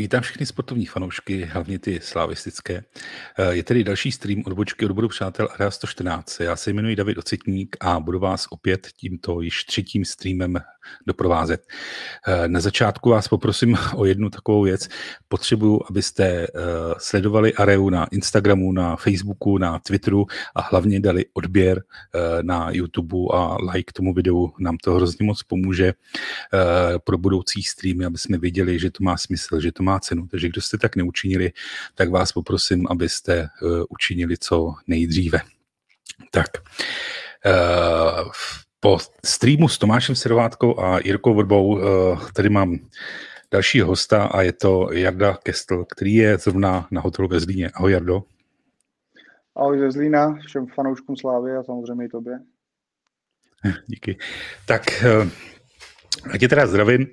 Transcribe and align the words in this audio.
Vítám 0.00 0.22
všechny 0.22 0.46
sportovní 0.46 0.86
fanoušky, 0.86 1.44
hlavně 1.44 1.78
ty 1.78 2.00
slavistické. 2.02 2.84
Eh, 3.38 3.54
je 3.54 3.62
tady 3.62 3.84
další 3.84 4.12
stream 4.12 4.42
odbočky 4.46 4.84
odboru 4.84 5.08
přátel 5.08 5.48
Area 5.54 5.70
114. 5.70 6.40
Já 6.40 6.56
se 6.56 6.70
jmenuji 6.70 6.96
David 6.96 7.18
Ocitník 7.18 7.76
a 7.80 8.00
budu 8.00 8.18
vás 8.18 8.46
opět 8.50 8.88
tímto 8.96 9.40
již 9.40 9.64
třetím 9.64 10.04
streamem 10.04 10.58
doprovázet. 11.06 11.66
Eh, 12.26 12.48
na 12.48 12.60
začátku 12.60 13.10
vás 13.10 13.28
poprosím 13.28 13.78
o 13.94 14.04
jednu 14.04 14.30
takovou 14.30 14.62
věc. 14.62 14.88
Potřebuju, 15.28 15.80
abyste 15.90 16.24
eh, 16.24 16.46
sledovali 16.98 17.54
Areu 17.54 17.90
na 17.90 18.06
Instagramu, 18.06 18.72
na 18.72 18.96
Facebooku, 18.96 19.58
na 19.58 19.78
Twitteru 19.78 20.26
a 20.54 20.62
hlavně 20.62 21.00
dali 21.00 21.24
odběr 21.34 21.82
na 22.42 22.70
YouTube 22.70 23.16
a 23.34 23.56
like 23.72 23.92
tomu 23.92 24.14
videu. 24.14 24.52
Nám 24.58 24.76
to 24.76 24.94
hrozně 24.94 25.26
moc 25.26 25.42
pomůže 25.42 25.92
pro 27.04 27.18
budoucí 27.18 27.62
streamy, 27.62 28.04
aby 28.04 28.18
jsme 28.18 28.38
viděli, 28.38 28.78
že 28.78 28.90
to 28.90 29.04
má 29.04 29.16
smysl, 29.16 29.60
že 29.60 29.72
to 29.72 29.82
má 29.82 29.89
cenu. 29.98 30.26
Takže 30.26 30.48
kdo 30.48 30.60
jste 30.60 30.78
tak 30.78 30.96
neučinili, 30.96 31.52
tak 31.94 32.10
vás 32.10 32.32
poprosím, 32.32 32.86
abyste 32.90 33.48
učinili 33.88 34.36
co 34.38 34.74
nejdříve. 34.86 35.40
Tak, 36.30 36.46
po 38.80 38.98
streamu 39.24 39.68
s 39.68 39.78
Tomášem 39.78 40.14
Servátkou 40.14 40.80
a 40.80 40.98
Jirkou 41.04 41.34
Vrbou 41.34 41.80
tady 42.34 42.48
mám 42.48 42.78
další 43.50 43.80
hosta 43.80 44.24
a 44.24 44.42
je 44.42 44.52
to 44.52 44.88
Jarda 44.92 45.36
Kestl, 45.42 45.84
který 45.84 46.14
je 46.14 46.38
zrovna 46.38 46.88
na 46.90 47.00
hotelu 47.00 47.28
ve 47.28 47.40
Zlíně. 47.40 47.70
Ahoj 47.70 47.92
Jardo. 47.92 48.22
Ahoj 49.56 49.78
ze 49.78 49.90
Zlína, 49.90 50.38
všem 50.46 50.66
fanouškům 50.66 51.16
Slávy 51.16 51.56
a 51.56 51.62
samozřejmě 51.62 52.04
i 52.04 52.08
tobě. 52.08 52.38
Díky. 53.86 54.18
Tak, 54.66 54.82
já 56.32 56.38
tě 56.38 56.48
teda 56.48 56.66
zdravím. 56.66 57.06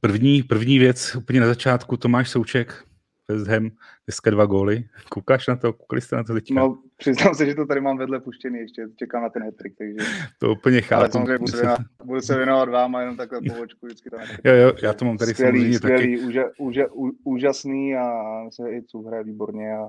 První, 0.00 0.42
první 0.42 0.78
věc, 0.78 1.16
úplně 1.16 1.40
na 1.40 1.46
začátku, 1.46 1.96
Tomáš 1.96 2.30
Souček, 2.30 2.84
West 3.28 3.46
Ham, 3.46 3.70
dneska 4.06 4.30
dva 4.30 4.46
góly. 4.46 4.84
Koukáš 5.08 5.46
na 5.46 5.56
to? 5.56 5.72
Koukali 5.72 6.00
jste 6.00 6.16
na 6.16 6.24
to 6.24 6.34
teďka? 6.34 6.54
No, 6.54 6.78
přiznám 6.96 7.34
se, 7.34 7.46
že 7.46 7.54
to 7.54 7.66
tady 7.66 7.80
mám 7.80 7.98
vedle 7.98 8.20
puštěný 8.20 8.58
ještě, 8.58 8.86
čekám 8.96 9.22
na 9.22 9.28
ten 9.28 9.42
hetrik, 9.42 9.74
takže... 9.78 9.96
To 10.38 10.52
úplně 10.52 10.80
chápu. 10.80 11.00
Ale 11.00 11.10
samozřejmě 11.10 11.38
budu, 11.38 11.52
věnovat, 11.52 11.80
budu 12.04 12.20
se 12.20 12.36
věnovat 12.36 12.68
vám 12.68 12.96
a 12.96 13.00
jenom 13.00 13.16
takhle 13.16 13.40
po 13.40 13.62
očku 13.62 13.86
vždycky 13.86 14.10
tam 14.10 14.20
Jo, 14.44 14.54
jo, 14.54 14.72
já 14.82 14.92
to 14.92 15.04
mám 15.04 15.18
tady 15.18 15.34
skvělý, 15.34 15.58
samozřejmě 15.58 15.78
skvělý, 15.78 16.16
taky. 16.16 16.26
Úža, 16.26 16.44
úža, 16.58 16.84
úžasný 17.24 17.96
a 17.96 18.10
se 18.50 18.70
i 18.70 18.82
co 18.82 18.98
hraje 18.98 19.24
výborně 19.24 19.72
a 19.72 19.88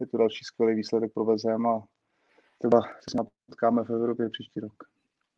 je 0.00 0.06
to 0.06 0.18
další 0.18 0.44
skvělý 0.44 0.74
výsledek 0.74 1.10
pro 1.14 1.24
West 1.24 1.44
Ham 1.44 1.66
a 1.66 1.82
třeba 2.58 2.80
se 3.10 3.18
potkáme 3.46 3.84
v 3.84 3.90
Evropě 3.90 4.28
příští 4.28 4.60
rok. 4.60 4.72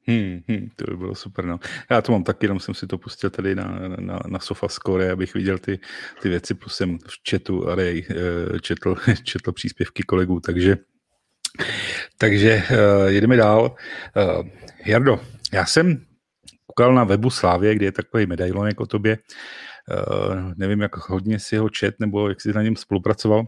Hmm, 0.06 0.40
hmm, 0.48 0.68
to 0.76 0.84
by 0.90 0.96
bylo 0.96 1.14
super, 1.14 1.44
no. 1.44 1.58
Já 1.90 2.02
to 2.02 2.12
mám 2.12 2.24
taky, 2.24 2.44
jenom 2.44 2.60
jsem 2.60 2.74
si 2.74 2.86
to 2.86 2.98
pustil 2.98 3.30
tady 3.30 3.54
na, 3.54 3.78
na, 4.00 4.20
na 4.26 4.38
SofaScore, 4.38 5.10
abych 5.10 5.34
viděl 5.34 5.58
ty, 5.58 5.78
ty 6.22 6.28
věci, 6.28 6.54
plus 6.54 6.76
jsem 6.76 6.98
v 6.98 7.30
chatu 7.30 7.68
Arej 7.68 8.06
eh, 8.10 8.60
četl, 8.60 8.96
četl 9.22 9.52
příspěvky 9.52 10.02
kolegů, 10.02 10.40
takže 10.40 10.76
takže 12.18 12.62
uh, 12.70 13.06
jedeme 13.06 13.36
dál. 13.36 13.76
Uh, 14.16 14.48
Jardo, 14.86 15.20
já 15.52 15.66
jsem 15.66 16.04
koukal 16.66 16.94
na 16.94 17.04
webu 17.04 17.30
Slávě, 17.30 17.74
kde 17.74 17.86
je 17.86 17.92
takový 17.92 18.26
medailon 18.26 18.66
jako 18.66 18.86
tobě. 18.86 19.18
Uh, 19.90 20.52
nevím, 20.56 20.80
jak 20.80 20.96
hodně 20.96 21.38
si 21.38 21.56
ho 21.56 21.70
čet, 21.70 21.94
nebo 22.00 22.28
jak 22.28 22.40
jsi 22.40 22.52
na 22.52 22.62
něm 22.62 22.76
spolupracoval. 22.76 23.44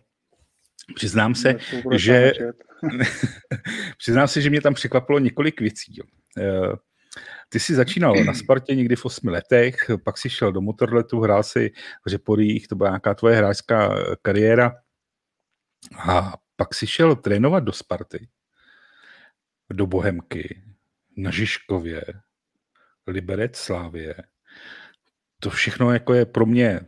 Přiznám 0.94 1.34
se, 1.34 1.56
že 1.96 2.32
přiznám 3.98 4.28
se, 4.28 4.40
že 4.40 4.50
mě 4.50 4.60
tam 4.60 4.74
překvapilo 4.74 5.18
několik 5.18 5.60
věcí. 5.60 5.94
Jo. 5.96 6.04
Ty 7.48 7.60
jsi 7.60 7.74
začínal 7.74 8.14
na 8.24 8.34
Spartě 8.34 8.74
někdy 8.74 8.96
v 8.96 9.04
osmi 9.04 9.30
letech, 9.30 9.76
pak 10.04 10.18
si 10.18 10.30
šel 10.30 10.52
do 10.52 10.60
motorletu, 10.60 11.20
hrál 11.20 11.42
si 11.42 11.72
v 12.06 12.08
Řeporích, 12.10 12.68
to 12.68 12.76
byla 12.76 12.90
nějaká 12.90 13.14
tvoje 13.14 13.36
hráčská 13.36 13.94
kariéra. 14.22 14.72
A 15.98 16.32
pak 16.56 16.74
si 16.74 16.86
šel 16.86 17.16
trénovat 17.16 17.64
do 17.64 17.72
Sparty, 17.72 18.28
do 19.70 19.86
Bohemky, 19.86 20.62
na 21.16 21.30
Žižkově, 21.30 22.04
Liberec 23.06 23.56
Slávě. 23.56 24.14
To 25.40 25.50
všechno 25.50 25.92
jako 25.92 26.14
je 26.14 26.26
pro 26.26 26.46
mě 26.46 26.80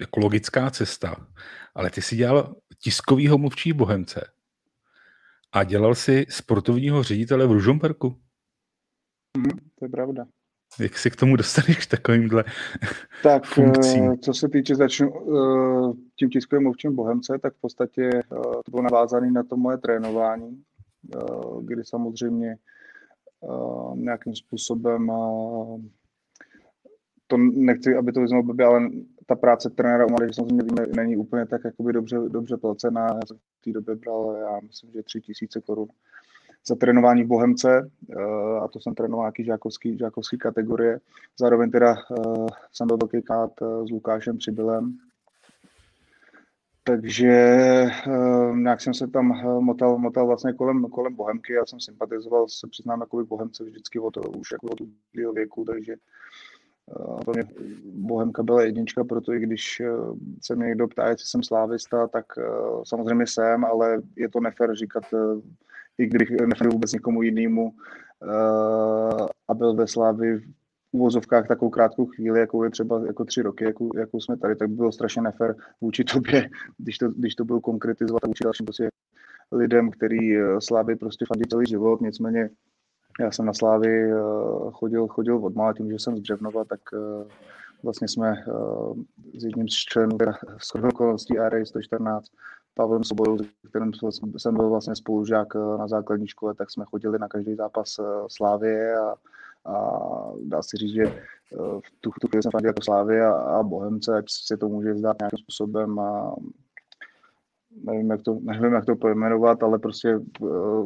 jako 0.00 0.20
logická 0.20 0.70
cesta. 0.70 1.26
Ale 1.74 1.90
ty 1.90 2.02
si 2.02 2.16
dělal 2.16 2.56
tiskovýho 2.78 3.38
mluvčí 3.38 3.72
Bohemce 3.72 4.30
a 5.52 5.64
dělal 5.64 5.94
si 5.94 6.26
sportovního 6.28 7.02
ředitele 7.02 7.46
v 7.46 7.52
Ružomberku. 7.52 8.22
To 9.78 9.84
je 9.84 9.88
pravda. 9.88 10.26
Jak 10.80 10.98
si 10.98 11.10
k 11.10 11.16
tomu 11.16 11.36
dostaneš 11.36 11.86
k 11.86 11.90
takovýmhle 11.90 12.44
tak, 13.22 13.44
funkcím? 13.54 14.10
Eh, 14.12 14.16
co 14.16 14.34
se 14.34 14.48
týče 14.48 14.74
začnu 14.74 15.12
eh, 15.14 15.92
tím 16.16 16.30
tiskovým 16.30 16.62
mluvčím 16.62 16.96
Bohemce, 16.96 17.38
tak 17.42 17.54
v 17.54 17.60
podstatě 17.60 18.10
eh, 18.14 18.22
to 18.64 18.70
bylo 18.70 18.82
navázané 18.82 19.30
na 19.30 19.42
to 19.42 19.56
moje 19.56 19.78
trénování, 19.78 20.62
kdy 21.60 21.84
samozřejmě 21.84 22.56
nějakým 23.94 24.34
způsobem 24.34 25.10
to 27.26 27.36
nechci, 27.36 27.94
aby 27.94 28.12
to 28.12 28.20
vyznělo 28.20 28.42
blbě, 28.42 28.66
ale 28.66 28.88
ta 29.26 29.34
práce 29.34 29.70
trenéra 29.70 30.06
u 30.06 30.10
mladých 30.10 30.34
samozřejmě 30.34 30.62
víme, 30.62 30.86
není 30.96 31.16
úplně 31.16 31.46
tak 31.46 31.60
jakoby 31.64 31.92
dobře, 31.92 32.18
dobře 32.28 32.56
placená. 32.56 33.06
Já 33.06 33.20
jsem 33.26 33.36
v 33.36 33.64
té 33.64 33.72
době 33.72 33.94
bral, 33.94 34.36
já 34.40 34.60
myslím, 34.66 34.92
že 34.92 35.02
tři 35.02 35.20
tisíce 35.20 35.60
korun 35.60 35.88
za 36.68 36.74
trénování 36.74 37.24
v 37.24 37.26
Bohemce 37.26 37.90
eh, 38.10 38.58
a 38.60 38.68
to 38.68 38.80
jsem 38.80 38.94
trénoval 38.94 39.24
nějaký 39.24 39.44
žákovský, 39.44 39.98
žákovský 39.98 40.38
kategorie. 40.38 41.00
Zároveň 41.40 41.70
teda 41.70 41.94
eh, 41.94 42.46
jsem 42.72 42.86
byl 42.86 42.96
velký 42.96 43.22
kát 43.22 43.50
eh, 43.62 43.86
s 43.86 43.90
Lukášem 43.90 44.38
Přibylem, 44.38 44.98
takže 46.84 47.32
nějak 48.54 48.80
jsem 48.80 48.94
se 48.94 49.06
tam 49.06 49.26
motal, 49.60 49.98
motal 49.98 50.26
vlastně 50.26 50.52
kolem, 50.52 50.84
kolem 50.84 51.14
Bohemky. 51.14 51.52
Já 51.52 51.66
jsem 51.66 51.80
sympatizoval, 51.80 52.48
se 52.48 52.66
přiznám, 52.70 53.00
jako 53.00 53.24
Bohemce 53.24 53.64
vždycky 53.64 53.98
od, 53.98 54.16
už 54.16 54.52
jako 54.52 54.66
od 54.66 54.80
věku, 55.34 55.64
takže 55.64 55.94
pro 57.24 57.34
mě 57.34 57.44
Bohemka 57.84 58.42
byla 58.42 58.62
jednička, 58.62 59.04
proto 59.04 59.32
i 59.32 59.40
když 59.40 59.82
se 60.42 60.56
mě 60.56 60.66
někdo 60.66 60.88
ptá, 60.88 61.08
jestli 61.08 61.26
jsem 61.26 61.42
slávista, 61.42 62.08
tak 62.08 62.24
samozřejmě 62.84 63.26
jsem, 63.26 63.64
ale 63.64 64.02
je 64.16 64.28
to 64.28 64.40
nefér 64.40 64.74
říkat 64.74 65.04
i 65.98 66.06
když 66.06 66.30
nefandil 66.30 66.72
vůbec 66.72 66.92
někomu 66.92 67.22
jinému 67.22 67.64
uh, 67.64 69.26
a 69.48 69.54
byl 69.54 69.74
ve 69.74 69.86
Slávi 69.86 70.38
v 70.38 70.44
uvozovkách 70.92 71.48
takovou 71.48 71.70
krátkou 71.70 72.06
chvíli, 72.06 72.40
jakou 72.40 72.62
je 72.62 72.70
třeba 72.70 73.06
jako 73.06 73.24
tři 73.24 73.42
roky, 73.42 73.64
jakou, 73.64 73.96
jakou 73.96 74.20
jsme 74.20 74.36
tady, 74.36 74.56
tak 74.56 74.68
by 74.68 74.74
bylo 74.74 74.92
strašně 74.92 75.22
nefér 75.22 75.56
vůči 75.80 76.04
tobě, 76.04 76.48
když 76.78 76.98
to, 76.98 77.08
když 77.08 77.34
to 77.34 77.44
byl 77.44 77.60
konkretizovat 77.60 78.26
vůči 78.26 78.44
dalším 78.44 78.66
prostě 78.66 78.88
lidem, 79.52 79.90
který 79.90 80.36
eh, 80.36 80.60
Slávy 80.60 80.96
prostě 80.96 81.24
fandí 81.28 81.44
celý 81.50 81.66
život, 81.66 82.00
nicméně 82.00 82.50
já 83.20 83.30
jsem 83.30 83.46
na 83.46 83.54
Slávy 83.54 84.12
uh, 84.12 84.70
chodil, 84.70 85.08
chodil 85.08 85.36
od 85.36 85.54
malá, 85.54 85.72
tím, 85.72 85.90
že 85.90 85.98
jsem 85.98 86.16
z 86.16 86.20
Břevnova, 86.20 86.64
tak 86.64 86.80
vlastně 87.82 88.08
jsme 88.08 88.34
s 89.38 89.44
jedním 89.44 89.68
z 89.68 89.74
členů 89.74 90.18
z 90.58 90.74
okolností 90.74 91.38
ARA 91.38 91.64
114 91.64 92.30
Pavlem 92.78 93.04
Sobojou, 93.04 93.38
kterým 93.68 93.92
jsem 94.36 94.56
byl 94.56 94.68
vlastně 94.70 94.96
spolužák 94.96 95.48
eh, 95.56 95.78
na 95.78 95.88
základní 95.88 96.28
škole, 96.28 96.54
tak 96.54 96.70
jsme 96.70 96.84
chodili 96.84 97.18
na 97.18 97.28
každý 97.28 97.54
zápas 97.54 97.98
eh, 97.98 98.02
Slávie 98.28 98.98
a, 98.98 99.14
a 99.64 100.00
dá 100.42 100.62
se 100.62 100.76
říct, 100.76 100.92
že 100.92 101.02
eh, 101.02 101.16
v 101.56 102.00
tu, 102.00 102.10
tu 102.20 102.28
chvíli 102.28 102.42
jsem 102.42 102.50
fandil 102.50 102.68
jako 102.68 102.82
Slávie 102.82 103.26
a, 103.26 103.32
a 103.32 103.62
Bohemce, 103.62 104.18
ať 104.18 104.24
se 104.30 104.56
to 104.56 104.68
může 104.68 104.94
zdát 104.94 105.16
nějakým 105.20 105.38
způsobem 105.38 105.98
a 105.98 106.34
nevím, 107.84 108.10
jak 108.10 108.22
to, 108.22 108.38
nevím, 108.42 108.72
jak 108.72 108.84
to 108.84 108.96
pojmenovat, 108.96 109.62
ale 109.62 109.78
prostě 109.78 110.20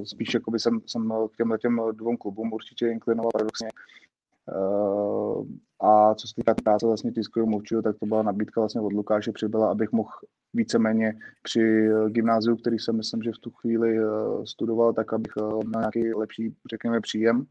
spíš 0.05 0.35
jakoby 0.35 0.59
jsem, 0.59 0.81
jsem 0.87 1.13
k 1.33 1.37
těmhle 1.37 1.59
těm 1.59 1.81
dvou 1.93 2.17
klubům 2.17 2.53
určitě 2.53 2.89
inklinoval 2.89 3.31
paradoxně. 3.33 3.69
A 5.81 6.15
co 6.15 6.29
se 6.29 6.35
týká 6.35 6.55
práce 6.65 6.87
vlastně 6.87 7.12
tiskového 7.12 7.50
mluvčího, 7.50 7.83
tak 7.83 7.99
to 7.99 8.06
byla 8.06 8.23
nabídka 8.23 8.61
vlastně 8.61 8.81
od 8.81 8.93
Lukáše 8.93 9.33
Přibyla, 9.33 9.71
abych 9.71 9.93
mohl 9.93 10.11
víceméně 10.55 11.15
při 11.43 11.89
eh, 11.91 12.11
gymnáziu, 12.11 12.56
který 12.56 12.79
jsem 12.79 12.97
myslím, 12.97 13.23
že 13.23 13.33
v 13.33 13.39
tu 13.39 13.50
chvíli 13.50 13.99
eh, 13.99 14.03
studoval, 14.44 14.93
tak 14.93 15.12
abych 15.12 15.33
eh, 15.39 15.65
měl 15.67 15.81
nějaký 15.81 16.15
lepší, 16.15 16.55
řekněme, 16.71 17.00
příjem. 17.00 17.47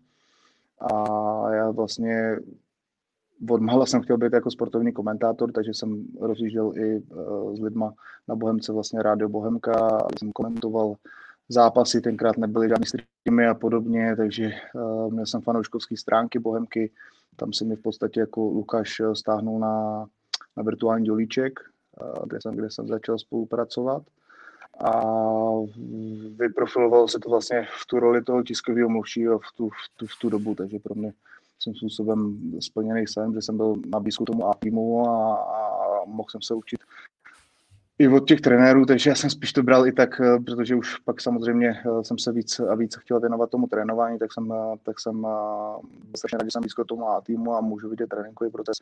A 0.94 1.54
já 1.54 1.72
vlastně 1.72 2.38
od 3.50 3.62
mala 3.62 3.86
jsem 3.86 4.02
chtěl 4.02 4.18
být 4.18 4.34
jako 4.34 4.52
sportovní 4.52 4.92
komentátor, 4.92 5.52
takže 5.52 5.74
jsem 5.74 6.06
rozjížděl 6.22 6.74
i 6.78 7.02
s 7.56 7.60
lidma 7.60 7.94
na 8.28 8.36
Bohemce, 8.36 8.74
vlastně 8.74 9.04
Rádio 9.04 9.30
Bohemka, 9.30 10.08
jsem 10.20 10.32
komentoval 10.32 10.96
zápasy, 11.52 12.02
tenkrát 12.02 12.38
nebyly 12.38 12.70
žádný 12.70 12.86
streamy 12.86 13.48
a 13.48 13.54
podobně, 13.54 14.16
takže 14.16 14.52
měl 15.10 15.26
jsem 15.26 15.42
fanouškovské 15.42 15.98
stránky 15.98 16.40
Bohemky, 16.40 16.92
tam 17.36 17.54
si 17.54 17.66
mi 17.66 17.76
v 17.76 17.82
podstatě 17.82 18.20
jako 18.20 18.42
Lukáš 18.42 19.02
stáhnul 19.14 19.60
na, 19.60 20.06
na 20.58 20.64
virtuální 20.64 21.06
dolíček, 21.06 21.60
kde 22.26 22.42
jsem, 22.42 22.56
kde 22.56 22.72
jsem 22.72 22.88
začal 22.88 23.20
spolupracovat. 23.20 24.04
A 24.84 25.02
vyprofilovalo 26.36 27.08
se 27.08 27.20
to 27.20 27.30
vlastně 27.30 27.68
v 27.82 27.86
tu 27.86 28.00
roli 28.00 28.24
toho 28.24 28.44
tiskového 28.44 28.90
mluvčího 28.90 29.40
v 29.40 29.52
tu, 29.58 29.70
v, 29.70 29.98
tu, 29.98 30.08
v 30.08 30.20
tu 30.22 30.30
dobu, 30.30 30.56
takže 30.56 30.80
pro 30.80 30.96
mě 30.96 31.14
jsem 31.60 31.76
způsobem 31.76 32.40
splněný 32.60 33.08
jsem, 33.08 33.34
že 33.34 33.42
jsem 33.42 33.58
byl 33.58 33.76
na 33.86 34.00
blízku 34.00 34.26
tomu 34.26 34.48
A 34.48 34.54
týmu 34.54 35.10
a, 35.10 35.36
a 35.36 36.06
mohl 36.06 36.30
jsem 36.30 36.42
se 36.42 36.54
učit 36.54 36.80
i 38.02 38.08
od 38.08 38.28
těch 38.28 38.42
trenérů, 38.42 38.86
takže 38.86 39.10
já 39.10 39.16
jsem 39.16 39.30
spíš 39.30 39.54
to 39.54 39.64
bral 39.64 39.88
i 39.88 39.92
tak, 39.92 40.22
eh, 40.22 40.40
protože 40.40 40.76
už 40.76 40.98
pak 40.98 41.22
samozřejmě 41.22 41.70
eh, 41.70 42.04
jsem 42.04 42.18
se 42.18 42.32
víc 42.32 42.60
a 42.60 42.76
víc 42.76 42.96
chtěl 42.96 43.20
věnovat 43.20 43.50
tomu 43.50 43.68
trénování, 43.68 44.20
tak 44.20 44.34
jsem, 44.34 44.52
eh, 44.52 44.78
tak 44.84 45.00
jsem 45.00 45.28
strašně 46.18 46.38
rád, 46.38 46.46
že 46.46 46.52
jsem 46.52 46.62
blízko 46.62 46.86
tomu 46.86 47.10
A 47.10 47.22
týmu 47.22 47.54
a 47.54 47.62
můžu 47.62 47.90
vidět 47.90 48.08
tréninkový 48.08 48.52
proces 48.52 48.78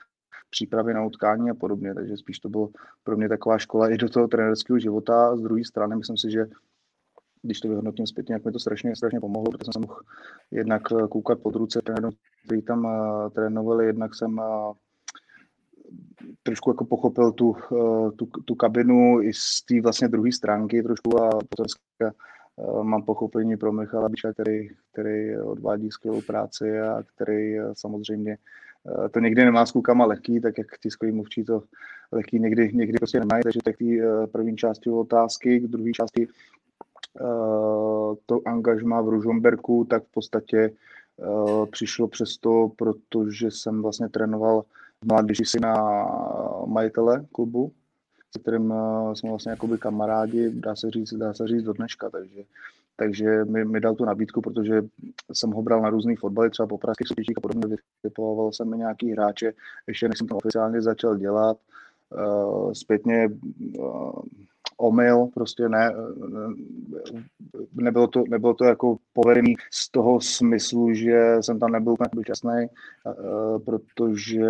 přípravy 0.49 0.93
na 0.93 1.05
utkání 1.05 1.49
a 1.49 1.53
podobně, 1.53 1.93
takže 1.93 2.17
spíš 2.17 2.39
to 2.39 2.49
bylo 2.49 2.69
pro 3.03 3.17
mě 3.17 3.29
taková 3.29 3.57
škola 3.57 3.89
i 3.89 3.97
do 3.97 4.09
toho 4.09 4.27
trenerského 4.27 4.79
života. 4.79 5.37
Z 5.37 5.41
druhé 5.41 5.63
strany 5.63 5.95
myslím 5.95 6.17
si, 6.17 6.31
že 6.31 6.45
když 7.41 7.59
to 7.59 7.67
vyhodnotím 7.67 8.07
zpětně, 8.07 8.33
jak 8.33 8.45
mi 8.45 8.51
to 8.51 8.59
strašně, 8.59 8.95
strašně 8.95 9.19
pomohlo, 9.19 9.51
protože 9.51 9.71
jsem 9.73 9.81
mohl 9.81 9.99
jednak 10.51 10.81
koukat 11.09 11.39
pod 11.39 11.55
ruce 11.55 11.81
trenérům, 11.81 12.11
kteří 12.45 12.61
tam 12.61 12.87
trénovali, 13.33 13.85
jednak 13.85 14.15
jsem 14.15 14.41
trošku 16.43 16.69
jako 16.69 16.85
pochopil 16.85 17.31
tu, 17.31 17.55
eh, 17.57 18.11
tu, 18.11 18.25
tu 18.45 18.55
kabinu 18.55 19.21
i 19.21 19.33
z 19.33 19.65
té 19.65 19.81
vlastně 19.81 20.07
druhé 20.07 20.31
stránky 20.31 20.83
trošku 20.83 21.23
a 21.23 21.29
potom 21.29 21.65
eh, 22.01 22.11
mám 22.83 23.03
pochopení 23.03 23.57
pro 23.57 23.71
Michala 23.71 24.09
Bíša, 24.09 24.33
který, 24.33 24.69
který 24.91 25.37
odvádí 25.37 25.91
skvělou 25.91 26.21
práci 26.21 26.79
a 26.79 27.03
který 27.15 27.59
eh, 27.59 27.63
samozřejmě 27.73 28.37
to 29.11 29.19
někdy 29.19 29.45
nemá 29.45 29.65
s 29.65 29.71
klukama 29.71 30.05
lehký, 30.05 30.41
tak 30.41 30.57
jak 30.57 30.67
tiskový 30.79 31.11
mluvčí 31.11 31.43
to 31.43 31.63
lehký 32.11 32.39
někdy, 32.39 32.71
někdy 32.73 32.97
prostě 32.97 33.19
nemají, 33.19 33.43
takže 33.43 33.59
tak 33.63 33.77
té 33.77 33.85
první 34.31 34.57
části 34.57 34.89
otázky, 34.89 35.59
k 35.59 35.67
druhé 35.67 35.91
části 35.91 36.27
to 38.25 38.41
angažma 38.45 39.01
v 39.01 39.09
Ružomberku, 39.09 39.85
tak 39.89 40.03
v 40.03 40.11
podstatě 40.11 40.71
přišlo 41.71 42.07
přesto, 42.07 42.71
protože 42.77 43.51
jsem 43.51 43.81
vlastně 43.81 44.09
trénoval 44.09 44.63
mladší 45.05 45.45
syna 45.45 45.73
majitele 46.65 47.25
klubu, 47.31 47.71
se 48.31 48.39
kterým 48.39 48.73
eh, 48.73 49.15
jsme 49.15 49.29
vlastně 49.29 49.49
jakoby 49.49 49.77
kamarádi, 49.77 50.49
dá 50.49 50.75
se 50.75 50.91
říct, 50.91 51.13
dá 51.13 51.33
se 51.33 51.47
říct 51.47 51.63
do 51.63 51.73
dneška, 51.73 52.09
takže, 52.09 52.43
takže 52.95 53.45
mi, 53.45 53.65
mi 53.65 53.79
dal 53.79 53.95
tu 53.95 54.05
nabídku, 54.05 54.41
protože 54.41 54.81
jsem 55.33 55.51
ho 55.51 55.61
bral 55.61 55.81
na 55.81 55.89
různý 55.89 56.15
fotbaly, 56.15 56.49
třeba 56.49 56.67
po 56.67 56.77
pražských 56.77 57.07
soutěžích 57.07 57.37
a 57.37 57.41
podobně, 57.41 57.75
vypoval 58.03 58.51
jsem 58.51 58.69
mi 58.69 58.77
nějaký 58.77 59.11
hráče, 59.11 59.53
ještě 59.87 60.07
než 60.07 60.17
jsem 60.17 60.27
to 60.27 60.37
oficiálně 60.37 60.81
začal 60.81 61.17
dělat, 61.17 61.57
uh, 62.09 62.73
zpětně 62.73 63.29
uh, 63.77 64.21
omyl, 64.79 65.27
prostě 65.33 65.69
ne, 65.69 65.93
nebylo 67.73 68.07
to, 68.07 68.23
nebylo 68.29 68.53
to 68.53 68.65
jako 68.65 68.97
povedený 69.13 69.55
z 69.71 69.91
toho 69.91 70.21
smyslu, 70.21 70.93
že 70.93 71.37
jsem 71.41 71.59
tam 71.59 71.71
nebyl 71.71 71.93
úplně 71.93 72.23
šťastný, 72.23 72.67
protože 73.65 74.45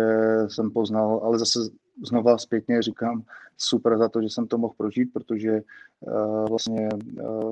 jsem 0.48 0.70
poznal, 0.70 1.20
ale 1.24 1.38
zase 1.38 1.58
znova 2.06 2.38
zpětně 2.38 2.82
říkám 2.82 3.22
super 3.58 3.98
za 3.98 4.08
to, 4.08 4.22
že 4.22 4.28
jsem 4.30 4.46
to 4.46 4.58
mohl 4.58 4.74
prožít, 4.76 5.12
protože 5.12 5.62
vlastně 6.48 6.88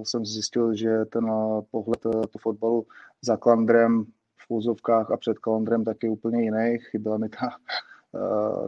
jsem 0.02 0.24
zjistil, 0.24 0.74
že 0.74 1.04
ten 1.04 1.30
pohled 1.70 2.00
po 2.02 2.38
fotbalu 2.40 2.86
za 3.22 3.36
klandrem 3.36 4.04
v 4.36 4.44
úzovkách 4.48 5.10
a 5.10 5.16
před 5.16 5.38
kalandrem 5.38 5.84
tak 5.84 5.96
je 6.02 6.10
úplně 6.10 6.42
jiný. 6.42 6.78
Chyběla 6.90 7.18
mi 7.18 7.28
ta, 7.28 7.56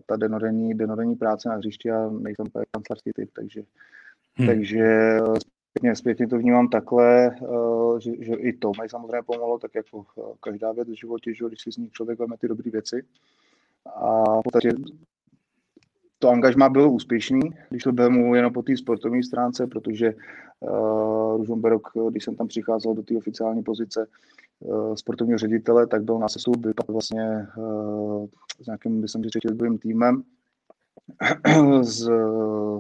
ta 0.07 0.17
denodenní, 0.17 0.75
denodenní 0.75 1.17
práce 1.17 1.49
na 1.49 1.55
hřišti 1.55 1.91
a 1.91 2.11
nejsem 2.11 2.47
kancelářský 2.71 3.11
typ, 3.15 3.31
takže 3.35 3.62
Hmm. 4.37 4.47
Takže 4.47 5.19
zpětně, 5.71 5.97
zpětně 5.97 6.29
to 6.29 6.38
vnímám 6.38 6.69
takhle, 6.69 7.27
eh, 7.27 8.00
že, 8.00 8.11
že 8.21 8.35
i 8.35 8.53
to 8.53 8.73
mi 8.82 8.88
samozřejmě 8.88 9.23
pomohlo, 9.27 9.59
tak 9.59 9.75
jako 9.75 10.05
eh, 10.19 10.23
každá 10.41 10.73
věc 10.73 10.88
v 10.88 11.00
životě, 11.00 11.35
že 11.35 11.44
když 11.49 11.62
si 11.62 11.73
z 11.73 11.77
ní 11.77 11.91
člověk 11.91 12.19
veme 12.19 12.37
ty 12.37 12.49
dobré 12.49 12.71
věci. 12.71 13.05
A 13.97 14.41
v 14.41 14.43
podstatě 14.43 14.73
to 16.19 16.29
angažmá 16.29 16.69
bylo 16.69 16.91
úspěšný, 16.91 17.41
když 17.71 17.82
to 17.82 17.93
bylo 17.93 18.35
jenom 18.35 18.53
po 18.53 18.62
té 18.62 18.77
sportovní 18.77 19.23
stránce, 19.23 19.67
protože 19.67 20.15
uh, 20.61 21.37
Ružomberok, 21.37 21.88
když 22.11 22.25
jsem 22.25 22.37
tam 22.37 22.49
přicházel 22.49 22.94
do 22.94 23.03
té 23.03 23.17
oficiální 23.17 23.62
pozice 23.62 24.06
uh, 24.61 24.94
sportovního 24.94 25.38
ředitele, 25.38 25.87
tak 25.87 26.03
byl 26.03 26.19
na 26.19 26.29
sesu 26.29 26.53
vlastně 26.88 27.47
uh, 27.56 28.26
s 28.62 28.67
nějakým, 28.67 29.00
myslím, 29.00 29.23
že 29.25 29.79
týmem 29.79 30.23
z, 31.83 32.11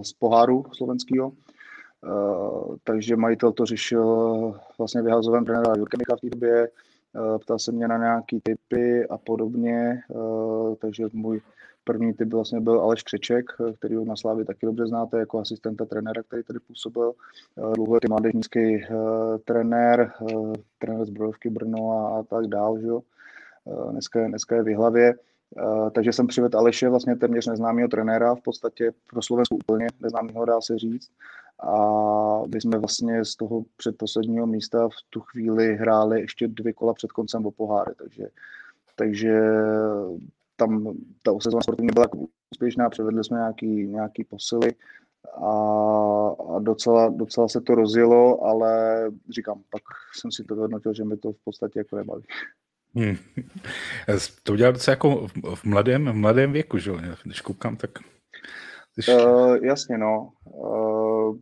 z 0.02 0.12
poháru 0.12 0.64
slovenského. 0.72 1.32
Uh, 2.06 2.76
takže 2.84 3.16
majitel 3.16 3.52
to 3.52 3.66
řešil 3.66 4.60
vlastně 4.78 5.02
vyhazovém 5.02 5.44
trenéra 5.44 5.72
Jurka 5.76 5.96
Micha 5.98 6.16
v 6.16 6.20
té 6.20 6.30
době, 6.30 6.68
uh, 7.12 7.38
ptal 7.38 7.58
se 7.58 7.72
mě 7.72 7.88
na 7.88 7.98
nějaký 7.98 8.40
typy 8.40 9.06
a 9.08 9.18
podobně, 9.18 10.00
uh, 10.08 10.74
takže 10.74 11.06
můj 11.12 11.40
první 11.84 12.14
typ 12.14 12.32
vlastně 12.32 12.60
byl 12.60 12.80
Aleš 12.80 13.02
Křeček, 13.02 13.44
který 13.78 13.96
ho 13.96 14.04
na 14.04 14.16
Slávě 14.16 14.44
taky 14.44 14.66
dobře 14.66 14.86
znáte 14.86 15.18
jako 15.18 15.38
asistenta 15.38 15.84
trenéra, 15.84 16.22
který 16.22 16.42
tady 16.42 16.58
působil. 16.58 17.12
Dlouholetý 17.74 18.08
mládežnický 18.08 18.84
trenér, 19.44 20.12
trenér 20.78 21.06
z 21.06 21.10
Brojovky 21.10 21.50
Brno 21.50 21.90
a, 21.90 22.18
a 22.18 22.22
tak 22.22 22.46
dál, 22.46 22.78
že. 22.80 22.88
Dneska, 23.90 24.28
dneska 24.28 24.56
je 24.56 24.62
v 24.62 24.76
hlavě. 24.76 25.14
Uh, 25.56 25.90
takže 25.90 26.12
jsem 26.12 26.26
přivedl 26.26 26.58
Aleše, 26.58 26.88
vlastně 26.88 27.16
téměř 27.16 27.46
neznámého 27.46 27.88
trenéra, 27.88 28.34
v 28.34 28.40
podstatě 28.40 28.92
pro 29.06 29.22
Slovensku 29.22 29.56
úplně 29.56 29.86
neznámého, 30.00 30.44
dá 30.44 30.60
se 30.60 30.78
říct. 30.78 31.10
A 31.62 31.72
my 32.54 32.60
jsme 32.60 32.78
vlastně 32.78 33.24
z 33.24 33.36
toho 33.36 33.64
předposledního 33.76 34.46
místa 34.46 34.88
v 34.88 35.10
tu 35.10 35.20
chvíli 35.20 35.76
hráli 35.76 36.20
ještě 36.20 36.48
dvě 36.48 36.72
kola 36.72 36.94
před 36.94 37.12
koncem 37.12 37.46
o 37.46 37.50
poháry, 37.50 37.92
takže, 37.98 38.28
takže 38.96 39.40
tam 40.56 40.94
ta 41.22 41.32
sezóna 41.40 41.62
sportovní 41.62 41.90
byla 41.94 42.06
úspěšná, 42.52 42.90
převedli 42.90 43.24
jsme 43.24 43.38
nějaký, 43.38 43.86
nějaký 43.86 44.24
posily 44.24 44.74
a, 45.34 45.50
a 46.54 46.58
docela, 46.58 47.08
docela 47.08 47.48
se 47.48 47.60
to 47.60 47.74
rozjelo, 47.74 48.44
ale 48.44 49.04
říkám, 49.30 49.62
pak 49.70 49.82
jsem 50.14 50.32
si 50.32 50.44
to 50.44 50.54
vyhodnotil, 50.54 50.94
že 50.94 51.04
mi 51.04 51.16
to 51.16 51.32
v 51.32 51.44
podstatě 51.44 51.78
jako 51.78 51.96
nebaví. 51.96 52.24
Hmm. 52.94 53.16
To 54.42 54.52
udělal 54.52 54.72
docela 54.72 54.92
jako 54.92 55.28
v 55.54 55.64
mladém, 55.64 56.06
v 56.06 56.14
mladém 56.14 56.52
věku, 56.52 56.78
že 56.78 56.92
Když 57.24 57.40
koukám, 57.40 57.76
tak... 57.76 57.90
Když... 58.94 59.08
Uh, 59.08 59.56
jasně, 59.62 59.98
no. 59.98 60.32
Uh, 60.44 61.36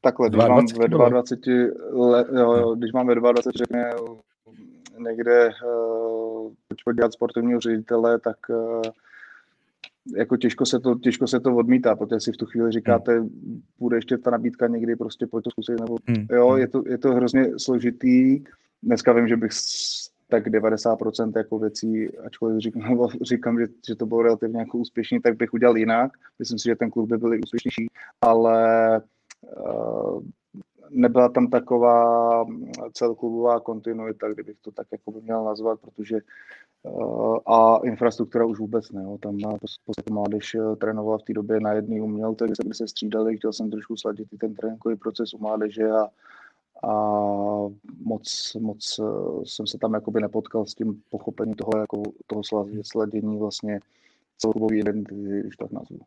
takhle, 0.00 0.28
když 0.30 0.44
mám 0.48 0.66
ve 0.78 0.88
22 0.88 2.06
let, 2.06 2.26
jo, 2.38 2.74
když 2.74 2.92
mám 2.92 3.06
ve 3.06 3.14
22, 3.14 3.52
řekne 3.56 3.90
někde 4.98 5.50
uh, 5.66 6.94
dělat 6.94 7.12
sportovního 7.12 7.60
ředitele, 7.60 8.20
tak 8.20 8.36
uh, 8.48 8.82
jako 10.16 10.36
těžko 10.36 10.66
se, 10.66 10.80
to, 10.80 10.94
těžko 10.94 11.26
se 11.26 11.40
to 11.40 11.56
odmítá, 11.56 11.96
protože 11.96 12.20
si 12.20 12.32
v 12.32 12.36
tu 12.36 12.46
chvíli 12.46 12.72
říkáte, 12.72 13.18
hmm. 13.18 13.62
bude 13.78 13.96
ještě 13.96 14.18
ta 14.18 14.30
nabídka 14.30 14.66
někdy, 14.66 14.96
prostě 14.96 15.26
pojď 15.26 15.44
to 15.44 15.50
zkusit, 15.50 15.80
nebo 15.80 15.96
hmm. 16.06 16.26
jo, 16.30 16.48
hmm. 16.48 16.58
je 16.58 16.68
to, 16.68 16.82
je 16.86 16.98
to 16.98 17.12
hrozně 17.14 17.58
složitý. 17.58 18.44
Dneska 18.82 19.12
vím, 19.12 19.28
že 19.28 19.36
bych 19.36 19.52
tak 20.34 20.46
90% 20.46 21.32
jako 21.36 21.58
věcí, 21.58 22.18
ačkoliv 22.18 22.58
říkám, 22.58 23.08
říkám 23.22 23.58
že, 23.58 23.66
že 23.88 23.94
to 23.94 24.06
bylo 24.06 24.22
relativně 24.22 24.58
jako 24.58 24.78
úspěšný, 24.78 25.20
tak 25.20 25.36
bych 25.36 25.52
udělal 25.52 25.76
jinak. 25.76 26.10
Myslím 26.38 26.58
si, 26.58 26.68
že 26.68 26.76
ten 26.76 26.90
klub 26.90 27.08
by 27.08 27.18
byl 27.18 27.40
úspěšnější, 27.44 27.86
ale 28.20 29.00
uh, 29.56 30.22
nebyla 30.90 31.28
tam 31.28 31.46
taková 31.46 32.46
celková 32.92 33.60
kontinuita, 33.60 34.28
kdybych 34.28 34.56
to 34.60 34.70
tak 34.70 34.86
jako 34.92 35.10
by 35.10 35.20
měl 35.20 35.44
nazvat, 35.44 35.80
protože 35.80 36.18
uh, 36.82 37.38
a 37.46 37.80
infrastruktura 37.84 38.46
už 38.46 38.58
vůbec 38.58 38.90
ne. 38.90 39.02
Jo. 39.02 39.18
Tam 39.20 39.36
podstatě 39.86 40.12
mládež 40.12 40.54
eh, 40.54 40.76
trénovala 40.76 41.18
v 41.18 41.22
té 41.22 41.32
době 41.32 41.60
na 41.60 41.72
jedný 41.72 42.00
umělce, 42.00 42.44
kde 42.44 42.54
se, 42.54 42.74
se 42.74 42.88
střídali, 42.88 43.36
chtěl 43.36 43.52
jsem 43.52 43.70
trošku 43.70 43.96
sladit 43.96 44.28
i 44.32 44.36
ten 44.36 44.54
tréninkový 44.54 44.96
proces 44.96 45.34
u 45.34 45.38
mládeže 45.38 45.90
a 45.90 46.08
a 46.84 46.94
moc, 48.04 48.56
moc 48.60 49.00
eh, 49.00 49.44
jsem 49.44 49.66
se 49.66 49.78
tam 49.78 49.94
jakoby 49.94 50.20
nepotkal 50.20 50.66
s 50.66 50.74
tím 50.74 51.02
pochopením 51.10 51.54
toho, 51.54 51.70
jako, 51.80 52.02
toho 52.26 52.42
sladění 52.82 53.38
vlastně 53.38 53.80
celkový 54.38 54.78
identity, 54.78 55.40
když 55.40 55.56
tak 55.56 55.72
nazvu. 55.72 55.98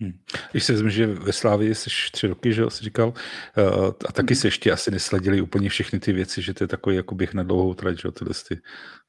Hmm. 0.00 0.12
Když 0.50 0.64
se 0.64 0.76
zmi, 0.76 0.90
že 0.90 1.06
ve 1.06 1.32
Slávii 1.32 1.74
jsi 1.74 1.90
tři 2.12 2.26
roky, 2.26 2.52
že 2.52 2.70
jsi 2.70 2.84
říkal, 2.84 3.08
uh, 3.08 3.86
a 4.08 4.12
taky 4.12 4.34
hmm. 4.34 4.40
se 4.40 4.46
ještě 4.46 4.72
asi 4.72 4.90
nesladili 4.90 5.40
úplně 5.40 5.68
všechny 5.68 6.00
ty 6.00 6.12
věci, 6.12 6.42
že 6.42 6.54
to 6.54 6.64
je 6.64 6.68
takový 6.68 6.96
jako 6.96 7.14
běh 7.14 7.34
na 7.34 7.42
dlouhou 7.42 7.74
trať, 7.74 8.02
že 8.02 8.12
tyhle 8.12 8.34
ty. 8.48 8.60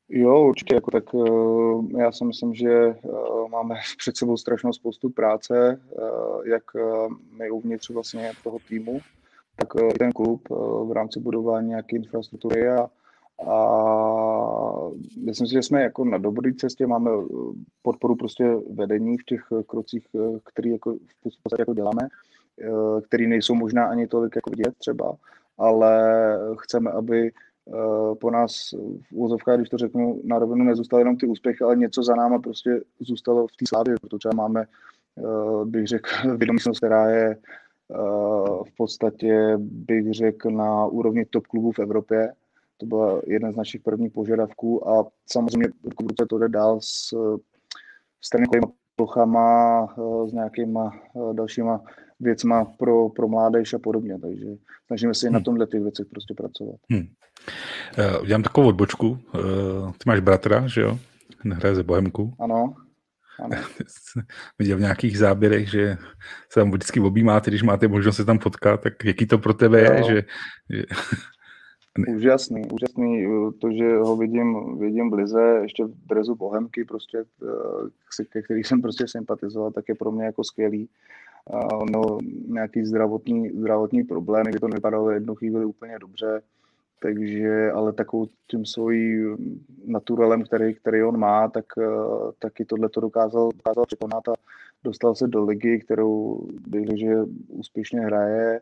Jo, 0.10 0.48
určitě, 0.48 0.75
jako 0.75 0.91
tak 0.91 1.13
uh, 1.13 2.00
já 2.00 2.12
si 2.12 2.25
myslím, 2.25 2.53
že 2.53 2.96
máme 3.50 3.75
před 3.98 4.17
sebou 4.17 4.38
strašnou 4.38 4.74
spoustu 4.74 5.10
práce, 5.10 5.82
jak 6.46 6.63
my 7.38 7.51
uvnitř 7.51 7.89
vlastně 7.89 8.32
toho 8.44 8.58
týmu, 8.67 9.01
tak 9.57 9.69
eh, 9.75 9.93
ten 9.99 10.11
klub 10.11 10.41
eh, 10.51 10.55
v 10.85 10.91
rámci 10.91 11.19
budování 11.19 11.67
nějaké 11.67 11.95
infrastruktury 11.95 12.69
a, 12.69 12.89
a 13.51 13.57
myslím 15.17 15.47
si, 15.47 15.53
že 15.53 15.63
jsme 15.63 15.81
jako 15.81 16.05
na 16.05 16.17
dobré 16.17 16.53
cestě, 16.53 16.87
máme 16.87 17.11
eh, 17.11 17.23
podporu 17.81 18.15
prostě 18.15 18.55
vedení 18.73 19.17
v 19.17 19.23
těch 19.23 19.41
krocích, 19.67 20.07
který 20.43 20.69
jako 20.69 20.93
v 20.93 21.41
podstatě 21.43 21.61
jako 21.61 21.73
děláme, 21.73 22.07
který 23.07 23.27
nejsou 23.27 23.55
možná 23.55 23.85
ani 23.85 24.07
tolik 24.07 24.35
jako 24.35 24.49
vidět 24.49 24.73
třeba, 24.77 25.15
ale 25.57 26.13
chceme, 26.57 26.91
aby 26.91 27.31
po 28.21 28.31
nás 28.31 28.73
v 29.11 29.15
úzovkách, 29.15 29.57
když 29.57 29.69
to 29.69 29.77
řeknu 29.77 30.21
na 30.23 30.39
rovinu, 30.39 30.65
nezůstaly 30.65 31.01
jenom 31.01 31.17
ty 31.17 31.27
úspěchy, 31.27 31.63
ale 31.63 31.75
něco 31.75 32.03
za 32.03 32.15
náma 32.15 32.39
prostě 32.39 32.81
zůstalo 32.99 33.47
v 33.47 33.57
té 33.57 33.65
slávě, 33.67 33.95
protože 34.01 34.29
máme 34.35 34.65
bych 35.63 35.87
řekl, 35.87 36.09
vědomístnost, 36.37 36.77
která 36.77 37.09
je 37.09 37.37
v 38.67 38.75
podstatě, 38.77 39.53
bych 39.58 40.13
řekl, 40.13 40.51
na 40.51 40.86
úrovni 40.86 41.25
top 41.25 41.48
klubů 41.48 41.72
v 41.72 41.79
Evropě. 41.79 42.34
To 42.77 42.86
byl 42.86 43.22
jeden 43.27 43.53
z 43.53 43.56
našich 43.56 43.82
prvních 43.82 44.12
požadavků 44.12 44.89
a 44.89 45.08
samozřejmě 45.32 45.67
ruku 45.84 46.08
to 46.29 46.38
jde 46.38 46.50
dál 46.50 46.79
s, 46.82 47.13
s 48.22 48.29
tréninkovými 48.29 48.67
plochama, 48.96 49.88
s 50.27 50.34
nějakýma 50.34 51.00
dalšíma 51.34 51.82
věcma 52.20 52.65
pro, 52.65 53.10
pro 53.10 53.27
mládež 53.27 53.74
a 53.74 53.79
podobně, 53.79 54.20
takže 54.20 54.46
snažíme 54.88 55.13
se 55.13 55.27
i 55.27 55.29
na 55.29 55.38
hmm. 55.38 55.44
tomhle 55.44 55.67
těch 55.67 55.82
věcech 55.82 56.08
prostě 56.08 56.34
pracovat. 56.34 56.75
Hmm. 56.89 57.08
Uh, 57.98 58.22
udělám 58.22 58.44
takovou 58.44 58.67
odbočku. 58.67 59.08
Uh, 59.08 59.91
ty 59.91 60.03
máš 60.06 60.20
bratra, 60.20 60.67
že 60.67 60.82
jo? 60.82 61.00
Hraje 61.51 61.75
ze 61.75 61.84
Bohemku. 61.84 62.34
Ano. 62.39 62.75
Ano. 63.44 63.58
Viděl 64.60 64.77
v 64.77 64.82
nějakých 64.82 65.17
záběrech, 65.17 65.70
že 65.70 65.98
se 66.51 66.60
tam 66.60 66.72
vždycky 66.72 67.00
objímáte, 67.00 67.51
když 67.51 67.63
máte 67.63 67.88
možnost 67.88 68.15
se 68.15 68.25
tam 68.25 68.39
potkat, 68.39 68.82
tak 68.82 69.06
jaký 69.06 69.25
to 69.25 69.38
pro 69.38 69.53
tebe 69.53 69.86
jo. 69.86 69.94
je, 69.94 70.03
že, 70.03 70.24
že... 70.70 70.84
Úžasný, 72.15 72.62
úžasný, 72.72 73.25
to, 73.62 73.72
že 73.72 73.98
ho 73.98 74.17
vidím, 74.17 74.79
vidím 74.79 75.12
v 75.12 75.13
lize, 75.13 75.60
ještě 75.62 75.84
v 75.84 76.08
drezu 76.10 76.36
Bohemky, 76.36 76.86
prostě, 76.86 77.17
eh, 78.24 78.25
ke 78.29 78.41
který 78.41 78.63
jsem 78.63 78.82
prostě 78.82 79.08
sympatizoval, 79.08 79.72
tak 79.72 79.89
je 79.89 79.96
pro 79.96 80.12
mě 80.12 80.25
jako 80.25 80.44
skvělý 80.44 80.89
no, 81.91 82.17
nějaký 82.48 82.86
zdravotní, 82.86 83.50
zdravotní 83.50 84.03
problémy, 84.03 84.50
kdy 84.50 84.60
to 84.60 84.67
nevypadalo 84.67 85.12
jednu 85.12 85.36
chvíli 85.36 85.65
úplně 85.65 86.00
dobře, 86.00 86.41
takže, 87.00 87.72
ale 87.72 87.94
takovou 87.94 88.27
tím 88.48 88.66
svojí 88.66 89.36
naturelem, 89.86 90.44
který, 90.44 90.74
který 90.74 91.04
on 91.04 91.18
má, 91.18 91.48
tak 91.48 91.66
uh, 91.77 92.32
taky 92.39 92.66
tohle 92.66 92.89
to 92.89 93.01
dokázal, 93.01 93.50
dokázal 93.51 93.86
překonat 93.86 94.27
a 94.27 94.34
dostal 94.84 95.16
se 95.16 95.27
do 95.27 95.46
ligy, 95.46 95.80
kterou 95.80 96.48
bych 96.68 97.00
že 97.00 97.16
úspěšně 97.48 98.00
hraje. 98.00 98.62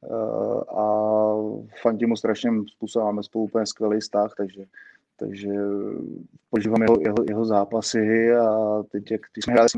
Uh, 0.00 0.80
a 0.80 1.36
fandím 1.82 2.08
mu 2.08 2.16
strašným 2.16 2.68
způsobem, 2.68 3.06
máme 3.06 3.22
spolu 3.22 3.44
úplně 3.44 3.66
skvělý 3.66 4.00
vztah, 4.00 4.34
takže 4.36 4.64
takže 5.18 5.48
požívám 6.50 6.82
jeho, 6.82 6.96
jeho, 7.00 7.16
jeho 7.28 7.44
zápasy. 7.44 8.34
A 8.34 8.82
teď, 8.90 9.10
jak 9.10 9.20
když 9.32 9.44
jsme 9.44 9.52
hráli 9.52 9.68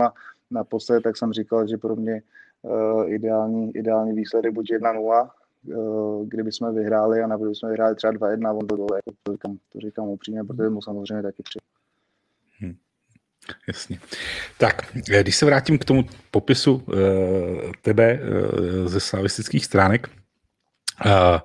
naposled, 0.50 1.02
tak 1.02 1.16
jsem 1.16 1.32
říkal, 1.32 1.66
že 1.66 1.76
pro 1.76 1.96
mě 1.96 2.22
uh, 2.62 3.12
ideální, 3.12 3.76
ideální 3.76 4.12
výsledek 4.12 4.52
buď 4.52 4.70
1-0, 4.70 5.22
uh, 5.22 5.28
kdyby 6.24 6.52
jsme 6.52 6.72
vyhráli 6.72 7.20
a 7.22 7.26
nebo 7.26 7.54
jsme 7.54 7.68
vyhráli 7.68 7.94
třeba 7.94 8.12
2-1, 8.12 8.58
on 8.58 8.66
to 8.66 8.76
dole, 8.76 8.96
jako 8.96 9.18
to 9.22 9.32
říkám, 9.32 9.58
to 9.72 9.80
říkám 9.80 10.08
upřímně, 10.08 10.44
protože 10.44 10.68
mu 10.68 10.82
samozřejmě 10.82 11.22
taky 11.22 11.42
přijde. 11.42 11.64
Hmm. 12.60 12.76
Jasně. 13.68 14.00
Tak, 14.58 14.96
eh, 15.12 15.22
když 15.22 15.36
se 15.36 15.46
vrátím 15.46 15.78
k 15.78 15.84
tomu 15.84 16.04
popisu 16.30 16.74
uh, 16.74 16.84
tebe 17.82 18.20
ze 18.84 19.00
slavistických 19.00 19.64
stránek, 19.64 20.10
Uh, 21.06 21.38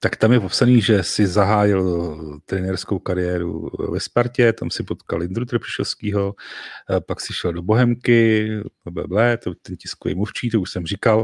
tak 0.00 0.16
tam 0.16 0.32
je 0.32 0.40
popsaný, 0.40 0.80
že 0.80 1.02
si 1.02 1.26
zahájil 1.26 2.40
trenérskou 2.44 2.98
kariéru 2.98 3.70
ve 3.92 4.00
Spartě, 4.00 4.52
tam 4.52 4.70
si 4.70 4.82
potkal 4.82 5.22
Indru 5.22 5.44
Trpišovskýho, 5.44 6.34
uh, 6.34 7.00
pak 7.00 7.20
si 7.20 7.32
šel 7.32 7.52
do 7.52 7.62
Bohemky, 7.62 8.50
blablabla, 8.84 9.36
to 9.36 9.54
ten 9.54 9.76
tiskový 9.76 10.14
mluvčí, 10.14 10.50
to 10.50 10.60
už 10.60 10.70
jsem 10.70 10.86
říkal, 10.86 11.18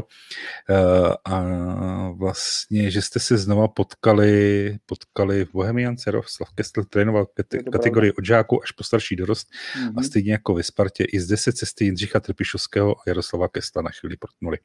uh, 0.69 1.13
a 1.25 1.43
vlastně, 2.09 2.91
že 2.91 3.01
jste 3.01 3.19
se 3.19 3.37
znova 3.37 3.67
potkali, 3.67 4.77
potkali 4.85 5.45
v 5.45 5.51
Bohemiance, 5.51 6.11
Slav 6.25 6.49
Kestl 6.55 6.83
trénoval 6.83 7.25
kate- 7.25 7.71
kategorii 7.71 8.11
od 8.11 8.25
žáků 8.25 8.63
až 8.63 8.71
po 8.71 8.83
starší 8.83 9.15
dorost 9.15 9.47
mm-hmm. 9.49 9.93
a 9.97 10.03
stejně 10.03 10.31
jako 10.31 10.53
ve 10.53 10.63
Spartě 10.63 11.03
i 11.03 11.19
zde 11.19 11.37
se 11.37 11.53
cesty 11.53 11.85
Jindřicha 11.85 12.19
Trpišovského 12.19 12.99
a 12.99 13.03
Jaroslava 13.07 13.47
Kestla 13.47 13.81
na 13.81 13.89
chvíli 13.89 14.17
protnuli. 14.17 14.57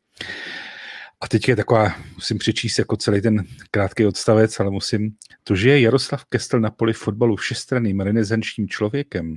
A 1.20 1.28
teď 1.28 1.49
je 1.49 1.56
taková, 1.56 1.94
musím 2.14 2.38
přečíst 2.38 2.78
jako 2.78 2.96
celý 2.96 3.20
ten 3.20 3.44
krátký 3.70 4.06
odstavec, 4.06 4.61
ale 4.61 4.70
musím, 4.70 5.11
to, 5.44 5.56
že 5.56 5.70
je 5.70 5.80
Jaroslav 5.80 6.25
Kestel 6.25 6.61
na 6.61 6.70
poli 6.70 6.92
fotbalu 6.92 7.37
všestranným 7.37 8.00
renesančním 8.00 8.68
člověkem, 8.68 9.37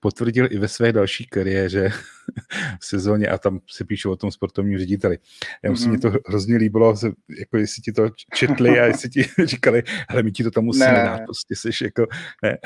potvrdil 0.00 0.48
i 0.50 0.58
ve 0.58 0.68
své 0.68 0.92
další 0.92 1.26
kariéře 1.26 1.92
v 2.80 2.86
sezóně 2.86 3.28
a 3.28 3.38
tam 3.38 3.60
se 3.70 3.84
píšou 3.84 4.12
o 4.12 4.16
tom 4.16 4.30
sportovním 4.30 4.78
řediteli. 4.78 5.18
Já 5.62 5.70
musím, 5.70 5.86
mm-hmm. 5.86 5.90
mě 5.90 5.98
to 5.98 6.18
hrozně 6.28 6.56
líbilo, 6.56 6.94
jako 7.38 7.56
jestli 7.56 7.82
ti 7.82 7.92
to 7.92 8.10
četli 8.34 8.80
a 8.80 8.84
jestli 8.84 9.10
ti 9.10 9.26
říkali, 9.44 9.82
ale 10.08 10.22
my 10.22 10.32
ti 10.32 10.44
to 10.44 10.50
tam 10.50 10.64
musíme 10.64 10.92
ne. 10.92 11.04
dát, 11.04 11.20
prostě 11.24 11.56
jsi 11.56 11.84
jako, 11.84 12.06
ne. 12.42 12.58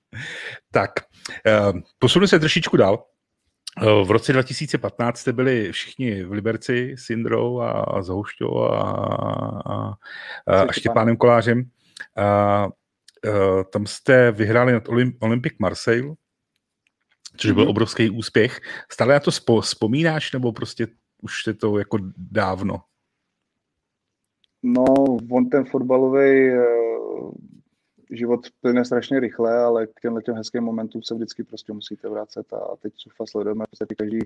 tak, 0.70 0.90
uh, 1.72 1.80
posunu 1.98 2.26
se 2.26 2.38
trošičku 2.38 2.76
dál. 2.76 3.04
V 3.80 4.10
roce 4.10 4.32
2015 4.32 5.18
jste 5.18 5.32
byli 5.32 5.72
všichni 5.72 6.24
v 6.24 6.32
Liberci 6.32 6.94
s 6.98 7.10
Indrou 7.10 7.60
a, 7.60 7.70
a 7.70 8.02
s 8.02 8.08
Houšťou 8.08 8.58
a, 8.58 8.80
a, 8.80 9.94
a, 10.46 10.62
a 10.62 10.72
Štěpánem 10.72 11.16
Kolářem. 11.16 11.64
A, 12.16 12.24
a, 12.24 12.68
tam 13.72 13.86
jste 13.86 14.32
vyhráli 14.32 14.72
nad 14.72 14.88
Olympic 15.20 15.52
Marseille, 15.58 16.14
což 17.36 17.50
byl 17.50 17.64
mm-hmm. 17.64 17.70
obrovský 17.70 18.10
úspěch. 18.10 18.60
Stále 18.92 19.14
na 19.14 19.20
to 19.20 19.30
spo, 19.30 19.60
vzpomínáš, 19.60 20.32
nebo 20.32 20.52
prostě 20.52 20.86
už 21.22 21.46
je 21.46 21.54
to 21.54 21.78
jako 21.78 21.98
dávno? 22.16 22.80
No, 24.62 24.84
on 25.30 25.48
ten 25.50 25.64
fotbalový 25.64 26.50
život 28.12 28.40
plyne 28.60 28.84
strašně 28.84 29.20
rychle, 29.20 29.58
ale 29.58 29.86
k 29.86 30.00
těmhle 30.00 30.22
těm 30.22 30.34
hezkým 30.34 30.62
momentům 30.62 31.02
se 31.02 31.14
vždycky 31.14 31.44
prostě 31.44 31.72
musíte 31.72 32.08
vracet 32.08 32.52
a 32.52 32.76
teď 32.82 32.92
Sufa 32.96 33.26
sledujeme 33.26 33.64
prostě 33.66 33.94
každý, 33.94 34.18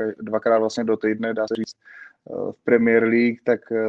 eh, 0.00 0.12
dvakrát 0.22 0.58
vlastně 0.58 0.84
do 0.84 0.96
týdne, 0.96 1.34
dá 1.34 1.46
se 1.48 1.54
říct, 1.54 1.76
eh, 1.76 2.52
v 2.52 2.64
Premier 2.64 3.04
League, 3.04 3.38
tak 3.44 3.72
eh, 3.72 3.82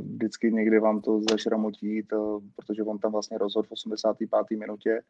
vždycky 0.00 0.52
někdy 0.52 0.78
vám 0.78 1.00
to 1.00 1.20
zašramotí, 1.30 2.02
to, 2.02 2.40
protože 2.56 2.82
on 2.82 2.98
tam 2.98 3.12
vlastně 3.12 3.38
rozhodl 3.38 3.68
v 3.68 3.72
85. 3.72 4.56
minutě 4.56 5.00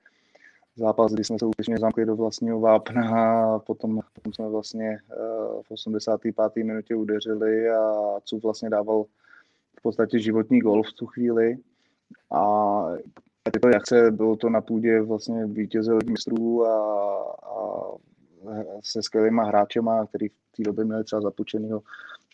zápas, 0.76 1.12
kdy 1.12 1.25
jsme 1.25 1.38
se 1.38 1.47
úspěšně 1.47 1.79
zamkli 1.79 2.07
do 2.07 2.17
vlastního 2.17 2.61
vápna 2.61 3.03
a 3.55 3.59
potom, 3.59 4.00
potom 4.12 4.33
jsme 4.33 4.49
vlastně 4.49 4.99
v 5.62 5.71
85. 5.71 6.65
minutě 6.65 6.95
udeřili 6.95 7.71
a 7.71 7.93
co 8.25 8.38
vlastně 8.38 8.71
dával 8.71 9.05
v 9.79 9.83
podstatě 9.83 10.19
životní 10.19 10.59
gol 10.59 10.83
v 10.83 10.93
tu 10.93 11.07
chvíli. 11.07 11.57
A 12.33 12.85
tyto 13.50 13.69
jakce, 13.69 14.11
bylo 14.11 14.37
to 14.37 14.50
na 14.50 14.61
půdě 14.61 15.03
vlastně 15.03 15.47
vítěze 15.47 15.93
mistrů 16.11 16.67
a, 16.67 16.76
a 17.33 17.57
se 18.83 19.03
skvělýma 19.03 19.45
hráčema, 19.45 20.07
který 20.07 20.29
v 20.29 20.57
té 20.57 20.62
době 20.62 20.85
měli 20.85 21.05
třeba 21.05 21.23
zapůjčenýho 21.23 21.83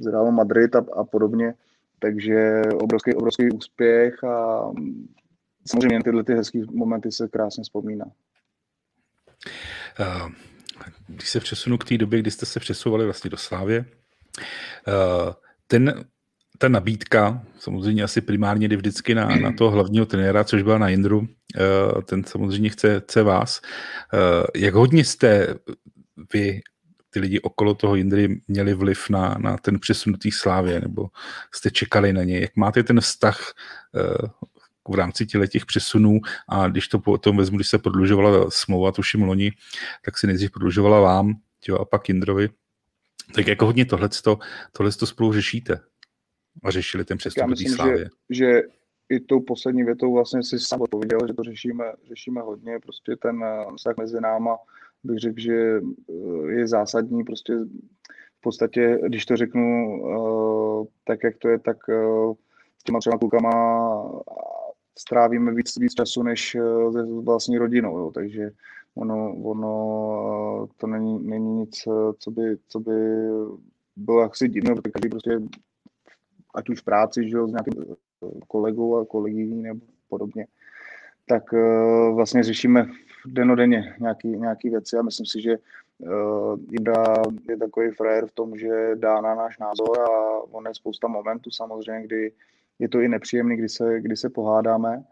z 0.00 0.06
Realu 0.06 0.30
Madrid 0.30 0.76
a, 0.76 0.84
a 0.92 1.04
podobně. 1.04 1.54
Takže 1.98 2.62
obrovský, 2.74 3.14
obrovský 3.14 3.50
úspěch 3.50 4.24
a 4.24 4.70
samozřejmě 5.70 6.02
tyhle 6.04 6.24
ty 6.24 6.34
hezké 6.34 6.60
momenty 6.70 7.12
se 7.12 7.28
krásně 7.28 7.62
vzpomíná. 7.62 8.04
Uh, 10.00 10.30
když 11.06 11.30
se 11.30 11.40
přesunu 11.40 11.78
k 11.78 11.84
té 11.84 11.98
době, 11.98 12.18
kdy 12.18 12.30
jste 12.30 12.46
se 12.46 12.60
přesouvali 12.60 13.04
vlastně 13.04 13.30
do 13.30 13.36
Slávě, 13.36 13.84
uh, 14.88 15.32
ten 15.66 16.04
ta 16.58 16.68
nabídka, 16.68 17.42
samozřejmě 17.58 18.02
asi 18.02 18.20
primárně 18.20 18.68
jde 18.68 18.76
vždycky 18.76 19.14
na, 19.14 19.36
na 19.36 19.52
toho 19.52 19.70
hlavního 19.70 20.06
trenéra, 20.06 20.44
což 20.44 20.62
byla 20.62 20.78
na 20.78 20.88
Jindru, 20.88 21.28
eh, 21.56 22.02
ten 22.02 22.24
samozřejmě 22.24 22.70
chce, 22.70 23.00
chce 23.00 23.22
vás. 23.22 23.60
Eh, 24.14 24.58
jak 24.58 24.74
hodně 24.74 25.04
jste 25.04 25.54
vy, 26.32 26.60
ty 27.10 27.20
lidi 27.20 27.40
okolo 27.40 27.74
toho 27.74 27.94
Jindry, 27.94 28.40
měli 28.48 28.74
vliv 28.74 29.10
na, 29.10 29.36
na 29.38 29.56
ten 29.56 29.78
přesunutý 29.78 30.30
slávě, 30.30 30.80
nebo 30.80 31.08
jste 31.54 31.70
čekali 31.70 32.12
na 32.12 32.22
něj? 32.22 32.40
Jak 32.40 32.56
máte 32.56 32.82
ten 32.82 33.00
vztah 33.00 33.52
eh, 33.96 34.28
v 34.88 34.94
rámci 34.94 35.26
těch 35.26 35.66
přesunů 35.66 36.20
a 36.48 36.68
když 36.68 36.88
to 36.88 36.98
potom 36.98 37.36
vezmu, 37.36 37.56
když 37.56 37.68
se 37.68 37.78
prodlužovala 37.78 38.50
smlouva, 38.50 38.92
tuším 38.92 39.22
loni, 39.22 39.52
tak 40.04 40.18
si 40.18 40.26
nejdřív 40.26 40.50
prodlužovala 40.50 41.00
vám 41.00 41.34
jo, 41.68 41.76
a 41.78 41.84
pak 41.84 42.08
Jindrovi. 42.08 42.48
Tak 43.34 43.46
jako 43.46 43.66
hodně 43.66 43.84
tohleto, 43.84 44.38
tohleto 44.72 45.06
spolu 45.06 45.32
řešíte? 45.32 45.80
A 46.64 46.70
řešili 46.70 47.04
ten 47.04 47.18
přestup 47.18 47.46
do 47.46 47.56
Slávě. 47.56 47.98
Že, 47.98 48.08
že 48.30 48.62
i 49.08 49.20
tou 49.20 49.40
poslední 49.40 49.84
větou 49.84 50.12
vlastně 50.12 50.42
si 50.42 50.58
sám 50.58 50.80
odpověděl, 50.80 51.18
že 51.26 51.34
to 51.34 51.42
řešíme, 51.42 51.84
řešíme 52.08 52.40
hodně, 52.40 52.78
prostě 52.82 53.16
ten 53.16 53.44
eh, 53.44 53.66
vztah 53.76 53.96
mezi 53.96 54.20
náma 54.20 54.56
bych 55.04 55.18
řekl, 55.18 55.40
že 55.40 55.54
eh, 55.54 56.52
je 56.52 56.68
zásadní, 56.68 57.24
prostě 57.24 57.54
v 58.38 58.40
podstatě, 58.42 58.98
když 59.06 59.26
to 59.26 59.36
řeknu 59.36 60.00
uh, 60.02 60.86
tak, 61.04 61.24
jak 61.24 61.36
to 61.38 61.48
je, 61.48 61.58
tak 61.58 61.76
s 62.78 62.84
těma 62.84 62.98
třema 62.98 63.18
klukama 63.18 63.52
strávíme 64.98 65.54
víc, 65.54 65.76
víc 65.76 65.94
času 65.94 66.22
než 66.22 66.56
se 66.92 67.02
vlastní 67.22 67.58
rodinou, 67.58 67.98
jo, 67.98 68.10
takže 68.14 68.50
ono, 68.94 69.34
ono 69.36 70.68
to 70.76 70.86
není, 70.86 71.28
není 71.28 71.54
nic, 71.54 71.88
co 72.18 72.30
by, 72.30 72.56
co 72.68 72.80
by 72.80 72.92
bylo 73.96 74.22
jaksi 74.22 74.48
divné, 74.48 74.74
protože 74.74 74.90
každý 74.90 75.08
prostě 75.08 75.40
ať 76.54 76.68
už 76.68 76.80
v 76.80 76.84
práci, 76.84 77.28
že 77.28 77.36
jo, 77.36 77.48
s 77.48 77.50
nějakým 77.50 77.74
kolegou 78.48 78.96
a 78.96 79.06
kolegyní 79.06 79.62
nebo 79.62 79.80
podobně, 80.08 80.46
tak 81.26 81.52
uh, 81.52 82.14
vlastně 82.14 82.42
řešíme 82.42 82.86
denodenně 83.26 83.94
nějaký, 84.00 84.28
nějaký 84.28 84.70
věci 84.70 84.96
a 84.96 85.02
myslím 85.02 85.26
si, 85.26 85.40
že 85.40 85.58
uh, 85.98 86.56
je 87.48 87.56
takový 87.56 87.90
frajer 87.90 88.26
v 88.26 88.32
tom, 88.32 88.58
že 88.58 88.90
dá 88.94 89.20
na 89.20 89.34
náš 89.34 89.58
názor 89.58 90.00
a 90.00 90.38
on 90.50 90.66
je 90.66 90.74
spousta 90.74 91.08
momentů 91.08 91.50
samozřejmě, 91.50 92.06
kdy 92.06 92.32
je 92.78 92.88
to 92.88 93.00
i 93.00 93.08
nepříjemný, 93.08 93.56
kdy 93.56 93.68
se, 93.68 94.00
kdy 94.00 94.16
se 94.16 94.30
pohádáme. 94.30 95.04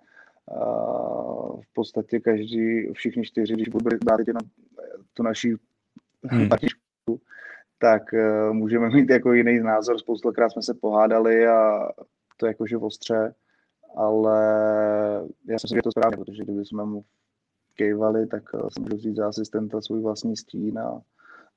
Uh, 0.50 1.60
v 1.60 1.72
podstatě 1.72 2.20
každý, 2.20 2.92
všichni 2.92 3.24
čtyři, 3.24 3.54
když 3.54 3.68
budeme 3.68 3.98
dát 4.06 4.20
jenom 4.26 4.42
tu 5.14 5.22
naší 5.22 5.54
hmm. 6.24 6.48
patičku, 6.48 7.20
tak 7.80 8.02
uh, 8.12 8.52
můžeme 8.52 8.88
mít 8.88 9.10
jako 9.10 9.32
jiný 9.32 9.60
názor. 9.60 9.98
Spoustokrát 9.98 10.52
jsme 10.52 10.62
se 10.62 10.74
pohádali 10.74 11.46
a 11.46 11.88
to 12.36 12.46
jakože 12.46 12.76
ostře, 12.76 13.34
ale 13.96 14.38
já 15.48 15.58
si 15.58 15.64
myslím, 15.64 15.78
že 15.78 15.82
to 15.82 15.90
správně, 15.90 16.16
protože 16.16 16.44
kdyby 16.44 16.64
jsme 16.64 16.84
mu 16.84 17.04
kejvali, 17.74 18.26
tak 18.26 18.42
jsem 18.68 18.82
můžu 18.82 18.96
vzít 18.96 19.16
za 19.16 19.28
asistenta 19.28 19.80
svůj 19.80 20.00
vlastní 20.02 20.36
stín 20.36 20.78
a, 20.78 21.00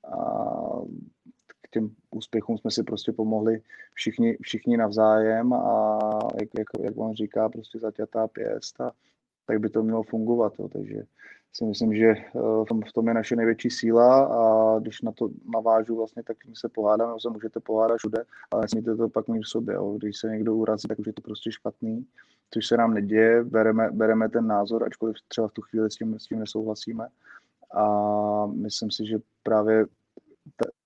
a 0.08 0.26
k 1.62 1.70
těm 1.70 1.90
úspěchům 2.12 2.58
jsme 2.58 2.72
si 2.72 2.84
prostě 2.84 3.12
pomohli 3.12 3.62
všichni, 3.94 4.38
všichni 4.42 4.78
navzájem 4.78 5.54
a 5.54 6.00
jak, 6.40 6.50
jak, 6.58 6.68
jak 6.80 6.98
on 6.98 7.14
říká, 7.14 7.50
prostě 7.50 7.80
zaťatá 7.80 8.28
pěst 8.28 8.82
a 8.82 8.92
tak 9.46 9.60
by 9.60 9.70
to 9.70 9.84
mělo 9.84 10.04
fungovat. 10.04 10.54
Jo. 10.60 10.68
Takže 10.68 11.04
si 11.54 11.66
myslím, 11.66 11.96
že 11.96 12.06
eh, 12.06 12.32
v 12.36 12.66
tom, 12.68 12.82
v 12.82 12.94
tom 12.94 13.08
je 13.08 13.14
naše 13.14 13.36
největší 13.36 13.70
síla 13.70 14.26
a 14.26 14.80
když 14.80 15.02
na 15.02 15.12
to 15.12 15.30
navážu 15.54 15.96
vlastně, 15.96 16.24
tak 16.24 16.38
my 16.48 16.56
se 16.56 16.70
pohádáme, 16.70 17.20
se 17.20 17.30
můžete 17.30 17.60
pohádat 17.60 17.98
všude, 17.98 18.24
ale 18.52 18.62
nesmíte 18.62 18.96
to 18.96 19.10
pak 19.10 19.28
mít 19.28 19.42
v 19.42 19.50
sobě. 19.50 19.76
Jo. 19.76 19.98
Když 19.98 20.18
se 20.18 20.28
někdo 20.28 20.56
urazí, 20.56 20.88
tak 20.88 21.00
už 21.00 21.08
je 21.08 21.14
to 21.14 21.22
prostě 21.22 21.52
špatný, 21.52 22.06
což 22.52 22.68
se 22.68 22.78
nám 22.78 22.94
neděje, 22.94 23.44
bereme, 23.44 23.90
bereme 23.92 24.30
ten 24.30 24.48
názor, 24.48 24.84
ačkoliv 24.84 25.16
třeba 25.28 25.48
v 25.48 25.52
tu 25.52 25.62
chvíli 25.62 25.92
s 25.92 25.96
tím, 25.96 26.20
s 26.20 26.28
tím 26.28 26.40
nesouhlasíme. 26.40 27.08
A 27.74 28.46
myslím 28.46 28.92
si, 28.92 29.06
že 29.06 29.18
právě 29.44 29.86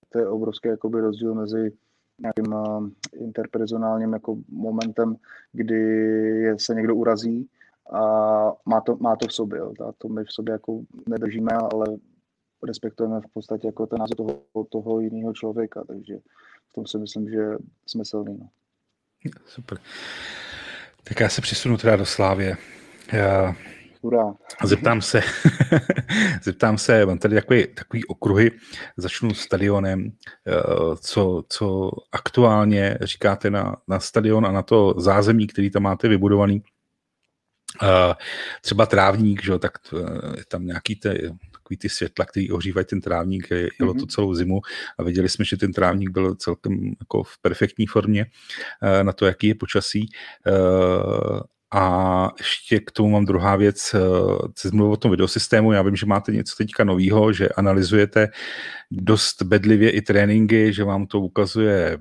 to 0.09 0.19
je 0.19 0.27
obrovský 0.27 0.67
jakoby 0.67 1.01
rozdíl 1.01 1.33
mezi 1.33 1.71
nějakým 2.19 2.53
uh, 2.53 2.89
interpersonálním 3.13 4.13
jako 4.13 4.37
momentem, 4.49 5.15
kdy 5.51 5.79
je, 6.41 6.59
se 6.59 6.75
někdo 6.75 6.95
urazí 6.95 7.49
a 7.93 8.01
má 8.65 8.81
to, 8.81 8.95
má 8.95 9.15
to 9.15 9.27
v 9.27 9.33
sobě. 9.33 9.59
Jo. 9.59 9.73
A 9.87 9.91
to 9.97 10.07
my 10.07 10.23
v 10.23 10.31
sobě 10.31 10.51
jako 10.51 10.81
nedržíme, 11.09 11.51
ale 11.71 11.85
respektujeme 12.63 13.21
v 13.21 13.33
podstatě 13.33 13.67
jako 13.67 13.85
ten 13.85 13.99
názor 13.99 14.15
toho, 14.15 14.65
toho 14.71 14.99
jiného 14.99 15.33
člověka, 15.33 15.83
takže 15.87 16.17
v 16.69 16.73
tom 16.73 16.87
si 16.87 16.97
myslím, 16.97 17.29
že 17.29 17.43
jsme 17.85 18.05
silní. 18.05 18.37
No. 18.37 18.49
Super. 19.45 19.77
Tak 21.03 21.19
já 21.19 21.29
se 21.29 21.41
přesunu 21.41 21.77
teda 21.77 21.95
do 21.95 22.05
Slávě. 22.05 22.57
Já 23.13 23.55
Hurá. 24.03 24.33
Zeptám 24.63 25.01
se, 25.01 25.21
zeptám 26.43 26.77
se, 26.77 27.05
mám 27.05 27.17
tady 27.17 27.35
takový, 27.35 27.67
takový 27.67 28.05
okruhy, 28.05 28.51
začnu 28.97 29.33
stadionem, 29.33 30.11
eh, 30.47 30.53
co, 30.95 31.43
co 31.49 31.91
aktuálně 32.11 32.97
říkáte 33.01 33.49
na, 33.49 33.75
na 33.87 33.99
stadion 33.99 34.45
a 34.45 34.51
na 34.51 34.61
to 34.61 34.93
zázemí, 34.97 35.47
který 35.47 35.69
tam 35.69 35.83
máte 35.83 36.07
vybudovaný. 36.07 36.63
Eh, 37.83 38.13
třeba 38.61 38.85
trávník, 38.85 39.43
že, 39.43 39.59
tak 39.59 39.71
je 40.37 40.43
tam 40.47 40.65
nějaký 40.65 40.95
ty, 40.95 41.09
takový 41.51 41.77
ty 41.77 41.89
světla, 41.89 42.25
který 42.25 42.51
ohřívají 42.51 42.85
ten 42.85 43.01
trávník, 43.01 43.47
jelo 43.51 43.67
mm-hmm. 43.69 43.99
to 43.99 44.05
mhm. 44.05 44.07
celou 44.07 44.35
zimu 44.35 44.61
a 44.97 45.03
viděli 45.03 45.29
jsme, 45.29 45.45
že 45.45 45.57
ten 45.57 45.73
trávník 45.73 46.09
byl 46.09 46.35
celkem 46.35 46.93
jako 46.99 47.23
v 47.23 47.41
perfektní 47.41 47.87
formě 47.87 48.25
eh, 48.83 49.03
na 49.03 49.13
to, 49.13 49.25
jaký 49.25 49.47
je 49.47 49.55
počasí 49.55 50.09
a 51.71 52.29
ještě 52.37 52.79
k 52.79 52.91
tomu 52.91 53.09
mám 53.09 53.25
druhá 53.25 53.55
věc, 53.55 53.95
se 54.57 54.69
mluvil 54.73 54.93
o 54.93 54.97
tom 54.97 55.11
videosystému, 55.11 55.71
já 55.71 55.81
vím, 55.81 55.95
že 55.95 56.05
máte 56.05 56.31
něco 56.31 56.55
teďka 56.55 56.83
novýho, 56.83 57.33
že 57.33 57.49
analyzujete 57.49 58.27
dost 58.91 59.41
bedlivě 59.41 59.89
i 59.89 60.01
tréninky, 60.01 60.73
že 60.73 60.83
vám 60.83 61.07
to 61.07 61.19
ukazuje 61.19 61.97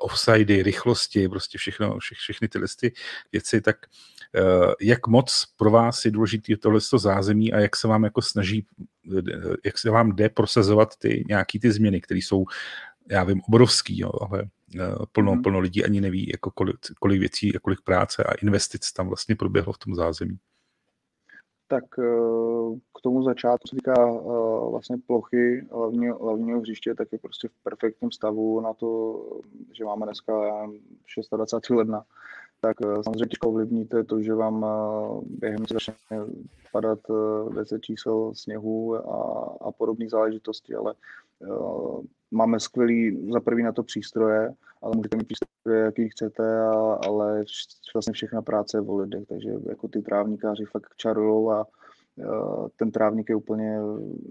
offsidy, 0.00 0.62
rychlosti, 0.62 1.28
prostě 1.28 1.58
všechno, 1.58 1.98
vše, 1.98 2.14
všechny 2.18 2.48
ty 2.48 2.58
věci, 3.32 3.60
tak 3.60 3.76
eh, 3.86 4.19
jak 4.80 5.06
moc 5.06 5.44
pro 5.56 5.70
vás 5.70 6.04
je 6.04 6.10
důležité 6.10 6.56
tohle 6.56 6.80
zázemí 6.96 7.52
a 7.52 7.58
jak 7.58 7.76
se 7.76 7.88
vám 7.88 8.04
jako 8.04 8.22
snaží, 8.22 8.66
jak 9.64 9.78
se 9.78 9.90
vám 9.90 10.12
jde 10.12 10.28
prosazovat 10.28 10.96
ty 10.96 11.24
nějaký 11.28 11.60
ty 11.60 11.72
změny, 11.72 12.00
které 12.00 12.18
jsou 12.18 12.44
já 13.10 13.24
vím, 13.24 13.40
obrovský, 13.48 13.98
jo, 13.98 14.10
ale 14.20 14.42
eh, 14.80 15.06
plno, 15.12 15.34
mm. 15.34 15.42
plno 15.42 15.58
lidí 15.58 15.84
ani 15.84 16.00
neví, 16.00 16.30
jako 16.32 16.50
kolik, 16.50 16.76
kolik 17.00 17.20
věcí 17.20 17.56
a 17.56 17.58
kolik 17.58 17.80
práce 17.80 18.24
a 18.24 18.34
investic 18.34 18.92
tam 18.92 19.08
vlastně 19.08 19.36
proběhlo 19.36 19.72
v 19.72 19.78
tom 19.78 19.94
zázemí. 19.94 20.38
Tak 21.68 21.84
eh, 21.98 22.78
k 22.98 23.00
tomu 23.02 23.22
začátku 23.22 23.68
se 23.68 23.76
týká 23.76 24.08
eh, 24.08 24.70
vlastně 24.70 24.96
plochy 25.06 25.66
hlavního, 25.72 26.18
hlavního 26.18 26.60
hřiště, 26.60 26.94
tak 26.94 27.08
je 27.12 27.18
prostě 27.18 27.48
v 27.48 27.62
perfektním 27.62 28.10
stavu 28.10 28.60
na 28.60 28.74
to, 28.74 29.20
že 29.72 29.84
máme 29.84 30.06
dneska 30.06 30.32
26. 31.32 31.70
ledna. 31.70 32.04
Tak 32.60 32.76
samozřejmě 33.04 33.26
těžko 33.26 33.48
ovlivníte 33.48 34.04
to, 34.04 34.22
že 34.22 34.34
vám 34.34 34.66
během 35.26 35.64
začne 35.70 35.94
padat 36.72 36.98
10 37.54 37.80
čísel 37.80 38.32
sněhu 38.34 38.94
a, 38.94 39.56
a 39.60 39.72
podobné 39.72 40.08
záležitosti, 40.08 40.74
ale 40.74 40.94
máme 42.30 42.60
skvělý, 42.60 43.28
za 43.32 43.40
prvý 43.40 43.62
na 43.62 43.72
to 43.72 43.82
přístroje, 43.82 44.54
ale 44.82 44.96
můžete 44.96 45.16
mít 45.16 45.28
přístroje, 45.28 45.84
jaký 45.84 46.08
chcete, 46.08 46.60
a, 46.60 46.98
ale 47.06 47.44
vlastně 47.94 48.12
všechna 48.12 48.42
práce 48.42 48.76
je 48.76 48.80
o 48.80 48.96
lidech, 48.96 49.26
takže 49.28 49.50
jako 49.68 49.88
ty 49.88 50.02
trávníkáři 50.02 50.64
fakt 50.64 50.96
čarujou 50.96 51.50
a 51.50 51.66
uh, 52.16 52.68
ten 52.76 52.90
trávník 52.90 53.28
je 53.28 53.36
úplně, 53.36 53.80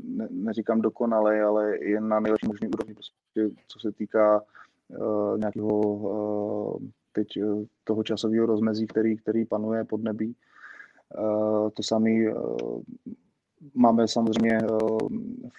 ne, 0.03 0.27
neříkám 0.31 0.81
dokonalý, 0.81 1.39
ale 1.39 1.77
je 1.83 2.01
na 2.01 2.19
nejlepší 2.19 2.47
možný 2.47 2.67
úrovni, 2.67 2.93
prostě, 2.93 3.55
co 3.67 3.79
se 3.79 3.91
týká 3.91 4.41
uh, 4.87 5.37
nějakého 5.39 5.79
uh, 5.79 6.79
teď 7.11 7.27
toho 7.83 8.03
časového 8.03 8.45
rozmezí, 8.45 8.87
který, 8.87 9.17
který 9.17 9.45
panuje 9.45 9.83
pod 9.83 10.03
nebí. 10.03 10.35
Uh, 11.17 11.69
to 11.69 11.83
samé 11.83 12.11
uh, 12.11 12.81
Máme 13.73 14.07
samozřejmě 14.07 14.59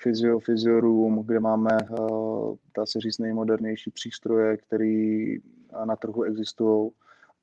physio, 0.02 0.38
physio 0.38 0.80
room, 0.80 1.22
kde 1.26 1.40
máme, 1.40 1.70
dá 2.76 2.86
se 2.86 3.00
říct, 3.00 3.18
nejmodernější 3.18 3.90
přístroje, 3.90 4.56
které 4.56 5.36
na 5.84 5.96
trhu 5.96 6.22
existují 6.22 6.90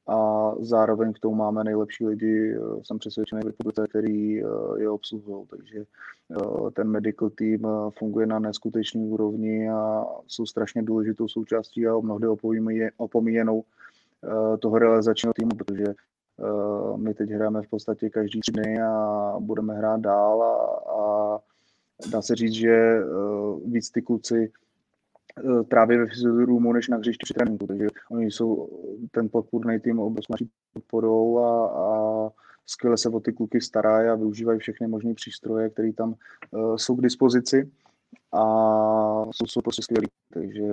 a 0.07 0.51
zároveň 0.59 1.13
k 1.13 1.19
tomu 1.19 1.35
máme 1.35 1.63
nejlepší 1.63 2.05
lidi, 2.05 2.55
jsem 2.83 2.99
přesvědčený 2.99 3.41
republice, 3.41 3.85
který 3.89 4.31
je 4.77 4.89
obsluhují. 4.89 5.45
Takže 5.47 5.85
ten 6.73 6.87
medical 6.87 7.29
team 7.29 7.91
funguje 7.97 8.27
na 8.27 8.39
neskutečné 8.39 9.01
úrovni 9.01 9.69
a 9.69 10.05
jsou 10.27 10.45
strašně 10.45 10.83
důležitou 10.83 11.27
součástí 11.27 11.87
a 11.87 11.99
mnohdy 11.99 12.27
opomíjenou 12.97 13.63
toho 14.59 14.79
realizačního 14.79 15.33
týmu, 15.33 15.49
protože 15.57 15.93
Eh, 16.39 16.97
my 16.97 17.13
teď 17.13 17.29
hrajeme 17.29 17.61
v 17.61 17.67
podstatě 17.67 18.09
každý 18.09 18.39
tři 18.39 18.51
dny 18.51 18.81
a 18.81 19.35
budeme 19.39 19.73
hrát 19.73 19.99
dál 19.99 20.43
a, 20.43 20.55
a 21.01 21.39
dá 22.11 22.21
se 22.21 22.35
říct, 22.35 22.53
že 22.53 22.71
eh, 22.71 23.03
víc 23.65 23.89
ty 23.89 24.01
kluci 24.01 24.51
eh, 25.37 25.63
tráví 25.63 25.97
ve 25.97 26.05
fyzioroomu 26.05 26.73
než 26.73 26.87
na 26.87 26.97
hřišti 26.97 27.23
při 27.23 27.33
tréninku, 27.33 27.67
takže 27.67 27.87
oni 28.11 28.31
jsou 28.31 28.69
ten 29.11 29.29
podpůrný 29.29 29.79
tým 29.79 29.99
obrovskou 29.99 30.35
podporou 30.73 31.39
a, 31.39 31.67
a 31.67 32.29
skvěle 32.65 32.97
se 32.97 33.09
o 33.09 33.19
ty 33.19 33.33
kluky 33.33 33.61
starají 33.61 34.09
a 34.09 34.15
využívají 34.15 34.59
všechny 34.59 34.87
možné 34.87 35.13
přístroje, 35.13 35.69
které 35.69 35.93
tam 35.93 36.15
jsou 36.75 36.95
k 36.95 37.01
dispozici 37.01 37.71
a 38.31 38.41
jsou, 39.31 39.45
jsou 39.45 39.61
prostě 39.61 39.81
skvělí. 39.81 40.07
Takže 40.33 40.67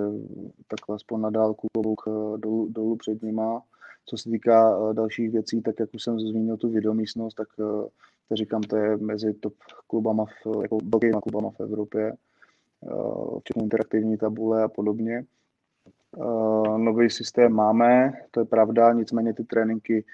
takhle 0.67 0.95
aspoň 0.95 1.21
na 1.21 1.29
dálku 1.29 1.67
klobouk 1.73 2.01
dolů, 2.37 2.67
dolů 2.69 2.95
před 2.95 3.23
nima 3.23 3.61
co 4.05 4.17
se 4.17 4.29
týká 4.29 4.77
uh, 4.77 4.93
dalších 4.93 5.31
věcí, 5.31 5.61
tak 5.61 5.75
jak 5.79 5.93
už 5.93 6.03
jsem 6.03 6.19
zmínil 6.19 6.57
tu 6.57 6.69
videomístnost, 6.69 7.35
tak 7.35 7.47
to 7.57 7.89
říkám, 8.31 8.61
to 8.61 8.77
je 8.77 8.97
mezi 8.97 9.33
top 9.33 9.53
klubama, 9.87 10.25
v, 10.25 10.61
jako 10.61 10.77
velkýma 10.83 11.21
klubama 11.21 11.49
v 11.49 11.59
Evropě, 11.59 12.13
uh, 12.81 13.39
včetně 13.39 13.63
interaktivní 13.63 14.17
tabule 14.17 14.63
a 14.63 14.67
podobně. 14.67 15.25
Nový 16.77 17.09
systém 17.09 17.53
máme, 17.53 18.13
to 18.31 18.39
je 18.39 18.45
pravda, 18.45 18.93
nicméně 18.93 19.33
ty 19.33 19.43
tréninky 19.43 20.05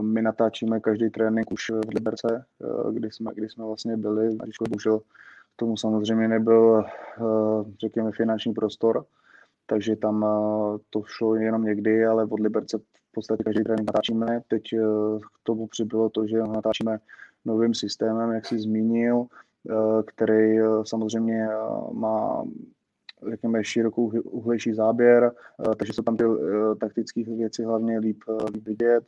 my 0.00 0.22
natáčíme 0.22 0.80
každý 0.80 1.10
trénink 1.10 1.52
už 1.52 1.70
v 1.70 1.94
Liberce, 1.94 2.44
kdy, 2.92 3.10
jsme, 3.10 3.30
kdy 3.34 3.48
jsme 3.48 3.64
vlastně 3.64 3.96
byli, 3.96 4.36
když 4.42 4.56
bohužel 4.68 5.00
tomu 5.56 5.76
samozřejmě 5.76 6.28
nebyl, 6.28 6.84
uh, 7.20 7.64
řekněme, 7.80 8.12
finanční 8.12 8.54
prostor, 8.54 9.06
takže 9.66 9.96
tam 9.96 10.24
eh, 10.24 10.78
to 10.90 11.02
šlo 11.06 11.34
jenom 11.34 11.64
někdy, 11.64 12.06
ale 12.06 12.24
od 12.24 12.40
Liberce 12.40 12.78
v 12.78 13.12
podstatě 13.14 13.44
každý 13.44 13.64
trénink 13.64 13.86
natáčíme. 13.86 14.40
Teď 14.48 14.72
eh, 14.72 14.78
k 15.18 15.38
tomu 15.42 15.66
přibylo 15.66 16.10
to, 16.10 16.26
že 16.26 16.38
natáčíme 16.38 16.98
novým 17.44 17.74
systémem, 17.74 18.30
jak 18.30 18.46
jsi 18.46 18.58
zmínil, 18.58 19.26
eh, 19.70 20.02
který 20.06 20.58
samozřejmě 20.82 21.48
má 21.92 22.44
řekněme, 23.30 23.64
širokou 23.64 24.12
uhlejší 24.24 24.74
záběr, 24.74 25.32
takže 25.78 25.92
jsou 25.92 26.02
tam 26.02 26.16
ty 26.16 26.24
taktické 26.80 27.22
věci 27.22 27.64
hlavně 27.64 27.98
líp 27.98 28.24
vidět. 28.62 29.04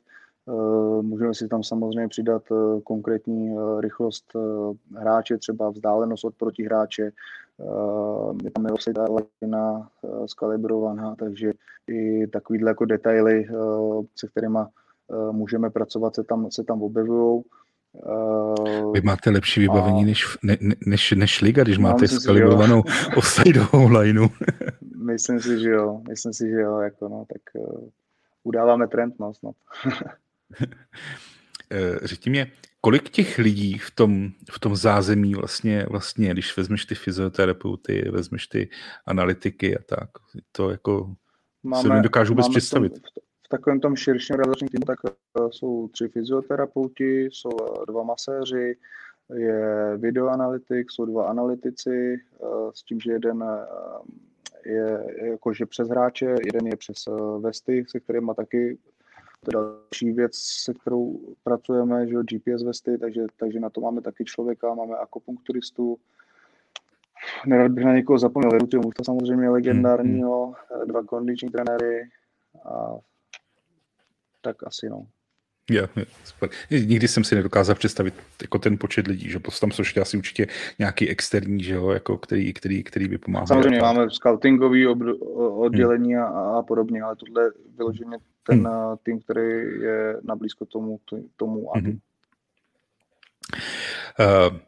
Můžeme 1.00 1.35
si 1.35 1.48
tam 1.48 1.62
samozřejmě 1.62 2.09
přidat 2.09 2.42
konkrétní 2.85 3.56
rychlost 3.80 4.32
hráče, 4.96 5.38
třeba 5.38 5.70
vzdálenost 5.70 6.24
od 6.24 6.35
protihráče, 6.35 7.12
je 8.44 8.50
tam 8.50 8.66
offside 8.72 9.00
lina 9.42 9.88
skalibrovaná, 10.26 11.14
takže 11.18 11.52
i 11.88 12.26
takovýhle 12.26 12.70
jako 12.70 12.85
detaily, 12.85 13.48
se 14.16 14.28
kterými 14.28 14.59
můžeme 15.30 15.70
pracovat, 15.70 16.14
se 16.14 16.24
tam, 16.24 16.50
se 16.50 16.64
tam 16.64 16.82
objevují. 16.82 17.42
Vy 18.92 19.00
máte 19.00 19.30
lepší 19.30 19.61
vybavení 19.61 20.02
a... 20.02 20.06
než, 20.06 20.38
ne, 20.42 20.56
než, 20.87 21.12
než 21.12 21.40
Liga, 21.40 21.62
když 21.62 21.78
no, 21.78 21.82
máte 21.82 22.09
skalibrovanou 22.09 22.82
offsideovou 23.16 23.88
lineu. 23.88 24.28
myslím 24.96 25.40
si, 25.40 25.61
že 25.61 25.70
jo. 25.70 26.00
Myslím 26.09 26.32
si, 26.32 26.48
že 26.48 26.61
jo. 26.61 26.78
Jako 26.78 27.09
no, 27.09 27.24
tak 27.32 27.64
uh, 27.64 27.88
udáváme 28.44 28.88
trend, 28.88 29.14
no 29.20 29.35
snad. 29.35 29.54
Eh, 31.70 31.98
řekni 32.02 32.30
mě, 32.30 32.52
kolik 32.80 33.11
těch 33.11 33.38
lidí 33.38 33.78
v 33.78 33.90
tom, 33.90 34.30
v 34.50 34.59
tom 34.59 34.76
zázemí 34.76 35.35
vlastně, 35.35 35.87
vlastně, 35.90 36.30
když 36.30 36.56
vezmeš 36.56 36.85
ty 36.85 36.94
fyzioterapeuty, 36.94 38.09
vezmeš 38.11 38.46
ty 38.46 38.68
analytiky 39.06 39.78
a 39.78 39.82
tak, 39.88 40.11
to 40.52 40.70
jako 40.70 41.14
máme, 41.62 41.82
se 41.82 41.88
nedokážu 41.88 42.32
vůbec 42.32 42.48
představit. 42.48 42.98
V, 42.98 43.00
v 43.46 43.48
takovém 43.48 43.80
tom 43.80 43.96
širším 43.96 44.37
realizačním 44.37 44.68
týmu 44.68 44.85
tak 44.85 44.98
uh, 45.04 45.48
jsou 45.50 45.88
tři 45.88 46.09
fyzioterapeuti, 46.09 47.24
jsou 47.24 47.50
uh, 47.50 47.87
dva 47.88 48.02
maséři, 48.02 48.76
je 49.35 49.92
videoanalytik, 49.96 50.90
jsou 50.90 51.04
dva 51.04 51.26
analytici, 51.26 52.16
uh, 52.38 52.70
s 52.74 52.82
tím, 52.82 53.00
že 53.00 53.12
jeden 53.12 53.44
je 54.64 55.04
jakože 55.30 55.66
přes 55.66 55.88
hráče, 55.88 56.35
jeden 56.44 56.66
je 56.66 56.76
přes 56.76 57.04
vesty, 57.40 57.85
se 57.88 58.00
kterými 58.00 58.30
taky 58.37 58.78
to 58.78 58.95
je 58.95 58.95
další 59.52 60.12
věc, 60.12 60.37
se 60.37 60.74
kterou 60.74 61.20
pracujeme, 61.44 62.06
že 62.06 62.14
jo, 62.14 62.22
GPS 62.22 62.62
vesty, 62.62 62.98
takže, 62.98 63.26
takže 63.37 63.61
na 63.61 63.70
to 63.70 63.80
máme 63.80 64.00
taky 64.00 64.24
člověka, 64.24 64.74
máme 64.74 64.96
akupunkturistu, 64.96 65.98
nerad 67.46 67.72
bych 67.72 67.85
na 67.85 67.94
někoho 67.94 68.18
zapomněl, 68.18 68.50
Veruty, 68.50 68.78
to 68.96 69.04
samozřejmě 69.04 69.48
legendárního, 69.48 70.46
hmm. 70.46 70.88
dva 70.88 71.02
kondiční 71.02 71.48
trenéry 71.48 72.09
a 72.64 72.96
tak 74.40 74.66
asi 74.66 74.88
no. 74.88 75.06
Je, 75.70 75.88
je, 75.96 76.06
super. 76.24 76.48
Nikdy 76.70 77.09
jsem 77.09 77.24
si 77.24 77.35
nedokázal 77.35 77.74
představit 77.74 78.14
jako 78.42 78.59
ten 78.59 78.78
počet 78.78 79.06
lidí, 79.06 79.30
že 79.30 79.40
tam 79.61 79.70
jsou 79.70 79.82
ještě 79.82 80.00
asi 80.00 80.16
určitě 80.16 80.46
nějaký 80.78 81.09
externí, 81.09 81.62
že 81.62 81.74
jo, 81.74 81.90
jako 81.90 82.18
který, 82.18 82.52
který, 82.52 82.82
který 82.82 83.09
by 83.09 83.18
pomáhal. 83.18 83.46
Samozřejmě 83.46 83.80
máme 83.80 84.11
scoutingový 84.11 84.87
ob, 84.87 84.98
oddělení 85.37 86.14
hmm. 86.14 86.24
a, 86.24 86.59
a 86.59 86.62
podobně, 86.62 87.02
ale 87.02 87.16
tohle 87.16 87.50
vyloženě 87.76 88.18
ten 88.46 88.66
hmm. 88.66 88.96
tým, 89.02 89.20
který 89.20 89.80
je 89.80 90.16
na 90.22 90.37
blízko 90.37 90.66
tomu, 90.66 91.00
tomu 91.37 91.70
hmm. 91.74 91.98
Uh, 94.20 94.59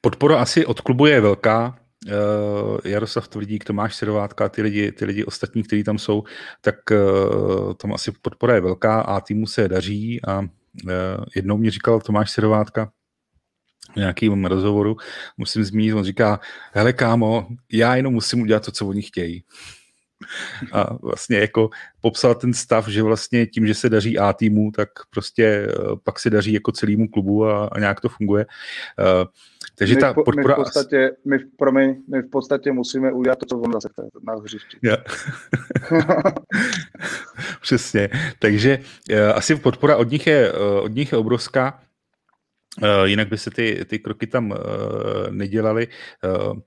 podpora 0.00 0.42
asi 0.42 0.66
od 0.66 0.80
klubu 0.80 1.06
je 1.06 1.20
velká, 1.20 1.78
uh, 2.06 2.78
Jaroslav 2.84 3.28
Tvrdík, 3.28 3.64
Tomáš 3.64 3.94
Sedovátka, 3.96 4.48
ty 4.48 4.62
lidi, 4.62 4.92
ty 4.92 5.04
lidi 5.04 5.24
ostatní, 5.24 5.62
kteří 5.62 5.84
tam 5.84 5.98
jsou, 5.98 6.22
tak 6.60 6.76
uh, 6.90 7.74
tam 7.74 7.92
asi 7.92 8.12
podpora 8.22 8.54
je 8.54 8.60
velká 8.60 9.00
a 9.00 9.20
týmu 9.20 9.46
se 9.46 9.68
daří 9.68 10.24
a 10.24 10.40
uh, 10.40 10.48
jednou 11.36 11.56
mi 11.56 11.70
říkal 11.70 12.00
Tomáš 12.00 12.30
Sedovátka, 12.30 12.92
v 13.92 13.96
nějakým 13.96 14.44
rozhovoru, 14.44 14.96
musím 15.36 15.64
zmínit, 15.64 15.94
on 15.94 16.04
říká, 16.04 16.40
hele 16.72 16.92
kámo, 16.92 17.46
já 17.72 17.96
jenom 17.96 18.14
musím 18.14 18.40
udělat 18.40 18.64
to, 18.64 18.70
co 18.70 18.86
oni 18.86 19.02
chtějí 19.02 19.44
a 20.72 20.94
vlastně 21.02 21.38
jako 21.38 21.70
popsal 22.00 22.34
ten 22.34 22.54
stav, 22.54 22.88
že 22.88 23.02
vlastně 23.02 23.46
tím, 23.46 23.66
že 23.66 23.74
se 23.74 23.88
daří 23.88 24.18
A 24.18 24.32
týmu, 24.32 24.70
tak 24.70 24.88
prostě 25.10 25.44
eh, 25.44 25.74
pak 26.02 26.18
se 26.18 26.30
daří 26.30 26.52
jako 26.52 26.72
celému 26.72 27.08
klubu 27.08 27.46
a, 27.46 27.66
a 27.66 27.78
nějak 27.78 28.00
to 28.00 28.08
funguje. 28.08 28.46
Uh, 28.98 29.28
takže 29.78 29.94
my 29.94 30.00
ta 30.00 30.14
podpora... 30.14 30.56
My 30.56 30.62
v 30.62 30.64
podstatě, 30.64 31.10
my, 31.24 31.38
promiň, 31.56 31.96
my 32.08 32.22
v 32.22 32.30
podstatě 32.30 32.72
musíme 32.72 33.12
udělat 33.12 33.38
to, 33.38 33.46
co 33.46 33.58
on 33.58 33.72
zase 33.72 33.88
na 34.22 34.34
hřišti. 34.34 34.78
Yeah. 34.82 35.04
Přesně. 37.60 38.08
Takže 38.38 38.78
uh, 39.10 39.18
asi 39.34 39.56
podpora 39.56 39.96
od 39.96 40.10
nich 40.10 40.26
je, 40.26 40.52
uh, 40.52 40.84
od 40.84 40.94
nich 40.94 41.12
je 41.12 41.18
obrovská. 41.18 41.80
Uh, 42.82 43.04
jinak 43.04 43.28
by 43.28 43.38
se 43.38 43.50
ty, 43.50 43.84
ty 43.86 43.98
kroky 43.98 44.26
tam 44.26 44.50
uh, 44.50 44.56
nedělaly. 45.30 45.88
Uh, 46.24 46.58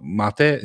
máte 0.00 0.60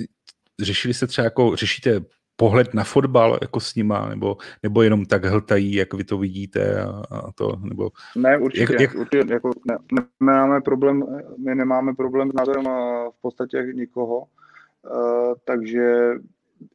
řešili 0.63 0.93
se 0.93 1.07
třeba 1.07 1.25
jako, 1.25 1.55
řešíte 1.55 2.01
pohled 2.35 2.73
na 2.73 2.83
fotbal 2.83 3.37
jako 3.41 3.59
s 3.59 3.75
nima, 3.75 4.09
nebo, 4.09 4.37
nebo 4.63 4.81
jenom 4.81 5.05
tak 5.05 5.25
hltají, 5.25 5.73
jak 5.73 5.93
vy 5.93 6.03
to 6.03 6.17
vidíte 6.17 6.81
a, 6.81 7.03
a 7.11 7.31
to, 7.31 7.55
nebo... 7.61 7.89
Ne, 8.15 8.37
určitě, 8.37 8.73
jak, 8.73 8.81
jak... 8.81 8.95
určitě 8.95 9.33
jako 9.33 9.51
ne, 9.67 9.77
nemáme 10.19 10.61
problém, 10.61 11.03
my 11.37 11.55
nemáme 11.55 11.93
problém 11.93 12.31
s 12.31 12.33
názorem 12.33 12.65
v 13.17 13.21
podstatě 13.21 13.67
nikoho, 13.73 14.19
uh, 14.19 15.33
takže 15.45 16.13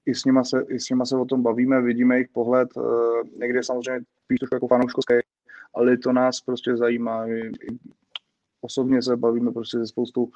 i 0.06 0.14
s, 0.14 0.24
nima 0.24 0.44
se, 0.44 0.64
i 0.68 0.80
s 0.80 0.90
nima 0.90 1.04
se 1.04 1.16
o 1.16 1.24
tom 1.24 1.42
bavíme, 1.42 1.82
vidíme 1.82 2.14
jejich 2.14 2.28
pohled, 2.28 2.68
uh, 2.76 2.84
někde 3.38 3.62
samozřejmě 3.62 4.04
spíš 4.24 4.38
trošku 4.38 4.56
jako 4.56 4.68
fanouškovský, 4.68 5.14
ale 5.74 5.96
to 5.96 6.12
nás 6.12 6.40
prostě 6.40 6.76
zajímá 6.76 7.26
osobně 8.60 9.02
se 9.02 9.16
bavíme 9.16 9.52
prostě 9.52 9.78
se 9.78 9.86
spoustou 9.86 10.28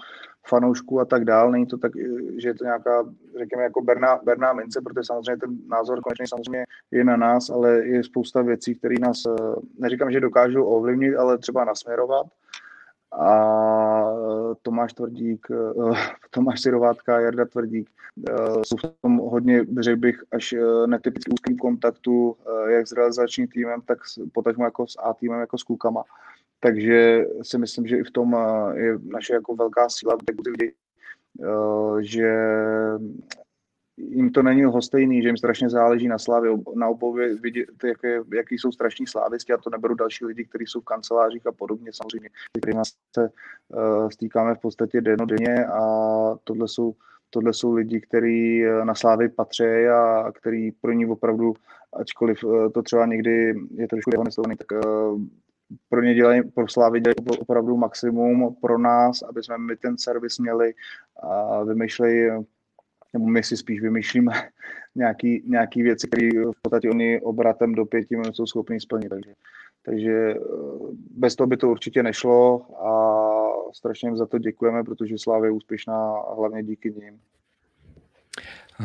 fanoušků 0.46 1.00
a 1.00 1.04
tak 1.04 1.24
dál. 1.24 1.52
Není 1.52 1.66
to 1.66 1.78
tak, 1.78 1.92
že 2.36 2.48
je 2.48 2.54
to 2.54 2.64
nějaká, 2.64 3.04
řekněme, 3.38 3.62
jako 3.62 3.82
berná, 3.82 4.20
berná 4.24 4.52
mince, 4.52 4.80
protože 4.80 5.04
samozřejmě 5.04 5.36
ten 5.36 5.58
názor 5.68 6.00
konečně 6.00 6.26
samozřejmě 6.28 6.64
je 6.90 7.04
na 7.04 7.16
nás, 7.16 7.50
ale 7.50 7.86
je 7.86 8.04
spousta 8.04 8.42
věcí, 8.42 8.74
které 8.74 8.94
nás, 9.00 9.22
eh, 9.26 9.54
neříkám, 9.78 10.12
že 10.12 10.20
dokážou 10.20 10.64
ovlivnit, 10.64 11.16
ale 11.16 11.38
třeba 11.38 11.64
nasměrovat. 11.64 12.26
A 13.12 14.12
Tomáš 14.62 14.92
Tvrdík, 14.92 15.46
eh, 15.50 15.92
Tomáš 16.30 16.60
Sirovátka, 16.60 17.20
Jarda 17.20 17.44
Tvrdík 17.44 17.90
eh, 18.28 18.32
jsou 18.66 18.76
v 18.76 19.02
tom 19.02 19.16
hodně, 19.16 19.64
řekl 19.80 20.00
bych, 20.00 20.24
až 20.32 20.54
netypicky 20.86 21.32
úzkým 21.32 21.56
kontaktu, 21.56 22.36
jak 22.68 22.88
s 22.88 22.92
realizačním 22.92 23.48
týmem, 23.48 23.80
tak 23.80 23.98
potažmo 24.32 24.64
jako 24.64 24.86
s 24.86 24.96
A 25.02 25.14
týmem, 25.14 25.40
jako 25.40 25.58
s 25.58 25.62
klukama. 25.62 26.04
Takže 26.62 27.24
si 27.42 27.58
myslím, 27.58 27.86
že 27.86 27.96
i 27.96 28.02
v 28.02 28.10
tom 28.10 28.36
eh, 28.36 28.78
je 28.78 28.98
naše 29.02 29.34
jako 29.34 29.56
velká 29.56 29.88
síla, 29.88 30.16
lidi, 30.46 30.74
eh, 31.42 32.02
že 32.02 32.30
jim 33.96 34.30
to 34.32 34.42
není 34.42 34.64
hostejný, 34.64 35.22
že 35.22 35.28
jim 35.28 35.36
strašně 35.36 35.70
záleží 35.70 36.08
na 36.08 36.18
slávě. 36.18 36.50
Na 36.74 36.88
obově 36.88 37.34
vidět, 37.34 37.68
jaké, 37.84 38.20
jaký 38.34 38.58
jsou 38.58 38.72
strašní 38.72 39.06
slávisti 39.06 39.52
a 39.52 39.58
to 39.58 39.70
neberu 39.70 39.94
další 39.94 40.24
lidi, 40.24 40.44
kteří 40.44 40.66
jsou 40.66 40.80
v 40.80 40.84
kancelářích 40.84 41.46
a 41.46 41.52
podobně 41.52 41.90
samozřejmě, 41.94 42.28
kterými 42.58 42.82
se 43.14 43.30
uh, 43.68 44.08
stýkáme 44.08 44.54
v 44.54 44.60
podstatě 44.60 45.00
dennodenně 45.00 45.66
a 45.66 45.80
tohle 46.44 46.68
jsou, 46.68 46.94
tohle 47.30 47.52
jsou 47.52 47.72
lidi, 47.72 48.00
kteří 48.00 48.62
na 48.84 48.94
slávy 48.94 49.28
patří 49.28 49.86
a 49.92 50.32
který 50.32 50.72
pro 50.72 50.92
ní 50.92 51.06
opravdu, 51.06 51.54
ačkoliv 51.92 52.38
to 52.74 52.82
třeba 52.82 53.06
někdy 53.06 53.54
je 53.74 53.88
trošku 53.88 54.10
dehonestovaný, 54.10 54.56
tak 54.56 54.84
uh, 54.84 55.20
pro 55.88 56.02
ně 56.02 56.14
dělají, 56.14 56.42
pro 56.42 56.68
Slávy 56.68 57.00
dělají 57.00 57.16
opravdu 57.40 57.76
maximum 57.76 58.56
pro 58.60 58.78
nás, 58.78 59.22
aby 59.22 59.42
jsme 59.42 59.58
my 59.58 59.76
ten 59.76 59.98
servis 59.98 60.38
měli 60.38 60.74
a 61.22 61.62
vymýšlejí, 61.64 62.30
nebo 63.12 63.26
my 63.26 63.42
si 63.42 63.56
spíš 63.56 63.80
vymýšlíme 63.80 64.32
nějaký, 64.94 65.42
nějaký 65.46 65.82
věci, 65.82 66.08
které 66.08 66.28
v 66.30 66.62
podstatě 66.62 66.90
oni 66.90 67.20
obratem 67.20 67.74
do 67.74 67.84
pěti 67.86 68.16
minut 68.16 68.36
jsou 68.36 68.46
schopni 68.46 68.80
splnit. 68.80 69.08
Takže, 69.08 69.34
takže 69.84 70.12
eh, 70.12 70.38
bez 71.10 71.36
toho 71.36 71.46
by 71.46 71.56
to 71.56 71.70
určitě 71.70 72.02
nešlo 72.02 72.66
a 72.86 72.92
strašně 73.72 74.08
jim 74.08 74.16
za 74.16 74.26
to 74.26 74.38
děkujeme, 74.38 74.84
protože 74.84 75.18
Slávy 75.18 75.48
je 75.48 75.52
úspěšná 75.52 76.16
a 76.16 76.34
hlavně 76.34 76.62
díky 76.62 76.90
nim. 76.90 77.20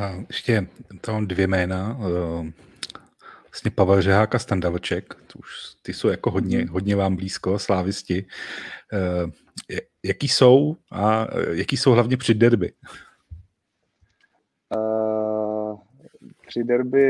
A 0.01 0.13
ještě 0.27 0.67
tam 1.01 1.27
dvě 1.27 1.47
jména. 1.47 1.97
Eh, 3.47 3.51
vlastně 3.51 3.71
Pavel 3.71 4.01
Řehák 4.01 4.35
a 4.35 4.39
Standa 4.39 4.69
Vlček, 4.69 5.13
už 5.39 5.49
ty 5.81 5.93
jsou 5.93 6.07
jako 6.07 6.31
hodně, 6.31 6.65
hodně 6.65 6.95
vám 6.95 7.15
blízko, 7.15 7.59
slávisti. 7.59 8.25
Uh, 8.93 9.31
jaký 10.03 10.27
jsou 10.27 10.75
a 10.91 11.27
eh, 11.31 11.55
jaký 11.55 11.77
jsou 11.77 11.91
hlavně 11.91 12.17
při 12.17 12.33
derby? 12.33 12.71
Uh, 14.75 15.79
při 16.47 16.63
derby... 16.63 17.07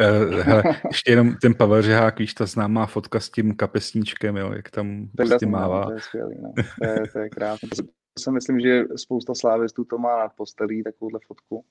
Uh, 0.00 0.40
hele, 0.40 0.62
ještě 0.88 1.12
jenom 1.12 1.34
ten 1.42 1.54
Pavel 1.54 1.82
Řehák, 1.82 2.18
víš, 2.18 2.34
ta 2.34 2.46
známá 2.46 2.86
fotka 2.86 3.20
s 3.20 3.30
tím 3.30 3.54
kapesníčkem, 3.54 4.36
jo, 4.36 4.52
jak 4.52 4.70
tam 4.70 5.08
to 5.16 5.24
prostě 5.26 5.46
mává. 5.46 5.84
To 5.84 5.92
je 5.92 6.00
skvělý, 6.00 6.36
no. 6.42 6.52
to, 6.82 6.86
je, 6.86 7.08
to 7.12 7.18
je 7.18 7.28
krásné. 7.28 7.68
To 8.14 8.22
si 8.22 8.30
myslím, 8.30 8.60
že 8.60 8.84
spousta 8.96 9.34
slávistů 9.34 9.84
to 9.84 9.98
má 9.98 10.18
nad 10.18 10.32
postelí, 10.36 10.82
takovouhle 10.82 11.20
fotku 11.26 11.64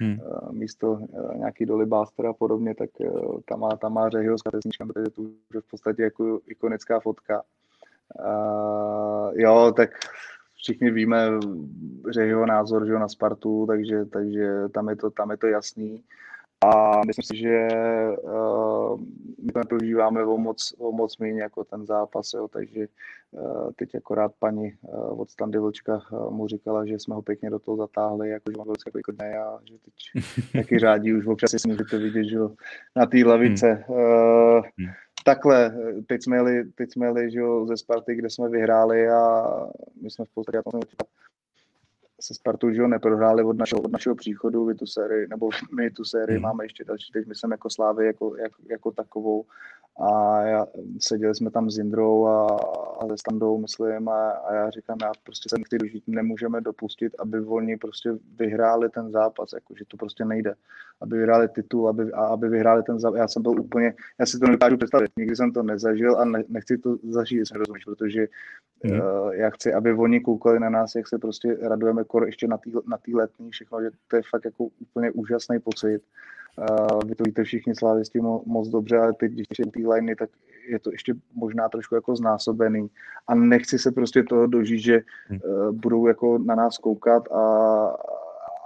hmm. 0.00 0.18
Eh, 0.20 0.52
místo 0.52 0.98
eh, 1.02 1.38
nějaký 1.38 1.66
dolibáster 1.66 2.26
a 2.26 2.32
podobně, 2.32 2.74
tak 2.74 2.90
eh, 3.00 3.10
tam 3.48 3.60
má, 3.60 3.76
tam 3.76 3.92
má 3.92 4.08
Řehyho 4.08 4.38
s 4.38 4.42
kapesníčkem, 4.42 4.88
protože 4.88 5.10
to 5.10 5.22
už 5.22 5.30
je 5.54 5.60
v 5.60 5.70
podstatě 5.70 6.02
jako 6.02 6.40
ikonická 6.46 7.00
fotka. 7.00 7.42
Uh, 8.18 9.32
jo, 9.34 9.72
tak 9.76 9.90
všichni 10.56 10.90
víme 10.90 11.30
Řehyho 12.10 12.46
názor 12.46 12.86
že 12.86 12.92
na 12.92 13.08
Spartu, 13.08 13.66
takže, 13.66 14.04
takže 14.04 14.68
tam, 14.68 14.88
je 14.88 14.96
to, 14.96 15.10
tam 15.10 15.30
je 15.30 15.36
to 15.36 15.46
jasný. 15.46 16.02
A 16.64 17.00
myslím 17.06 17.22
si, 17.22 17.36
že 17.36 17.68
uh, 18.22 19.00
my 19.44 19.52
to 19.52 19.58
neprožíváme 19.58 20.24
o 20.24 20.38
moc, 20.38 20.74
o 20.78 20.92
moc 20.92 21.18
méně 21.18 21.42
jako 21.42 21.64
ten 21.64 21.86
zápas, 21.86 22.32
jo, 22.34 22.48
takže 22.48 22.86
uh, 23.30 23.70
teď 23.76 23.94
akorát 23.94 24.32
paní 24.38 24.72
uh, 24.82 25.20
od 25.20 25.30
Standy 25.30 25.58
Vlčka 25.58 26.00
uh, 26.12 26.30
mu 26.30 26.48
říkala, 26.48 26.86
že 26.86 26.98
jsme 26.98 27.14
ho 27.14 27.22
pěkně 27.22 27.50
do 27.50 27.58
toho 27.58 27.76
zatáhli, 27.76 28.30
jako 28.30 28.50
že 28.50 28.58
má 28.58 28.64
velice 28.64 28.90
jako 28.96 29.12
dne 29.12 29.38
a 29.38 29.58
že 29.64 29.74
teď 29.78 30.24
taky 30.52 30.78
řádí 30.78 31.14
už 31.14 31.26
občas 31.26 31.50
si 31.50 31.68
můžete 31.68 31.98
vidět, 31.98 32.24
že 32.24 32.38
na 32.96 33.06
té 33.06 33.24
lavice. 33.24 33.84
Uh, 33.88 34.62
takhle, 35.24 35.74
teď 36.06 36.22
jsme 36.22 36.36
jeli, 36.36 36.64
teď 36.64 36.92
jsme 36.92 37.06
jeli 37.06 37.30
že 37.30 37.38
jo, 37.38 37.66
ze 37.66 37.76
Sparty, 37.76 38.14
kde 38.14 38.30
jsme 38.30 38.48
vyhráli 38.48 39.08
a 39.08 39.46
my 40.02 40.10
jsme 40.10 40.24
v 40.24 40.34
podstatě 40.34 40.58
se 42.24 42.34
Spartou, 42.34 42.70
že 42.70 42.82
ho 42.82 42.88
neprohráli 42.88 43.42
od 43.42 43.58
našeho, 43.58 43.82
od 43.82 43.92
našeho 43.92 44.14
příchodu, 44.14 44.64
vy 44.64 44.74
tu 44.74 44.86
sérii, 44.86 45.26
nebo 45.28 45.48
my 45.76 45.90
tu 45.90 46.04
sérii 46.04 46.36
hmm. 46.36 46.42
máme 46.42 46.64
ještě 46.64 46.84
další, 46.84 47.12
teď 47.12 47.26
myslím 47.26 47.50
jako 47.50 47.70
Slávy 47.70 48.06
jako, 48.06 48.36
jako, 48.36 48.62
jako 48.70 48.90
takovou 48.90 49.44
a 50.00 50.40
já, 50.42 50.66
seděli 51.00 51.34
jsme 51.34 51.50
tam 51.50 51.70
s 51.70 51.78
Jindrou 51.78 52.26
a, 52.26 52.46
a 53.00 53.08
se 53.08 53.16
Standou, 53.18 53.58
myslím, 53.58 54.08
a, 54.08 54.30
a 54.30 54.54
já 54.54 54.70
říkám, 54.70 54.98
já 55.02 55.12
prostě 55.24 55.48
se 55.48 55.58
nechci 55.58 55.78
dožít, 55.78 56.04
nemůžeme 56.06 56.60
dopustit, 56.60 57.12
aby 57.18 57.40
oni 57.40 57.76
prostě 57.76 58.10
vyhráli 58.38 58.88
ten 58.88 59.10
zápas, 59.10 59.52
jako, 59.52 59.74
že 59.78 59.84
to 59.88 59.96
prostě 59.96 60.24
nejde, 60.24 60.54
aby 61.00 61.16
vyhráli 61.16 61.48
titul, 61.48 61.88
aby, 61.88 62.12
a 62.12 62.24
aby 62.26 62.48
vyhráli 62.48 62.82
ten 62.82 62.98
zápas, 62.98 63.18
já 63.18 63.28
jsem 63.28 63.42
byl 63.42 63.60
úplně, 63.60 63.94
já 64.18 64.26
si 64.26 64.38
to 64.38 64.46
nedokážu 64.46 64.76
představit, 64.76 65.10
nikdy 65.16 65.36
jsem 65.36 65.52
to 65.52 65.62
nezažil 65.62 66.20
a 66.20 66.24
ne, 66.24 66.44
nechci 66.48 66.78
to 66.78 66.96
zažít, 67.08 67.50
rozumíš, 67.54 67.84
protože 67.84 68.26
mm. 68.84 69.00
uh, 69.00 69.34
já 69.34 69.50
chci, 69.50 69.72
aby 69.72 69.92
oni 69.92 70.20
koukali 70.20 70.60
na 70.60 70.70
nás, 70.70 70.94
jak 70.94 71.08
se 71.08 71.18
prostě 71.18 71.56
radujeme 71.62 72.04
kor 72.14 72.26
ještě 72.26 72.46
na 72.48 72.58
té 72.58 72.70
na 72.86 72.98
letní, 73.14 73.50
všechno, 73.50 73.82
že 73.82 73.90
to 74.08 74.16
je 74.16 74.22
fakt 74.30 74.44
jako 74.44 74.64
úplně 74.64 75.10
úžasný 75.10 75.58
pocit 75.60 76.02
Uh, 76.58 77.00
vy 77.08 77.14
to 77.14 77.24
víte 77.24 77.44
všichni 77.44 77.74
slávisti 77.74 78.18
mo- 78.18 78.42
moc 78.46 78.68
dobře, 78.68 78.98
ale 78.98 79.12
teď, 79.12 79.32
když 79.32 79.46
je 79.58 79.66
ty 79.66 79.86
liney, 79.86 80.14
tak 80.16 80.30
je 80.68 80.78
to 80.78 80.92
ještě 80.92 81.14
možná 81.34 81.68
trošku 81.68 81.94
jako 81.94 82.16
znásobený. 82.16 82.90
A 83.26 83.34
nechci 83.34 83.78
se 83.78 83.92
prostě 83.92 84.22
toho 84.22 84.46
dožít, 84.46 84.78
že 84.80 85.00
uh, 85.02 85.72
budou 85.72 86.06
jako 86.06 86.38
na 86.38 86.54
nás 86.54 86.78
koukat 86.78 87.32
a, 87.32 87.42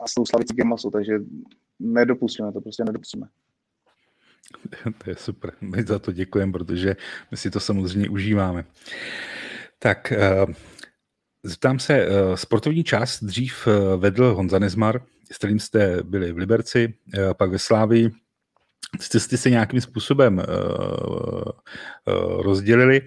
a 0.03 0.07
s 0.07 0.15
tou 0.15 0.27
slavicí 0.27 0.55
gemasu, 0.55 0.91
takže 0.91 1.21
nedopustíme 1.79 2.53
to, 2.53 2.61
prostě 2.61 2.85
nedopustíme. 2.85 3.27
To 5.05 5.11
je 5.11 5.17
super, 5.17 5.53
my 5.61 5.83
za 5.83 5.99
to 5.99 6.13
děkujeme, 6.13 6.53
protože 6.53 6.97
my 7.31 7.37
si 7.37 7.51
to 7.51 7.61
samozřejmě 7.61 8.09
užíváme. 8.09 8.65
Tak, 9.79 10.13
uh, 10.47 10.55
zeptám 11.43 11.79
se, 11.79 12.09
uh, 12.09 12.35
sportovní 12.35 12.85
část 12.85 13.25
dřív 13.25 13.67
uh, 13.67 14.01
vedl 14.01 14.35
Honza 14.35 14.59
Nezmar, 14.59 15.01
s 15.33 15.39
kterým 15.39 15.59
jste 15.59 16.03
byli 16.03 16.33
v 16.33 16.37
Liberci, 16.37 16.95
eh, 17.19 17.35
pak 17.35 17.51
ve 17.51 17.59
Slávii. 17.59 18.11
Jste, 19.01 19.21
jste 19.21 19.37
se 19.37 19.51
nějakým 19.51 19.81
způsobem 19.81 20.43
rozdělili. 22.39 23.03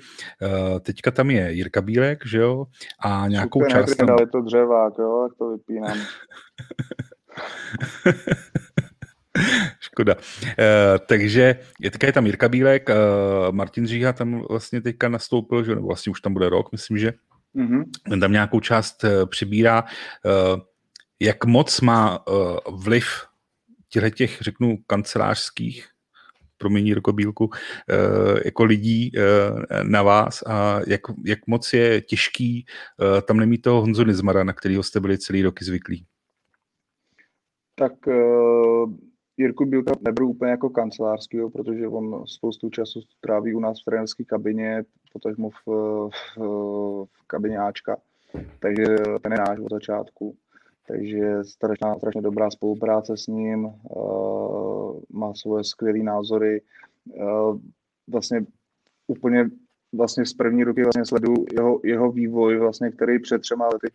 Teďka 0.82 1.12
tam 1.12 1.32
je 1.32 1.54
Jirka 1.54 1.82
Bílek, 1.82 2.26
že 2.26 2.38
jo? 2.38 2.66
A 3.00 3.28
nějakou 3.28 3.60
Super, 3.60 3.72
část 3.72 3.96
tam... 3.96 4.16
je 4.20 4.28
to 4.28 4.42
dřevák, 4.42 4.94
jo? 5.00 5.24
Jak 5.24 5.38
to 5.38 5.50
vypínám. 5.50 5.98
Škoda. 9.80 10.16
Uh, 10.16 10.22
takže 11.08 11.56
je, 11.80 11.92
teďka 11.92 12.08
je 12.08 12.14
tam 12.14 12.26
Jirka 12.26 12.50
Bílek, 12.50 12.90
uh, 12.90 12.96
Martin 13.52 13.88
Říha 13.88 14.14
tam 14.14 14.46
vlastně 14.50 14.82
teďka 14.82 15.10
nastoupil, 15.10 15.64
že 15.64 15.76
nebo 15.76 15.88
vlastně 15.88 16.10
už 16.10 16.22
tam 16.22 16.34
bude 16.34 16.50
rok, 16.50 16.72
myslím, 16.72 16.98
že. 16.98 17.14
Mm-hmm. 17.56 18.20
Tam 18.20 18.32
nějakou 18.32 18.60
část 18.60 19.04
uh, 19.04 19.10
přibírá. 19.26 19.84
Uh, 19.84 20.62
jak 21.20 21.46
moc 21.46 21.82
má 21.82 22.28
uh, 22.28 22.58
vliv 22.84 23.06
těchto 23.90 24.10
těch, 24.10 24.38
řeknu, 24.42 24.78
kancelářských 24.88 25.88
promiň 26.58 26.88
Jirko 26.88 27.14
Bílku, 27.14 27.50
jako 28.46 28.64
lidí 28.64 29.12
na 29.84 30.04
vás 30.04 30.42
a 30.42 30.80
jak, 30.88 31.02
jak 31.26 31.40
moc 31.48 31.74
je 31.74 32.02
těžký 32.02 32.66
tam 33.28 33.38
nemít 33.38 33.62
toho 33.62 33.82
Honzu 33.82 34.04
Nizmara, 34.04 34.44
na 34.44 34.54
kterého 34.54 34.84
jste 34.84 35.00
byli 35.00 35.18
celý 35.18 35.42
roky 35.44 35.66
zvyklí? 35.66 36.06
Tak 37.76 37.94
uh, 38.08 38.94
Jirku 39.38 39.66
Bílka 39.66 39.92
neberu 40.06 40.30
úplně 40.30 40.52
jako 40.52 40.70
kancelářský, 40.70 41.38
protože 41.54 41.88
on 41.88 42.28
spoustu 42.28 42.70
času 42.70 43.02
tráví 43.20 43.54
u 43.54 43.60
nás 43.60 43.82
v 43.82 43.86
trenerské 43.86 44.24
kabině, 44.24 44.84
potažmo 45.14 45.50
v, 45.50 45.68
v, 46.10 46.38
v 47.06 47.28
kabině 47.28 47.60
Ačka, 47.60 47.98
takže 48.60 48.86
ten 49.22 49.32
je 49.32 49.38
náš 49.38 49.60
od 49.60 49.72
začátku 49.72 50.36
takže 50.92 51.44
strašná, 51.44 51.96
strašně 51.98 52.22
dobrá 52.22 52.52
spolupráce 52.52 53.18
s 53.18 53.28
ním, 53.28 53.66
uh, 53.66 55.00
má 55.10 55.34
svoje 55.34 55.64
skvělé 55.64 56.00
názory. 56.00 56.62
Uh, 57.06 57.60
vlastně 58.08 58.46
úplně 59.08 59.50
vlastně 59.94 60.26
z 60.26 60.34
první 60.34 60.64
roky 60.64 60.84
vlastně 60.84 61.06
sleduju 61.06 61.46
jeho, 61.54 61.80
jeho 61.84 62.12
vývoj, 62.12 62.58
vlastně, 62.58 62.92
který 62.92 63.20
před 63.20 63.42
třema 63.42 63.68
lety 63.68 63.88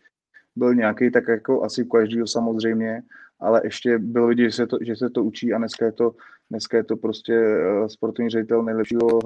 byl 0.57 0.74
nějaký, 0.74 1.11
tak 1.11 1.29
jako 1.29 1.64
asi 1.64 1.85
každýho 1.85 2.26
samozřejmě, 2.26 3.02
ale 3.40 3.61
ještě 3.64 3.98
bylo 3.98 4.26
vidět, 4.26 4.44
že 4.44 4.52
se 4.52 4.66
to, 4.66 4.79
že 4.81 4.96
se 4.96 5.11
to 5.11 5.24
učí 5.24 5.52
a 5.52 5.59
dneska 5.59 5.87
je 5.87 5.92
to, 5.92 6.14
dneska 6.51 6.77
je 6.77 6.85
to 6.85 6.97
prostě 6.97 7.59
sportovní 7.87 8.31
ředitel 8.31 8.63
nejlepšího 8.63 9.21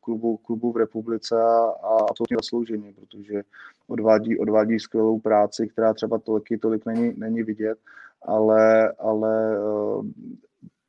klubu, 0.00 0.36
klubu 0.36 0.72
v 0.72 0.76
republice 0.76 1.42
a, 1.42 1.66
absolutně 2.10 2.36
zaslouženě, 2.42 2.92
protože 2.92 3.42
odvádí, 3.88 4.38
odvádí 4.38 4.78
skvělou 4.78 5.18
práci, 5.18 5.68
která 5.68 5.94
třeba 5.94 6.18
tolik, 6.18 6.44
tolik 6.62 6.86
není, 6.86 7.14
není 7.16 7.42
vidět, 7.42 7.78
ale, 8.22 8.92
ale 8.92 9.58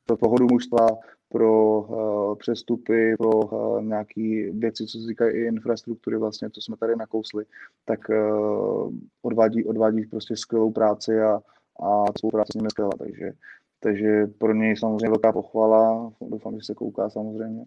pro 0.06 0.16
pohodu 0.16 0.46
mužstva, 0.50 0.88
pro 1.28 1.80
uh, 1.80 2.34
přestupy, 2.34 3.14
pro 3.18 3.30
uh, 3.30 3.82
nějaké 3.82 4.50
věci, 4.52 4.86
co 4.86 4.98
se 4.98 5.06
týkají 5.06 5.36
i 5.36 5.46
infrastruktury, 5.46 6.16
vlastně, 6.16 6.50
to 6.50 6.60
jsme 6.60 6.76
tady 6.76 6.96
nakousli, 6.96 7.44
tak 7.84 8.00
uh, 8.08 8.92
odvádí, 9.22 9.66
odvádí 9.66 10.06
prostě 10.06 10.36
skvělou 10.36 10.70
práci 10.70 11.20
a, 11.20 11.40
a 11.82 12.04
spolupráce 12.18 12.58
s 12.58 12.62
je 12.62 12.70
skvělá, 12.70 12.90
takže, 12.98 13.32
takže 13.80 14.26
pro 14.38 14.54
něj 14.54 14.76
samozřejmě 14.76 15.08
velká 15.08 15.32
pochvala, 15.32 16.12
doufám, 16.20 16.54
že 16.54 16.64
se 16.64 16.74
kouká 16.74 17.10
samozřejmě. 17.10 17.64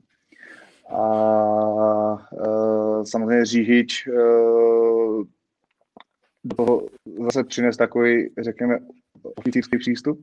A 0.90 1.08
uh, 2.32 3.04
samozřejmě 3.04 3.46
Říhič 3.46 4.08
uh, 4.08 5.24
do 6.44 6.56
toho 6.56 6.82
zase 7.24 7.44
přines 7.44 7.78
takový, 7.78 8.30
řekněme, 8.42 8.80
oficívský 9.36 9.78
přístup, 9.78 10.20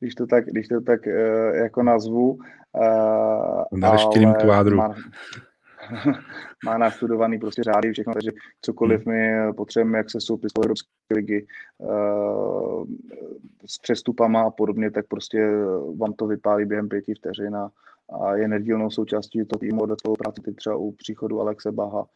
když 0.00 0.14
to 0.14 0.26
tak, 0.26 0.44
když 0.46 0.68
to 0.68 0.80
tak 0.80 1.06
uh, 1.06 1.56
jako 1.56 1.82
nazvu. 1.82 2.30
Uh, 2.32 3.64
Na 3.72 3.88
ale 3.88 4.34
kvádru. 4.40 4.76
Má, 4.76 4.94
má 6.64 6.78
nastudovaný 6.78 7.38
prostě 7.38 7.62
řády, 7.62 7.92
všechno, 7.92 8.14
takže 8.14 8.32
cokoliv 8.60 9.06
hmm. 9.06 9.14
my 9.14 9.52
potřebujeme, 9.52 9.98
jak 9.98 10.10
se 10.10 10.20
jsou 10.20 10.36
z 10.36 10.58
Evropské 10.62 10.90
ligy 11.14 11.46
uh, 11.78 12.84
s 13.66 13.78
přestupama 13.78 14.42
a 14.42 14.50
podobně, 14.50 14.90
tak 14.90 15.06
prostě 15.06 15.50
vám 15.98 16.12
to 16.12 16.26
vypálí 16.26 16.64
během 16.64 16.88
pěti 16.88 17.14
vteřin 17.14 17.56
a, 17.56 17.70
a 18.20 18.36
je 18.36 18.48
nedílnou 18.48 18.90
součástí 18.90 19.44
toho 19.44 19.60
týmu 19.60 19.82
od 19.82 20.00
spolupráce 20.00 20.42
třeba 20.56 20.76
u 20.76 20.92
příchodu 20.92 21.40
Alexe 21.40 21.72
Baha. 21.72 22.06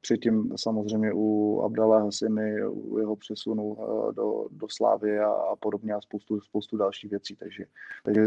Předtím 0.00 0.52
samozřejmě 0.56 1.12
u 1.14 1.60
Abdala 1.64 1.98
Hasimi, 1.98 2.66
u 2.66 2.98
jeho 2.98 3.16
přesunu 3.16 3.76
do, 4.12 4.46
do 4.50 4.66
Slávy 4.68 5.18
a, 5.18 5.28
a 5.28 5.56
podobně 5.56 5.94
a 5.94 6.00
spoustu, 6.00 6.40
spoustu 6.40 6.76
dalších 6.76 7.10
věcí. 7.10 7.36
Takže, 7.36 7.64
takže 8.04 8.26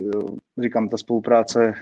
říkám, 0.57 0.89
ta 0.89 0.97
spolupráce 0.97 1.73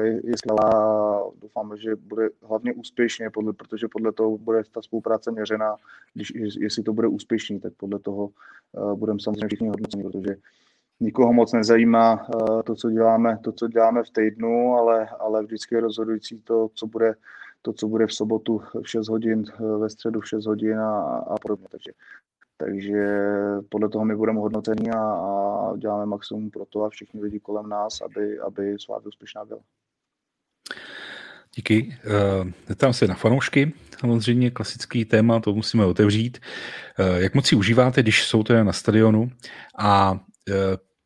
je, 0.00 0.20
je 0.24 0.36
skvělá 0.36 1.30
doufám, 1.40 1.76
že 1.76 1.96
bude 1.96 2.28
hlavně 2.42 2.72
úspěšně, 2.72 3.30
podle, 3.30 3.52
protože 3.52 3.88
podle 3.92 4.12
toho 4.12 4.38
bude 4.38 4.62
ta 4.72 4.82
spolupráce 4.82 5.30
měřena, 5.30 5.76
když, 6.14 6.32
jestli 6.60 6.82
to 6.82 6.92
bude 6.92 7.08
úspěšný, 7.08 7.60
tak 7.60 7.72
podle 7.76 7.98
toho 7.98 8.30
budeme 8.94 9.20
samozřejmě 9.20 9.46
všichni 9.46 9.68
hodnoceni, 9.68 10.02
protože 10.02 10.36
nikoho 11.00 11.32
moc 11.32 11.52
nezajímá 11.52 12.26
to, 12.64 12.74
co 12.74 12.90
děláme, 12.90 13.38
to, 13.42 13.52
co 13.52 13.68
děláme 13.68 14.02
v 14.02 14.10
týdnu, 14.10 14.74
ale, 14.74 15.08
ale 15.18 15.42
vždycky 15.42 15.74
je 15.74 15.80
rozhodující 15.80 16.42
to, 16.42 16.68
co 16.74 16.86
bude 16.86 17.14
to, 17.62 17.72
co 17.72 17.88
bude 17.88 18.06
v 18.06 18.14
sobotu 18.14 18.62
v 18.82 18.90
6 18.90 19.08
hodin, 19.08 19.44
ve 19.78 19.90
středu 19.90 20.20
v 20.20 20.28
6 20.28 20.46
hodin 20.46 20.78
a, 20.78 21.00
a 21.18 21.34
podobně. 21.42 21.66
Takže, 21.70 21.90
takže 22.56 23.20
podle 23.68 23.88
toho 23.88 24.04
my 24.04 24.16
budeme 24.16 24.40
hodnocení 24.40 24.90
a, 24.90 25.00
a 25.00 25.76
děláme 25.76 26.06
maximum 26.06 26.50
pro 26.50 26.64
to 26.64 26.84
a 26.84 26.90
všichni 26.90 27.20
lidi 27.20 27.40
kolem 27.40 27.68
nás, 27.68 28.00
aby, 28.00 28.38
aby 28.38 28.76
Slávy 28.80 29.06
úspěšná 29.06 29.44
byla. 29.44 29.60
Díky. 31.54 31.96
Uh, 32.06 32.74
tam 32.74 32.92
se 32.92 33.06
na 33.06 33.14
fanoušky, 33.14 33.72
samozřejmě 34.00 34.50
klasický 34.50 35.04
téma, 35.04 35.40
to 35.40 35.54
musíme 35.54 35.84
otevřít. 35.84 36.38
Uh, 36.98 37.16
jak 37.16 37.34
moc 37.34 37.46
si 37.46 37.56
užíváte, 37.56 38.02
když 38.02 38.24
jsou 38.24 38.42
teda 38.42 38.64
na 38.64 38.72
stadionu 38.72 39.30
a 39.78 40.20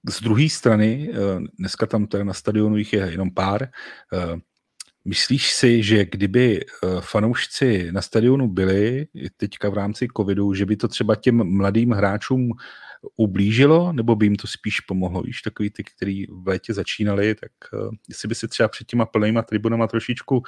z 0.09 0.23
druhé 0.23 0.49
strany, 0.49 1.13
dneska 1.59 1.87
tam 1.87 2.07
teda 2.07 2.25
na 2.25 2.33
stadionu 2.33 2.77
jich 2.77 2.93
je 2.93 3.11
jenom 3.11 3.31
pár, 3.31 3.69
Myslíš 5.05 5.53
si, 5.53 5.83
že 5.83 6.05
kdyby 6.05 6.61
eh, 6.61 6.87
fanoušci 7.01 7.93
na 7.93 8.03
stadionu 8.03 8.49
byli 8.49 9.07
teďka 9.37 9.71
v 9.71 9.75
rámci 9.75 10.09
covidu, 10.17 10.55
že 10.55 10.67
by 10.67 10.77
to 10.77 10.89
třeba 10.89 11.15
těm 11.15 11.57
mladým 11.57 11.91
hráčům 11.91 12.51
ublížilo, 13.17 13.93
nebo 13.93 14.17
by 14.17 14.27
jim 14.27 14.37
to 14.37 14.47
spíš 14.47 14.81
pomohlo? 14.81 15.23
Víš, 15.23 15.43
takový 15.43 15.71
ty, 15.71 15.85
kteří 15.85 16.27
v 16.31 16.49
létě 16.49 16.75
začínali, 16.75 17.35
tak 17.35 17.51
uh, 17.73 17.95
jestli 18.09 18.29
by 18.29 18.35
se 18.35 18.49
třeba 18.49 18.69
před 18.69 18.87
těma 18.87 19.07
plnýma 19.07 19.43
tribunama 19.43 19.87
trošičku 19.87 20.37
uh, 20.37 20.43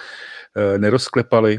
nerozklepali? 0.78 1.58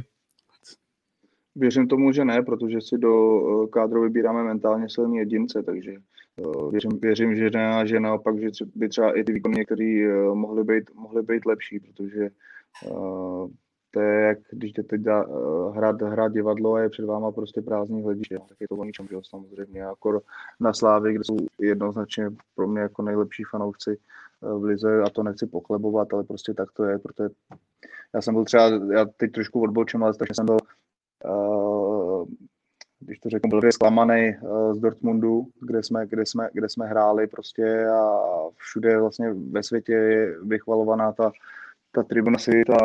Věřím 1.56 1.88
tomu, 1.88 2.12
že 2.12 2.26
ne, 2.26 2.42
protože 2.42 2.82
si 2.82 2.98
do 2.98 3.68
kádru 3.68 4.04
vybíráme 4.04 4.44
mentálně 4.44 4.90
silní 4.90 5.18
jedince, 5.18 5.64
takže 5.64 5.94
věřím, 6.72 6.92
věřím 7.02 7.36
že 7.36 7.50
ne 7.50 7.68
a 7.68 7.86
že 7.86 8.00
naopak, 8.00 8.40
že 8.40 8.50
by 8.76 8.90
třeba 8.90 9.18
i 9.20 9.24
ty 9.24 9.34
výkony 9.34 9.56
některý 9.58 10.06
mohly 10.34 10.64
být, 10.64 10.84
mohly 10.96 11.22
být 11.22 11.46
lepší, 11.46 11.80
protože 11.80 12.30
to 13.92 14.02
je 14.02 14.22
jak 14.22 14.38
když 14.52 14.74
jdete 14.74 14.98
dá, 14.98 15.26
hrát, 15.76 16.02
hrát 16.02 16.34
divadlo 16.34 16.74
a 16.74 16.82
je 16.82 16.90
před 16.90 17.06
váma 17.06 17.32
prostě 17.32 17.62
prázdný 17.62 18.04
hlediště, 18.04 18.40
tak 18.50 18.58
je 18.60 18.68
to 18.68 18.76
o 18.76 18.84
ničem, 18.84 19.08
že 19.08 19.18
samozřejmě. 19.30 19.86
Akor 19.86 20.22
na 20.60 20.74
Slávě, 20.74 21.14
kde 21.14 21.24
jsou 21.24 21.38
jednoznačně 21.60 22.30
pro 22.56 22.68
mě 22.68 22.82
jako 22.82 23.02
nejlepší 23.02 23.44
fanoušci 23.44 23.98
v 24.42 24.64
Lize 24.64 25.02
a 25.02 25.10
to 25.10 25.24
nechci 25.24 25.48
poklebovat, 25.48 26.14
ale 26.14 26.24
prostě 26.24 26.54
tak 26.54 26.72
to 26.72 26.84
je, 26.84 27.00
protože 27.00 27.30
já 28.14 28.22
jsem 28.22 28.34
byl 28.34 28.46
třeba, 28.46 28.70
já 28.94 29.06
teď 29.18 29.32
trošku 29.32 29.62
odbočím, 29.62 30.04
ale 30.04 30.14
takže 30.14 30.34
jsem 30.34 30.46
byl 30.46 30.58
uh, 31.26 32.26
když 33.00 33.20
to 33.20 33.30
řeknu, 33.30 33.50
byl 33.50 33.72
zklamaný 33.72 34.36
z 34.74 34.80
Dortmundu, 34.80 35.48
kde 35.62 35.84
jsme, 35.84 36.08
kde, 36.08 36.26
jsme, 36.26 36.50
kde 36.54 36.70
jsme 36.70 36.88
hráli 36.88 37.28
prostě 37.28 37.88
a 37.88 38.20
všude 38.56 39.00
vlastně 39.00 39.34
ve 39.34 39.64
světě 39.64 39.94
je 39.94 40.40
vychvalovaná 40.40 41.12
ta 41.12 41.32
ta 41.96 42.04
tribuna 42.04 42.38
si 42.38 42.52
ta, 42.68 42.76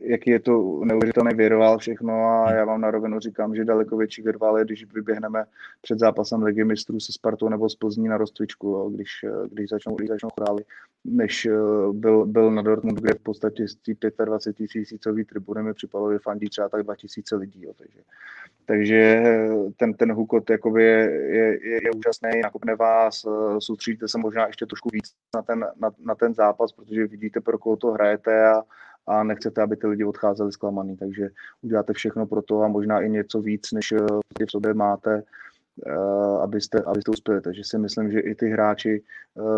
jaký 0.00 0.30
je 0.30 0.40
to 0.40 0.80
neuvěřitelný 0.84 1.34
virvál 1.34 1.78
všechno 1.78 2.12
a 2.24 2.52
já 2.52 2.64
vám 2.64 2.80
na 2.80 2.90
rovinu 2.90 3.20
říkám, 3.20 3.54
že 3.54 3.64
daleko 3.64 3.96
větší 3.96 4.22
virvál 4.22 4.58
je, 4.58 4.64
když 4.64 4.92
vyběhneme 4.92 5.44
před 5.80 5.98
zápasem 5.98 6.42
ligy 6.42 6.64
mistrů 6.64 7.00
se 7.00 7.12
Spartou 7.12 7.48
nebo 7.48 7.68
z 7.68 7.76
Plzní 7.76 8.08
na 8.08 8.16
rozcvičku, 8.16 8.68
jo, 8.68 8.90
když, 8.90 9.10
když 9.52 9.68
začnou, 9.68 9.94
když 9.94 10.08
začnou 10.08 10.30
chráli, 10.40 10.64
než 11.04 11.46
eh, 11.46 11.52
byl, 11.92 12.26
byl 12.26 12.50
na 12.50 12.62
Dortmund, 12.62 13.00
kde 13.00 13.14
v 13.14 13.22
podstatě 13.22 13.68
z 13.68 13.76
té 13.76 14.24
25 14.24 14.66
tisícový 14.66 15.24
tribuny 15.24 15.62
mi 15.62 15.74
připadalo, 15.74 16.12
že 16.12 16.18
fandí 16.18 16.48
třeba 16.48 16.68
tak 16.68 16.82
2000 16.82 17.36
lidí. 17.36 17.62
Jo, 17.62 17.72
takže, 17.78 18.00
takže 18.64 18.96
eh, 18.96 19.50
ten, 19.76 19.94
ten 19.94 20.12
hukot 20.12 20.50
jakoby 20.50 20.84
je, 20.84 21.10
je, 21.10 21.68
je, 21.68 21.80
je 21.84 21.90
úžasný, 21.96 22.40
nakopne 22.42 22.76
vás, 22.76 23.24
eh, 23.24 23.60
soustředíte 23.60 24.08
se 24.08 24.18
možná 24.18 24.46
ještě 24.46 24.66
trošku 24.66 24.88
víc 24.92 25.12
na 25.34 25.42
ten, 25.42 25.66
na, 25.80 25.90
na 26.04 26.14
ten 26.14 26.34
zápas, 26.34 26.72
protože 26.72 27.06
vidíte, 27.06 27.40
pro 27.40 27.58
koho 27.58 27.76
to 27.76 27.90
hrajete 27.90 28.46
a, 28.46 28.62
a 29.06 29.24
nechcete, 29.24 29.62
aby 29.62 29.76
ty 29.76 29.86
lidi 29.86 30.04
odcházeli 30.04 30.52
zklamaný, 30.52 30.96
takže 30.96 31.28
uděláte 31.62 31.92
všechno 31.92 32.26
pro 32.26 32.42
to 32.42 32.62
a 32.62 32.68
možná 32.68 33.00
i 33.00 33.10
něco 33.10 33.40
víc, 33.40 33.72
než 33.72 33.92
v 34.46 34.50
sobě 34.50 34.74
máte, 34.74 35.22
abyste, 36.42 36.82
abyste 36.82 37.10
uspěli. 37.10 37.40
Takže 37.40 37.62
si 37.64 37.78
myslím, 37.78 38.10
že 38.10 38.20
i 38.20 38.34
ty 38.34 38.48
hráči 38.48 39.02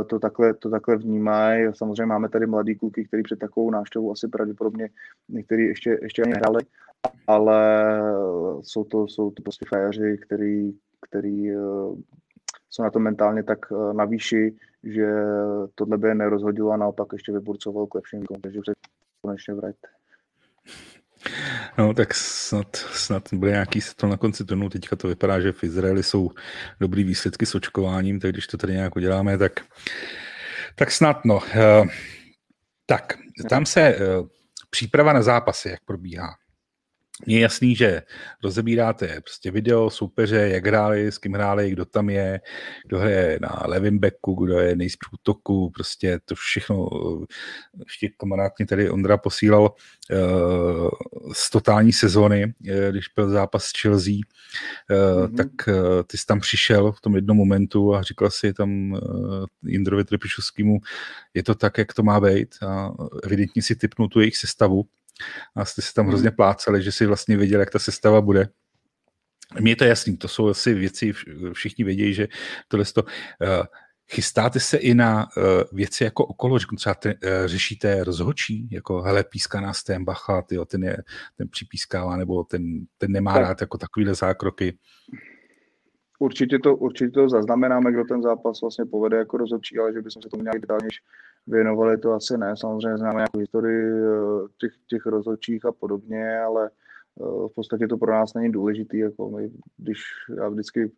to 0.07 0.19
takhle, 0.19 0.55
to 0.55 0.71
takhle 0.71 0.97
vnímají. 0.97 1.67
Samozřejmě 1.75 2.07
máme 2.07 2.29
tady 2.29 2.47
mladý 2.47 2.75
kluky, 2.75 3.05
který 3.05 3.23
před 3.23 3.39
takovou 3.39 3.71
návštěvou 3.71 4.13
asi 4.13 4.29
pravděpodobně 4.29 4.89
některý 5.29 5.67
ještě, 5.67 5.99
ještě 6.03 6.23
ani 6.23 6.33
hráli, 6.33 6.65
ale 7.27 7.99
jsou 8.63 8.85
to, 8.85 9.09
jsou 9.09 9.31
to 9.31 9.43
prostě 9.43 9.67
fajeři, 9.69 10.19
který, 10.23 10.73
který 11.09 11.51
jsou 12.71 12.83
na 12.83 12.91
to 12.91 12.99
mentálně 12.99 13.43
tak 13.43 13.59
na 13.93 14.05
výši, 14.05 14.57
že 14.85 15.15
tohle 15.75 15.99
by 15.99 16.09
je 16.09 16.15
nerozhodilo 16.15 16.71
a 16.71 16.77
naopak 16.77 17.09
ještě 17.13 17.33
vyburcoval 17.33 17.87
k 17.87 17.95
lepším 17.95 18.23
takže 18.43 18.61
konečně 19.25 19.55
vraťte. 19.55 19.89
No 21.79 21.95
tak 21.95 22.15
snad, 22.15 22.77
snad 22.77 23.33
bude 23.33 23.51
nějaký 23.51 23.81
to 23.97 24.07
na 24.07 24.17
konci 24.17 24.45
turnu. 24.45 24.69
Teďka 24.69 24.97
to 24.97 25.09
vypadá, 25.09 25.41
že 25.41 25.53
v 25.53 25.65
Izraeli 25.65 26.03
jsou 26.03 26.31
dobrý 26.81 27.05
výsledky 27.05 27.47
s 27.47 27.55
očkováním, 27.55 28.21
tak 28.21 28.33
když 28.33 28.47
to 28.47 28.57
tady 28.57 28.73
nějak 28.73 28.97
uděláme, 28.97 29.39
tak, 29.39 29.53
tak 30.75 30.91
snad 30.91 31.25
no. 31.25 31.37
Uh, 31.37 31.89
tak, 32.87 33.13
tam 33.49 33.67
se 33.67 33.97
uh, 33.97 34.29
příprava 34.71 35.13
na 35.13 35.23
zápasy, 35.23 35.69
jak 35.69 35.81
probíhá. 35.85 36.29
Je 37.27 37.41
jasný, 37.41 37.77
že 37.77 38.03
rozebíráte 38.45 39.21
prostě 39.21 39.51
video, 39.51 39.91
soupeře, 39.91 40.37
jak 40.37 40.67
hráli, 40.67 41.07
s 41.07 41.19
kým 41.19 41.33
hráli, 41.33 41.71
kdo 41.71 41.85
tam 41.85 42.11
je, 42.11 42.41
kdo 42.87 42.99
je 42.99 43.39
na 43.43 43.63
levém 43.67 43.99
backu, 43.99 44.35
kdo 44.35 44.59
je 44.59 44.77
nejspíš 44.77 45.13
útoku, 45.13 45.71
prostě 45.71 46.21
to 46.25 46.35
všechno, 46.35 46.89
ještě 47.85 48.09
kamarád 48.09 48.53
mě 48.59 48.67
tady 48.67 48.91
Ondra 48.91 49.17
posílal 49.17 49.63
uh, 49.63 50.89
z 51.33 51.51
totální 51.51 51.93
sezóny, 51.93 52.55
eh, 52.69 52.91
když 52.91 53.09
byl 53.17 53.31
zápas 53.31 53.65
s 53.65 53.81
Chelsea, 53.81 54.15
uh, 54.15 54.97
mm-hmm. 54.97 55.37
tak 55.37 55.49
uh, 55.69 55.75
ty 56.07 56.19
jsi 56.19 56.27
tam 56.27 56.41
přišel 56.41 56.93
v 56.93 57.01
tom 57.01 57.15
jednom 57.15 57.37
momentu 57.37 57.95
a 57.95 58.03
říkal 58.03 58.31
si 58.31 58.53
tam 58.53 58.93
uh, 58.93 59.01
Jindrovi 59.63 60.05
Trepišovskému, 60.05 60.79
je 61.35 61.43
to 61.43 61.55
tak, 61.55 61.79
jak 61.79 61.95
to 61.95 62.03
má 62.03 62.21
být 62.21 62.55
a 62.67 62.91
evidentně 63.23 63.63
si 63.63 63.77
typnul 63.77 64.09
tu 64.09 64.21
jejich 64.21 64.37
sestavu, 64.37 64.85
a 65.57 65.65
jste 65.65 65.83
se 65.83 65.95
tam 65.95 66.07
hrozně 66.07 66.29
hmm. 66.29 66.37
plácali, 66.37 66.83
že 66.83 66.93
si 66.93 67.07
vlastně 67.07 67.37
věděl, 67.37 67.61
jak 67.61 67.71
ta 67.71 67.79
sestava 67.79 68.21
bude. 68.21 68.49
Mně 69.61 69.73
je 69.73 69.77
to 69.77 69.85
jasný, 69.85 70.17
to 70.17 70.29
jsou 70.29 70.49
asi 70.49 70.75
věci, 70.75 71.13
všichni 71.53 71.85
vědí, 71.85 72.15
že 72.15 72.29
tohle 72.69 72.85
to, 72.85 73.03
uh, 73.03 73.09
chystáte 74.13 74.61
se 74.61 74.77
i 74.77 74.95
na 74.95 75.27
uh, 75.37 75.43
věci 75.73 76.05
jako 76.05 76.27
okolo, 76.27 76.59
že 76.59 76.67
třeba 76.77 76.95
te, 76.95 77.15
uh, 77.15 77.19
řešíte 77.47 78.05
rozhočí, 78.05 78.69
jako 78.73 79.03
hele, 79.03 79.25
píská 79.25 79.61
nás 79.61 79.83
ten 79.83 80.05
bacha, 80.05 80.43
tyjo, 80.43 80.65
ten, 80.65 80.85
je, 80.85 80.97
ten 81.37 81.49
připískává, 81.49 82.17
nebo 82.17 82.45
ten, 82.45 82.63
ten 82.99 83.13
nemá 83.13 83.33
tak. 83.33 83.43
rád 83.43 83.61
jako 83.61 83.79
takovýhle 83.79 84.15
zákroky. 84.15 84.79
Určitě 86.19 86.59
to, 86.59 86.77
určitě 86.77 87.11
to 87.11 87.29
zaznamenáme, 87.29 87.93
kdo 87.93 88.05
ten 88.05 88.23
zápas 88.23 88.61
vlastně 88.61 88.85
povede 88.85 89.17
jako 89.17 89.37
rozhodčí, 89.37 89.79
ale 89.79 89.93
že 89.93 90.03
bychom 90.03 90.23
se 90.23 90.29
tomu 90.29 90.43
nějak 90.43 90.61
detailně 90.61 90.89
věnovali, 91.47 91.99
to 91.99 92.13
asi 92.13 92.39
ne. 92.39 92.57
Samozřejmě 92.57 92.99
známe 92.99 93.17
nějakou 93.17 93.39
historii 93.39 93.93
eh, 93.93 94.49
těch, 94.59 94.73
těch 94.87 95.07
rozhodčích 95.07 95.65
a 95.65 95.73
podobně, 95.73 96.39
ale 96.39 96.71
eh, 96.71 97.49
v 97.49 97.55
podstatě 97.55 97.89
to 97.89 97.97
pro 97.97 98.13
nás 98.13 98.35
není 98.35 98.53
důležitý. 98.53 98.99
Jako 98.99 99.31
my, 99.31 99.51
když 99.77 100.01
já 100.37 100.49
vždycky 100.49 100.93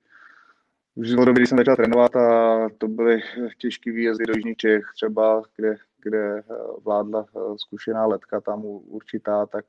už 0.95 1.13
v 1.13 1.17
době, 1.17 1.35
když 1.35 1.49
jsem 1.49 1.59
začal 1.59 1.77
trénovat 1.77 2.17
a 2.17 2.69
to 2.79 2.89
byly 2.89 3.21
těžké 3.59 3.93
výjezdy 3.93 4.25
do 4.27 4.33
Jižních 4.37 4.57
Čech, 4.57 4.85
třeba 4.95 5.43
kde, 5.57 5.77
kde 6.03 6.39
eh, 6.39 6.43
vládla 6.85 7.27
zkušená 7.57 8.07
letka 8.07 8.41
tam 8.41 8.63
určitá, 8.65 9.47
tak 9.47 9.65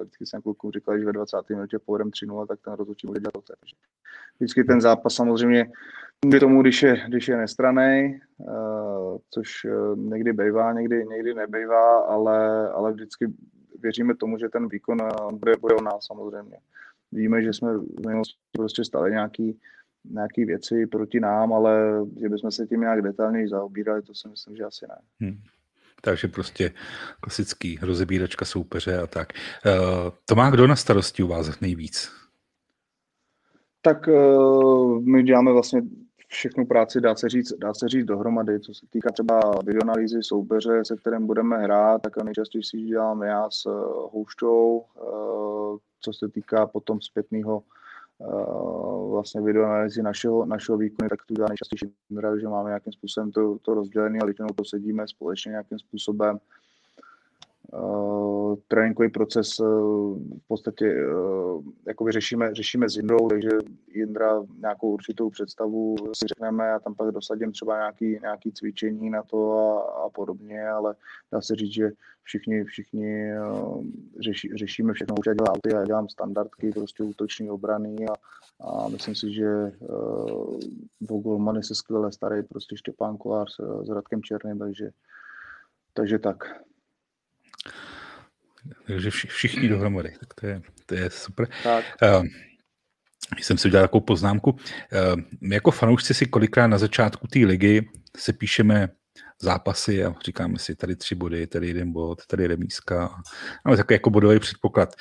vždycky 0.00 0.26
jsem 0.26 0.42
klukům 0.42 0.70
říkal, 0.70 0.98
že 0.98 1.04
ve 1.04 1.12
20. 1.12 1.36
minutě 1.50 1.78
povedem 1.78 2.10
3 2.10 2.26
tak 2.48 2.60
ten 2.64 2.72
rozhodčí 2.72 3.06
bude 3.06 3.20
dělat. 3.20 3.44
Vždycky 4.38 4.64
ten 4.64 4.80
zápas 4.80 5.14
samozřejmě 5.14 5.70
může 6.24 6.40
tomu, 6.40 6.62
když 6.62 6.82
je, 6.82 7.02
když 7.08 7.28
je 7.28 7.36
nestraný, 7.36 8.20
což 9.30 9.64
eh, 9.64 9.96
někdy 9.96 10.32
bývá, 10.32 10.72
někdy, 10.72 11.06
někdy 11.06 11.34
nebejvá, 11.34 12.00
ale, 12.00 12.68
ale 12.70 12.92
vždycky 12.92 13.26
věříme 13.82 14.16
tomu, 14.16 14.38
že 14.38 14.48
ten 14.48 14.68
výkon 14.68 14.98
eh, 15.02 15.32
bude, 15.32 15.52
bude 15.60 15.74
o 15.74 15.82
nás 15.82 16.06
samozřejmě. 16.06 16.56
Víme, 17.12 17.42
že 17.42 17.52
jsme 17.52 17.78
v 17.78 18.06
minulosti 18.06 18.38
prostě 18.52 18.84
stali 18.84 19.10
nějaký, 19.10 19.58
nějaký 20.04 20.44
věci 20.44 20.86
proti 20.86 21.20
nám, 21.20 21.52
ale 21.52 22.00
že 22.20 22.28
bychom 22.28 22.50
se 22.50 22.66
tím 22.66 22.80
nějak 22.80 23.02
detailněji 23.02 23.48
zaobírali, 23.48 24.02
to 24.02 24.14
si 24.14 24.28
myslím, 24.28 24.56
že 24.56 24.64
asi 24.64 24.86
ne. 24.88 24.96
Hmm. 25.20 25.38
Takže 26.02 26.28
prostě 26.28 26.72
klasický 27.20 27.78
rozebíračka 27.82 28.44
soupeře 28.44 28.98
a 28.98 29.06
tak. 29.06 29.32
Uh, 29.66 30.10
to 30.26 30.34
má 30.34 30.50
kdo 30.50 30.66
na 30.66 30.76
starosti 30.76 31.22
u 31.22 31.26
vás 31.26 31.60
nejvíc? 31.60 32.12
Tak 33.82 34.08
uh, 34.08 35.02
my 35.04 35.22
děláme 35.22 35.52
vlastně 35.52 35.82
všechnu 36.32 36.66
práci, 36.66 37.00
dá 37.00 37.14
se 37.14 37.28
říct, 37.28 37.52
dá 37.58 37.74
se 37.74 37.88
říct 37.88 38.04
dohromady, 38.04 38.60
co 38.60 38.74
se 38.74 38.86
týká 38.90 39.10
třeba 39.12 39.40
videoanalýzy 39.64 40.22
soupeře, 40.22 40.84
se 40.84 40.96
kterým 40.96 41.26
budeme 41.26 41.58
hrát, 41.58 42.02
tak 42.02 42.16
nejčastěji 42.22 42.64
si 42.64 42.76
dělám 42.76 43.22
já 43.22 43.50
s 43.50 43.66
uh, 43.66 43.72
houštou, 44.12 44.84
uh, 45.02 45.78
co 46.00 46.12
se 46.12 46.28
týká 46.28 46.66
potom 46.66 47.00
zpětného 47.00 47.62
uh, 48.18 49.10
vlastně 49.10 49.40
videoanalýzy 49.40 50.02
našeho, 50.02 50.44
našeho 50.44 50.78
výkonu, 50.78 51.08
tak 51.08 51.18
to 51.26 51.34
dělá 51.34 51.48
nejčastější 51.48 51.94
že 52.40 52.48
máme 52.48 52.70
nějakým 52.70 52.92
způsobem 52.92 53.32
to, 53.32 53.58
to 53.62 53.74
rozdělené 53.74 54.18
a 54.22 54.24
většinou 54.24 54.48
to 54.48 54.64
sedíme 54.64 55.08
společně 55.08 55.50
nějakým 55.50 55.78
způsobem 55.78 56.38
Uh, 57.72 58.56
tréninkový 58.68 59.08
proces 59.08 59.60
uh, 59.60 59.66
v 60.18 60.48
podstatě 60.48 61.06
uh, 61.06 61.62
jakoby 61.86 62.12
řešíme, 62.12 62.54
řešíme 62.54 62.88
s 62.88 62.96
Jindrou, 62.96 63.28
takže 63.28 63.50
Jindra 63.94 64.42
nějakou 64.60 64.92
určitou 64.92 65.30
představu 65.30 65.96
si 66.12 66.26
řekneme 66.26 66.72
a 66.72 66.78
tam 66.78 66.94
pak 66.94 67.10
dosadím 67.10 67.52
třeba 67.52 67.76
nějaký, 67.76 68.18
nějaký 68.22 68.52
cvičení 68.52 69.10
na 69.10 69.22
to 69.22 69.52
a, 69.52 69.80
a 70.04 70.08
podobně, 70.08 70.68
ale 70.68 70.94
dá 71.32 71.40
se 71.40 71.54
říct, 71.54 71.74
že 71.74 71.90
všichni, 72.22 72.64
všichni 72.64 73.32
řeší, 74.20 74.50
řešíme 74.58 74.92
všechno. 74.92 75.14
Už 75.18 75.26
já 75.26 75.34
dělám 75.34 75.54
auty, 75.54 75.74
já 75.74 75.84
dělám 75.84 76.08
standardky, 76.08 76.70
prostě 76.70 77.02
útoční 77.02 77.50
obrany 77.50 77.96
a, 78.08 78.14
a 78.66 78.88
myslím 78.88 79.14
si, 79.14 79.32
že 79.32 79.72
uh, 79.78 80.60
Vogolmany 81.00 81.62
se 81.62 81.74
skvěle 81.74 82.12
starý, 82.12 82.42
prostě 82.42 82.76
Štěpán 82.76 83.16
Kolář 83.16 83.54
s, 83.54 83.84
s 83.86 83.88
Radkem 83.88 84.22
Černým, 84.22 84.58
takže, 84.58 84.90
takže 85.94 86.18
tak. 86.18 86.44
Takže 88.86 89.10
všichni 89.10 89.68
dohromady, 89.68 90.12
tak 90.20 90.34
to 90.34 90.46
je, 90.46 90.62
to 90.86 90.94
je 90.94 91.10
super. 91.10 91.48
Tak. 91.64 91.84
Uh, 92.02 92.26
jsem 93.38 93.58
si 93.58 93.68
udělal 93.68 93.84
takovou 93.86 94.04
poznámku. 94.04 94.50
Uh, 94.50 94.58
my 95.40 95.54
jako 95.54 95.70
fanoušci 95.70 96.14
si 96.14 96.26
kolikrát 96.26 96.66
na 96.66 96.78
začátku 96.78 97.26
té 97.26 97.38
ligy 97.38 97.88
se 98.16 98.32
píšeme 98.32 98.88
zápasy 99.42 100.04
a 100.04 100.14
říkáme 100.24 100.58
si 100.58 100.76
tady 100.76 100.96
tři 100.96 101.14
body, 101.14 101.46
tady 101.46 101.66
jeden 101.68 101.92
bod, 101.92 102.26
tady 102.26 102.46
remízka. 102.46 103.10
Máme 103.64 103.76
takový 103.76 103.94
jako 103.94 104.10
bodový 104.10 104.38
předpoklad. 104.38 104.94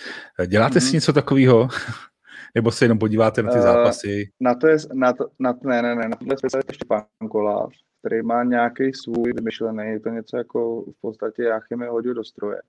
Děláte 0.47 0.79
mm-hmm. 0.79 0.83
si 0.83 0.87
mhm. 0.87 0.93
něco 0.93 1.13
takového? 1.13 1.67
Nebo 2.55 2.71
se 2.71 2.85
jenom 2.85 2.99
podíváte 2.99 3.43
na 3.43 3.51
ty 3.51 3.57
uh, 3.57 3.63
zápasy? 3.63 4.29
Na 4.39 4.55
to 4.55 4.67
je, 4.67 4.77
na 4.93 5.13
to, 5.13 5.25
na, 5.39 5.53
ne, 5.63 5.81
ne, 5.81 5.95
ne, 5.95 6.09
na 6.09 6.15
tohle 6.15 6.37
specialista 6.37 6.73
Štěpán 6.73 7.03
Kolář, 7.31 7.73
který 7.99 8.21
má 8.21 8.43
nějaký 8.43 8.93
svůj 8.93 9.33
vymyšlený, 9.33 9.83
je 9.89 9.99
to 9.99 10.09
něco 10.09 10.37
jako 10.37 10.81
v 10.81 11.01
podstatě 11.01 11.43
Jáchym 11.43 11.81
je 11.81 11.89
hodil 11.89 12.13
do 12.13 12.23
stroje. 12.23 12.61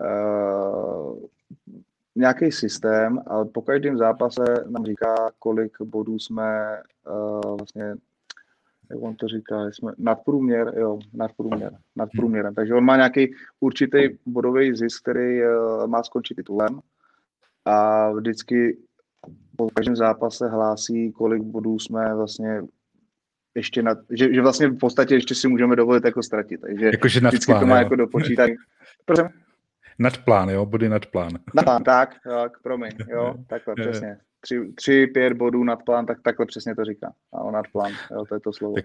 Uh, 0.00 1.18
nějaký 2.14 2.52
systém, 2.52 3.20
ale 3.26 3.44
po 3.44 3.62
každém 3.62 3.98
zápase 3.98 4.44
nám 4.68 4.84
říká, 4.84 5.14
kolik 5.38 5.82
bodů 5.82 6.18
jsme 6.18 6.80
uh, 7.10 7.56
vlastně 7.56 7.94
jak 8.90 9.02
on 9.02 9.16
to 9.16 9.28
říká, 9.28 9.66
jsme 9.66 9.92
nadprůměr, 9.98 10.72
jo, 10.76 10.98
nadprůměr, 11.12 11.78
nadprůměrem. 11.96 12.54
Takže 12.54 12.74
on 12.74 12.84
má 12.84 12.96
nějaký 12.96 13.34
určitý 13.60 14.08
bodový 14.26 14.76
zisk, 14.76 15.02
který 15.02 15.42
uh, 15.42 15.86
má 15.86 16.02
skončit 16.02 16.34
titulem 16.34 16.80
a 17.64 18.10
vždycky 18.12 18.78
po 19.56 19.70
každém 19.70 19.96
zápase 19.96 20.48
hlásí, 20.48 21.12
kolik 21.12 21.42
bodů 21.42 21.78
jsme 21.78 22.14
vlastně 22.14 22.62
ještě 23.56 23.82
nad, 23.82 23.98
že, 24.10 24.34
že 24.34 24.42
vlastně 24.42 24.68
v 24.68 24.78
podstatě 24.78 25.14
ještě 25.14 25.34
si 25.34 25.48
můžeme 25.48 25.76
dovolit 25.76 26.04
jako 26.04 26.22
ztratit. 26.22 26.60
Takže 26.60 26.86
Jakože 26.86 27.20
vždycky 27.20 27.52
plán, 27.52 27.60
to 27.60 27.66
má 27.66 27.76
jo. 27.76 27.82
jako 27.82 27.96
dopočítat. 27.96 28.50
Nad 29.98 30.18
plán, 30.18 30.48
jo, 30.48 30.66
body 30.66 30.88
nad 30.88 31.06
plán. 31.06 31.32
Nad 31.54 31.64
plán, 31.64 31.84
tak, 31.84 32.14
tak, 32.24 32.62
promiň, 32.62 32.90
jo, 33.08 33.34
takhle, 33.46 33.74
přesně 33.80 34.18
tři, 34.40 34.72
tři, 34.74 35.06
pět 35.06 35.32
bodů 35.32 35.64
nad 35.64 35.76
plán, 35.76 36.06
tak 36.06 36.18
takhle 36.22 36.46
přesně 36.46 36.74
to 36.74 36.84
říká. 36.84 37.12
Ano, 37.32 37.50
nad 37.50 37.66
plán, 37.72 37.92
jo, 38.10 38.24
to 38.28 38.34
je 38.34 38.40
to 38.40 38.52
slovo. 38.52 38.74
Tak 38.74 38.84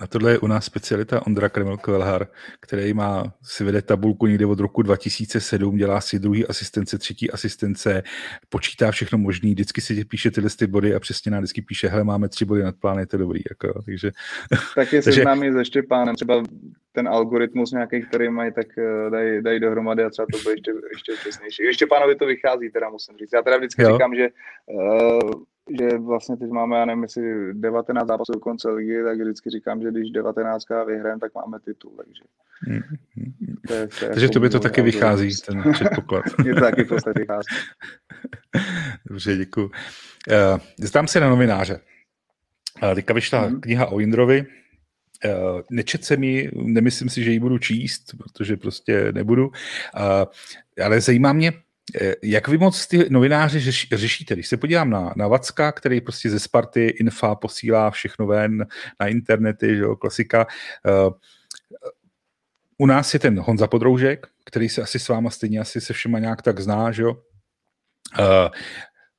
na 0.00 0.06
tohle 0.06 0.30
je 0.30 0.38
u 0.38 0.46
nás 0.46 0.64
specialita 0.64 1.26
Ondra 1.26 1.48
Kreml 1.48 1.76
Kvelhar, 1.76 2.26
který 2.60 2.94
má, 2.94 3.34
si 3.42 3.64
vede 3.64 3.82
tabulku 3.82 4.26
někde 4.26 4.46
od 4.46 4.60
roku 4.60 4.82
2007, 4.82 5.76
dělá 5.76 6.00
si 6.00 6.18
druhý 6.18 6.46
asistence, 6.46 6.98
třetí 6.98 7.30
asistence, 7.30 8.02
počítá 8.48 8.90
všechno 8.90 9.18
možný, 9.18 9.50
vždycky 9.50 9.80
si 9.80 10.04
píše 10.04 10.30
tyhle 10.30 10.50
ty 10.58 10.66
body 10.66 10.94
a 10.94 11.00
přesně 11.00 11.30
nám 11.30 11.40
vždycky 11.40 11.62
píše, 11.62 11.88
hele, 11.88 12.04
máme 12.04 12.28
tři 12.28 12.44
body 12.44 12.62
nad 12.62 12.76
plán, 12.76 12.98
je 12.98 13.06
to 13.06 13.16
dobrý. 13.16 13.40
Jako, 13.50 13.82
takže, 13.82 14.10
tak 14.74 14.92
je 14.92 15.02
seznámí 15.12 15.52
se 15.52 15.64
Štěpánem, 15.64 16.14
třeba 16.14 16.42
ten 16.96 17.08
algoritmus 17.08 17.72
nějaký, 17.72 18.02
který 18.02 18.28
mají, 18.28 18.52
tak 18.52 18.66
eh, 18.78 19.10
dají, 19.10 19.42
dají 19.42 19.60
dohromady 19.60 20.04
a 20.04 20.10
třeba 20.10 20.26
to 20.32 20.38
bude 20.38 20.52
ještě, 20.52 20.72
ještě 20.94 21.12
přesnější. 21.20 21.62
Ještě 21.62 21.86
pánovi 21.86 22.16
to 22.16 22.26
vychází, 22.26 22.70
teda 22.70 22.88
musím 22.88 23.16
říct. 23.16 23.32
Já 23.34 23.42
teda 23.42 23.56
vždycky 23.56 23.82
jo. 23.82 23.92
říkám, 23.92 24.14
že 24.14 24.28
uh, 24.66 25.30
že 25.80 25.98
vlastně 25.98 26.36
teď 26.36 26.50
máme, 26.50 26.78
já 26.78 26.84
nevím, 26.84 27.02
jestli 27.02 27.54
19 27.54 28.08
zápasů 28.08 28.32
do 28.32 28.40
konce 28.40 28.70
ligy, 28.70 29.04
tak 29.04 29.18
vždycky 29.20 29.50
říkám, 29.50 29.82
že 29.82 29.90
když 29.90 30.10
19 30.10 30.64
vyhrajeme, 30.86 31.20
tak 31.20 31.34
máme 31.34 31.58
titul, 31.64 31.92
takže. 31.96 32.22
Mm, 32.68 32.80
To 33.68 33.74
je, 33.74 33.88
to 33.88 34.04
je 34.04 34.10
takže 34.10 34.26
jako 34.26 34.32
to 34.32 34.40
by 34.40 34.48
to 34.48 34.60
taky 34.60 34.82
vychází, 34.82 35.30
ten 35.46 35.72
předpoklad. 35.72 36.24
Mně 36.38 36.54
to 36.54 36.60
taky 36.60 36.84
prostě 36.84 37.10
vychází. 37.16 37.46
Dobře, 39.10 39.36
děkuji. 39.36 39.64
Uh, 39.64 40.60
zdám 40.80 41.06
se 41.06 41.20
na 41.20 41.28
novináře. 41.28 41.80
Uh, 42.82 42.94
teďka 42.94 43.14
vyšla 43.14 43.48
mm. 43.48 43.60
kniha 43.60 43.86
o 43.86 44.00
Jindrovi, 44.00 44.46
Uh, 45.28 45.60
nečet 45.70 46.04
se 46.04 46.16
mi, 46.16 46.50
nemyslím 46.54 47.08
si, 47.08 47.24
že 47.24 47.30
ji 47.30 47.40
budu 47.40 47.58
číst, 47.58 48.14
protože 48.18 48.56
prostě 48.56 49.12
nebudu, 49.12 49.46
uh, 49.46 49.52
ale 50.84 51.00
zajímá 51.00 51.32
mě, 51.32 51.52
uh, 51.52 51.58
jak 52.22 52.48
vy 52.48 52.58
moc 52.58 52.86
ty 52.86 53.10
novináři 53.10 53.60
řeš, 53.60 53.88
řešíte? 53.92 54.34
Když 54.34 54.48
se 54.48 54.56
podívám 54.56 54.90
na, 54.90 55.14
na 55.16 55.28
Vacka, 55.28 55.72
který 55.72 56.00
prostě 56.00 56.30
ze 56.30 56.40
Sparty 56.40 56.86
Infa 56.86 57.34
posílá 57.34 57.90
všechno 57.90 58.26
ven 58.26 58.66
na 59.00 59.06
internety, 59.06 59.76
že 59.76 59.82
jo, 59.82 59.96
klasika. 59.96 60.46
U 62.78 62.86
nás 62.86 63.14
je 63.14 63.20
ten 63.20 63.40
Honza 63.40 63.66
Podroužek, 63.66 64.26
který 64.44 64.68
se 64.68 64.82
asi 64.82 64.98
s 64.98 65.08
váma 65.08 65.30
stejně 65.30 65.60
asi 65.60 65.80
se 65.80 65.92
všema 65.92 66.18
nějak 66.18 66.42
tak 66.42 66.60
zná, 66.60 66.92
že 66.92 67.02
jo. 67.02 67.16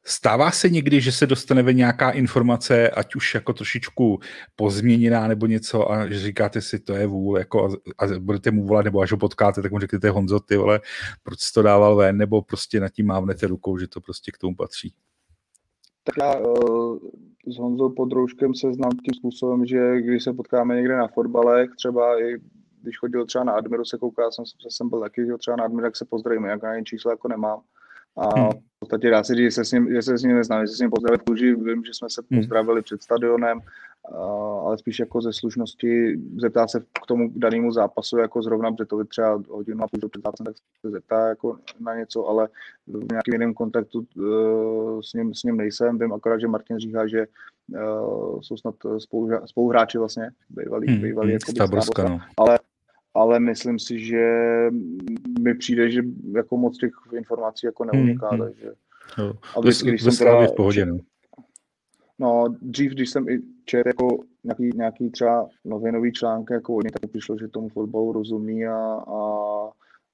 Stává 0.09 0.51
se 0.51 0.69
někdy, 0.69 1.01
že 1.01 1.11
se 1.11 1.27
dostane 1.27 1.63
ve 1.63 1.73
nějaká 1.73 2.11
informace, 2.11 2.89
ať 2.89 3.15
už 3.15 3.35
jako 3.35 3.53
trošičku 3.53 4.19
pozměněná 4.55 5.27
nebo 5.27 5.45
něco 5.45 5.91
a 5.91 6.07
že 6.07 6.19
říkáte 6.19 6.61
si, 6.61 6.79
to 6.79 6.93
je 6.93 7.07
vůl, 7.07 7.37
jako 7.37 7.65
a, 7.65 8.05
a 8.05 8.19
budete 8.19 8.51
mu 8.51 8.65
volat, 8.65 8.85
nebo 8.85 8.99
až 8.99 9.11
ho 9.11 9.17
potkáte, 9.17 9.61
tak 9.61 9.71
mu 9.71 9.79
řeknete 9.79 10.09
Honzo, 10.09 10.39
ty 10.39 10.57
vole, 10.57 10.79
proč 11.23 11.39
jsi 11.39 11.53
to 11.53 11.61
dával 11.61 11.95
ven, 11.95 12.17
nebo 12.17 12.41
prostě 12.41 12.79
nad 12.79 12.89
tím 12.89 13.05
mávnete 13.05 13.47
rukou, 13.47 13.77
že 13.77 13.87
to 13.87 14.01
prostě 14.01 14.31
k 14.31 14.37
tomu 14.37 14.55
patří. 14.55 14.93
Tak 16.03 16.15
já 16.17 16.39
uh, 16.39 16.97
s 17.47 17.57
Honzou 17.57 17.89
Podrouškem 17.89 18.55
se 18.55 18.73
znám 18.73 18.91
tím 18.91 19.13
způsobem, 19.13 19.65
že 19.65 20.01
když 20.01 20.23
se 20.23 20.33
potkáme 20.33 20.75
někde 20.75 20.97
na 20.97 21.07
fotbalech, 21.07 21.69
třeba 21.77 22.21
i 22.21 22.37
když 22.81 22.97
chodil 22.97 23.25
třeba 23.25 23.43
na 23.43 23.53
Admiru, 23.53 23.85
se 23.85 23.97
kouká, 23.97 24.31
jsem, 24.31 24.45
jsem 24.69 24.89
byl 24.89 24.99
taky, 24.99 25.25
že 25.25 25.37
třeba 25.37 25.57
na 25.57 25.63
Admiru, 25.63 25.87
tak 25.87 25.95
se 25.95 26.05
pozdravíme, 26.05 26.49
jak 26.49 26.63
na 26.63 26.83
číslo 26.83 27.11
jako 27.11 27.27
nemám 27.27 27.61
a 28.17 28.39
hmm. 28.39 28.49
v 28.49 28.79
podstatě 28.79 29.09
dá 29.09 29.23
se 29.23 29.35
říct, 29.35 29.45
že 29.45 29.51
se 29.51 29.65
s 29.65 29.71
ním, 29.71 29.93
že 29.93 30.01
se 30.01 30.17
s 30.17 30.23
ním 30.23 30.35
neznám, 30.35 30.61
že 30.61 30.67
se 30.67 30.75
s 30.75 30.79
ním 30.79 30.89
pozdravit 30.89 31.21
kůži, 31.21 31.55
vím, 31.55 31.83
že 31.85 31.93
jsme 31.93 32.09
se 32.09 32.21
hmm. 32.31 32.39
pozdravili 32.39 32.81
před 32.81 33.03
stadionem, 33.03 33.59
ale 34.65 34.77
spíš 34.77 34.99
jako 34.99 35.21
ze 35.21 35.33
slušnosti 35.33 36.19
zeptá 36.37 36.67
se 36.67 36.79
k 36.79 37.05
tomu 37.07 37.31
danému 37.35 37.71
zápasu, 37.71 38.17
jako 38.17 38.41
zrovna, 38.41 38.71
protože 38.71 38.85
to 38.85 39.03
třeba 39.03 39.41
hodinu 39.49 39.83
a 39.83 39.87
půl 39.87 40.09
před 40.09 40.21
zápasem, 40.23 40.45
tak 40.45 40.55
se 40.81 40.91
zeptá 40.91 41.27
jako 41.27 41.57
na 41.79 41.95
něco, 41.95 42.27
ale 42.27 42.47
v 42.87 43.11
nějakém 43.11 43.33
jiném 43.33 43.53
kontaktu 43.53 44.05
uh, 44.15 45.01
s, 45.01 45.13
ním, 45.13 45.33
s 45.33 45.43
ním 45.43 45.57
nejsem. 45.57 45.99
Vím 45.99 46.13
akorát, 46.13 46.39
že 46.39 46.47
Martin 46.47 46.79
říká, 46.79 47.07
že 47.07 47.27
uh, 47.73 48.39
jsou 48.41 48.57
snad 48.57 48.75
spoluhráči 49.45 49.97
vlastně, 49.97 50.29
bývalí, 50.49 50.87
hmm, 50.87 51.01
bývalí 51.01 51.29
hmm, 51.29 51.39
jako 51.57 52.09
no. 52.09 52.19
ale 52.37 52.59
ale 53.17 53.39
myslím 53.39 53.79
si, 53.79 53.99
že 53.99 54.25
mi 55.39 55.55
přijde, 55.55 55.91
že 55.91 56.01
jako 56.35 56.57
moc 56.57 56.77
těch 56.77 56.91
informací 57.13 57.65
jako 57.65 57.85
neuniká, 57.85 58.29
hmm, 58.29 58.39
hmm. 58.39 58.49
takže... 58.49 58.71
Jo. 59.17 59.33
A 59.55 59.59
vždycky, 59.59 59.89
když 59.89 60.03
jsem 60.03 60.15
teda... 60.15 60.47
v 60.47 60.55
pohodě, 60.55 60.85
no. 60.85 60.97
No, 62.19 62.45
dřív, 62.61 62.91
když 62.91 63.09
jsem 63.09 63.29
i 63.29 63.41
čet 63.65 63.87
jako 63.87 64.23
nějaký, 64.43 64.77
nějaký 64.77 65.09
třeba 65.09 65.49
novinový 65.65 66.11
články 66.11 66.53
jako 66.53 66.75
od 66.75 66.83
tak 66.91 67.11
přišlo, 67.11 67.37
že 67.37 67.47
tomu 67.47 67.69
fotbalu 67.69 68.11
rozumí 68.11 68.67
a, 68.67 68.75
a 69.07 69.21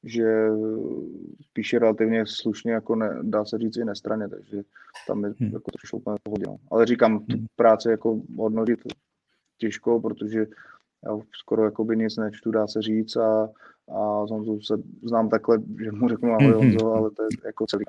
že 0.03 0.47
píše 1.53 1.79
relativně 1.79 2.23
slušně, 2.25 2.71
jako 2.71 2.95
ne, 2.95 3.19
dá 3.21 3.45
se 3.45 3.57
říct 3.57 3.77
i 3.77 3.85
nestraně, 3.85 4.29
takže 4.29 4.61
tam 5.07 5.23
je 5.23 5.33
hmm. 5.39 5.49
jako 5.53 5.71
to 5.71 5.77
přišlo 5.77 5.99
úplně 5.99 6.17
pohodě. 6.23 6.43
No. 6.47 6.57
Ale 6.71 6.85
říkám, 6.85 7.19
tu 7.19 7.37
hmm. 7.37 7.45
práci 7.55 7.89
jako 7.89 8.21
hodnotit 8.37 8.79
těžko, 9.57 9.99
protože 10.01 10.47
já 11.05 11.17
skoro 11.39 11.65
jakoby 11.65 11.97
nic 11.97 12.17
nečtu, 12.17 12.51
dá 12.51 12.67
se 12.67 12.81
říct 12.81 13.15
a, 13.15 13.49
a 13.95 14.25
Honzu 14.29 14.61
se 14.61 14.73
znám 15.03 15.29
takhle, 15.29 15.57
že 15.83 15.91
mu 15.91 16.09
řeknu 16.09 16.33
ahoj 16.33 16.47
mm-hmm. 16.47 16.55
Honzo, 16.55 16.93
ale 16.93 17.11
to 17.11 17.23
je 17.23 17.29
jako 17.45 17.65
celý. 17.67 17.85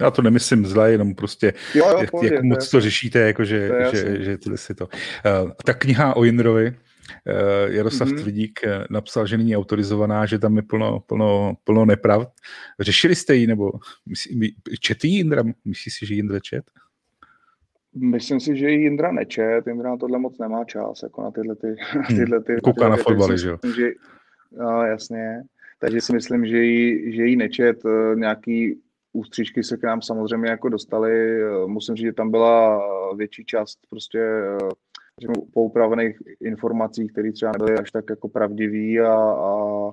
Já 0.00 0.10
to 0.10 0.22
nemyslím 0.22 0.66
zle, 0.66 0.92
jenom 0.92 1.14
prostě, 1.14 1.52
jo, 1.74 1.88
jo, 1.90 1.98
jak, 2.00 2.10
pohodě, 2.10 2.34
jak 2.34 2.44
moc 2.44 2.70
to, 2.70 2.76
to 2.76 2.80
řešíte, 2.80 3.18
jako 3.18 3.44
že, 3.44 3.68
to 3.68 3.96
že, 3.96 4.24
že 4.24 4.38
tyhle 4.38 4.58
si 4.58 4.74
to. 4.74 4.86
Uh, 4.86 5.50
ta 5.64 5.74
kniha 5.74 6.16
o 6.16 6.24
Jindrovi, 6.24 6.70
uh, 6.70 7.74
Jaroslav 7.74 8.08
mm-hmm. 8.08 8.20
Tvrdík 8.20 8.60
uh, 8.66 8.70
napsal, 8.90 9.26
že 9.26 9.38
není 9.38 9.56
autorizovaná, 9.56 10.26
že 10.26 10.38
tam 10.38 10.56
je 10.56 10.62
plno, 10.62 11.00
plno, 11.00 11.54
plno 11.64 11.84
nepravd. 11.84 12.28
Řešili 12.80 13.14
jste 13.14 13.34
ji, 13.34 13.46
nebo 13.46 13.72
myslí, 14.08 14.56
četý 14.80 15.14
Jindra? 15.14 15.42
Myslíš 15.64 15.94
si, 15.94 16.06
že 16.06 16.14
Jindra 16.14 16.40
čet? 16.40 16.64
Myslím 17.94 18.40
si, 18.40 18.56
že 18.56 18.70
i 18.70 18.74
Jindra 18.74 19.12
nečet, 19.12 19.66
Jindra 19.66 19.90
na 19.90 19.96
tohle 19.96 20.18
moc 20.18 20.38
nemá 20.38 20.64
čas, 20.64 21.02
jako 21.02 21.22
na 21.22 21.30
tyhle 21.30 21.56
ty... 21.56 21.66
Hmm. 21.90 22.18
tyhle 22.18 22.42
ty 22.42 22.56
Kouká 22.62 22.88
na 22.88 22.96
fotbaly, 22.96 23.38
že 23.38 23.48
jo? 23.48 23.58
No, 24.52 24.82
jasně. 24.82 25.42
Takže 25.78 26.00
si 26.00 26.12
myslím, 26.12 26.46
že 26.46 26.58
jí, 26.58 27.12
že 27.16 27.24
jí 27.24 27.36
nečet, 27.36 27.84
eh, 27.84 28.16
nějaký 28.16 28.80
ústřičky 29.12 29.64
se 29.64 29.76
k 29.76 29.82
nám 29.82 30.02
samozřejmě 30.02 30.48
jako 30.48 30.68
dostali. 30.68 31.42
Eh, 31.42 31.66
musím 31.66 31.96
říct, 31.96 32.06
že 32.06 32.12
tam 32.12 32.30
byla 32.30 32.82
větší 33.16 33.44
část 33.44 33.78
prostě 33.90 34.18
eh, 34.18 34.68
řeknu, 35.20 35.34
poupravených 35.52 36.18
informací, 36.40 37.08
které 37.08 37.32
třeba 37.32 37.52
nebyly 37.52 37.78
až 37.78 37.90
tak 37.90 38.04
jako 38.10 38.28
pravdivý 38.28 39.00
a, 39.00 39.14
a, 39.14 39.90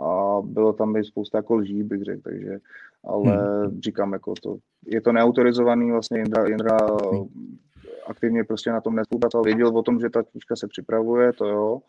a 0.00 0.40
bylo 0.44 0.72
tam 0.72 0.96
i 0.96 1.04
spousta 1.04 1.38
jako 1.38 1.54
lží, 1.54 1.82
bych 1.82 2.02
řekl, 2.02 2.20
takže 2.24 2.58
ale 3.04 3.36
hmm. 3.36 3.80
říkám, 3.80 4.12
jako 4.12 4.34
to, 4.42 4.56
je 4.86 5.00
to 5.00 5.12
neautorizovaný, 5.12 5.90
vlastně 5.90 6.18
Jindra, 6.18 6.46
Jindra 6.46 6.76
hmm. 7.12 7.58
aktivně 8.06 8.44
prostě 8.44 8.70
na 8.70 8.80
tom 8.80 8.96
nespolupracoval, 8.96 9.44
věděl 9.44 9.78
o 9.78 9.82
tom, 9.82 10.00
že 10.00 10.10
ta 10.10 10.22
knížka 10.22 10.56
se 10.56 10.68
připravuje, 10.68 11.32
to 11.32 11.46
jo, 11.46 11.80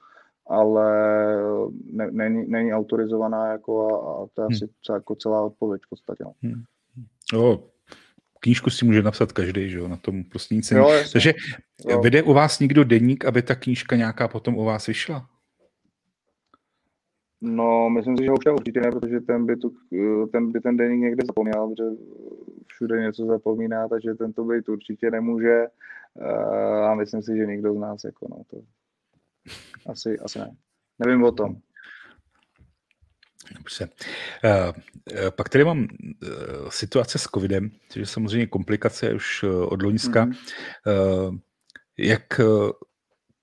ale 0.48 0.92
ne, 1.84 2.12
není, 2.12 2.46
není 2.48 2.74
autorizovaná 2.74 3.48
jako 3.48 3.96
a, 3.96 4.24
a 4.24 4.28
to 4.34 4.42
je 4.42 4.46
hmm. 4.46 4.56
asi 4.56 4.68
celá, 4.86 4.96
jako 4.96 5.16
celá 5.16 5.42
odpověď 5.42 5.82
v 5.86 5.90
podstatě. 5.90 6.24
No. 6.24 6.34
Hmm. 6.44 6.64
Jo, 7.34 7.64
knížku 8.40 8.70
si 8.70 8.86
může 8.86 9.02
napsat 9.02 9.32
každý, 9.32 9.70
že 9.70 9.78
jo, 9.78 9.88
na 9.88 9.98
tom 9.98 10.24
prostě 10.24 10.56
nic 10.56 10.72
není. 10.72 10.86
Takže 11.14 11.34
jo. 11.90 12.02
vede 12.02 12.24
u 12.24 12.34
vás 12.34 12.60
někdo 12.60 12.84
denník, 12.84 13.26
aby 13.26 13.42
ta 13.42 13.56
knížka 13.56 13.96
nějaká 13.96 14.28
potom 14.28 14.58
u 14.58 14.64
vás 14.64 14.88
vyšla? 14.88 15.30
No, 17.42 17.90
myslím 17.90 18.18
si, 18.18 18.24
že 18.24 18.32
už 18.32 18.46
určitě 18.54 18.82
ne, 18.82 18.92
protože 18.92 19.20
ten 19.20 19.46
by, 19.46 19.58
tu, 19.58 19.76
ten, 20.32 20.52
by 20.52 20.60
ten 20.60 20.78
deník 20.78 21.02
někde 21.02 21.24
zapomněl, 21.28 21.70
protože 21.70 21.90
všude 22.68 23.02
něco 23.02 23.26
zapomíná, 23.26 23.88
takže 23.88 24.14
ten 24.14 24.34
to 24.34 24.44
být 24.44 24.70
určitě 24.70 25.12
nemůže 25.12 25.66
a 26.86 26.96
myslím 26.96 27.22
si, 27.22 27.38
že 27.38 27.46
nikdo 27.46 27.74
z 27.74 27.78
nás 27.78 28.04
jako 28.04 28.28
no, 28.30 28.44
to 28.50 28.58
asi, 29.92 30.20
asi 30.20 30.40
ne. 30.40 30.56
Nevím 31.00 31.24
o 31.24 31.32
tom. 31.32 31.56
Dobře. 33.58 33.90
Uh, 34.44 35.30
pak 35.30 35.50
tady 35.50 35.64
mám 35.64 35.88
situace 36.70 37.20
s 37.20 37.24
covidem, 37.24 37.72
což 37.90 38.00
je 38.00 38.06
samozřejmě 38.06 38.48
komplikace 38.48 39.14
už 39.14 39.44
od 39.44 39.82
Loňska. 39.82 40.26
Mm-hmm. 40.26 41.40
Jak 41.98 42.42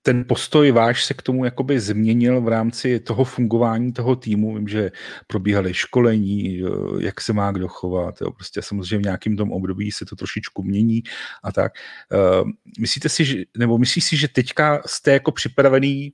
ten 0.01 0.25
postoj 0.27 0.71
váš 0.71 1.05
se 1.05 1.13
k 1.13 1.21
tomu 1.21 1.45
jakoby 1.45 1.79
změnil 1.79 2.41
v 2.41 2.47
rámci 2.47 2.99
toho 2.99 3.23
fungování 3.23 3.93
toho 3.93 4.15
týmu. 4.15 4.55
Vím, 4.55 4.67
že 4.67 4.91
probíhaly 5.27 5.73
školení, 5.73 6.61
jak 6.99 7.21
se 7.21 7.33
má 7.33 7.51
kdo 7.51 7.67
chovat. 7.67 8.21
Jo. 8.21 8.31
Prostě 8.31 8.61
samozřejmě 8.61 8.97
v 8.97 9.01
nějakém 9.01 9.37
tom 9.37 9.51
období 9.51 9.91
se 9.91 10.05
to 10.05 10.15
trošičku 10.15 10.63
mění 10.63 11.03
a 11.43 11.51
tak. 11.51 11.71
Myslíte 12.79 13.09
si, 13.09 13.25
že, 13.25 13.43
nebo 13.57 13.77
myslíš 13.77 14.03
si, 14.03 14.17
že 14.17 14.27
teďka 14.27 14.81
jste 14.85 15.11
jako 15.11 15.31
připravený 15.31 16.13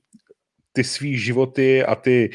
ty 0.72 0.84
svý 0.84 1.18
životy 1.18 1.84
a 1.84 1.94
ty 1.94 2.30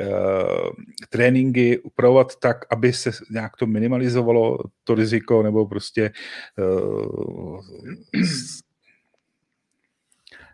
uh, 0.00 0.70
tréninky 1.08 1.78
upravovat 1.78 2.36
tak, 2.36 2.56
aby 2.70 2.92
se 2.92 3.10
nějak 3.30 3.56
to 3.56 3.66
minimalizovalo, 3.66 4.58
to 4.84 4.94
riziko, 4.94 5.42
nebo 5.42 5.66
prostě 5.66 6.10
uh, 6.58 7.60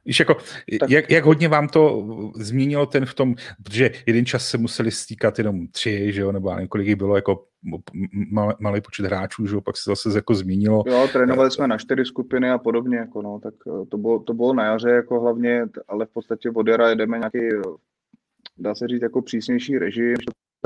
Víš, 0.07 0.21
jako, 0.21 0.37
tak... 0.81 0.91
jak, 0.91 1.11
jak 1.11 1.25
hodně 1.25 1.49
vám 1.49 1.69
to 1.69 2.07
změnilo 2.37 2.87
ten 2.87 3.07
v 3.07 3.15
tom, 3.15 3.35
protože 3.63 3.91
jeden 4.07 4.27
čas 4.27 4.49
se 4.49 4.59
museli 4.59 4.91
stýkat 4.91 5.39
jenom 5.39 5.67
tři, 5.67 6.13
že 6.13 6.21
jo, 6.21 6.33
nebo 6.33 6.55
nevím, 6.55 6.69
kolik 6.69 6.87
jich 6.87 6.97
bylo, 6.97 7.17
jako 7.17 7.45
malý, 8.31 8.55
malý 8.61 8.81
počet 8.81 9.07
hráčů, 9.07 9.47
že 9.47 9.55
jo, 9.55 9.61
pak 9.61 9.77
se 9.77 9.91
zase 9.91 10.09
jako 10.15 10.35
změnilo. 10.35 10.85
Jo, 10.87 11.09
trénovali 11.13 11.51
jsme 11.51 11.69
na 11.69 11.79
čtyři 11.79 12.05
skupiny 12.05 12.51
a 12.51 12.59
podobně, 12.59 12.97
jako 12.97 13.23
no, 13.23 13.41
tak 13.43 13.55
eh, 13.67 13.87
to 13.87 13.99
bylo, 13.99 14.19
to 14.19 14.35
bylo 14.35 14.55
na 14.55 14.65
jaře 14.65 14.91
jako 14.91 15.21
hlavně, 15.21 15.67
ale 15.89 16.07
v 16.07 16.11
podstatě 16.11 16.51
od 16.51 16.69
jara 16.69 16.89
jedeme 16.89 17.19
nějaký, 17.19 17.39
dá 18.59 18.75
se 18.75 18.89
říct, 18.89 19.03
jako 19.03 19.23
přísnější 19.23 19.79
režim, 19.79 20.15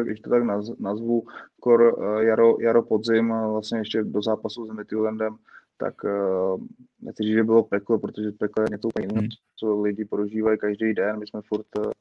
když 0.02 0.20
to 0.20 0.30
tak 0.30 0.42
nazvu, 0.80 1.26
kor 1.60 1.98
eh, 1.98 2.24
jaro, 2.24 2.56
jaro 2.60 2.82
podzim, 2.82 3.28
vlastně 3.28 3.78
ještě 3.78 4.02
do 4.02 4.22
zápasu 4.22 4.66
s 4.66 4.72
Midtjyllandem, 4.72 5.36
tak 5.78 6.04
uh, 6.04 6.60
nechci 7.02 7.22
říct, 7.22 7.34
že 7.34 7.44
bylo 7.44 7.62
peklo, 7.62 7.98
protože 7.98 8.32
peklo 8.32 8.62
je 8.62 8.68
něco 8.70 8.88
úplně 8.88 9.06
jiného, 9.06 9.20
hmm. 9.20 9.28
co 9.56 9.80
lidi 9.80 10.04
prožívají 10.04 10.58
každý 10.58 10.94
den. 10.94 11.18
My 11.18 11.26
jsme 11.26 11.40
furt, 11.48 11.66
uh, 11.78 11.92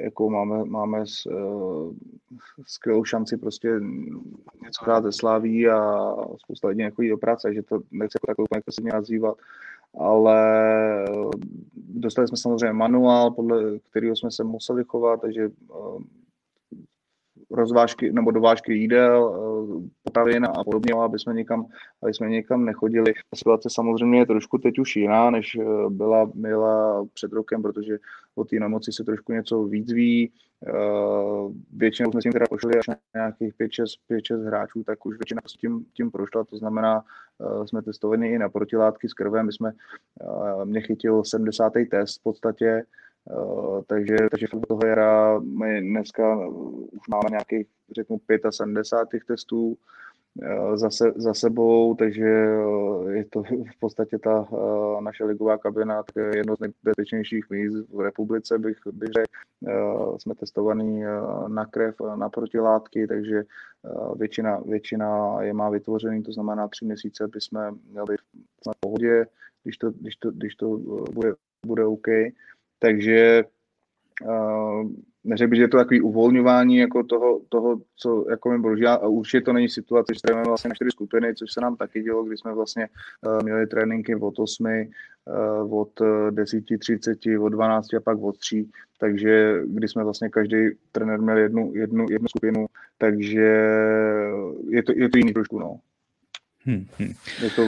jako 0.00 0.30
máme, 0.30 0.64
máme 0.64 1.06
s, 1.06 1.26
uh, 1.26 1.94
skvělou 2.66 3.04
šanci 3.04 3.36
prostě 3.36 3.80
něco 4.64 4.84
hrát 4.84 5.04
ze 5.04 5.12
Sláví 5.12 5.68
a 5.68 6.10
spousta 6.36 6.68
lidí 6.68 6.80
jako 6.80 7.02
do 7.02 7.18
práce, 7.18 7.54
že 7.54 7.62
to 7.62 7.80
nechci 7.90 8.16
jako 8.16 8.26
takovou 8.26 8.46
jako 8.54 8.72
se 8.72 8.82
mě 8.82 8.92
nazývat, 8.92 9.36
ale 9.98 10.38
dostali 11.74 12.28
jsme 12.28 12.36
samozřejmě 12.36 12.72
manuál, 12.72 13.30
podle 13.30 13.78
kterého 13.78 14.16
jsme 14.16 14.30
se 14.30 14.44
museli 14.44 14.84
chovat, 14.84 15.20
takže 15.20 15.48
uh, 15.48 16.02
rozvážky 17.50 18.12
nebo 18.12 18.30
dovážky 18.30 18.74
jídel, 18.74 19.34
eh, 19.34 19.88
potravin 20.02 20.44
a 20.44 20.64
podobně, 20.64 20.92
aby 20.94 21.18
jsme 21.18 21.34
někam, 21.34 21.66
aby 22.02 22.14
jsme 22.14 22.28
někam 22.28 22.64
nechodili. 22.64 23.12
Ta 23.30 23.36
situace 23.36 23.68
samozřejmě 23.72 24.18
je 24.18 24.26
trošku 24.26 24.58
teď 24.58 24.78
už 24.78 24.96
jiná, 24.96 25.30
než 25.30 25.56
eh, 25.60 25.64
byla, 25.88 26.30
byla 26.34 27.06
před 27.14 27.32
rokem, 27.32 27.62
protože 27.62 27.98
o 28.34 28.44
té 28.44 28.56
nemoci 28.56 28.92
se 28.92 29.04
trošku 29.04 29.32
něco 29.32 29.64
víc 29.64 29.92
ví. 29.92 30.32
Eh, 30.66 30.72
většinou 31.72 32.10
jsme 32.10 32.20
s 32.20 32.22
tím 32.22 32.32
teda 32.32 32.46
pošli 32.50 32.78
až 32.78 32.86
na 32.88 32.96
nějakých 33.14 33.54
5-6 33.54 34.46
hráčů, 34.46 34.84
tak 34.84 35.06
už 35.06 35.18
většina 35.18 35.40
s 35.46 35.52
tím, 35.52 35.84
tím 35.92 36.10
prošla, 36.10 36.44
to 36.44 36.56
znamená, 36.56 37.04
jsme 37.64 37.82
testovali 37.82 38.28
i 38.28 38.38
na 38.38 38.48
protilátky 38.48 39.08
s 39.08 39.14
krvem, 39.14 39.46
my 39.46 39.52
jsme, 39.52 39.72
mě 40.64 40.80
chytil 40.80 41.24
70. 41.24 41.72
test 41.90 42.20
v 42.20 42.22
podstatě, 42.22 42.82
takže, 43.86 44.16
takže 44.30 44.46
v 44.46 44.66
toho 44.68 44.80
jara 44.86 45.38
my 45.38 45.80
dneska 45.80 46.48
už 46.92 47.08
máme 47.08 47.30
nějakých, 47.30 47.66
řeknu, 47.94 48.20
75 48.50 49.24
testů 49.24 49.66
uh, 49.68 50.76
za, 50.76 50.90
se, 50.90 51.12
za 51.16 51.34
sebou, 51.34 51.94
takže 51.94 52.56
uh, 52.56 53.10
je 53.10 53.24
to 53.24 53.42
v 53.42 53.78
podstatě 53.80 54.18
ta 54.18 54.48
naše 55.00 55.24
ligová 55.24 55.58
kabina 55.58 56.02
tak 56.02 56.16
je 56.16 56.36
jedno 56.36 56.56
z 56.56 56.60
nejbezpečnějších 56.60 57.50
míst 57.50 57.88
v 57.94 58.00
republice, 58.00 58.58
bych, 58.58 58.78
bych 58.92 59.08
řekl. 59.08 60.18
Jsme 60.18 60.34
testovaní 60.34 61.02
na 61.48 61.66
krev, 61.66 61.94
na 62.16 62.28
protilátky, 62.28 63.06
takže 63.06 63.42
většina, 64.16 64.60
většina 64.60 65.42
je 65.42 65.52
má 65.52 65.70
vytvořený, 65.70 66.22
to 66.22 66.32
znamená 66.32 66.68
tři 66.68 66.84
měsíce 66.84 67.28
by 67.28 67.40
jsme 67.40 67.70
měli 67.90 68.16
v 68.16 68.80
pohodě, 68.80 69.26
když 69.62 69.78
to, 69.78 69.90
když 69.90 70.16
to, 70.16 70.30
když 70.30 70.54
to 70.54 70.68
bude, 71.12 71.34
bude 71.66 71.84
OK. 71.84 72.06
Takže 72.78 73.44
uh, 74.26 74.90
neřekl 75.24 75.50
bych, 75.50 75.56
že 75.56 75.62
je 75.62 75.68
to 75.68 75.76
takový 75.76 76.00
uvolňování 76.00 76.76
jako 76.76 77.02
toho, 77.02 77.40
toho 77.48 77.80
co 77.96 78.30
jako 78.30 78.50
mi 78.50 78.58
boží, 78.58 78.86
a 78.86 78.98
určitě 78.98 79.40
to 79.40 79.52
není 79.52 79.68
situace, 79.68 80.14
že 80.14 80.20
jsme 80.20 80.42
vlastně 80.42 80.68
na 80.68 80.74
čtyři 80.74 80.90
skupiny, 80.90 81.34
což 81.34 81.52
se 81.52 81.60
nám 81.60 81.76
taky 81.76 82.02
dělo, 82.02 82.24
kdy 82.24 82.36
jsme 82.36 82.54
vlastně 82.54 82.88
uh, 83.26 83.42
měli 83.42 83.66
tréninky 83.66 84.14
od 84.14 84.38
8, 84.38 84.66
uh, 84.66 85.80
od 85.80 86.00
10.30, 86.30 87.44
od 87.44 87.48
12 87.48 87.94
a 87.94 88.00
pak 88.00 88.18
od 88.18 88.38
3, 88.38 88.68
takže 89.00 89.60
kdy 89.66 89.88
jsme 89.88 90.04
vlastně 90.04 90.28
každý 90.28 90.56
trenér 90.92 91.20
měl 91.20 91.38
jednu, 91.38 91.72
jednu, 91.74 92.06
jednu 92.10 92.28
skupinu, 92.28 92.66
takže 92.98 93.40
je 94.68 94.82
to, 94.82 94.92
je 94.96 95.08
to 95.08 95.18
jiný 95.18 95.32
trošku, 95.32 95.58
no. 95.58 95.80
Hmm, 96.64 96.86
hmm. 96.98 97.12
Je, 97.42 97.50
to, 97.50 97.62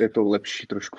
je 0.00 0.08
to 0.08 0.24
lepší 0.24 0.66
trošku. 0.66 0.98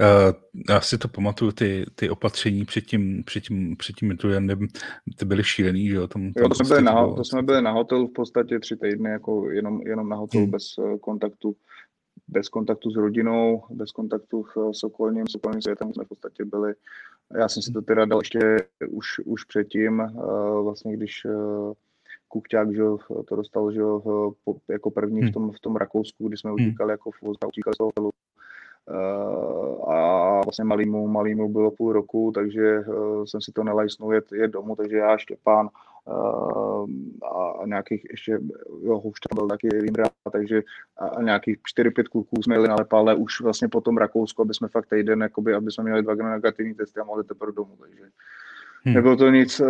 Uh, 0.00 0.32
já 0.68 0.80
si 0.80 0.98
to 0.98 1.08
pamatuju, 1.08 1.52
ty, 1.52 1.86
ty 1.94 2.10
opatření 2.10 2.64
před 2.64 2.80
tím, 2.80 3.24
před 3.24 3.40
tím, 3.40 3.76
před 3.76 3.96
tím 3.96 4.16
ty 5.16 5.24
byly 5.24 5.44
šílený, 5.44 5.88
že 5.88 5.94
jo? 5.94 6.06
Tam, 6.06 6.32
tam 6.32 6.42
jo, 6.42 6.48
to, 6.48 6.54
jsme 6.54 6.68
byli 6.68 6.82
na, 6.82 7.14
to 7.14 7.24
jsme 7.24 7.42
byli 7.42 7.62
na 7.62 7.70
hotelu 7.70 8.06
v 8.06 8.12
podstatě 8.12 8.58
tři 8.58 8.76
týdny, 8.76 9.10
jako 9.10 9.50
jenom, 9.50 9.80
jenom 9.86 10.08
na 10.08 10.16
hotelu 10.16 10.44
hmm. 10.44 10.50
bez 10.50 10.78
uh, 10.78 10.98
kontaktu, 10.98 11.56
bez 12.28 12.48
kontaktu 12.48 12.90
s 12.90 12.96
rodinou, 12.96 13.62
bez 13.70 13.92
kontaktu 13.92 14.44
s 14.72 14.84
okolním, 14.84 15.26
s 15.28 15.34
okolním 15.34 15.62
světem 15.62 15.92
jsme 15.92 16.04
v 16.04 16.08
podstatě 16.08 16.44
byli. 16.44 16.74
Já 17.38 17.48
jsem 17.48 17.62
si 17.62 17.72
to 17.72 17.82
teda 17.82 18.04
dal 18.04 18.20
ještě 18.20 18.56
už, 18.88 19.06
už 19.24 19.44
předtím, 19.44 20.02
vlastně 20.62 20.96
když 20.96 21.26
Kukťák, 22.28 22.74
že 22.74 22.82
to 23.28 23.36
dostal, 23.36 23.72
že 23.72 23.80
po, 24.44 24.56
jako 24.68 24.90
první 24.90 25.20
hmm. 25.20 25.30
v 25.30 25.32
tom, 25.32 25.52
v 25.52 25.60
tom 25.60 25.76
Rakousku, 25.76 26.28
kdy 26.28 26.36
jsme 26.36 26.50
hmm. 26.50 26.54
utíkali 26.54 26.90
jako 26.90 27.10
v 27.10 27.22
utíkali 27.22 27.74
z 27.74 27.78
toho 27.78 27.92
Eh, 27.92 28.25
a 29.88 30.40
vlastně 30.44 30.64
malýmu, 30.64 31.08
malýmu 31.08 31.48
bylo 31.48 31.70
půl 31.70 31.92
roku, 31.92 32.32
takže 32.34 32.76
eh, 32.78 33.26
jsem 33.26 33.40
si 33.40 33.52
to 33.52 33.64
nelajsnul 33.64 34.14
jet, 34.14 34.32
jet 34.32 34.50
domů, 34.50 34.76
takže 34.76 34.96
já, 34.96 35.16
Štěpán 35.18 35.68
eh, 36.08 36.12
a 37.62 37.66
nějakých 37.66 38.06
ještě, 38.10 38.38
jo, 38.82 38.98
už 38.98 39.20
tam 39.20 39.36
byl 39.36 39.48
taky 39.48 39.68
Vimra, 39.68 40.04
takže 40.32 40.62
a 40.98 41.22
nějakých 41.22 41.58
4-5 41.78 42.04
kluků 42.04 42.42
jsme 42.42 42.54
jeli 42.54 42.68
na 42.68 42.74
Lepale 42.74 43.14
už 43.14 43.40
vlastně 43.40 43.68
po 43.68 43.80
tom 43.80 43.96
Rakousku, 43.96 44.42
aby 44.42 44.54
jsme 44.54 44.68
fakt 44.68 44.88
týden, 44.88 45.20
jakoby, 45.22 45.54
aby 45.54 45.70
jsme 45.70 45.84
měli 45.84 46.02
dva 46.02 46.14
negativní 46.14 46.74
testy 46.74 47.00
a 47.00 47.04
mohli 47.04 47.24
teprve 47.24 47.52
domů, 47.52 47.76
takže 47.80 48.02
hmm. 48.84 48.94
nebylo 48.94 49.16
to 49.16 49.30
nic 49.30 49.60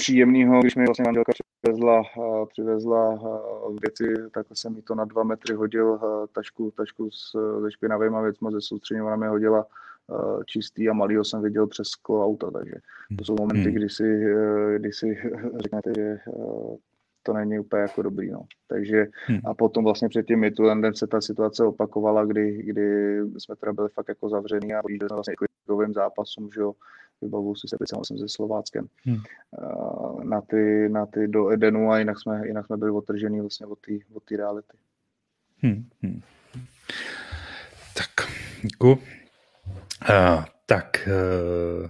příjemného, 0.00 0.60
když 0.60 0.76
mi 0.76 0.84
vlastně 0.84 1.04
manželka 1.04 1.32
přivezla, 1.62 2.02
přivezla 2.46 3.18
věci, 3.80 4.30
tak 4.34 4.46
jsem 4.54 4.74
mi 4.74 4.82
to 4.82 4.94
na 4.94 5.04
dva 5.04 5.22
metry 5.22 5.54
hodil, 5.54 6.00
tašku, 6.32 6.70
tašku 6.70 7.10
s, 7.10 7.32
se 7.62 7.70
špinavými 7.70 8.16
věcmi, 8.22 8.48
ze 8.52 8.60
soustředění 8.60 9.16
mi 9.16 9.26
hodila 9.26 9.66
čistý 10.46 10.88
a 10.88 10.92
malýho 10.92 11.24
jsem 11.24 11.42
viděl 11.42 11.66
přes 11.66 11.88
sklo 11.88 12.24
auta, 12.24 12.50
takže 12.50 12.74
to 13.18 13.24
jsou 13.24 13.36
momenty, 13.38 13.70
hmm. 13.70 13.74
kdy 13.74 13.88
si, 13.88 14.34
kdy 14.76 14.92
si 14.92 15.18
řeknete, 15.62 15.92
že 15.96 16.18
to 17.22 17.32
není 17.32 17.58
úplně 17.58 17.82
jako 17.82 18.02
dobrý. 18.02 18.30
No. 18.30 18.42
Takže 18.68 19.06
hmm. 19.26 19.40
a 19.44 19.54
potom 19.54 19.84
vlastně 19.84 20.08
před 20.08 20.26
tím 20.26 20.40
Midlandem 20.40 20.94
se 20.94 21.06
ta 21.06 21.20
situace 21.20 21.64
opakovala, 21.64 22.24
kdy, 22.24 22.62
kdy 22.62 23.18
jsme 23.38 23.56
teda 23.56 23.72
byli 23.72 23.88
fakt 23.88 24.08
jako 24.08 24.28
zavřený 24.28 24.74
a 24.74 24.82
jsme 24.88 25.06
vlastně 25.14 25.32
jako 25.32 25.92
zápasům, 25.92 26.50
že 26.54 26.60
jo, 26.60 26.72
vybavuju 27.22 27.54
si 27.54 27.68
se 27.68 27.76
jsem 28.04 28.18
se 28.18 28.28
Slováckem 28.28 28.86
hmm. 29.04 29.18
na, 30.22 30.40
ty, 30.40 30.88
na 30.88 31.06
ty 31.06 31.28
do 31.28 31.50
Edenu 31.50 31.90
a 31.90 31.98
jinak 31.98 32.20
jsme, 32.20 32.46
jinak 32.46 32.66
jsme 32.66 32.76
byli 32.76 32.90
otržený 32.90 33.40
vlastně 33.40 33.66
od 33.66 33.78
té 33.78 33.92
od 34.14 34.30
reality. 34.30 34.76
Hmm. 35.62 35.88
Hmm. 36.02 36.20
Tak, 37.96 38.30
děkuji. 38.62 38.92
Uh, 40.10 40.44
tak, 40.66 41.08
uh, 41.08 41.88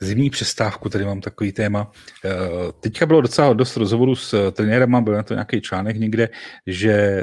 zimní 0.00 0.30
přestávku, 0.30 0.88
tady 0.88 1.04
mám 1.04 1.20
takový 1.20 1.52
téma. 1.52 1.90
Uh, 2.24 2.72
teďka 2.80 3.06
bylo 3.06 3.20
docela 3.20 3.52
dost 3.52 3.76
rozhovorů 3.76 4.16
s 4.16 4.52
trenérem, 4.52 5.04
byl 5.04 5.14
na 5.14 5.22
to 5.22 5.34
nějaký 5.34 5.60
článek 5.60 5.96
někde, 5.96 6.28
že 6.66 7.22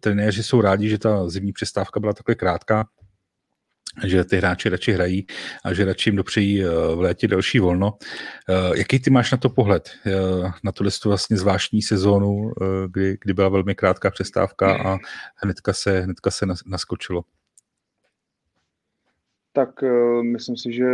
trenéři 0.00 0.42
jsou 0.42 0.60
rádi, 0.60 0.88
že 0.88 0.98
ta 0.98 1.28
zimní 1.28 1.52
přestávka 1.52 2.00
byla 2.00 2.12
takhle 2.12 2.34
krátká, 2.34 2.84
že 4.06 4.24
ty 4.24 4.36
hráči 4.36 4.68
radši 4.68 4.92
hrají 4.92 5.26
a 5.64 5.74
že 5.74 5.84
radši 5.84 6.08
jim 6.08 6.16
dopřejí 6.16 6.62
v 6.94 7.00
létě 7.00 7.28
další 7.28 7.58
volno. 7.58 7.98
Jaký 8.74 9.00
ty 9.00 9.10
máš 9.10 9.32
na 9.32 9.38
to 9.38 9.48
pohled? 9.48 9.90
Na 10.64 10.72
tuhle 10.72 10.90
vlastně 11.04 11.36
zvláštní 11.36 11.82
sezónu, 11.82 12.52
kdy, 12.86 13.16
kdy 13.20 13.34
byla 13.34 13.48
velmi 13.48 13.74
krátká 13.74 14.10
přestávka 14.10 14.76
a 14.76 14.98
hnedka 15.36 15.72
se, 15.72 16.00
hnedka 16.00 16.30
se 16.30 16.46
naskočilo? 16.66 17.24
Tak 19.52 19.70
myslím 20.22 20.56
si, 20.56 20.72
že 20.72 20.84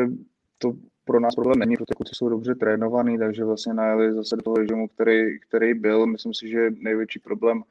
to 0.59 0.73
pro 1.05 1.21
nás 1.21 1.35
problém 1.35 1.59
není, 1.59 1.77
protože 1.77 1.95
kluci 1.97 2.15
jsou 2.15 2.29
dobře 2.29 2.55
trénovaní, 2.55 3.19
takže 3.19 3.45
vlastně 3.45 3.75
najeli 3.75 4.15
zase 4.15 4.37
do 4.37 4.43
toho 4.43 4.57
režimu, 4.57 4.89
který, 4.89 5.41
který 5.41 5.75
byl. 5.75 6.07
Myslím 6.07 6.35
si, 6.35 6.49
že 6.49 6.71
největší 6.71 7.19
problém, 7.19 7.63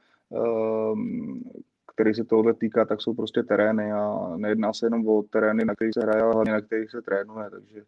který 1.97 2.13
se 2.13 2.23
tohle 2.23 2.53
týká, 2.53 2.85
tak 2.85 3.01
jsou 3.01 3.13
prostě 3.13 3.43
terény 3.43 3.91
a 3.91 4.33
nejedná 4.37 4.73
se 4.73 4.85
jenom 4.85 5.07
o 5.07 5.23
terény, 5.23 5.65
na 5.65 5.75
kterých 5.75 5.93
se 5.93 6.05
hraje, 6.05 6.21
ale 6.21 6.33
hlavně 6.33 6.51
na 6.51 6.61
kterých 6.61 6.91
se 6.91 7.01
trénuje, 7.01 7.49
takže 7.49 7.83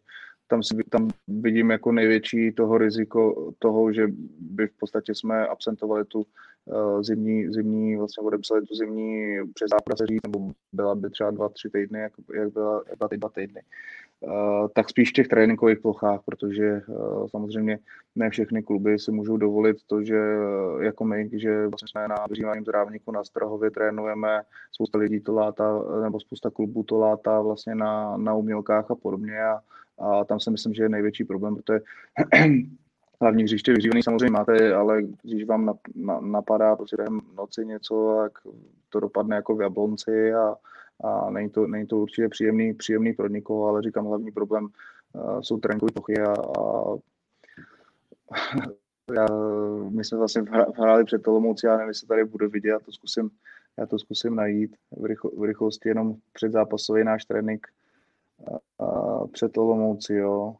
tam, 0.46 0.62
si, 0.62 0.74
tam 0.90 1.08
vidím 1.28 1.70
jako 1.70 1.92
největší 1.92 2.52
toho 2.52 2.78
riziko 2.78 3.52
toho, 3.58 3.92
že 3.92 4.06
by 4.40 4.66
v 4.66 4.78
podstatě 4.78 5.14
jsme 5.14 5.46
absentovali 5.46 6.04
tu 6.04 6.26
zimní, 7.00 7.52
zimní, 7.52 7.96
vlastně 7.96 8.26
odepsali 8.26 8.62
tu 8.62 8.74
zimní 8.74 9.38
přes 9.54 9.68
zápas 9.70 10.08
říct, 10.08 10.22
nebo 10.22 10.52
byla 10.72 10.94
by 10.94 11.10
třeba 11.10 11.30
dva, 11.30 11.48
tři 11.48 11.70
týdny, 11.70 12.00
jak, 12.00 12.12
jak 12.34 12.52
byla, 12.52 12.82
byla 12.98 13.08
dva 13.12 13.28
týdny. 13.28 13.62
Uh, 14.22 14.68
tak 14.74 14.90
spíš 14.90 15.10
v 15.10 15.12
těch 15.12 15.28
tréninkových 15.28 15.78
plochách, 15.78 16.20
protože 16.24 16.82
uh, 16.88 17.26
samozřejmě 17.28 17.78
ne 18.16 18.30
všechny 18.30 18.62
kluby 18.62 18.98
si 18.98 19.12
můžou 19.12 19.36
dovolit 19.36 19.76
to, 19.86 20.04
že 20.04 20.20
uh, 20.38 20.82
jako 20.82 21.04
my, 21.04 21.30
že 21.32 21.66
vlastně 21.66 21.88
jsme 21.88 22.08
na 22.08 22.16
vyřívaném 22.28 22.64
trávníku 22.64 23.12
na 23.12 23.24
Strahově 23.24 23.70
trénujeme, 23.70 24.42
spousta 24.72 24.98
lidí 24.98 25.20
to 25.20 25.32
látá, 25.32 25.82
nebo 26.02 26.20
spousta 26.20 26.50
klubů 26.50 26.82
to 26.82 26.98
látá 26.98 27.40
vlastně 27.40 27.74
na, 27.74 28.16
na 28.16 28.34
umělkách 28.34 28.90
a 28.90 28.94
podobně 28.94 29.42
a, 29.42 29.60
a 29.98 30.24
tam 30.24 30.40
si 30.40 30.50
myslím, 30.50 30.74
že 30.74 30.82
je 30.82 30.88
největší 30.88 31.24
problém, 31.24 31.56
protože 31.56 31.80
hlavní 33.20 33.42
hřiště 33.42 33.72
vyřívený 33.72 34.02
samozřejmě 34.02 34.30
máte, 34.30 34.74
ale 34.74 35.02
když 35.22 35.44
vám 35.44 35.66
na, 35.66 35.74
na, 35.94 36.20
napadá 36.20 36.76
prostě 36.76 36.96
během 36.96 37.20
noci 37.36 37.66
něco, 37.66 38.18
tak 38.22 38.32
to 38.88 39.00
dopadne 39.00 39.36
jako 39.36 39.56
v 39.56 39.60
Jablonci 39.60 40.34
a, 40.34 40.54
a 41.04 41.30
není 41.30 41.50
to, 41.50 41.66
není 41.66 41.86
to 41.86 41.96
určitě 41.96 42.28
příjemný, 42.28 42.74
příjemný 42.74 43.12
pro 43.12 43.28
nikoho, 43.28 43.66
ale 43.66 43.82
říkám, 43.82 44.06
hlavní 44.06 44.30
problém 44.30 44.68
uh, 45.12 45.40
jsou 45.40 45.58
tréninkové 45.58 45.92
plochy 45.92 46.18
a, 46.20 46.32
a 46.32 46.94
já, 49.14 49.26
my 49.90 50.04
jsme 50.04 50.18
vlastně 50.18 50.42
hráli 50.76 51.04
před 51.04 51.28
Olomoucí, 51.28 51.66
já 51.66 51.76
nevím, 51.76 51.88
jestli 51.88 52.06
tady 52.06 52.24
budu 52.24 52.48
vidět, 52.48 52.68
já 52.68 52.78
to 52.78 52.92
zkusím, 52.92 53.30
já 53.78 53.86
to 53.86 53.98
zkusím 53.98 54.34
najít 54.34 54.76
v, 54.90 55.04
rychlo, 55.04 55.30
v 55.36 55.44
rychlosti, 55.44 55.88
jenom 55.88 56.14
předzápasový 56.32 57.04
náš 57.04 57.24
trénink 57.24 57.66
a 58.78 59.26
před 59.26 59.58
Olomoucí, 59.58 60.14
jo. 60.14 60.56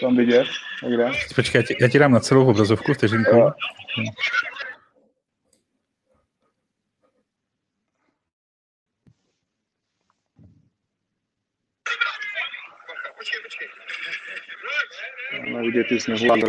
Tam 0.00 0.16
vidět? 0.16 0.46
Někde? 0.82 1.10
Počkej, 1.34 1.58
já 1.58 1.66
ti, 1.66 1.76
já 1.80 1.88
ti 1.88 1.98
dám 1.98 2.12
na 2.12 2.20
celou 2.20 2.46
obrazovku 2.46 2.94
vteřinku. 2.94 3.36
Jo. 3.36 3.50
vidět 15.70 15.86
ty 15.88 16.00
sněhuláky. 16.00 16.42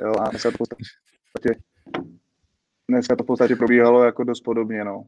Jo, 0.00 0.12
a 0.20 0.28
dneska 0.28 0.50
to 0.50 0.54
v 0.54 0.58
podstatě, 0.58 1.60
dneska 2.88 3.16
to 3.16 3.24
v 3.24 3.26
podstatě 3.26 3.56
probíhalo 3.56 4.04
jako 4.04 4.24
dost 4.24 4.40
podobně, 4.40 4.84
no. 4.84 5.04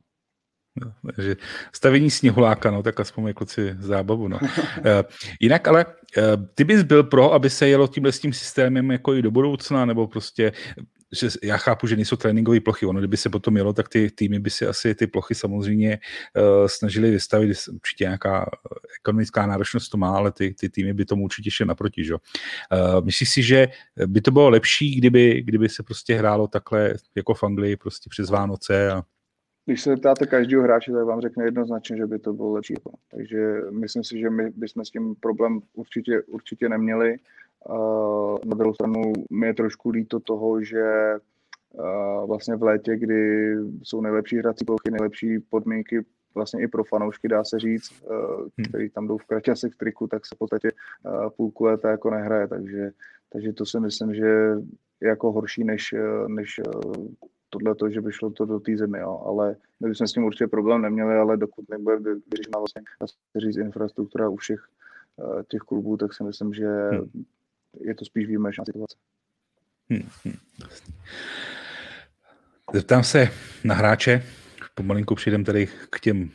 No, 0.77 0.93
takže 1.16 1.37
stavění 1.72 2.11
sněhuláka, 2.11 2.70
no, 2.70 2.83
tak 2.83 3.01
aspoň 3.01 3.27
jako 3.27 3.39
kluci 3.39 3.77
zábavu, 3.79 4.29
no. 4.29 4.39
Eh, 4.85 5.05
jinak 5.41 5.68
ale 5.68 5.87
eh, 6.16 6.22
ty 6.55 6.64
bys 6.64 6.83
byl 6.83 7.05
pro, 7.05 7.33
aby 7.33 7.51
se 7.51 7.68
jelo 7.68 7.89
tímhle 7.89 8.12
s 8.12 8.20
tím 8.20 8.33
systémem 8.33 8.91
jako 8.91 9.14
i 9.14 9.22
do 9.22 9.31
budoucna, 9.31 9.85
nebo 9.85 10.07
prostě 10.07 10.53
že 11.14 11.29
já 11.43 11.57
chápu, 11.57 11.87
že 11.87 11.97
nejsou 11.97 12.16
tréninkové 12.16 12.61
plochy. 12.61 12.87
Ono, 12.87 13.01
kdyby 13.01 13.16
se 13.16 13.31
potom 13.31 13.57
jelo, 13.57 13.72
tak 13.72 13.89
ty 13.89 14.11
týmy 14.11 14.39
by 14.39 14.51
si 14.51 14.66
asi 14.66 14.95
ty 14.95 15.07
plochy 15.07 15.35
samozřejmě 15.35 15.99
uh, 16.37 16.66
snažili 16.66 17.11
vystavit. 17.11 17.59
Určitě 17.72 18.05
nějaká 18.05 18.51
ekonomická 19.01 19.47
náročnost 19.47 19.89
to 19.89 19.97
má, 19.97 20.16
ale 20.16 20.33
ty, 20.33 20.55
ty 20.55 20.68
týmy 20.68 20.95
by 20.95 21.05
tomu 21.05 21.25
určitě 21.25 21.51
šly 21.51 21.66
naproti. 21.66 22.05
Že? 22.05 22.14
Uh, 22.14 22.20
myslíš 23.05 23.31
si, 23.31 23.43
že 23.43 23.68
by 24.07 24.20
to 24.20 24.31
bylo 24.31 24.49
lepší, 24.49 24.95
kdyby, 24.95 25.43
kdyby 25.43 25.68
se 25.68 25.83
prostě 25.83 26.14
hrálo 26.14 26.49
takhle 26.49 26.95
jako 27.14 27.35
v 27.35 27.43
Anglii 27.43 27.77
prostě 27.77 28.11
přes 28.11 28.31
Vánoce 28.31 28.91
a 28.91 29.03
když 29.66 29.82
se 29.82 29.96
ptáte 29.96 30.26
každého 30.26 30.62
hráče, 30.62 30.92
tak 30.92 31.04
vám 31.04 31.20
řekne 31.20 31.44
jednoznačně, 31.44 31.96
že 31.96 32.06
by 32.06 32.18
to 32.18 32.32
bylo 32.32 32.52
lepší. 32.52 32.74
Takže 33.10 33.60
myslím 33.70 34.04
si, 34.04 34.18
že 34.18 34.30
my 34.30 34.50
bychom 34.50 34.84
s 34.84 34.90
tím 34.90 35.14
problém 35.20 35.60
určitě, 35.74 36.22
určitě 36.22 36.68
neměli. 36.68 37.16
Na 38.44 38.56
druhou 38.56 38.74
stranu 38.74 39.12
mi 39.30 39.46
je 39.46 39.54
trošku 39.54 39.90
líto 39.90 40.20
toho, 40.20 40.62
že 40.62 41.14
vlastně 42.26 42.56
v 42.56 42.62
létě, 42.62 42.96
kdy 42.96 43.54
jsou 43.82 44.00
nejlepší 44.00 44.38
hrací 44.38 44.64
plochy, 44.64 44.90
nejlepší 44.90 45.38
podmínky 45.38 46.04
vlastně 46.34 46.62
i 46.62 46.68
pro 46.68 46.84
fanoušky, 46.84 47.28
dá 47.28 47.44
se 47.44 47.58
říct, 47.58 47.92
hmm. 48.58 48.64
který 48.68 48.90
tam 48.90 49.06
jdou 49.08 49.18
v 49.18 49.24
kraťasech 49.24 49.72
v 49.72 49.76
triku, 49.76 50.06
tak 50.06 50.26
se 50.26 50.34
v 50.34 50.38
podstatě 50.38 50.72
půlku 51.36 51.64
léta 51.64 51.90
jako 51.90 52.10
nehraje, 52.10 52.48
takže, 52.48 52.90
takže 53.32 53.52
to 53.52 53.66
si 53.66 53.80
myslím, 53.80 54.14
že 54.14 54.26
je 55.00 55.08
jako 55.08 55.32
horší 55.32 55.64
než, 55.64 55.94
než 56.26 56.60
tohle 57.55 57.74
to, 57.74 57.90
že 57.90 58.00
by 58.00 58.12
šlo 58.12 58.30
to 58.30 58.44
do 58.44 58.61
té 58.61 58.76
zemi, 58.76 58.98
jo. 58.98 59.22
ale 59.26 59.57
my 59.80 59.88
bychom 59.88 60.07
s 60.07 60.12
tím 60.12 60.24
určitě 60.24 60.46
problém 60.46 60.82
neměli, 60.82 61.14
ale 61.14 61.36
dokud 61.36 61.68
nebude 61.68 61.96
vyřešena 62.30 62.59
vlastně 62.59 62.82
říct, 63.36 63.57
infrastruktura 63.57 64.28
u 64.28 64.36
všech 64.36 64.61
těch 65.48 65.61
klubů, 65.61 65.96
tak 65.96 66.14
si 66.14 66.24
myslím, 66.24 66.55
že 66.55 66.68
hmm 66.90 67.24
je 67.80 67.94
to 67.94 68.05
spíš 68.05 68.26
výjimečná 68.26 68.64
situace. 68.64 68.96
Hmm, 69.90 70.09
hmm, 70.24 70.36
Zeptám 72.74 73.05
se 73.05 73.28
na 73.64 73.74
hráče, 73.74 74.22
pomalinku 74.74 75.14
přijdem 75.14 75.44
tady 75.44 75.68
k 75.90 76.00
těm 76.00 76.30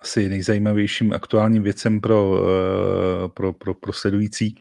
asi 0.00 0.28
nejzajímavějším 0.28 1.12
aktuálním 1.12 1.62
věcem 1.62 2.00
pro, 2.00 2.40
eh, 2.44 3.28
pro, 3.28 3.52
pro, 3.52 3.74
pro 3.74 3.92
sledující. 3.92 4.54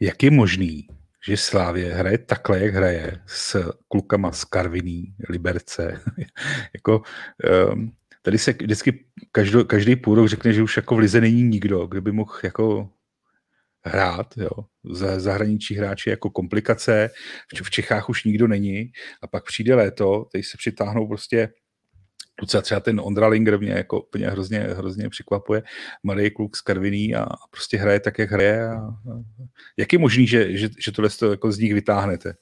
Jak 0.00 0.22
je 0.22 0.30
možný, 0.30 0.88
že 1.26 1.36
Slávě 1.36 1.94
hraje 1.94 2.18
takhle, 2.18 2.60
jak 2.60 2.74
hraje 2.74 3.20
s 3.26 3.70
klukama 3.88 4.32
z 4.32 4.44
Karviní, 4.44 5.14
Liberce. 5.28 6.00
jako, 6.74 7.02
um, 7.72 7.92
tady 8.22 8.38
se 8.38 8.52
vždycky 8.52 9.04
každý, 9.32 9.64
každý 9.66 9.96
půl 9.96 10.14
rok 10.14 10.28
řekne, 10.28 10.52
že 10.52 10.62
už 10.62 10.76
jako 10.76 10.94
v 10.94 10.98
Lize 10.98 11.20
není 11.20 11.42
nikdo, 11.42 11.86
kdo 11.86 12.02
by 12.02 12.12
mohl 12.12 12.32
jako 12.42 12.90
hrát, 13.84 14.34
jo. 14.36 14.50
Za 14.92 15.20
zahraničí 15.20 15.74
hráči 15.74 16.10
jako 16.10 16.30
komplikace, 16.30 17.10
v 17.62 17.70
Čechách 17.70 18.08
už 18.08 18.24
nikdo 18.24 18.48
není 18.48 18.92
a 19.22 19.26
pak 19.26 19.44
přijde 19.44 19.74
léto, 19.74 20.26
teď 20.32 20.44
se 20.44 20.56
přitáhnou 20.56 21.08
prostě 21.08 21.48
Tuce 22.34 22.62
třeba 22.62 22.80
ten 22.80 23.00
Ondra 23.00 23.28
Linger 23.28 23.58
mě 23.58 23.72
jako 23.72 24.02
úplně 24.02 24.28
hrozně, 24.28 24.58
hrozně 24.58 25.08
překvapuje. 25.08 25.62
Mladý 26.02 26.30
kluk 26.30 26.56
z 26.56 26.60
Karviní 26.60 27.14
a 27.14 27.26
prostě 27.50 27.76
hraje 27.76 28.00
tak, 28.00 28.18
jak 28.18 28.30
hraje. 28.30 28.68
A, 28.68 28.74
a, 28.74 28.96
jak 29.76 29.92
je 29.92 29.98
možný, 29.98 30.26
že, 30.26 30.56
že, 30.56 30.68
že 30.78 30.92
tohle 30.92 31.10
to 31.10 31.30
jako 31.30 31.52
z 31.52 31.58
nich 31.58 31.74
vytáhnete? 31.74 32.34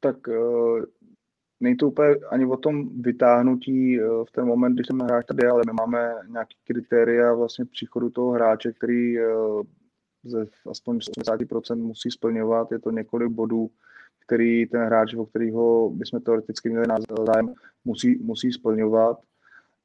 Tak 0.00 0.28
uh, 0.28 0.82
není 1.60 1.76
to 1.76 1.88
úplně 1.88 2.08
ani 2.30 2.46
o 2.46 2.56
tom 2.56 3.02
vytáhnutí 3.02 4.00
uh, 4.00 4.24
v 4.24 4.30
ten 4.30 4.44
moment, 4.44 4.74
když 4.74 4.86
ten 4.86 5.02
hráč 5.02 5.26
tady, 5.26 5.46
ale 5.46 5.62
my 5.66 5.72
máme 5.72 6.14
nějaké 6.28 6.54
kritéria 6.64 7.34
vlastně 7.34 7.64
příchodu 7.64 8.10
toho 8.10 8.32
hráče, 8.32 8.72
který 8.72 9.20
uh, 9.20 9.62
ze 10.24 10.46
aspoň 10.70 10.98
80% 10.98 11.76
musí 11.76 12.10
splňovat. 12.10 12.72
Je 12.72 12.78
to 12.78 12.90
několik 12.90 13.28
bodů, 13.28 13.70
který 14.28 14.66
ten 14.66 14.80
hráč, 14.80 15.14
o 15.14 15.26
kterého 15.26 15.90
bychom 15.90 16.20
teoreticky 16.20 16.70
měli 16.70 16.86
zájem, 17.26 17.54
musí, 17.84 18.18
musí 18.22 18.52
splňovat. 18.52 19.18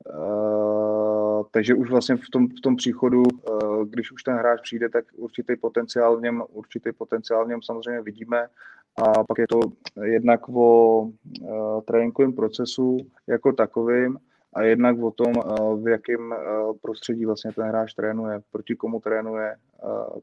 Uh, 0.03 1.43
takže 1.51 1.75
už 1.75 1.89
vlastně 1.89 2.15
v 2.15 2.29
tom, 2.31 2.47
v 2.47 2.61
tom 2.61 2.75
příchodu, 2.75 3.23
uh, 3.23 3.85
když 3.85 4.11
už 4.11 4.23
ten 4.23 4.35
hráč 4.35 4.61
přijde, 4.61 4.89
tak 4.89 5.05
určitý 5.15 5.55
potenciál 5.55 6.17
v 6.17 6.21
něm, 6.21 6.43
určitý 6.49 6.91
potenciál 6.91 7.45
v 7.45 7.47
něm 7.47 7.61
samozřejmě 7.61 8.01
vidíme. 8.01 8.47
A 8.97 9.23
pak 9.23 9.37
je 9.37 9.47
to 9.47 9.59
jednak 10.03 10.49
o 10.49 11.01
uh, 11.01 11.81
tréninkovém 11.81 12.33
procesu 12.33 12.97
jako 13.27 13.53
takovým 13.53 14.17
a 14.53 14.61
jednak 14.61 14.99
o 14.99 15.11
tom, 15.11 15.33
v 15.83 15.87
jakém 15.87 16.35
prostředí 16.81 17.25
vlastně 17.25 17.51
ten 17.51 17.65
hráč 17.65 17.93
trénuje, 17.93 18.41
proti 18.51 18.75
komu 18.75 18.99
trénuje, 18.99 19.55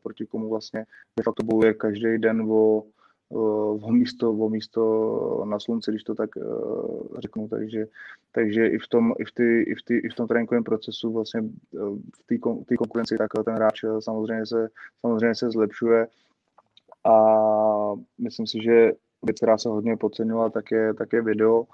proti 0.02 0.26
komu 0.26 0.48
vlastně 0.48 0.86
de 1.16 1.22
facto 1.22 1.42
bojuje 1.42 1.74
každý 1.74 2.18
den 2.18 2.46
o 2.50 2.82
o 3.30 3.92
místo, 3.92 4.32
o 4.32 4.48
místo 4.48 5.44
na 5.48 5.60
slunci, 5.60 5.90
když 5.90 6.04
to 6.04 6.14
tak 6.14 6.30
uh, 6.36 7.18
řeknu, 7.18 7.48
takže, 7.48 7.86
takže 8.32 8.66
i 8.66 8.78
v 8.78 8.88
tom, 8.88 9.12
i 9.18 9.24
v, 9.24 9.32
ty, 9.32 9.62
i 9.62 9.74
v, 9.74 9.82
ty, 9.82 9.96
i 9.96 10.08
v 10.08 10.14
tom 10.14 10.28
tréninkovém 10.28 10.64
procesu 10.64 11.12
vlastně 11.12 11.42
v 12.20 12.64
té 12.66 12.76
konkurenci 12.76 13.16
tak 13.18 13.30
ten 13.44 13.54
hráč 13.54 13.84
samozřejmě 14.00 14.46
se, 14.46 14.68
samozřejmě 15.00 15.34
se 15.34 15.50
zlepšuje 15.50 16.06
a 17.04 17.14
myslím 18.18 18.46
si, 18.46 18.62
že 18.62 18.92
věc, 19.22 19.36
která 19.36 19.58
se 19.58 19.68
hodně 19.68 19.96
podceňovala, 19.96 20.50
tak 20.50 20.70
je, 20.70 20.94
tak 20.94 21.12
je 21.12 21.22
video. 21.22 21.64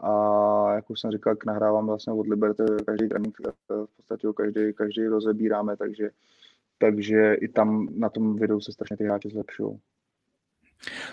A 0.00 0.74
jak 0.74 0.90
už 0.90 1.00
jsem 1.00 1.10
říkal, 1.10 1.34
nahrávám 1.46 1.86
vlastně 1.86 2.12
od 2.12 2.26
Liberty 2.26 2.62
každý 2.86 3.08
trénink, 3.08 3.38
v 3.68 3.96
podstatě 3.96 4.28
každý, 4.36 4.72
každý 4.74 5.06
rozebíráme, 5.06 5.76
takže, 5.76 6.10
takže 6.78 7.34
i 7.34 7.48
tam 7.48 7.88
na 7.96 8.08
tom 8.08 8.36
videu 8.36 8.60
se 8.60 8.72
strašně 8.72 8.96
ty 8.96 9.04
hráči 9.04 9.28
zlepšují. 9.28 9.80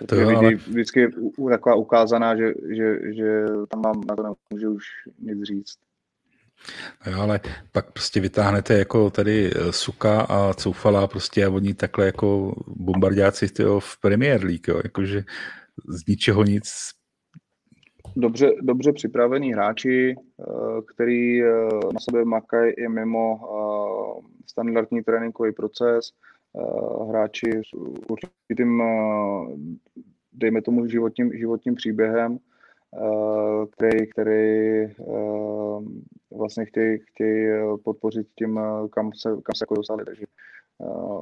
To 0.05 0.15
je 0.15 0.26
ale... 0.26 0.55
vždycky 0.55 1.07
taková 1.49 1.76
ukázaná, 1.76 2.36
že, 2.36 2.53
že, 2.76 3.13
že 3.13 3.45
tam 3.69 3.82
mám 3.82 4.01
na 4.09 4.15
to 4.15 4.24
nemůžu 4.24 4.76
už 4.76 4.86
nic 5.19 5.43
říct. 5.43 5.78
No 7.05 7.11
jo, 7.11 7.22
ale 7.22 7.39
pak 7.72 7.91
prostě 7.91 8.19
vytáhnete 8.19 8.78
jako 8.78 9.09
tady 9.09 9.51
eh, 9.55 9.72
Suka 9.72 10.22
a 10.22 10.53
Coufala 10.53 11.07
prostě 11.07 11.45
a 11.45 11.49
oni 11.49 11.74
takhle 11.74 12.05
jako 12.05 12.55
bombardáci 12.67 13.47
tyjo, 13.47 13.80
v 13.80 13.99
Premier 14.01 14.45
League, 14.45 14.67
jo, 14.67 14.82
jakože 14.84 15.24
z 15.88 16.07
ničeho 16.07 16.43
nic. 16.43 16.72
Dobře, 18.15 18.51
dobře 18.61 18.93
připravení 18.93 19.53
hráči, 19.53 20.15
eh, 20.15 20.43
který 20.93 21.43
eh, 21.43 21.47
na 21.93 21.99
sebe 21.99 22.26
makají 22.26 22.72
i 22.72 22.88
mimo 22.88 23.39
standardní 24.47 25.03
tréninkový 25.03 25.51
proces, 25.51 26.11
hráči 27.08 27.62
s 27.66 27.74
určitým, 28.10 28.84
dejme 30.34 30.62
tomu, 30.62 30.88
životním, 30.88 31.34
životním 31.34 31.76
příběhem, 31.76 32.38
který, 33.72 34.08
který 34.08 34.88
vlastně 36.32 36.66
chtějí, 36.66 36.99
chtějí 36.99 37.47
podpořit 37.84 38.28
tím, 38.36 38.60
kam 38.89 39.14
se, 39.14 39.30
kam 39.30 39.56
se 39.56 39.64
jako 39.64 39.76
dostali. 39.76 40.06
Takže 40.06 40.26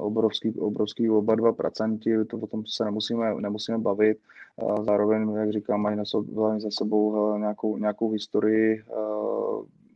obrovský, 0.00 0.58
obrovský 0.58 1.10
oba 1.10 1.34
dva 1.34 1.52
procenti, 1.52 2.24
to 2.24 2.38
o 2.38 2.46
tom 2.46 2.66
se 2.66 2.84
nemusíme, 2.84 3.34
nemusíme 3.34 3.78
bavit. 3.78 4.18
Zároveň, 4.82 5.30
jak 5.30 5.50
říkám, 5.52 5.80
mají 5.80 5.96
na 5.96 6.04
sobě, 6.04 6.60
za 6.60 6.70
sebou 6.70 7.36
nějakou, 7.38 7.76
nějakou 7.76 8.10
historii. 8.10 8.82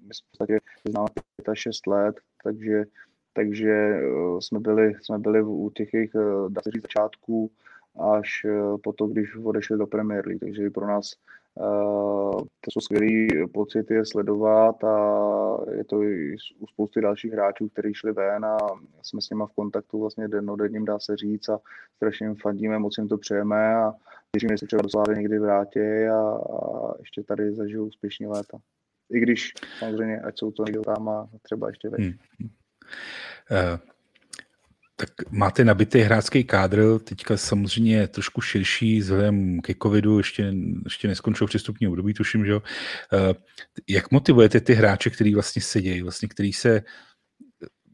My 0.03 0.11
v 0.15 0.31
podstatě 0.31 0.59
známe 0.89 1.09
5 1.37 1.87
let, 1.87 2.17
takže 2.45 2.85
takže 3.35 3.71
eh, 3.71 4.03
jsme 4.41 4.61
byli, 4.61 4.95
jsme 5.03 5.19
byli 5.19 5.43
u 5.43 5.71
těch 5.71 5.95
jejich, 5.95 6.15
eh, 6.15 6.81
začátků 6.83 7.51
až 8.15 8.45
eh, 8.45 8.79
po 8.83 8.93
to, 8.93 9.07
když 9.07 9.37
odešli 9.37 9.79
do 9.79 9.87
Premier 9.87 10.27
League. 10.27 10.41
Takže 10.41 10.71
pro 10.71 10.87
nás 10.87 11.11
to 12.61 12.71
jsou 12.71 12.81
skvělé 12.81 13.49
pocity 13.53 13.95
je 13.95 14.07
sledovat 14.07 14.85
a 14.85 14.97
je 15.77 15.85
to 15.85 16.03
i 16.03 16.37
u 16.59 16.67
spousty 16.67 17.01
dalších 17.01 17.33
hráčů, 17.33 17.69
kteří 17.69 17.95
šli 17.95 18.13
ven 18.13 18.45
a 18.45 18.59
jsme 19.03 19.21
s 19.21 19.31
nimi 19.31 19.45
v 19.47 19.55
kontaktu 19.55 20.01
vlastně 20.01 20.29
dennodenním, 20.29 20.85
dá 20.85 20.99
se 20.99 21.17
říct 21.17 21.49
a 21.49 21.61
strašně 21.97 22.27
jim 22.27 22.37
fandíme, 22.37 22.79
moc 22.79 22.99
jim 22.99 23.09
to 23.09 23.19
přejeme 23.19 23.75
a 23.75 23.95
věřím, 24.33 24.51
že 24.51 24.59
se 24.59 24.67
třeba 24.67 24.83
do 24.83 24.89
Slávy 24.89 25.17
někdy 25.17 25.39
vrátí 25.39 25.81
a, 26.13 26.19
a 26.19 26.95
ještě 26.99 27.23
tady 27.23 27.55
zažijou 27.55 27.87
úspěšní 27.87 28.27
léta. 28.27 28.59
I 29.11 29.21
když 29.21 29.53
samozřejmě, 29.79 30.21
ať 30.21 30.39
jsou 30.39 30.51
to 30.51 30.65
někdo 30.65 30.83
tam 30.83 31.09
a 31.09 31.29
třeba 31.43 31.69
ještě 31.69 31.89
več. 31.89 32.01
Hmm. 32.01 32.15
Eh, 33.51 33.79
tak 34.97 35.11
máte 35.31 35.65
nabitý 35.65 35.99
hráčský 35.99 36.45
kádr, 36.45 36.99
teďka 36.99 37.37
samozřejmě 37.37 38.09
trošku 38.09 38.41
širší 38.41 39.01
vzhledem 39.01 39.61
ke 39.61 39.75
covidu, 39.83 40.19
ještě, 40.19 40.55
ještě 40.85 41.09
neskončil 41.09 41.47
přestupní 41.47 41.89
období, 41.89 42.15
tuším, 42.15 42.45
že 42.45 42.53
jo. 42.53 42.63
Eh, 43.13 43.35
jak 43.89 44.11
motivujete 44.11 44.61
ty 44.61 44.75
hráče, 44.75 45.11
který 45.11 45.35
vlastně 45.35 45.63
sedějí, 45.63 46.03
vlastně, 46.03 46.29
který 46.29 46.53
se 46.53 46.83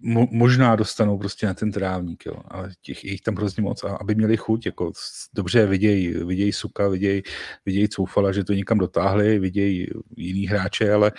mo, 0.00 0.28
možná 0.30 0.76
dostanou 0.76 1.18
prostě 1.18 1.46
na 1.46 1.54
ten 1.54 1.72
trávník, 1.72 2.26
jo, 2.26 2.34
ale 2.48 2.70
těch 2.82 3.04
jich 3.04 3.20
tam 3.20 3.36
hrozně 3.36 3.62
moc, 3.62 3.84
a 3.84 3.96
aby 3.96 4.14
měli 4.14 4.36
chuť, 4.36 4.66
jako 4.66 4.92
dobře 5.34 5.66
vidějí, 5.66 6.08
vidějí 6.08 6.52
Suka, 6.52 6.88
vidějí, 6.88 7.22
vidějí 7.66 7.88
Coufala, 7.88 8.32
že 8.32 8.44
to 8.44 8.52
někam 8.52 8.78
dotáhli, 8.78 9.38
vidějí 9.38 9.86
jiný 10.16 10.46
hráče, 10.46 10.92
ale, 10.92 11.12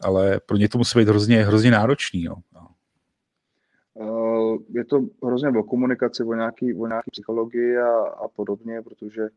ale 0.00 0.40
pro 0.46 0.56
ně 0.56 0.68
to 0.68 0.78
musí 0.78 0.98
být 0.98 1.08
hrozně, 1.08 1.44
hrozně 1.44 1.70
náročný, 1.70 2.22
jo. 2.22 2.34
Eh, 4.54 4.58
je 4.68 4.84
to 4.84 5.06
hrozně 5.24 5.48
o 5.48 5.62
komunikaci, 5.62 6.24
o 6.24 6.34
nějaký, 6.34 6.74
o 6.74 6.86
nějaký 6.86 7.10
psychologii 7.10 7.76
a, 7.76 7.90
a 7.98 8.28
podobně, 8.28 8.82
protože 8.82 9.28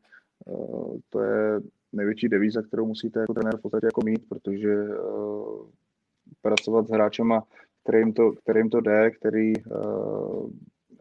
uh, 0.46 0.98
to 1.10 1.22
je 1.22 1.62
největší 1.94 2.30
devíza, 2.30 2.62
kterou 2.62 2.86
musíte 2.86 3.20
jako 3.20 3.34
trenér 3.34 3.58
v 3.58 3.62
podstatě 3.62 3.86
jako 3.86 4.02
mít, 4.06 4.30
protože 4.30 4.84
uh, 4.84 5.70
pracovat 6.42 6.88
s 6.88 6.92
hráčema, 6.92 7.44
kterým 7.84 8.14
to, 8.14 8.32
kterým 8.32 8.70
to 8.70 8.82
jde, 8.82 9.12
který 9.12 9.54
uh, 9.66 10.50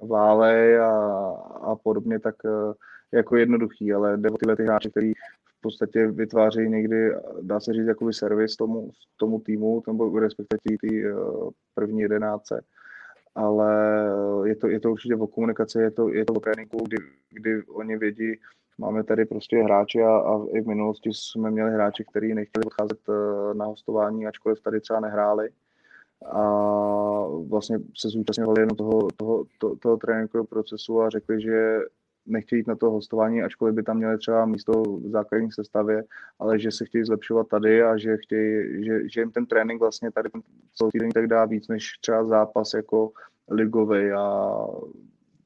válej 0.08 0.80
a, 0.80 0.90
a 1.60 1.76
podobně, 1.76 2.20
tak 2.20 2.34
jako 3.12 3.36
jednoduchý, 3.36 3.92
ale 3.92 4.16
jde 4.16 4.30
o 4.30 4.36
tyhle 4.36 4.56
ty 4.56 4.62
hráče, 4.62 4.90
který 4.90 5.12
v 5.58 5.60
podstatě 5.60 6.06
vytváří 6.06 6.68
někdy, 6.68 7.10
dá 7.42 7.60
se 7.60 7.72
říct, 7.72 7.86
jakoby 7.86 8.12
servis 8.12 8.56
tomu, 8.56 8.90
tomu 9.16 9.40
týmu, 9.40 9.82
nebo 9.86 10.18
respektive 10.18 10.58
ty 10.80 11.12
uh, 11.12 11.50
první 11.74 12.00
jedenáce 12.00 12.64
ale 13.36 13.70
je 14.44 14.56
to, 14.56 14.68
je 14.68 14.80
to 14.80 14.90
určitě 14.90 15.16
o 15.16 15.26
komunikaci, 15.26 15.78
je 15.78 15.90
to, 15.90 16.08
je 16.08 16.24
to 16.24 16.32
o 16.32 16.40
tréninku, 16.40 16.84
kdy, 16.84 16.96
kdy 17.30 17.62
oni 17.62 17.96
vědí, 17.96 18.32
máme 18.78 19.04
tady 19.04 19.24
prostě 19.24 19.56
hráče 19.56 20.02
a, 20.02 20.16
a 20.16 20.46
i 20.48 20.60
v 20.60 20.66
minulosti 20.66 21.10
jsme 21.12 21.50
měli 21.50 21.72
hráče, 21.72 22.04
kteří 22.04 22.34
nechtěli 22.34 22.64
odcházet 22.66 22.98
eh, 23.08 23.54
na 23.54 23.64
hostování, 23.64 24.26
ačkoliv 24.26 24.60
tady 24.60 24.80
třeba 24.80 25.00
nehráli. 25.00 25.48
A 26.26 26.42
vlastně 27.48 27.78
se 27.96 28.08
zúčastňovali 28.08 28.60
jenom 28.60 28.76
toho, 28.76 29.08
toho, 29.16 29.44
toho, 29.58 29.76
toho 29.76 29.96
tréninkového 29.96 30.44
procesu 30.44 31.02
a 31.02 31.10
řekli, 31.10 31.42
že 31.42 31.78
nechtějí 32.26 32.60
jít 32.60 32.66
na 32.66 32.76
to 32.76 32.90
hostování, 32.90 33.42
ačkoliv 33.42 33.74
by 33.74 33.82
tam 33.82 33.96
měli 33.96 34.18
třeba 34.18 34.46
místo 34.46 34.82
v 34.82 35.10
základní 35.10 35.52
sestavě, 35.52 36.04
ale 36.38 36.58
že 36.58 36.70
se 36.70 36.84
chtějí 36.84 37.04
zlepšovat 37.04 37.48
tady 37.48 37.82
a 37.82 37.96
že, 37.96 38.16
chtějí, 38.16 38.84
že, 38.84 39.08
že 39.08 39.20
jim 39.20 39.30
ten 39.30 39.46
trénink 39.46 39.80
vlastně 39.80 40.10
tady 40.10 40.30
celý 40.74 40.90
týden 40.90 41.10
tak 41.10 41.26
dá 41.26 41.44
víc 41.44 41.68
než 41.68 41.98
třeba 42.00 42.24
zápas 42.24 42.74
jako 42.74 43.12
ligový 43.50 44.10
a 44.12 44.56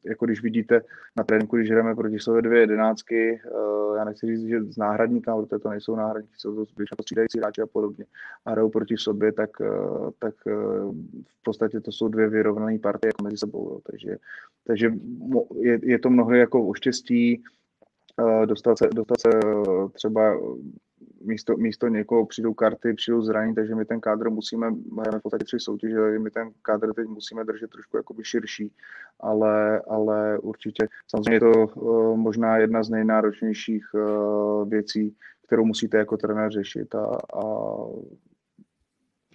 jako 0.04 0.26
když 0.26 0.42
vidíte 0.42 0.82
na 1.16 1.24
tréninku, 1.24 1.56
když 1.56 1.70
hrajeme 1.70 1.94
proti 1.94 2.18
sobě 2.18 2.42
dvě 2.42 2.60
jedenáctky, 2.60 3.40
uh, 3.54 3.96
já 3.96 4.04
nechci 4.04 4.26
říct, 4.26 4.48
že 4.48 4.62
z 4.62 4.76
náhradníka, 4.76 5.36
protože 5.36 5.58
to 5.58 5.70
nejsou 5.70 5.96
náhradníci, 5.96 6.34
jsou 6.36 6.54
to 6.54 6.66
spíš 6.66 6.88
střídající 7.02 7.38
hráči 7.38 7.62
a 7.62 7.66
podobně, 7.66 8.04
a 8.44 8.50
hrajou 8.50 8.70
proti 8.70 8.96
sobě, 8.96 9.32
tak, 9.32 9.50
uh, 9.60 10.10
tak 10.18 10.34
uh, 10.46 10.94
v 11.28 11.42
podstatě 11.42 11.80
to 11.80 11.92
jsou 11.92 12.08
dvě 12.08 12.28
vyrovnané 12.28 12.78
partie 12.78 13.08
jako 13.08 13.24
mezi 13.24 13.36
sebou. 13.36 13.70
Jo. 13.70 13.80
Takže, 13.90 14.16
takže 14.66 14.92
je, 15.58 15.78
je 15.82 15.98
to 15.98 16.10
mnohdy 16.10 16.38
jako 16.38 16.66
o 16.66 16.74
štěstí, 16.74 17.42
dostat 18.44 18.78
se, 18.78 18.88
dostat 18.94 19.20
se 19.20 19.30
třeba 19.92 20.36
místo, 21.20 21.56
místo 21.56 21.88
někoho 21.88 22.26
přijdou 22.26 22.54
karty, 22.54 22.94
přijdou 22.94 23.22
zraní, 23.22 23.54
takže 23.54 23.74
my 23.74 23.84
ten 23.84 24.00
kádr 24.00 24.30
musíme, 24.30 24.70
máme 24.70 25.18
v 25.18 25.22
podstatě 25.22 25.44
tři 25.44 25.60
soutěže, 25.60 26.18
my 26.18 26.30
ten 26.30 26.50
kádr 26.62 26.94
teď 26.94 27.06
musíme 27.06 27.44
držet 27.44 27.70
trošku 27.70 27.96
jakoby 27.96 28.24
širší, 28.24 28.72
ale, 29.20 29.80
ale 29.80 30.38
určitě 30.38 30.88
samozřejmě 31.08 31.34
je 31.34 31.40
to 31.40 31.66
uh, 31.66 32.16
možná 32.16 32.56
jedna 32.56 32.82
z 32.82 32.90
nejnáročnějších 32.90 33.94
uh, 33.94 34.68
věcí, 34.68 35.16
kterou 35.46 35.64
musíte 35.64 35.98
jako 35.98 36.16
trenér 36.16 36.52
řešit 36.52 36.94
a, 36.94 37.18
a 37.34 37.44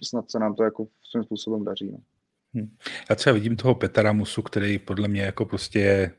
snad 0.04 0.30
se 0.30 0.38
nám 0.38 0.54
to 0.54 0.64
jako 0.64 0.86
svým 1.10 1.24
způsobem 1.24 1.64
daří. 1.64 1.92
No. 1.92 1.98
Hm. 2.54 2.76
Já 3.10 3.16
třeba 3.16 3.34
vidím 3.34 3.56
toho 3.56 3.74
Petra 3.74 4.12
Musu, 4.12 4.42
který 4.42 4.78
podle 4.78 5.08
mě 5.08 5.22
jako 5.22 5.44
prostě 5.44 5.78
je 5.78 6.12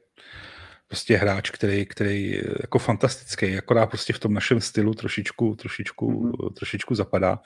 prostě 0.87 1.17
hráč, 1.17 1.49
který, 1.49 1.85
který 1.85 2.41
jako 2.61 2.79
fantastický, 2.79 3.57
akorát 3.57 3.85
prostě 3.85 4.13
v 4.13 4.19
tom 4.19 4.33
našem 4.33 4.61
stylu 4.61 4.93
trošičku, 4.93 5.55
trošičku, 5.55 6.11
mm-hmm. 6.11 6.53
trošičku 6.53 6.95
zapadá, 6.95 7.39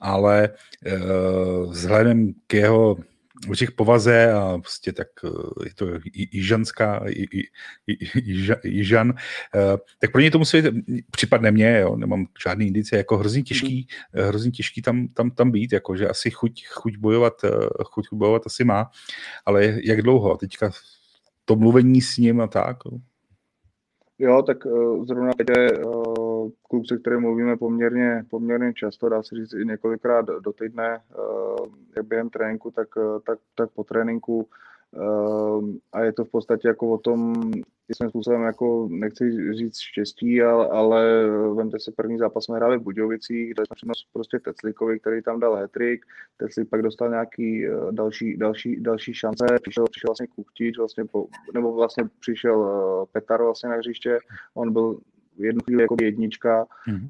ale 0.00 0.50
uh, 0.50 1.72
vzhledem 1.72 2.32
k 2.46 2.54
jeho 2.54 2.96
u 3.48 3.54
těch 3.54 3.72
povaze 3.72 4.32
a 4.32 4.58
prostě 4.58 4.92
tak 4.92 5.08
eh, 5.24 5.64
je 5.64 5.74
to 5.74 5.86
jižanská, 6.14 7.04
jižan, 8.64 9.14
eh, 9.54 9.76
tak 9.98 10.12
pro 10.12 10.20
ně 10.20 10.30
to 10.30 10.38
musí 10.38 10.62
být, 10.62 11.04
připadne 11.10 11.50
mě, 11.50 11.78
jo, 11.78 11.96
nemám 11.96 12.26
žádný 12.42 12.66
indice, 12.66 12.96
jako 12.96 13.16
hrozně 13.16 13.42
těžký, 13.42 13.86
mm. 14.14 14.24
hrozně 14.24 14.50
těžký 14.50 14.82
tam, 14.82 15.08
tam, 15.08 15.30
tam 15.30 15.50
být, 15.50 15.72
jako, 15.72 15.96
že 15.96 16.08
asi 16.08 16.30
chuť, 16.30 16.66
chuť 16.66 16.96
bojovat, 16.96 17.44
chuť 17.84 18.06
bojovat 18.12 18.42
asi 18.46 18.64
má, 18.64 18.90
ale 19.46 19.78
jak 19.82 20.02
dlouho? 20.02 20.36
Teďka 20.36 20.70
to 21.52 21.56
mluvení 21.56 22.00
s 22.00 22.16
ním 22.16 22.40
a 22.40 22.46
tak. 22.46 22.76
Jo, 24.18 24.42
tak 24.42 24.66
uh, 24.66 25.04
zrovna 25.04 25.30
je 25.58 25.84
uh, 25.84 26.50
se 26.88 26.98
kterým 26.98 27.20
mluvíme 27.20 27.56
poměrně, 27.56 28.24
poměrně 28.30 28.72
často, 28.74 29.08
dá 29.08 29.22
se 29.22 29.36
říct 29.36 29.54
i 29.54 29.64
několikrát 29.64 30.26
do 30.44 30.52
týdne, 30.52 31.00
uh, 31.18 31.66
jak 31.96 32.06
během 32.06 32.30
tréninku, 32.30 32.70
tak, 32.70 32.88
tak, 33.26 33.38
tak 33.54 33.70
po 33.70 33.84
tréninku. 33.84 34.48
Ehm, 34.96 35.78
a 35.92 36.00
je 36.00 36.12
to 36.12 36.24
v 36.24 36.30
podstatě 36.30 36.68
jako 36.68 36.90
o 36.90 36.98
tom, 36.98 37.34
svým 37.94 38.10
způsobem 38.10 38.42
jako, 38.42 38.88
nechci 38.90 39.54
říct 39.54 39.78
štěstí, 39.78 40.42
ale, 40.42 40.68
ale 40.68 41.26
vemte 41.54 41.78
si 41.80 41.92
první 41.92 42.18
zápas 42.18 42.44
jsme 42.44 42.56
hráli 42.56 42.78
v 42.78 42.82
Budějovicích, 42.82 43.50
kde 43.50 43.66
jsme 43.66 43.74
přednost 43.74 44.06
prostě 44.12 44.38
Teclikovi, 44.38 45.00
který 45.00 45.22
tam 45.22 45.40
dal 45.40 45.54
hetrik, 45.54 46.04
Teclik 46.36 46.68
pak 46.68 46.82
dostal 46.82 47.10
nějaký 47.10 47.66
eh, 47.66 47.70
další, 47.90 48.36
další, 48.36 48.80
další 48.80 49.14
šance, 49.14 49.46
přišel, 49.62 49.84
přišel 49.90 50.08
vlastně 50.08 50.26
Kuchtič, 50.26 50.78
vlastně 50.78 51.04
po, 51.04 51.26
nebo 51.54 51.72
vlastně 51.72 52.04
přišel 52.20 52.66
eh, 52.66 53.06
Petar 53.12 53.42
vlastně 53.42 53.70
na 53.70 53.76
hřiště, 53.76 54.18
on 54.54 54.72
byl 54.72 54.98
jednu 55.38 55.60
chvíli 55.64 55.82
jako 55.82 55.96
jednička. 56.02 56.66
Mm-hmm. 56.88 57.08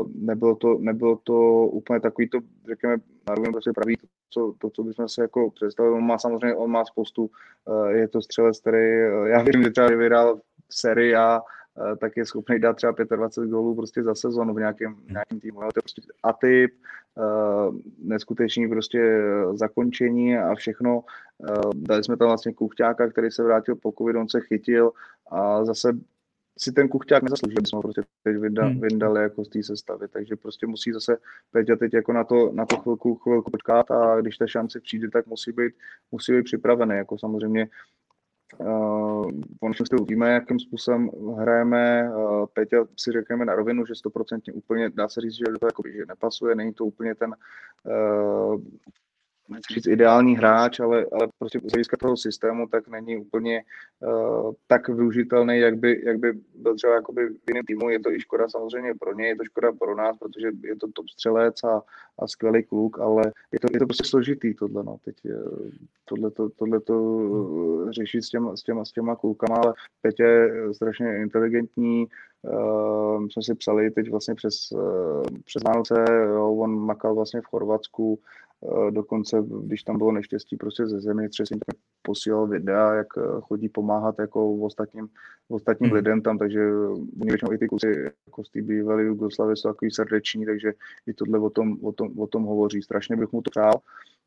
Uh, 0.00 0.06
nebylo, 0.14 0.54
to, 0.54 0.78
nebylo 0.78 1.16
to 1.24 1.66
úplně 1.66 2.00
takový 2.00 2.28
to, 2.28 2.38
řekněme, 2.68 2.96
na 3.28 3.34
rovinu 3.34 3.52
prostě 3.52 3.72
pravý, 3.74 3.96
to, 3.96 4.06
co, 4.30 4.54
to, 4.58 4.70
co 4.70 4.82
bychom 4.82 5.08
si 5.08 5.20
jako 5.20 5.50
představili. 5.50 5.96
On 5.96 6.06
má 6.06 6.18
samozřejmě, 6.18 6.54
on 6.54 6.70
má 6.70 6.84
spoustu, 6.84 7.30
uh, 7.64 7.88
je 7.88 8.08
to 8.08 8.22
střelec, 8.22 8.60
který, 8.60 9.10
uh, 9.12 9.26
já 9.26 9.42
vím, 9.42 9.62
že 9.62 9.70
třeba 9.70 9.88
vyhrál 9.88 10.40
sérii 10.70 11.14
A, 11.14 11.40
uh, 11.40 11.96
tak 11.96 12.16
je 12.16 12.26
schopný 12.26 12.58
dát 12.58 12.76
třeba 12.76 12.94
25 13.16 13.50
gólů 13.50 13.74
prostě 13.74 14.02
za 14.02 14.14
sezonu 14.14 14.54
v 14.54 14.58
nějakém, 14.58 14.90
mm. 14.90 15.06
nějakém 15.10 15.40
týmu. 15.40 15.60
To 15.60 15.66
je 15.66 15.82
prostě 15.82 16.02
atyp, 16.22 16.70
uh, 17.16 17.76
neskutečný 18.02 18.68
prostě 18.68 19.22
zakončení 19.52 20.38
a 20.38 20.54
všechno. 20.54 21.00
Uh, 21.38 21.72
dali 21.74 22.04
jsme 22.04 22.16
tam 22.16 22.28
vlastně 22.28 22.52
Kuchťáka, 22.52 23.08
který 23.08 23.30
se 23.30 23.42
vrátil 23.42 23.76
po 23.76 23.92
covid, 23.98 24.16
on 24.16 24.28
se 24.28 24.40
chytil 24.40 24.92
a 25.30 25.64
zase 25.64 25.92
si 26.62 26.72
ten 26.72 26.88
kuchťák 26.88 27.22
nezaslouží, 27.22 27.56
aby 27.58 27.66
jsme 27.66 27.76
ho 27.76 27.82
prostě 27.82 28.02
teď 28.22 28.36
vyndali, 28.36 28.70
hmm. 28.70 28.80
vyndali 28.80 29.22
jako 29.22 29.44
z 29.44 29.48
té 29.48 29.62
sestavy, 29.62 30.08
takže 30.08 30.36
prostě 30.36 30.66
musí 30.66 30.92
zase 30.92 31.16
Peťa 31.50 31.76
teď 31.76 31.94
jako 31.94 32.12
na 32.12 32.24
to, 32.24 32.52
na 32.52 32.66
to 32.66 32.76
chvilku, 32.76 33.14
chvilku 33.14 33.50
počkat 33.50 33.90
a 33.90 34.20
když 34.20 34.36
ta 34.36 34.46
šance 34.46 34.80
přijde, 34.80 35.10
tak 35.10 35.26
musí 35.26 35.52
být, 35.52 35.74
musí 36.12 36.32
být 36.32 36.42
připravený, 36.42 36.96
jako 36.96 37.18
samozřejmě 37.18 37.68
Uh, 38.58 39.30
on 39.60 39.74
si 39.74 39.96
uvidíme, 39.96 40.32
jakým 40.32 40.60
způsobem 40.60 41.10
hrajeme. 41.38 42.10
Uh, 42.14 42.46
Peťa 42.46 42.86
si 42.96 43.12
řekneme 43.12 43.44
na 43.44 43.54
rovinu, 43.54 43.86
že 43.86 43.94
stoprocentně 43.94 44.52
úplně, 44.52 44.90
dá 44.90 45.08
se 45.08 45.20
říct, 45.20 45.34
že 45.34 45.44
to 45.60 45.66
jako, 45.66 45.82
že 45.86 46.06
nepasuje, 46.08 46.54
není 46.54 46.72
to 46.72 46.84
úplně 46.84 47.14
ten 47.14 47.34
uh, 47.84 48.60
nechci 49.50 49.74
říct 49.74 49.86
ideální 49.86 50.36
hráč, 50.36 50.80
ale, 50.80 51.06
ale 51.12 51.28
prostě 51.38 51.60
z 51.60 51.72
hlediska 51.72 51.96
toho 51.96 52.16
systému 52.16 52.68
tak 52.68 52.88
není 52.88 53.16
úplně 53.16 53.62
uh, 54.00 54.52
tak 54.66 54.88
využitelný, 54.88 55.58
jak 55.58 55.76
by, 55.78 56.02
jak 56.04 56.18
by 56.18 56.32
byl 56.54 56.74
třeba 56.74 56.94
jakoby 56.94 57.28
v 57.28 57.48
jiném 57.48 57.64
týmu. 57.64 57.90
Je 57.90 58.00
to 58.00 58.12
i 58.12 58.20
škoda 58.20 58.48
samozřejmě 58.48 58.94
pro 58.94 59.14
ně, 59.14 59.26
je 59.26 59.36
to 59.36 59.44
škoda 59.44 59.72
pro 59.72 59.94
nás, 59.94 60.16
protože 60.16 60.50
je 60.64 60.76
to 60.76 60.86
top 60.92 61.08
střelec 61.08 61.64
a, 61.64 61.82
a 62.18 62.26
skvělý 62.26 62.62
kluk, 62.62 62.98
ale 63.00 63.22
je 63.52 63.60
to, 63.60 63.66
je 63.72 63.78
to 63.78 63.86
prostě 63.86 64.08
složitý 64.08 64.54
tohle, 64.54 64.84
no. 64.84 64.96
Teď 65.04 65.16
tohle 66.04 66.30
to, 66.30 66.48
tohle 66.48 66.80
to 66.80 67.02
uh, 67.02 67.90
řešit 67.90 68.22
s 68.22 68.28
těma, 68.28 68.56
s, 68.56 68.62
těma, 68.62 68.84
s 68.84 68.92
těma 68.92 69.16
klukama, 69.16 69.56
ale 69.56 69.74
Petě 70.02 70.22
je 70.22 70.74
strašně 70.74 71.16
inteligentní, 71.16 72.06
Uh, 72.42 73.28
jsme 73.28 73.42
si 73.42 73.54
psali 73.54 73.90
teď 73.90 74.10
vlastně 74.10 74.34
přes, 74.34 74.72
uh, 74.72 75.22
přes 75.44 75.62
Vánoce, 75.62 76.04
jo, 76.24 76.54
on 76.54 76.80
makal 76.80 77.14
vlastně 77.14 77.40
v 77.40 77.44
Chorvatsku, 77.44 78.18
Eh, 78.18 78.49
dokonce, 78.90 79.44
když 79.62 79.82
tam 79.82 79.98
bylo 79.98 80.12
neštěstí 80.12 80.56
prostě 80.56 80.86
ze 80.86 81.00
země, 81.00 81.28
třesení, 81.28 81.60
tak 81.66 81.76
posílal 82.02 82.46
videa, 82.46 82.94
jak 82.94 83.06
eh, 83.18 83.22
chodí 83.40 83.68
pomáhat 83.68 84.18
jako 84.18 84.56
v 84.56 84.64
ostatním, 84.64 85.06
v 85.48 85.54
ostatním 85.54 85.90
hmm. 85.90 85.96
lidem 85.96 86.22
tam, 86.22 86.38
takže 86.38 86.60
oni 87.20 87.30
většinou 87.30 87.52
i 87.52 87.58
ty 87.58 87.68
kusy 87.68 88.12
jako 88.26 88.44
z 88.44 88.50
té 88.50 88.62
bývalé 88.62 89.02
Jugoslavy 89.02 89.56
jsou 89.56 89.68
takový 89.68 89.90
srdeční, 89.90 90.46
takže 90.46 90.72
i 91.06 91.14
tohle 91.14 91.38
o 91.38 91.50
tom, 91.50 91.78
o 91.82 91.92
tom, 91.92 92.18
o 92.18 92.26
tom 92.26 92.42
hovoří. 92.42 92.82
Strašně 92.82 93.16
bych 93.16 93.32
mu 93.32 93.42
to 93.42 93.50
přál, 93.50 93.72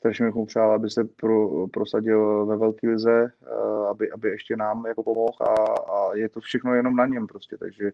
strašně 0.03 0.25
bych 0.25 0.35
mu 0.35 0.45
přál, 0.45 0.71
aby 0.71 0.89
se 0.89 1.03
pro, 1.03 1.67
prosadil 1.67 2.45
ve 2.45 2.57
velké 2.57 2.89
lize, 2.89 3.31
eh, 3.41 3.87
aby, 3.89 4.11
aby 4.11 4.29
ještě 4.29 4.55
nám 4.55 4.85
jako 4.85 5.03
pomohl 5.03 5.33
a, 5.39 5.53
a, 5.91 6.15
je 6.15 6.29
to 6.29 6.39
všechno 6.39 6.75
jenom 6.75 6.95
na 6.95 7.05
něm 7.05 7.27
prostě, 7.27 7.57
takže 7.57 7.91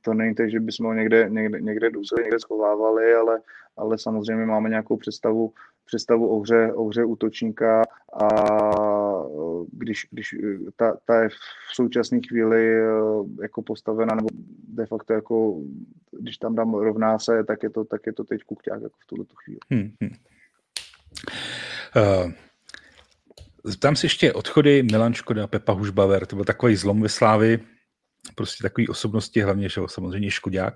to 0.00 0.14
není 0.14 0.34
tak, 0.34 0.50
že 0.50 0.60
bychom 0.60 0.86
ho 0.86 0.94
někde, 0.94 1.26
někde, 1.30 1.60
někde 1.60 1.90
důsledně 1.90 2.22
někde 2.22 2.40
schovávali, 2.40 3.14
ale 3.14 3.40
ale 3.76 3.98
samozřejmě 3.98 4.46
máme 4.46 4.68
nějakou 4.68 4.96
představu, 4.96 5.52
představu 5.84 6.28
o 6.28 6.40
hře, 6.40 6.72
o 6.72 6.84
hře 6.84 7.04
útočníka 7.04 7.82
a 8.12 8.28
když, 9.72 10.08
když 10.10 10.36
ta, 10.76 10.96
ta 11.04 11.22
je 11.22 11.28
v 11.28 11.74
současné 11.74 12.20
chvíli 12.28 12.80
eh, 12.80 12.88
jako 13.42 13.62
postavena, 13.62 14.14
nebo 14.14 14.28
de 14.68 14.86
facto 14.86 15.12
jako, 15.12 15.60
když 16.20 16.38
tam 16.38 16.54
dám 16.54 16.74
rovná 16.74 17.18
se, 17.18 17.44
tak 17.44 17.62
je 17.62 17.70
to, 17.70 17.84
tak 17.84 18.06
je 18.06 18.12
to 18.12 18.24
teď 18.24 18.42
kukťák 18.44 18.82
jako 18.82 18.96
v 19.02 19.06
tuhle 19.06 19.24
chvíli. 19.44 19.60
Hmm, 19.70 19.90
hmm. 20.00 20.10
Uh... 21.96 22.32
Tam 23.78 23.96
si 23.96 24.06
ještě 24.06 24.32
odchody 24.32 24.82
Milan 24.82 25.14
Škoda, 25.14 25.46
Pepa 25.46 25.72
Hušbaver, 25.72 26.26
to 26.26 26.36
byl 26.36 26.44
takový 26.44 26.76
zlom 26.76 27.02
ve 27.02 27.08
Slávy, 27.08 27.60
prostě 28.34 28.62
takové 28.62 28.88
osobnosti, 28.88 29.40
hlavně 29.40 29.68
že 29.68 29.80
samozřejmě 29.86 30.30
Škodák, 30.30 30.74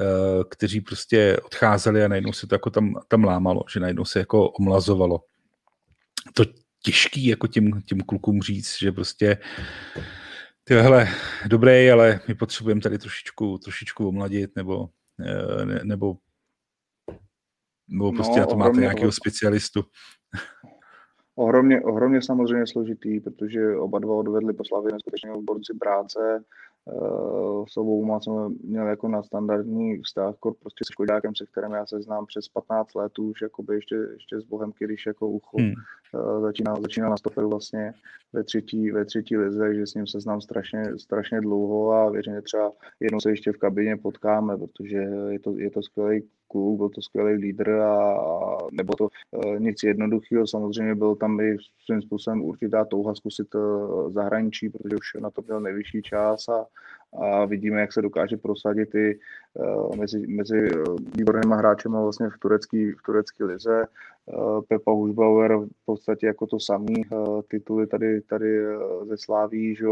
eh, 0.00 0.04
kteří 0.50 0.80
prostě 0.80 1.36
odcházeli 1.42 2.04
a 2.04 2.08
najednou 2.08 2.32
se 2.32 2.46
to 2.46 2.54
jako 2.54 2.70
tam, 2.70 2.94
tam 3.08 3.24
lámalo, 3.24 3.62
že 3.72 3.80
najednou 3.80 4.04
se 4.04 4.18
jako 4.18 4.50
omlazovalo. 4.50 5.20
To 6.34 6.44
těžký 6.82 7.26
jako 7.26 7.46
těm, 7.46 7.82
těm 7.82 8.00
klukům 8.00 8.42
říct, 8.42 8.76
že 8.78 8.92
prostě 8.92 9.38
tyhle 10.64 11.08
dobré, 11.46 11.92
ale 11.92 12.20
my 12.28 12.34
potřebujeme 12.34 12.80
tady 12.80 12.98
trošičku, 12.98 13.58
trošičku 13.58 14.08
omladit, 14.08 14.56
nebo, 14.56 14.88
eh, 15.20 15.64
ne, 15.64 15.80
nebo, 15.84 16.16
nebo 17.88 18.12
prostě 18.12 18.40
no, 18.40 18.40
na 18.40 18.46
to 18.46 18.56
máte 18.56 18.80
nějakého 18.80 19.12
specialistu. 19.12 19.80
Ohromně, 21.38 21.80
ohromně 21.80 22.22
samozřejmě 22.22 22.66
složitý, 22.66 23.20
protože 23.20 23.76
oba 23.76 23.98
dva 23.98 24.14
odvedli 24.14 24.52
po 24.52 24.64
Slavě 24.64 24.92
neskutečně 24.92 25.30
borci 25.42 25.74
práce, 25.80 26.44
Uh, 26.92 27.64
s 27.68 27.76
obou 27.76 28.20
jsem 28.20 28.56
měl 28.64 28.86
jako 28.86 29.08
na 29.08 29.22
standardní 29.22 30.02
vztah, 30.02 30.34
prostě 30.40 30.84
se 30.86 30.92
Škodákem, 30.92 31.34
se 31.34 31.46
kterým 31.46 31.72
já 31.72 31.86
se 31.86 32.02
znám 32.02 32.26
přes 32.26 32.48
15 32.48 32.94
let 32.94 33.18
už, 33.18 33.42
jakoby 33.42 33.74
ještě, 33.74 33.94
ještě 33.94 34.40
s 34.40 34.44
Bohemky, 34.44 34.84
když 34.84 35.06
jako 35.06 35.28
ucho 35.28 35.56
hmm. 35.58 35.72
začínal, 36.40 36.82
začínal 36.82 37.10
na 37.10 37.16
stoperu 37.16 37.50
vlastně 37.50 37.94
ve 38.32 38.44
třetí, 38.44 38.90
ve 38.90 39.04
třetí 39.04 39.36
lize, 39.36 39.74
že 39.74 39.86
s 39.86 39.94
ním 39.94 40.06
se 40.06 40.20
znám 40.20 40.40
strašně, 40.40 40.98
strašně 40.98 41.40
dlouho 41.40 41.92
a 41.92 42.10
věřím, 42.10 42.34
že 42.34 42.42
třeba 42.42 42.72
jednou 43.00 43.20
se 43.20 43.30
ještě 43.30 43.52
v 43.52 43.58
kabině 43.58 43.96
potkáme, 43.96 44.56
protože 44.56 44.98
je 45.28 45.38
to, 45.38 45.58
je 45.58 45.70
to 45.70 45.82
skvělý 45.82 46.28
kluk, 46.48 46.76
byl 46.76 46.88
to 46.88 47.02
skvělý 47.02 47.32
lídr 47.32 47.70
a, 47.70 48.12
a 48.16 48.58
nebo 48.72 48.94
to 48.94 49.08
uh, 49.30 49.58
nic 49.58 49.82
jednoduchého, 49.82 50.46
samozřejmě 50.46 50.94
byl 50.94 51.14
tam 51.14 51.40
i 51.40 51.56
svým 51.84 52.02
způsobem 52.02 52.42
určitá 52.42 52.84
touha 52.84 53.14
zkusit 53.14 53.54
uh, 53.54 54.12
zahraničí, 54.12 54.68
protože 54.68 54.96
už 54.96 55.22
na 55.22 55.30
to 55.30 55.42
měl 55.42 55.60
nejvyšší 55.60 56.02
čas 56.02 56.48
a, 56.48 56.66
a 57.24 57.44
vidíme, 57.44 57.80
jak 57.80 57.92
se 57.92 58.02
dokáže 58.02 58.36
prosadit 58.36 58.94
i 58.94 59.18
uh, 59.54 59.96
mezi, 59.96 60.26
mezi 60.26 60.70
výbornými 61.16 61.54
hráči 61.56 61.88
vlastně 61.88 62.30
v 62.30 62.38
turecké 62.38 62.92
v 62.98 63.02
turecký 63.06 63.44
lize. 63.44 63.84
Uh, 64.26 64.60
Pepa 64.68 64.92
Hušbauer 64.92 65.56
v 65.56 65.84
podstatě 65.84 66.26
jako 66.26 66.46
to 66.46 66.60
samý 66.60 67.06
uh, 67.06 67.42
tituly 67.50 67.86
tady, 67.86 68.20
tady 68.20 68.64
ze 69.08 69.16
Sláví, 69.16 69.74
že 69.74 69.86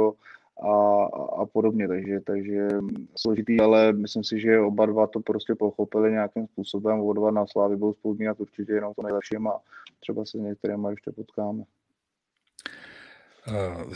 a, 0.62 1.04
a 1.42 1.46
podobně, 1.46 1.88
takže, 1.88 2.20
takže 2.20 2.68
složitý, 3.16 3.60
ale 3.60 3.92
myslím 3.92 4.24
si, 4.24 4.40
že 4.40 4.60
oba 4.60 4.86
dva 4.86 5.06
to 5.06 5.20
prostě 5.20 5.54
pochopili 5.54 6.12
nějakým 6.12 6.46
způsobem, 6.46 7.00
oba 7.00 7.12
dva 7.12 7.30
na 7.30 7.46
Slávy 7.46 7.76
budou 7.76 7.92
spolupínat 7.92 8.40
určitě 8.40 8.72
jenom 8.72 8.94
to 8.94 9.02
nejlepším 9.02 9.48
a 9.48 9.60
třeba 10.00 10.24
se 10.24 10.38
s 10.38 10.40
některými 10.40 10.88
ještě 10.90 11.10
potkáme. 11.10 11.62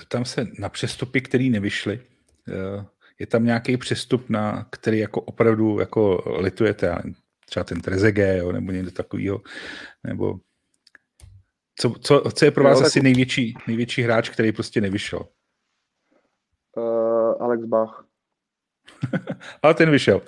Tam 0.09 0.25
se 0.25 0.47
na 0.59 0.69
přestupy, 0.69 1.21
které 1.21 1.45
nevyšly, 1.45 2.01
je 3.19 3.27
tam 3.27 3.45
nějaký 3.45 3.77
přestup, 3.77 4.31
na 4.31 4.67
který 4.71 4.99
jako 4.99 5.21
opravdu 5.21 5.81
jako 5.81 6.23
litujete, 6.39 6.97
třeba 7.47 7.65
ten 7.65 7.81
Trezege, 7.81 8.39
jo, 8.39 8.53
nebo 8.53 8.73
někdo 8.73 8.91
takového, 8.91 9.41
nebo 10.05 10.39
co, 11.77 11.91
co, 11.91 12.23
co 12.35 12.45
je 12.45 12.51
pro 12.51 12.65
vás 12.65 12.81
jo, 12.81 12.87
asi 12.87 13.03
největší, 13.03 13.55
největší 13.67 14.03
hráč, 14.03 14.31
který 14.31 14.53
prostě 14.53 14.81
nevyšel? 14.81 15.21
Uh, 17.39 17.45
Alex 17.45 17.65
Bach. 17.65 18.05
ale 19.63 19.75
ten 19.75 19.91
vyšel. 19.91 20.23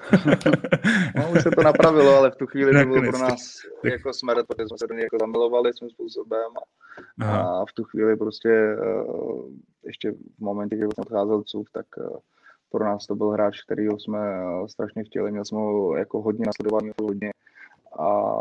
no, 1.17 1.31
už 1.33 1.43
se 1.43 1.51
to 1.51 1.63
napravilo, 1.63 2.17
ale 2.17 2.31
v 2.31 2.37
tu 2.37 2.47
chvíli 2.47 2.83
to 2.83 2.89
bylo 2.89 3.11
pro 3.11 3.19
nás 3.19 3.41
jako 3.85 4.13
smrt, 4.13 4.47
protože 4.47 4.69
jsme 4.69 4.79
se 4.79 4.87
do 4.87 4.95
něj 4.95 5.03
jako 5.03 5.19
zamilovali 5.21 5.73
svým 5.73 5.91
způsobem 5.91 6.53
a, 7.23 7.37
a 7.39 7.65
v 7.67 7.73
tu 7.73 7.85
chvíli 7.85 8.17
prostě 8.17 8.77
uh, 9.09 9.51
ještě 9.85 10.13
v 10.13 10.41
momentě, 10.41 10.77
kdy 10.77 10.85
jsem 10.85 11.03
odcházel 11.03 11.43
cův, 11.43 11.71
tak 11.73 11.87
uh, 11.97 12.17
pro 12.71 12.85
nás 12.85 13.07
to 13.07 13.15
byl 13.15 13.31
hráč, 13.31 13.63
kterýho 13.63 13.99
jsme 13.99 14.19
uh, 14.19 14.67
strašně 14.67 15.05
chtěli, 15.05 15.31
měl 15.31 15.45
jsme 15.45 15.59
ho 15.59 15.97
jako 15.97 16.23
hodně 16.23 16.45
nasledovaný, 16.47 16.91
hodně 17.03 17.33
a 17.99 18.33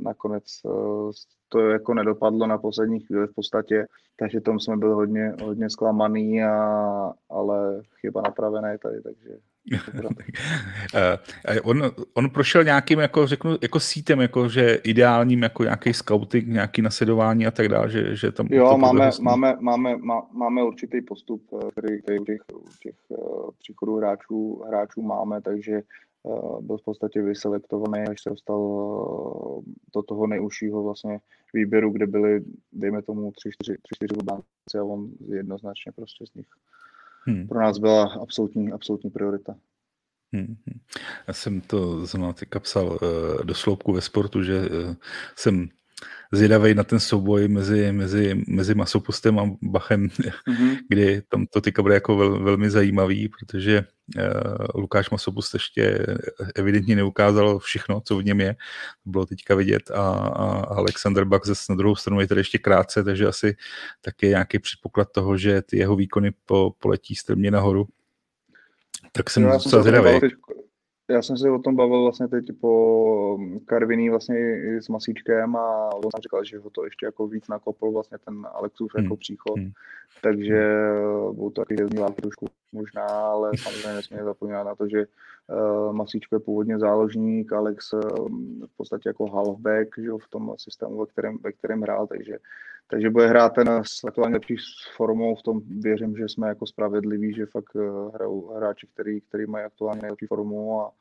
nakonec 0.00 0.44
uh, 0.64 1.10
to 1.48 1.60
jako 1.60 1.94
nedopadlo 1.94 2.46
na 2.46 2.58
poslední 2.58 3.00
chvíli 3.00 3.26
v 3.26 3.34
podstatě, 3.34 3.86
takže 4.18 4.40
tom 4.40 4.60
jsme 4.60 4.76
byli 4.76 4.92
hodně, 4.92 5.32
hodně 5.44 5.70
zklamaný, 5.70 6.44
a, 6.44 7.12
ale 7.30 7.82
chyba 8.00 8.22
napravené 8.22 8.78
tady, 8.78 9.02
takže 9.02 9.30
Eh, 11.48 11.60
on, 11.60 11.82
on 12.14 12.30
prošel 12.30 12.64
nějakým, 12.64 12.98
jako 12.98 13.26
řeknu, 13.26 13.56
jako 13.62 13.80
sítem, 13.80 14.20
jako 14.20 14.48
že 14.48 14.74
ideálním, 14.74 15.42
jako 15.42 15.62
nějaký 15.62 15.92
scouting, 15.92 16.48
nějaký 16.48 16.82
nasedování 16.82 17.46
a 17.46 17.50
tak 17.50 17.68
dále, 17.68 17.90
že, 17.90 18.16
že 18.16 18.32
tam... 18.32 18.46
Jo, 18.50 18.78
máme, 18.78 19.10
máme, 19.20 19.56
máme, 19.60 19.96
má, 19.96 20.26
máme 20.32 20.62
určitý 20.62 21.02
postup, 21.02 21.42
eh, 21.52 21.70
který, 21.70 22.02
který 22.02 22.20
u 22.20 22.24
těch, 22.24 22.40
u 22.54 22.68
těch 22.82 22.94
příchodů 23.58 23.96
hráčů, 23.96 24.64
hráčů 24.68 25.02
máme, 25.02 25.42
takže 25.42 25.82
byl 26.60 26.78
v 26.78 26.84
podstatě 26.84 27.22
vyselektovaný, 27.22 28.04
až 28.06 28.22
se 28.22 28.30
dostal 28.30 28.60
uh, 28.60 29.64
do 29.94 30.02
toho 30.02 30.26
nejužšího 30.26 30.82
vlastně 30.82 31.20
výběru, 31.54 31.90
kde 31.90 32.06
byly, 32.06 32.44
dejme 32.72 33.02
tomu, 33.02 33.32
tři, 33.32 33.50
čtyři, 33.52 33.78
tři, 33.82 33.94
čtyři 33.94 34.14
a 34.78 34.84
on 34.84 35.10
jednoznačně 35.28 35.92
prostě 35.92 36.26
z 36.26 36.34
nich 36.34 36.46
hmm. 37.26 37.48
pro 37.48 37.60
nás 37.60 37.78
byla 37.78 38.12
absolutní, 38.22 38.72
absolutní 38.72 39.10
priorita. 39.10 39.56
Hmm. 40.32 40.56
Já 41.28 41.34
jsem 41.34 41.60
to 41.60 42.06
zrovna 42.06 42.32
teďka 42.32 42.60
psal 42.60 42.86
uh, 42.86 42.98
do 43.44 43.54
sloupku 43.54 43.92
ve 43.92 44.00
sportu, 44.00 44.42
že 44.42 44.60
uh, 44.60 44.94
jsem 45.36 45.68
zvědavý 46.32 46.74
na 46.74 46.84
ten 46.84 47.00
souboj 47.00 47.48
mezi, 47.48 47.92
mezi, 47.92 48.44
mezi 48.48 48.74
Masopustem 48.74 49.38
a 49.38 49.50
Bachem, 49.62 50.08
mm-hmm. 50.08 50.76
kdy 50.88 51.22
tam 51.28 51.46
to 51.46 51.60
teďka 51.60 51.82
bude 51.82 51.94
jako 51.94 52.16
vel, 52.16 52.42
velmi 52.42 52.70
zajímavý, 52.70 53.28
protože 53.28 53.84
uh, 54.16 54.80
Lukáš 54.80 55.10
Masopust 55.10 55.54
ještě 55.54 56.06
evidentně 56.54 56.96
neukázal 56.96 57.58
všechno, 57.58 58.00
co 58.00 58.16
v 58.16 58.24
něm 58.24 58.40
je. 58.40 58.54
To 59.04 59.10
bylo 59.10 59.26
teďka 59.26 59.54
vidět 59.54 59.90
a, 59.90 60.10
a 60.12 60.64
Alexander 60.64 61.24
Bach 61.24 61.44
zase 61.44 61.72
na 61.72 61.76
druhou 61.76 61.96
stranu 61.96 62.20
je 62.20 62.26
tady 62.26 62.40
ještě 62.40 62.58
krátce, 62.58 63.04
takže 63.04 63.26
asi 63.26 63.56
taky 64.00 64.28
nějaký 64.28 64.58
předpoklad 64.58 65.08
toho, 65.12 65.36
že 65.36 65.62
ty 65.62 65.78
jeho 65.78 65.96
výkony 65.96 66.32
po, 66.46 66.72
poletí 66.78 67.14
strmě 67.14 67.50
nahoru. 67.50 67.88
Tak 69.12 69.30
jsem 69.30 69.42
docela 69.42 69.82
zvědavý. 69.82 70.20
Já 71.10 71.22
jsem 71.22 71.36
se 71.36 71.50
o 71.50 71.58
tom 71.58 71.76
bavil 71.76 72.02
vlastně 72.02 72.28
teď 72.28 72.46
po 72.60 73.38
Karviní 73.64 74.10
vlastně 74.10 74.36
s 74.80 74.88
Masíčkem 74.88 75.56
a 75.56 75.94
on 75.94 76.02
jsem 76.02 76.22
říkal, 76.22 76.44
že 76.44 76.58
ho 76.58 76.70
to 76.70 76.84
ještě 76.84 77.06
jako 77.06 77.26
víc 77.26 77.48
nakopl 77.48 77.90
vlastně 77.90 78.18
ten 78.18 78.46
Alexův 78.52 78.94
hmm. 78.94 79.04
jako 79.04 79.16
příchod, 79.16 79.58
hmm. 79.58 79.70
takže 80.22 80.76
byl 81.32 81.50
to 81.50 81.60
taky 81.60 81.74
hrozný 81.74 82.02
trošku 82.22 82.46
možná, 82.72 83.06
ale 83.06 83.50
samozřejmě 83.58 83.96
nesmíme 83.96 84.24
zapomínat 84.24 84.66
na 84.66 84.74
to, 84.74 84.88
že 84.88 85.06
Masíčko 85.92 86.36
je 86.36 86.40
původně 86.40 86.78
záložník, 86.78 87.52
Alex 87.52 87.92
uh, 87.92 88.00
v 88.66 88.76
podstatě 88.76 89.08
jako 89.08 89.26
halfback 89.26 89.98
že 89.98 90.10
v 90.10 90.28
tom 90.30 90.54
systému, 90.56 91.00
ve 91.00 91.06
kterém, 91.06 91.38
ve 91.44 91.52
kterém 91.52 91.82
hrál, 91.82 92.06
takže 92.06 92.38
takže 92.90 93.10
bude 93.10 93.26
hrát 93.26 93.48
ten 93.48 93.68
s 93.68 94.04
aktuálně 94.04 94.34
lepší 94.34 94.56
formou, 94.96 95.34
v 95.34 95.42
tom 95.42 95.60
věřím, 95.80 96.16
že 96.16 96.28
jsme 96.28 96.48
jako 96.48 96.66
spravedliví, 96.66 97.34
že 97.34 97.46
fakt 97.46 97.74
uh, 97.74 98.14
hrajou 98.14 98.46
hráči, 98.56 98.86
který, 98.94 99.20
který 99.20 99.46
mají 99.46 99.64
aktuálně 99.64 100.02
nejlepší 100.02 100.26
formu 100.26 100.80
a, 100.80 100.92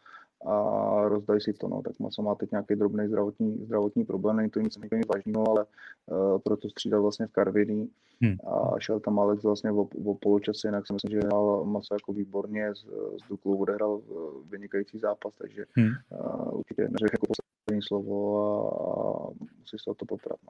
a 0.45 1.01
rozdají 1.07 1.41
si 1.41 1.53
to. 1.53 1.67
No. 1.67 1.81
Tak 1.81 1.99
Maso 1.99 2.21
má 2.21 2.35
teď 2.35 2.51
nějaký 2.51 2.75
drobný 2.75 3.07
zdravotní, 3.07 3.65
zdravotní 3.65 4.05
problém, 4.05 4.35
není 4.35 4.49
to 4.49 4.59
nic, 4.59 4.77
nic 4.77 5.07
vážného, 5.07 5.49
ale 5.49 5.65
uh, 6.05 6.39
proto 6.39 6.69
střídal 6.69 7.01
vlastně 7.01 7.27
v 7.27 7.31
Karviní 7.31 7.89
hmm. 8.21 8.37
a 8.47 8.79
šel 8.79 8.99
tam 8.99 9.19
Alex 9.19 9.43
vlastně 9.43 9.71
o, 9.71 9.87
o 10.05 10.15
poločase, 10.15 10.67
jinak 10.67 10.87
si 10.87 10.93
myslím, 10.93 11.11
že 11.11 11.27
hrál 11.27 11.65
Maso 11.65 11.93
jako 11.95 12.13
výborně, 12.13 12.75
z, 12.75 12.81
z 13.25 13.29
Duklu 13.29 13.57
odehrál 13.57 14.01
vynikající 14.49 14.99
zápas, 14.99 15.35
takže 15.35 15.65
hmm. 15.77 15.91
uh, 16.09 16.57
určitě 16.57 16.81
neřekl 16.81 17.13
jako 17.13 17.27
poslední 17.27 17.81
slovo 17.81 18.41
a, 18.41 18.71
a 18.91 19.29
musí 19.59 19.77
se 19.83 19.89
o 19.89 19.93
to 19.93 20.05
poprat. 20.05 20.39
No. 20.43 20.49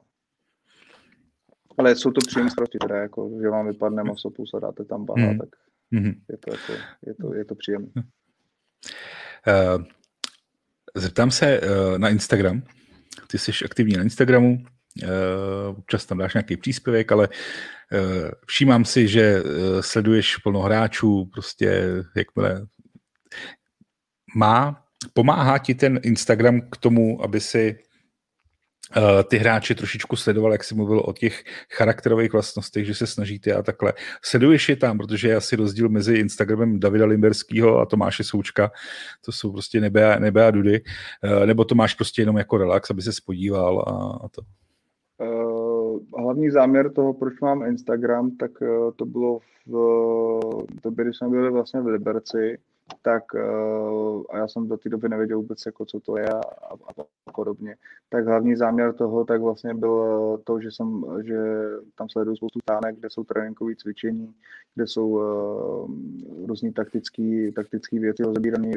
Ale 1.78 1.96
jsou 1.96 2.10
to 2.10 2.20
příjemné 2.26 2.50
starosti, 2.50 2.78
teda 2.78 2.96
jako, 2.96 3.30
že 3.42 3.48
vám 3.48 3.66
vypadne 3.66 4.04
masopus 4.04 4.54
a 4.54 4.58
dáte 4.58 4.84
tam 4.84 5.04
baha, 5.04 5.26
hmm. 5.26 5.38
tak 5.38 5.48
hmm. 5.92 6.12
je 6.30 6.36
to, 6.36 6.50
jako, 6.52 6.72
je 7.06 7.14
to, 7.14 7.34
je 7.34 7.44
to 7.44 7.54
příjemné. 7.54 7.92
Uh, 9.46 9.84
zeptám 10.94 11.30
se 11.30 11.60
uh, 11.60 11.98
na 11.98 12.08
Instagram. 12.08 12.62
Ty 13.26 13.38
jsi 13.38 13.52
aktivní 13.64 13.96
na 13.96 14.02
Instagramu, 14.02 14.64
uh, 15.02 15.78
občas 15.78 16.06
tam 16.06 16.18
dáš 16.18 16.34
nějaký 16.34 16.56
příspěvek, 16.56 17.12
ale 17.12 17.28
všímám 18.46 18.84
si, 18.84 19.08
že 19.08 19.42
sleduješ 19.80 20.36
plno 20.36 20.60
hráčů, 20.60 21.24
prostě 21.32 21.82
jakmile 22.16 22.66
má, 24.34 24.84
pomáhá 25.14 25.58
ti 25.58 25.74
ten 25.74 26.00
Instagram 26.02 26.60
k 26.60 26.76
tomu, 26.76 27.24
aby 27.24 27.40
si 27.40 27.78
Eh, 27.78 27.85
ty 29.28 29.36
hráče 29.36 29.74
trošičku 29.74 30.16
sledoval, 30.16 30.52
jak 30.52 30.64
jsi 30.64 30.74
mluvil 30.74 31.02
o 31.04 31.12
těch 31.12 31.44
charakterových 31.72 32.32
vlastnostech, 32.32 32.86
že 32.86 32.94
se 32.94 33.06
snažíte 33.06 33.52
a 33.52 33.62
takhle. 33.62 33.92
Sleduješ 34.22 34.68
je 34.68 34.76
tam, 34.76 34.98
protože 34.98 35.28
je 35.28 35.36
asi 35.36 35.56
rozdíl 35.56 35.88
mezi 35.88 36.14
Instagramem 36.14 36.80
Davida 36.80 37.06
Limberského 37.06 37.78
a 37.78 37.86
Tomáše 37.86 38.24
Součka, 38.24 38.70
to 39.24 39.32
jsou 39.32 39.52
prostě 39.52 39.80
nebe 39.80 40.14
a, 40.14 40.18
nebe 40.18 40.46
a 40.46 40.50
dudy, 40.50 40.80
eh, 41.22 41.46
nebo 41.46 41.64
to 41.64 41.74
máš 41.74 41.94
prostě 41.94 42.22
jenom 42.22 42.36
jako 42.36 42.58
relax, 42.58 42.90
aby 42.90 43.02
se 43.02 43.12
spodíval 43.12 43.80
a, 43.80 44.24
a 44.24 44.28
to? 44.28 44.42
Uh, 45.18 46.00
hlavní 46.18 46.50
záměr 46.50 46.92
toho, 46.92 47.14
proč 47.14 47.40
mám 47.40 47.62
Instagram, 47.62 48.36
tak 48.36 48.50
to 48.96 49.04
bylo 49.06 49.38
v 49.66 50.66
době, 50.84 51.04
kdy 51.04 51.14
jsme 51.14 51.28
byli 51.28 51.50
vlastně 51.50 51.80
v 51.80 51.86
Liberci, 51.86 52.58
tak 53.02 53.24
uh, 53.34 54.22
a 54.30 54.38
já 54.38 54.48
jsem 54.48 54.68
do 54.68 54.76
té 54.76 54.88
doby 54.88 55.08
nevěděl 55.08 55.36
vůbec, 55.36 55.66
jako, 55.66 55.84
co 55.84 56.00
to 56.00 56.18
je 56.18 56.28
a, 56.28 56.38
a, 56.38 57.02
a 57.26 57.32
podobně. 57.32 57.76
Tak 58.08 58.26
hlavní 58.26 58.56
záměr 58.56 58.92
toho 58.92 59.24
tak 59.24 59.40
vlastně 59.40 59.74
byl 59.74 60.38
to, 60.44 60.60
že 60.60 60.70
jsem, 60.70 61.04
že 61.22 61.38
tam 61.94 62.08
sleduju 62.08 62.36
spoustu 62.36 62.58
stánek, 62.62 62.96
kde 62.98 63.10
jsou 63.10 63.24
tréninkové 63.24 63.72
cvičení, 63.76 64.34
kde 64.74 64.86
jsou 64.86 65.08
uh, 65.08 65.90
různý 66.46 66.72
taktický, 66.72 67.52
taktický 67.52 67.98
věci 67.98 68.22
rozebírané 68.22 68.70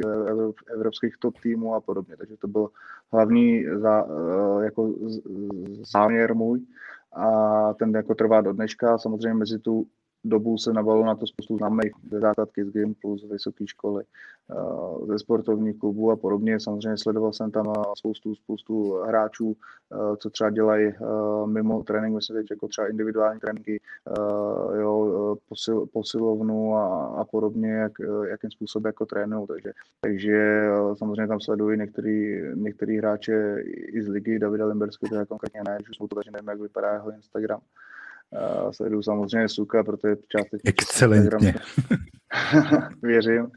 evropských 0.73 1.17
top 1.19 1.39
týmů 1.39 1.75
a 1.75 1.81
podobně. 1.81 2.17
Takže 2.17 2.37
to 2.37 2.47
byl 2.47 2.69
hlavní 3.11 3.65
zá, 3.75 4.03
uh, 4.03 4.63
jako 4.63 4.93
záměr 5.93 6.35
můj 6.35 6.61
a 7.13 7.73
ten 7.73 7.95
jako 7.95 8.15
trvá 8.15 8.41
do 8.41 8.53
dneška. 8.53 8.97
Samozřejmě 8.97 9.33
mezi 9.33 9.59
tu 9.59 9.85
dobu 10.23 10.57
se 10.57 10.73
nabalilo 10.73 11.05
na 11.05 11.15
to 11.15 11.27
spoustu 11.27 11.57
známých 11.57 11.91
ze 12.11 12.19
základky 12.19 12.65
z 12.65 12.71
Gimplu, 12.71 13.17
z 13.17 13.23
vysoké 13.23 13.67
školy, 13.67 14.03
eh, 14.51 15.05
ze 15.05 15.19
sportovních 15.19 15.79
klubů 15.79 16.11
a 16.11 16.15
podobně. 16.15 16.59
Samozřejmě 16.59 16.97
sledoval 16.97 17.33
jsem 17.33 17.51
tam 17.51 17.73
eh, 17.77 17.83
spoustu, 17.97 18.35
spoustu 18.35 18.93
hráčů, 18.93 19.55
eh, 19.93 20.17
co 20.17 20.29
třeba 20.29 20.49
dělají 20.49 20.93
mimo 21.45 21.83
trénink, 21.83 22.15
myslím 22.15 22.37
teď 22.37 22.51
jako 22.51 22.67
třeba 22.67 22.87
individuální 22.87 23.39
tréninky, 23.39 23.81
jo, 24.79 25.37
posil, 25.49 25.85
posilovnu 25.93 26.75
a, 26.75 27.05
a 27.05 27.25
podobně, 27.25 27.71
jak, 27.71 27.91
jakým 28.29 28.51
způsobem 28.51 28.89
jako 28.89 29.05
trénují. 29.05 29.47
Takže, 29.47 29.71
takže 30.01 30.63
samozřejmě 30.97 31.27
tam 31.27 31.39
sledují 31.39 31.79
některý, 31.79 32.41
některý 32.55 32.97
hráče 32.97 33.55
i 33.65 34.03
z 34.03 34.07
ligy, 34.07 34.39
Davida 34.39 34.65
Limberského, 34.65 35.19
je 35.19 35.25
konkrétně 35.25 35.61
ne, 35.67 35.77
už 35.89 35.97
jsou 35.97 36.07
to, 36.07 36.15
takže 36.15 36.31
nevím, 36.31 36.49
jak 36.49 36.61
vypadá 36.61 36.93
jeho 36.93 37.11
Instagram. 37.11 37.59
Sleduju 38.71 39.01
samozřejmě 39.01 39.49
Suka, 39.49 39.83
protože 39.83 40.15
částečně... 40.27 40.69
Excelentně. 40.69 41.53
věřím. 43.01 43.51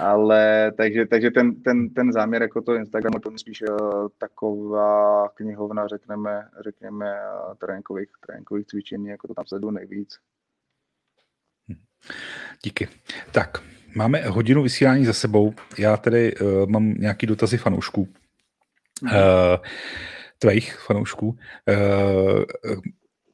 Ale 0.00 0.72
takže, 0.76 1.06
takže 1.06 1.30
ten, 1.30 1.62
ten, 1.62 1.88
ten 1.88 2.12
záměr 2.12 2.42
jako 2.42 2.62
to 2.62 2.74
Instagram 2.74 3.12
to 3.12 3.30
spíš 3.38 3.62
uh, 3.62 4.08
taková 4.18 5.28
knihovna, 5.28 5.88
řekneme, 5.88 6.48
řekněme 6.64 7.06
uh, 7.06 7.54
tréninkových, 7.54 8.08
tréninkových 8.26 8.66
cvičení, 8.66 9.06
jako 9.06 9.28
to 9.28 9.34
tam 9.34 9.46
sleduju 9.46 9.70
nejvíc. 9.70 10.18
Díky. 12.64 12.88
Tak, 13.32 13.58
máme 13.96 14.22
hodinu 14.22 14.62
vysílání 14.62 15.04
za 15.04 15.12
sebou. 15.12 15.54
Já 15.78 15.96
tedy 15.96 16.34
uh, 16.36 16.66
mám 16.66 16.94
nějaký 16.94 17.26
dotazy 17.26 17.58
fanoušků. 17.58 18.08
Uh, 19.02 19.10
tvých 20.38 20.78
fanoušků. 20.78 21.26
Uh, 21.28 22.44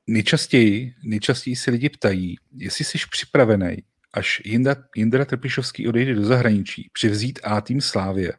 nejčastěji, 0.09 0.95
nejčastěji 1.05 1.57
se 1.57 1.71
lidi 1.71 1.89
ptají, 1.89 2.37
jestli 2.57 2.85
jsi 2.85 2.99
připravený, 3.11 3.77
až 4.13 4.43
Jindra, 4.45 4.75
Jindra 4.97 5.25
Trpišovský 5.25 5.89
odejde 5.89 6.15
do 6.15 6.25
zahraničí, 6.25 6.91
přivzít 6.93 7.39
A 7.45 7.61
tým 7.61 7.81
Slávě. 7.81 8.33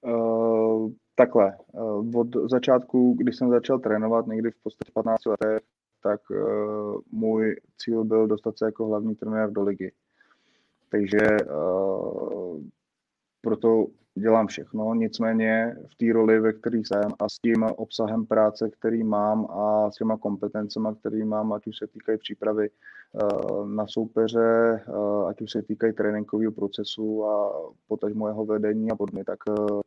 Uh, 0.00 0.90
takhle. 1.14 1.56
Uh, 1.72 2.20
od 2.20 2.50
začátku, 2.50 3.14
když 3.14 3.36
jsem 3.36 3.50
začal 3.50 3.78
trénovat 3.78 4.26
někdy 4.26 4.50
v 4.50 4.62
podstatě 4.62 4.92
15 4.94 5.26
letech, 5.26 5.60
tak 6.02 6.20
uh, 6.30 7.00
můj 7.12 7.56
cíl 7.78 8.04
byl 8.04 8.26
dostat 8.26 8.58
se 8.58 8.64
jako 8.64 8.86
hlavní 8.86 9.14
trenér 9.14 9.50
do 9.50 9.62
ligy. 9.62 9.92
Takže 10.90 11.20
uh, 11.46 12.62
proto 13.40 13.86
dělám 14.14 14.46
všechno, 14.46 14.94
nicméně 14.94 15.76
v 15.92 15.94
té 15.94 16.12
roli, 16.12 16.40
ve 16.40 16.52
které 16.52 16.78
jsem 16.78 17.12
a 17.18 17.28
s 17.28 17.38
tím 17.38 17.62
obsahem 17.62 18.26
práce, 18.26 18.70
který 18.70 19.04
mám 19.04 19.46
a 19.50 19.90
s 19.90 19.96
těma 19.96 20.16
kompetencemi, 20.16 20.88
který 21.00 21.24
mám, 21.24 21.52
ať 21.52 21.66
už 21.66 21.78
se 21.78 21.86
týkají 21.86 22.18
přípravy 22.18 22.68
eh, 22.70 23.66
na 23.66 23.86
soupeře, 23.86 24.82
eh, 24.88 25.26
ať 25.28 25.40
už 25.40 25.50
se 25.50 25.62
týkají 25.62 25.92
tréninkového 25.92 26.52
procesu 26.52 27.24
a 27.24 27.52
potažmo 27.88 28.28
jeho 28.28 28.44
vedení 28.44 28.90
a 28.90 28.96
podobně, 28.96 29.24
tak 29.24 29.38
eh, 29.48 29.80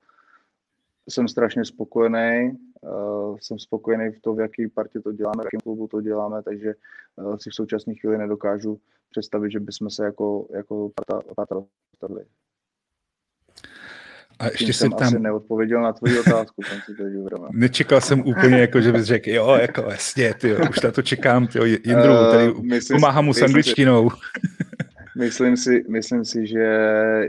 jsem 1.10 1.28
strašně 1.28 1.66
spokojený. 1.66 2.58
Uh, 2.82 3.38
jsem 3.42 3.60
spokojený 3.60 4.12
v 4.12 4.22
tom, 4.22 4.36
v 4.36 4.40
jaký 4.40 4.68
partě 4.68 5.00
to 5.00 5.12
děláme, 5.12 5.44
v 5.44 5.46
jakém 5.46 5.60
klubu 5.64 5.88
to 5.88 6.02
děláme, 6.02 6.44
takže 6.44 6.74
uh, 7.16 7.38
si 7.38 7.50
v 7.50 7.56
současné 7.56 7.96
chvíli 7.96 8.18
nedokážu 8.18 8.80
představit, 9.10 9.52
že 9.52 9.60
bychom 9.60 9.90
se 9.90 10.06
jako, 10.06 10.48
jako 10.54 10.92
parta, 10.96 11.34
parta 11.36 11.56
rozstavili. 11.56 12.26
A 14.40 14.46
ještě 14.46 14.74
jsem 14.74 14.92
tam... 14.92 15.08
asi 15.08 15.20
neodpověděl 15.20 15.82
na 15.82 15.94
tvoji 15.94 16.20
otázku. 16.20 16.62
Tam 16.70 16.80
si 16.86 17.04
Nečekal 17.52 18.02
jsem 18.02 18.20
úplně, 18.20 18.58
jako, 18.58 18.82
že 18.82 18.92
bys 18.92 19.06
řekl, 19.06 19.30
jo, 19.30 19.58
jako 19.62 19.82
jasně, 19.82 20.34
ty, 20.34 20.56
už 20.70 20.82
na 20.82 20.92
to 20.92 21.02
čekám, 21.02 21.48
ty, 21.48 21.60
Jindru, 21.60 22.14
tady 22.32 22.52
uh, 22.52 22.80
pomáhám 22.92 23.26
mu 23.26 23.34
s 23.34 23.42
angličtinou. 23.42 24.10
Myslím 25.18 25.58
si, 25.58 25.86
myslím 25.90 26.26
si, 26.26 26.48
že 26.48 26.60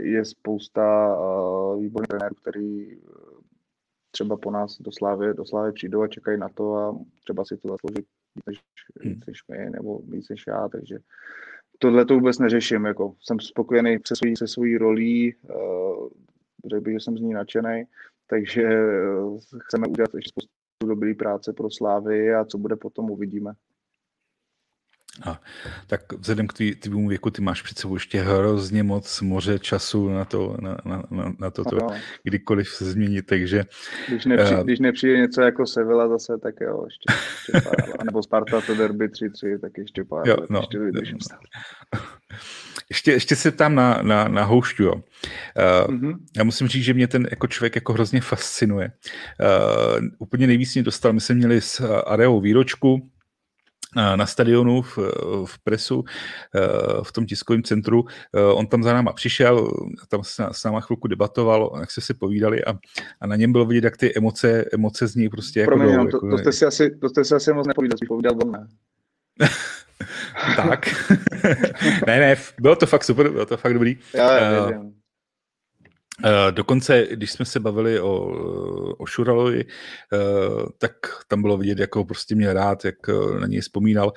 je 0.01 0.25
spousta 0.25 1.15
uh, 1.17 1.81
výborných 1.81 2.07
trenérů, 2.07 2.35
který 2.41 2.87
třeba 4.11 4.37
po 4.37 4.51
nás 4.51 4.81
do 4.81 4.91
Slávy, 4.91 5.33
do 5.33 5.45
Slávy 5.45 5.71
přijdou 5.71 6.01
a 6.01 6.07
čekají 6.07 6.39
na 6.39 6.49
to 6.49 6.75
a 6.75 6.99
třeba 7.23 7.45
si 7.45 7.57
to 7.57 7.67
zaslouží 7.67 8.05
než, 8.47 8.59
hmm. 9.01 9.19
než 9.27 9.39
my, 9.51 9.69
nebo 9.69 9.99
víc 9.99 10.29
než 10.29 10.43
já, 10.47 10.67
takže 10.67 10.97
tohle 11.79 12.05
to 12.05 12.13
vůbec 12.13 12.39
neřeším, 12.39 12.85
jako 12.85 13.13
jsem 13.21 13.39
spokojený 13.39 13.97
se 14.07 14.15
svojí, 14.15 14.35
se 14.35 14.47
svojí 14.47 14.77
rolí, 14.77 15.35
uh, 15.35 16.07
řekl 16.65 16.81
bych, 16.81 16.93
že 16.93 16.99
jsem 16.99 17.17
z 17.17 17.21
ní 17.21 17.33
nadšený, 17.33 17.83
takže 18.27 18.63
uh, 18.63 19.39
chceme 19.59 19.87
udělat 19.87 20.13
ještě 20.13 20.29
spoustu 20.29 20.87
dobré 20.87 21.13
práce 21.13 21.53
pro 21.53 21.71
Slávy 21.71 22.33
a 22.33 22.45
co 22.45 22.57
bude 22.57 22.75
potom 22.75 23.11
uvidíme. 23.11 23.53
A 25.25 25.41
tak 25.87 26.13
vzhledem 26.13 26.47
k 26.47 26.53
tvému 26.79 27.07
věku, 27.07 27.29
ty 27.29 27.41
máš 27.41 27.61
před 27.61 27.77
sebou 27.77 27.93
ještě 27.93 28.21
hrozně 28.21 28.83
moc 28.83 29.21
moře 29.21 29.59
času 29.59 30.09
na 30.09 30.25
to, 30.25 30.57
na, 30.61 30.77
na, 30.85 31.03
na, 31.11 31.33
na 31.39 31.51
to, 31.51 31.63
to 31.63 31.77
kdykoliv 32.23 32.69
se 32.69 32.85
změnit, 32.85 33.25
takže... 33.25 33.63
Když, 34.07 34.25
nepři, 34.25 34.55
uh, 34.55 34.63
když 34.63 34.79
nepřijde 34.79 35.17
něco 35.17 35.41
jako 35.41 35.65
Sevilla 35.65 36.07
zase, 36.07 36.37
tak 36.37 36.55
jo, 36.61 36.85
ještě, 36.85 37.05
ještě 37.11 37.69
pár, 37.69 38.05
nebo 38.05 38.23
Sparta 38.23 38.61
to 38.61 38.75
derby 38.75 39.07
3-3, 39.07 39.59
tak 39.59 39.77
ještě 39.77 40.03
pár 40.03 40.27
jo, 40.27 40.37
no, 40.49 40.59
ještě 40.59 40.79
vydržím 40.79 41.17
ještě, 42.89 43.11
ještě 43.11 43.35
se 43.35 43.51
tam 43.51 43.75
na, 43.75 43.99
na, 44.01 44.27
na 44.27 44.43
houšťu. 44.43 44.83
Jo. 44.83 44.93
Uh, 44.93 45.01
mm-hmm. 45.95 46.17
Já 46.37 46.43
musím 46.43 46.67
říct, 46.67 46.83
že 46.83 46.93
mě 46.93 47.07
ten 47.07 47.27
jako 47.31 47.47
člověk 47.47 47.75
jako 47.75 47.93
hrozně 47.93 48.21
fascinuje. 48.21 48.91
Uh, 49.99 50.05
úplně 50.19 50.47
nejvíc 50.47 50.73
mě 50.73 50.83
dostal, 50.83 51.13
my 51.13 51.21
jsme 51.21 51.35
měli 51.35 51.61
s 51.61 52.01
Areou 52.05 52.41
výročku, 52.41 53.09
na 53.95 54.25
stadionu 54.25 54.81
v, 54.81 54.97
v 55.45 55.63
presu, 55.63 56.03
v 57.03 57.11
tom 57.11 57.25
tiskovém 57.25 57.63
centru. 57.63 58.05
On 58.53 58.67
tam 58.67 58.83
za 58.83 58.93
náma 58.93 59.13
přišel, 59.13 59.71
tam 60.07 60.23
s 60.51 60.63
náma 60.65 60.81
chvilku 60.81 61.07
debatoval, 61.07 61.77
jak 61.79 61.91
se 61.91 62.01
si 62.01 62.13
povídali 62.13 62.65
a, 62.65 62.73
a 63.21 63.27
na 63.27 63.35
něm 63.35 63.51
bylo 63.51 63.65
vidět, 63.65 63.83
jak 63.83 63.97
ty 63.97 64.17
emoce, 64.17 64.65
emoce 64.73 65.07
z 65.07 65.15
ní 65.15 65.29
prostě 65.29 65.59
jako 65.59 65.75
Promiň, 65.75 65.95
to, 65.95 66.17
jako, 66.17 66.29
to, 66.29 66.37
jste 66.37 66.51
si 66.51 66.65
asi, 66.65 66.97
to 67.01 67.09
jste 67.09 67.25
si 67.25 67.35
asi 67.35 67.53
moc 67.53 67.67
nepovídal, 67.67 67.97
povídal 68.07 68.33
on 68.43 68.51
ne. 68.51 68.67
tak. 70.55 70.85
ne, 72.07 72.19
ne, 72.19 72.35
bylo 72.59 72.75
to 72.75 72.85
fakt 72.85 73.03
super, 73.03 73.29
bylo 73.29 73.45
to 73.45 73.57
fakt 73.57 73.73
dobrý. 73.73 73.97
Já, 74.13 74.37
já, 74.37 74.65
uh, 74.65 74.91
Uh, 76.25 76.51
dokonce, 76.51 77.07
když 77.11 77.31
jsme 77.31 77.45
se 77.45 77.59
bavili 77.59 77.99
o, 77.99 78.13
o 78.97 79.05
Šuralovi, 79.05 79.65
uh, 79.65 80.69
tak 80.77 80.91
tam 81.27 81.41
bylo 81.41 81.57
vidět, 81.57 81.79
jak 81.79 81.95
ho 81.95 82.05
prostě 82.05 82.35
měl 82.35 82.53
rád, 82.53 82.85
jak 82.85 82.95
uh, 83.07 83.39
na 83.39 83.47
něj 83.47 83.61
vzpomínal. 83.61 84.13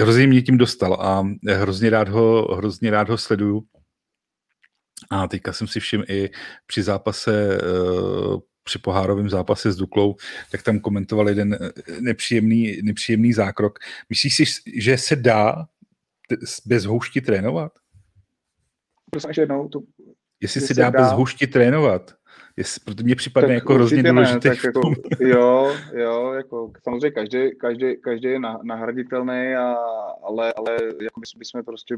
Hrozně 0.00 0.26
mě 0.26 0.42
tím 0.42 0.58
dostal 0.58 0.94
a 0.94 1.26
hrozně 1.52 1.90
rád 1.90 2.08
ho, 2.08 2.54
hrozně 2.56 2.90
rád 2.90 3.08
ho 3.08 3.18
sleduju. 3.18 3.62
A 5.10 5.28
teďka 5.28 5.52
jsem 5.52 5.66
si 5.66 5.80
všiml 5.80 6.04
i 6.08 6.30
při 6.66 6.82
zápase 6.82 7.58
při 8.68 8.78
pohárovém 8.78 9.30
zápase 9.30 9.72
s 9.72 9.76
Duklou, 9.76 10.16
tak 10.52 10.62
tam 10.62 10.80
komentoval 10.80 11.28
jeden 11.28 11.58
nepříjemný, 12.00 12.76
nepříjemný 12.82 13.32
zákrok. 13.32 13.78
Myslíš 14.10 14.36
si, 14.36 14.44
že 14.76 14.98
se 14.98 15.16
dá 15.16 15.66
bez 16.66 16.84
houšti 16.84 17.20
trénovat? 17.20 17.72
Prosím, 19.10 19.30
ještě 19.30 19.42
jednou, 19.42 19.68
to 19.68 19.80
Jestli 20.40 20.60
si 20.60 20.74
dá, 20.74 20.90
dá 20.90 21.00
bez 21.00 21.12
hušti 21.12 21.46
trénovat. 21.46 22.14
Jestli, 22.56 22.80
proto 22.84 23.02
mě 23.02 23.16
připadne 23.16 23.48
tak 23.48 23.54
jako 23.54 23.74
hrozně 23.74 24.02
důležité. 24.02 24.48
Tak 24.48 24.64
jako, 24.64 24.80
jo, 25.20 25.76
jo, 25.94 26.32
jako 26.32 26.72
samozřejmě 26.82 27.10
každý, 27.10 27.56
každý, 27.58 27.96
každý 28.00 28.28
je 28.28 28.38
nahraditelný, 28.62 29.54
a, 29.54 29.74
ale, 30.22 30.52
ale 30.52 30.76
jako 31.02 31.20
by 31.38 31.44
jsme 31.44 31.62
prostě 31.62 31.96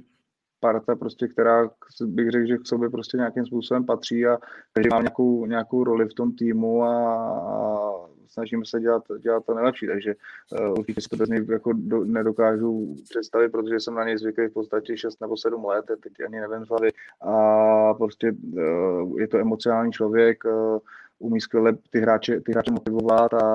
parta, 0.61 0.97
prostě, 0.97 1.29
která 1.29 1.71
bych 2.05 2.31
řekl, 2.31 2.47
že 2.47 2.59
k 2.59 2.67
sobě 2.67 2.91
prostě 2.91 3.17
nějakým 3.17 3.47
způsobem 3.47 3.85
patří 3.85 4.27
a 4.27 4.39
každý 4.73 4.89
má 4.91 5.01
nějakou, 5.01 5.47
nějakou 5.47 5.85
roli 5.85 6.09
v 6.09 6.15
tom 6.15 6.33
týmu 6.33 6.83
a, 6.83 6.95
a 7.39 7.91
snažíme 8.29 8.65
se 8.67 8.81
dělat, 8.81 9.03
dělat 9.21 9.45
to 9.47 9.55
nejlepší, 9.55 9.87
takže 9.87 10.15
uh, 10.61 10.79
určitě 10.79 11.01
si 11.01 11.09
to 11.09 11.17
bez 11.17 11.29
něj 11.29 11.47
jako 11.51 11.73
do, 11.73 12.05
nedokážu 12.05 12.97
představit, 13.11 13.49
protože 13.49 13.81
jsem 13.81 13.95
na 13.95 14.05
něj 14.05 14.19
zvyklý 14.19 14.49
v 14.49 14.53
podstatě 14.53 14.97
6 14.97 15.21
nebo 15.21 15.37
7 15.37 15.65
let, 15.65 15.85
teď 16.03 16.13
ani 16.27 16.41
nevím 16.41 16.65
z 16.65 16.69
hlavy 16.69 16.91
a 17.21 17.95
prostě 17.95 18.33
uh, 18.53 19.21
je 19.21 19.29
to 19.29 19.39
emocionální 19.39 19.93
člověk, 19.93 20.45
uh, 20.45 20.79
umí 21.19 21.41
skvěle 21.41 21.73
ty 21.91 22.01
hráče, 22.01 22.41
ty 22.41 22.53
hráče 22.53 22.71
motivovat 22.71 23.35
a, 23.35 23.47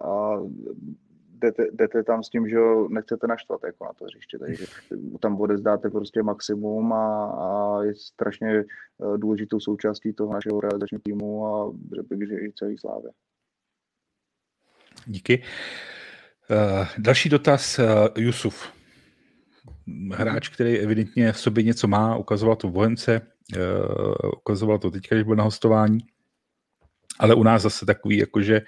a 0.00 0.40
jdete, 1.38 1.66
jdete 1.72 2.02
tam 2.02 2.22
s 2.22 2.28
tím, 2.28 2.48
že 2.48 2.56
nechcete 2.88 3.26
naštvat 3.26 3.60
jako 3.64 3.84
na 3.84 3.92
to 3.92 4.04
hřiště, 4.04 4.38
takže 4.38 4.64
tam 5.20 5.40
odezdáte 5.40 5.90
prostě 5.90 6.22
maximum 6.22 6.92
a, 6.92 7.24
a 7.26 7.82
je 7.82 7.94
strašně 7.94 8.64
důležitou 9.16 9.60
součástí 9.60 10.12
toho 10.12 10.32
našeho 10.32 10.60
realizačního 10.60 11.00
týmu 11.04 11.46
a 11.46 11.72
řekl 11.94 12.16
bych, 12.16 12.28
že 12.28 12.34
i 12.34 12.52
celý 12.52 12.78
slávě. 12.78 13.10
Díky. 15.06 15.42
Uh, 16.50 16.86
další 16.98 17.28
dotaz, 17.28 17.78
uh, 17.78 17.84
Jusuf. 18.16 18.72
Hráč, 20.14 20.48
který 20.48 20.78
evidentně 20.78 21.32
v 21.32 21.38
sobě 21.38 21.64
něco 21.64 21.88
má, 21.88 22.16
ukazoval 22.16 22.56
to 22.56 22.68
v 22.68 22.72
Bohemce, 22.72 23.20
uh, 23.20 24.30
ukazoval 24.36 24.78
to 24.78 24.90
teď, 24.90 25.08
když 25.10 25.22
byl 25.22 25.36
na 25.36 25.44
hostování, 25.44 25.98
ale 27.18 27.34
u 27.34 27.42
nás 27.42 27.62
zase 27.62 27.86
takový, 27.86 28.16
jakože, 28.16 28.60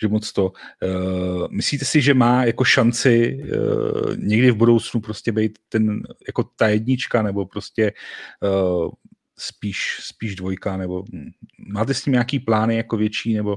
že 0.00 0.08
moc 0.08 0.32
to. 0.32 0.44
Uh, 0.44 1.46
myslíte 1.50 1.84
si, 1.84 2.02
že 2.02 2.14
má 2.14 2.44
jako 2.44 2.64
šanci 2.64 3.38
uh, 3.42 4.16
někdy 4.16 4.50
v 4.50 4.56
budoucnu 4.56 5.00
prostě 5.00 5.32
být 5.32 5.58
ten, 5.68 6.02
jako 6.26 6.44
ta 6.56 6.68
jednička, 6.68 7.22
nebo 7.22 7.46
prostě 7.46 7.92
uh, 8.42 8.90
spíš, 9.38 9.98
spíš 10.00 10.36
dvojka, 10.36 10.76
nebo 10.76 11.02
hm, 11.02 11.30
máte 11.72 11.94
s 11.94 12.06
ním 12.06 12.12
nějaký 12.12 12.38
plány 12.38 12.76
jako 12.76 12.96
větší, 12.96 13.34
nebo 13.34 13.56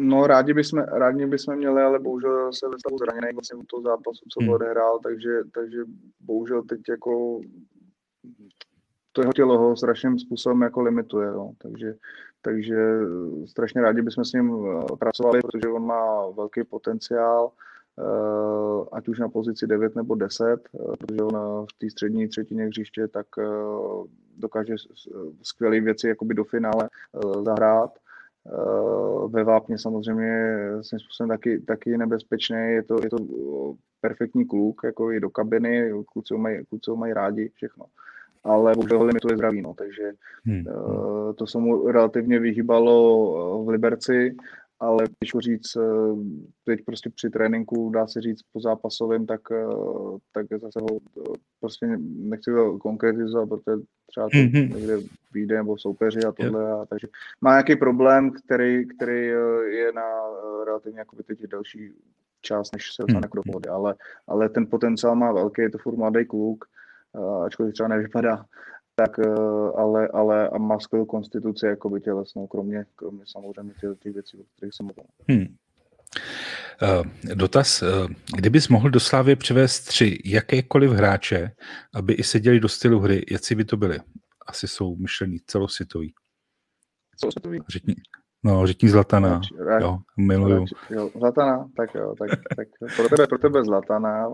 No, 0.00 0.26
rádi 0.26 0.54
bychom, 0.54 0.78
rádi 0.78 1.26
bychom 1.26 1.56
měli, 1.56 1.82
ale 1.82 1.98
bohužel 1.98 2.52
se 2.52 2.68
ve 2.68 2.78
stavu 2.78 2.98
zraněný 2.98 3.28
vlastně 3.34 3.58
u 3.58 3.64
toho 3.64 3.82
zápasu, 3.82 4.24
co 4.32 4.40
hmm. 4.40 4.48
odehrál, 4.48 4.98
takže, 4.98 5.30
takže 5.54 5.78
bohužel 6.20 6.62
teď 6.62 6.80
jako 6.88 7.40
to 9.12 9.22
jeho 9.22 9.32
tělo 9.32 9.58
ho 9.58 9.76
strašným 9.76 10.18
způsobem 10.18 10.62
jako 10.62 10.82
limituje, 10.82 11.30
no. 11.30 11.52
takže, 11.58 11.94
takže 12.48 12.76
strašně 13.46 13.82
rádi 13.82 14.02
bychom 14.02 14.24
s 14.24 14.32
ním 14.32 14.66
eh, 14.66 14.96
pracovali, 14.98 15.40
protože 15.40 15.68
on 15.68 15.86
má 15.86 16.30
velký 16.30 16.64
potenciál, 16.64 17.50
eh, 17.98 18.86
ať 18.92 19.08
už 19.08 19.18
na 19.18 19.28
pozici 19.28 19.66
9 19.66 19.96
nebo 19.96 20.14
10, 20.14 20.60
eh, 20.74 20.96
protože 20.98 21.22
on 21.22 21.66
v 21.66 21.78
té 21.78 21.90
střední 21.90 22.28
třetině 22.28 22.66
hřiště 22.66 23.08
tak 23.08 23.26
dokáže 24.36 24.74
skvělé 25.42 25.80
věci 25.80 26.08
jakoby 26.08 26.34
do 26.34 26.44
finále 26.44 26.88
zahrát 27.44 27.90
Eh, 28.48 29.28
ve 29.28 29.44
Vápně 29.44 29.78
samozřejmě 29.78 30.58
svým 30.80 31.00
způsobem 31.00 31.28
taky, 31.28 31.60
taky 31.60 31.98
nebezpečný, 31.98 32.56
je 32.56 32.82
to, 32.82 32.96
je 33.02 33.10
to 33.10 33.18
perfektní 34.00 34.46
kluk, 34.46 34.80
jako 34.84 35.12
i 35.12 35.20
do 35.20 35.30
kabiny, 35.30 35.92
kluci 36.12 36.34
ho 36.34 36.38
mají, 36.38 36.64
kluci 36.64 36.90
ho 36.90 36.96
mají 36.96 37.12
rádi, 37.12 37.50
všechno. 37.54 37.84
Ale 38.44 38.74
bohužel 38.74 39.02
limituje 39.02 39.36
zdraví, 39.36 39.62
no, 39.62 39.74
takže 39.74 40.12
hmm. 40.44 40.64
uh, 40.66 41.32
to 41.32 41.46
se 41.46 41.58
mu 41.58 41.90
relativně 41.90 42.38
vyhýbalo 42.38 43.64
v 43.64 43.68
Liberci 43.68 44.36
ale 44.80 45.04
když 45.18 45.32
říct, 45.38 45.76
eh, 45.76 45.80
teď 46.64 46.84
prostě 46.84 47.10
při 47.10 47.30
tréninku, 47.30 47.90
dá 47.90 48.06
se 48.06 48.20
říct 48.20 48.42
po 48.52 48.60
zápasovém, 48.60 49.26
tak, 49.26 49.40
eh, 49.52 49.66
tak 50.32 50.46
zase 50.60 50.80
ho 50.80 50.88
eh, 51.18 51.38
prostě 51.60 51.86
nechci 52.18 52.50
to 52.50 52.78
konkretizovat, 52.78 53.48
protože 53.48 53.82
třeba 54.06 54.28
to 54.28 54.36
mm-hmm. 54.36 54.74
někde 54.74 54.96
vyjde 55.32 55.56
nebo 55.56 55.78
soupeři 55.78 56.20
a 56.20 56.32
tohle, 56.32 56.72
a, 56.72 56.84
takže 56.86 57.08
má 57.40 57.50
nějaký 57.50 57.76
problém, 57.76 58.30
který, 58.30 58.86
který 58.88 59.26
je 59.66 59.92
na 59.94 60.02
relativně 60.66 60.98
jakoby 60.98 61.22
teď 61.22 61.42
další 61.46 61.92
čas, 62.40 62.72
než 62.72 62.94
se 62.94 63.02
dostane 63.02 63.26
mm-hmm. 63.26 63.62
k 63.62 63.70
ale, 63.70 63.94
ale 64.26 64.48
ten 64.48 64.66
potenciál 64.66 65.16
má 65.16 65.32
velký, 65.32 65.62
je 65.62 65.70
to 65.70 65.78
furt 65.78 65.96
mladý 65.96 66.24
kluk, 66.24 66.64
ačkoliv 67.44 67.74
třeba 67.74 67.88
nevypadá 67.88 68.44
tak 68.98 69.18
eh, 69.18 69.30
ale, 69.76 70.08
ale 70.08 70.48
a 70.48 70.58
má 70.58 70.78
skvělou 70.78 71.06
konstituci 71.06 71.66
jako 71.66 71.90
by 71.90 72.00
tělesnou, 72.00 72.46
kromě, 72.46 72.84
kromě 72.96 73.24
samozřejmě 73.26 73.74
těch, 73.80 73.98
těch 73.98 74.12
věcí, 74.12 74.38
o 74.38 74.44
kterých 74.56 74.74
jsem 74.74 74.86
mluvil. 74.86 75.04
Hmm. 75.28 75.56
Uh, 76.82 77.34
dotaz, 77.34 77.84
kdybys 78.36 78.68
mohl 78.68 78.90
do 78.90 79.00
Slávy 79.00 79.36
přivést 79.36 79.80
tři 79.80 80.18
jakékoliv 80.24 80.90
hráče, 80.90 81.50
aby 81.94 82.12
i 82.12 82.22
seděli 82.22 82.60
do 82.60 82.68
stylu 82.68 83.00
hry, 83.00 83.24
jaký 83.30 83.54
by 83.54 83.64
to 83.64 83.76
byly? 83.76 83.98
Asi 84.46 84.68
jsou 84.68 84.96
myšlení 84.96 85.38
celosvětový. 85.46 86.14
Celosvětový? 87.16 87.60
Řekni. 87.68 87.94
No, 88.44 88.66
řekni 88.66 88.88
Zlatana. 88.88 89.28
Radši, 89.28 89.54
jo, 89.80 89.98
miluju. 90.18 90.60
Radši, 90.60 90.74
jo, 90.90 91.10
Zlatana, 91.18 91.68
tak 91.76 91.94
jo, 91.94 92.14
tak, 92.18 92.30
tak 92.56 92.68
pro 92.96 93.08
tebe, 93.08 93.26
pro 93.26 93.38
tebe 93.38 93.64
Zlatana, 93.64 94.28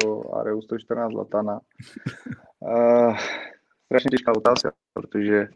pro 0.00 0.36
Areu 0.36 0.62
114 0.62 1.12
Zlatana. 1.12 1.60
Uh, 2.60 3.16
strašně 3.84 4.08
těžká 4.10 4.32
otázka, 4.36 4.72
protože 4.92 5.48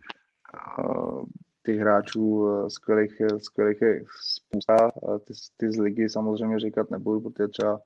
uh, 0.78 1.24
těch 1.66 1.78
hráčů 1.78 2.48
skvělých, 2.68 3.22
skvělých 3.38 3.80
je 3.80 4.04
spousta. 4.20 4.90
Ty, 5.24 5.32
ty 5.56 5.72
z 5.72 5.78
ligy 5.78 6.08
samozřejmě 6.08 6.58
říkat 6.58 6.90
nebudu, 6.90 7.20
protože 7.20 7.48
třeba 7.48 7.80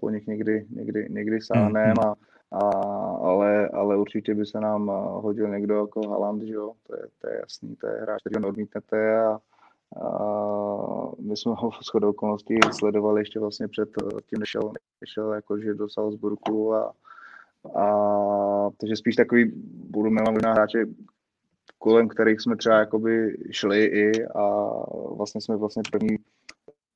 po 0.00 0.10
nich 0.10 0.26
někdy, 0.26 0.66
někdy, 0.70 1.06
někdy 1.10 1.40
sáhnem, 1.40 1.96
mm-hmm. 1.96 2.14
a, 2.52 2.56
a, 2.56 2.70
ale, 3.28 3.68
ale 3.68 3.96
určitě 3.96 4.34
by 4.34 4.46
se 4.46 4.60
nám 4.60 4.86
hodil 5.22 5.48
někdo 5.48 5.74
jako 5.74 6.08
Haaland, 6.08 6.42
že 6.42 6.54
jo? 6.54 6.72
To, 6.86 6.94
je, 6.94 7.02
to 7.18 7.28
je 7.28 7.36
jasný, 7.40 7.76
to 7.76 7.86
je 7.86 8.00
hráč, 8.00 8.20
který 8.20 8.44
odmítnete 8.44 9.18
a, 9.20 9.38
a 9.96 10.08
my 11.18 11.36
jsme 11.36 11.52
ho 11.56 11.70
v 11.70 11.84
shodou 11.84 12.10
okolností 12.10 12.54
sledovali 12.78 13.20
ještě 13.20 13.40
vlastně 13.40 13.68
před 13.68 13.88
tím, 14.30 14.38
než 14.38 14.48
šel, 14.48 14.72
šel 15.04 15.32
jakože 15.32 15.74
do 15.74 15.88
Salzburgu 15.88 16.74
a, 16.74 16.92
a 17.74 18.70
takže 18.80 18.96
spíš 18.96 19.16
takový, 19.16 19.52
budu 19.90 20.10
jmenovat 20.10 20.32
možná 20.32 20.52
hráče, 20.52 20.86
kolem 21.78 22.08
kterých 22.08 22.40
jsme 22.40 22.56
třeba 22.56 22.78
jakoby 22.78 23.36
šli 23.50 23.84
i 23.84 24.26
a 24.26 24.70
vlastně 25.16 25.40
jsme 25.40 25.56
vlastně 25.56 25.82
první 25.92 26.16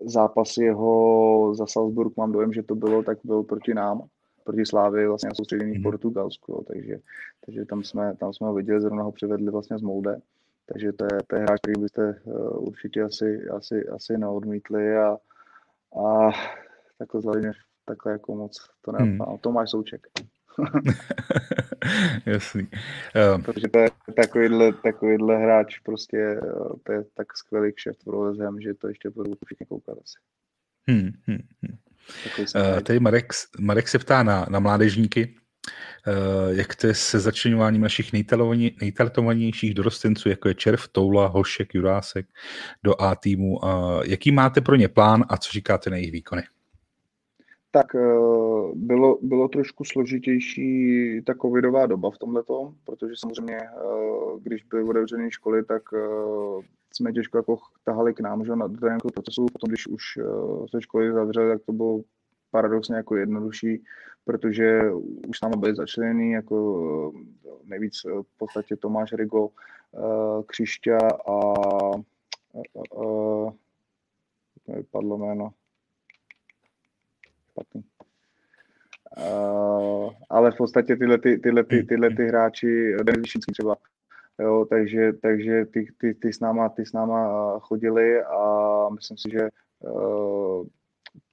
zápasy 0.01 0.65
jeho 0.65 1.55
za 1.55 1.67
Salzburg, 1.67 2.17
mám 2.17 2.33
dojem, 2.33 2.53
že 2.53 2.63
to 2.63 2.75
bylo, 2.75 3.03
tak 3.03 3.19
byl 3.25 3.43
proti 3.43 3.75
nám, 3.75 4.03
proti 4.45 4.67
Slávy 4.67 5.07
vlastně 5.09 5.29
na 5.29 5.35
soustředění 5.35 5.73
v 5.73 5.75
mhm. 5.75 5.83
Portugalsku, 5.83 6.65
takže, 6.69 6.99
takže 7.47 7.65
tam, 7.65 7.85
jsme, 7.85 8.17
tam 8.17 8.33
jsme 8.33 8.47
ho 8.47 8.55
viděli, 8.55 8.81
zrovna 8.81 9.03
ho 9.03 9.13
přivedli 9.13 9.51
vlastně 9.51 9.79
z 9.79 9.83
Molde, 9.83 10.21
takže 10.67 10.93
to 10.93 11.05
je, 11.05 11.21
to 11.27 11.37
je 11.37 11.43
hráč, 11.43 11.61
který 11.61 11.83
byste 11.83 12.21
uh, 12.25 12.69
určitě 12.69 13.03
asi, 13.03 13.49
asi, 13.57 13.89
asi 13.89 14.19
neodmítli 14.19 14.97
a, 14.97 15.17
a 16.07 16.31
takhle 16.99 17.21
zhledně, 17.21 17.53
takhle 17.85 18.13
jako 18.13 18.35
moc 18.35 18.69
to 18.81 18.93
nenapadá. 18.93 19.31
Hmm. 19.31 19.39
Tomáš 19.39 19.71
Souček. 19.71 20.07
Jasný. 22.27 22.69
Um. 23.35 23.43
Protože 23.43 23.69
to 23.69 23.79
je 23.79 23.91
takovýhle, 24.17 24.73
takovýhle 24.73 25.37
hráč 25.37 25.79
prostě, 25.79 26.17
eh, 26.17 26.41
to 26.83 26.93
je 26.93 27.05
tak 27.15 27.37
skvělý 27.37 27.73
kšeft 27.73 28.05
pro 28.05 28.21
West 28.21 28.41
že 28.61 28.75
to 28.75 28.89
ještě 28.89 29.11
budu 29.11 29.33
všichni 29.45 29.67
koukat 29.67 29.99
asi. 29.99 30.19
Hmm, 30.89 31.11
hmm, 31.27 31.39
hmm. 31.63 31.79
Uh, 32.57 32.81
tady 32.81 33.01
Marek, 33.01 33.33
Marek 33.61 33.89
se 33.89 33.99
ptá 33.99 34.23
na, 34.23 34.47
na 34.51 34.59
mládežníky, 34.59 35.35
jak 36.51 36.75
to 36.77 36.87
je 36.87 36.95
se 36.95 37.21
začlenováním 37.21 37.83
našich 37.83 38.13
nejtalentovanějších 38.81 39.75
dorostenců, 39.75 40.29
jako 40.29 40.49
je 40.49 40.55
Červ, 40.55 40.89
Toula, 40.93 41.27
Hošek, 41.27 41.75
Jurásek 41.75 42.27
do 42.85 43.03
A 43.03 43.15
týmu. 43.15 43.59
Jaký 44.05 44.33
máte 44.33 44.61
pro 44.61 44.77
ně 44.77 44.89
plán 44.89 45.25
a 45.29 45.37
co 45.37 45.51
říkáte 45.53 45.91
na 45.91 45.97
jejich 45.97 46.13
výkony? 46.13 46.43
tak 47.73 47.95
eh, 47.95 48.01
bylo, 48.75 49.19
bylo 49.23 49.49
trošku 49.49 49.85
složitější 49.85 51.23
ta 51.27 51.35
covidová 51.35 51.87
doba 51.87 52.11
v 52.11 52.19
tomhle, 52.19 52.43
protože 52.85 53.15
samozřejmě, 53.17 53.57
eh, 53.57 54.41
když 54.43 54.63
byly 54.63 54.83
otevřené 54.83 55.31
školy, 55.31 55.65
tak 55.65 55.83
eh, 55.95 56.63
jsme 56.95 57.13
těžko 57.13 57.39
jako 57.39 57.59
tahali 57.85 58.15
k 58.15 58.21
nám 58.21 58.45
že, 58.45 58.57
na 58.57 58.69
tréninku 58.69 59.09
procesu. 59.15 59.47
Potom, 59.53 59.69
když 59.69 59.87
už 59.87 60.03
se 60.71 60.83
školy 60.83 61.13
zavřely, 61.13 61.53
tak 61.53 61.63
to 61.67 61.73
bylo 61.73 62.01
paradoxně 62.53 62.97
jako 62.97 63.17
jednodušší, 63.17 63.85
protože 64.25 64.81
už 65.29 65.41
námi 65.41 65.57
byli 65.57 65.75
začleněný, 65.75 66.33
jako 66.33 67.13
nejvíc 67.65 68.05
v 68.05 68.39
podstatě 68.39 68.77
Tomáš 68.77 69.13
Rigo, 69.13 69.49
Křišťa 70.47 70.99
a, 70.99 71.09
a, 71.27 71.99
a, 73.01 73.05
a 74.69 74.77
vypadlo 74.77 75.19
jméno. 75.19 75.51
Uh, 79.19 80.13
ale 80.31 80.51
v 80.53 80.57
podstatě 80.57 80.97
tyhle, 80.97 81.19
ty, 81.19 81.39
tyhle, 81.39 81.65
ty, 81.65 81.83
tyhle 81.83 82.11
ty 82.11 82.27
hráči, 82.27 82.97
Denis 83.03 83.33
třeba, 83.53 83.77
jo, 84.39 84.67
takže, 84.71 85.13
takže 85.13 85.65
ty, 85.65 85.87
ty, 85.99 86.15
ty, 86.15 86.33
s 86.33 86.41
náma, 86.41 86.69
ty 86.69 86.87
s 86.87 86.93
náma 86.93 87.59
chodili 87.59 88.23
a 88.23 88.89
myslím 88.89 89.19
si, 89.19 89.31
že 89.31 89.49
uh, 89.81 90.67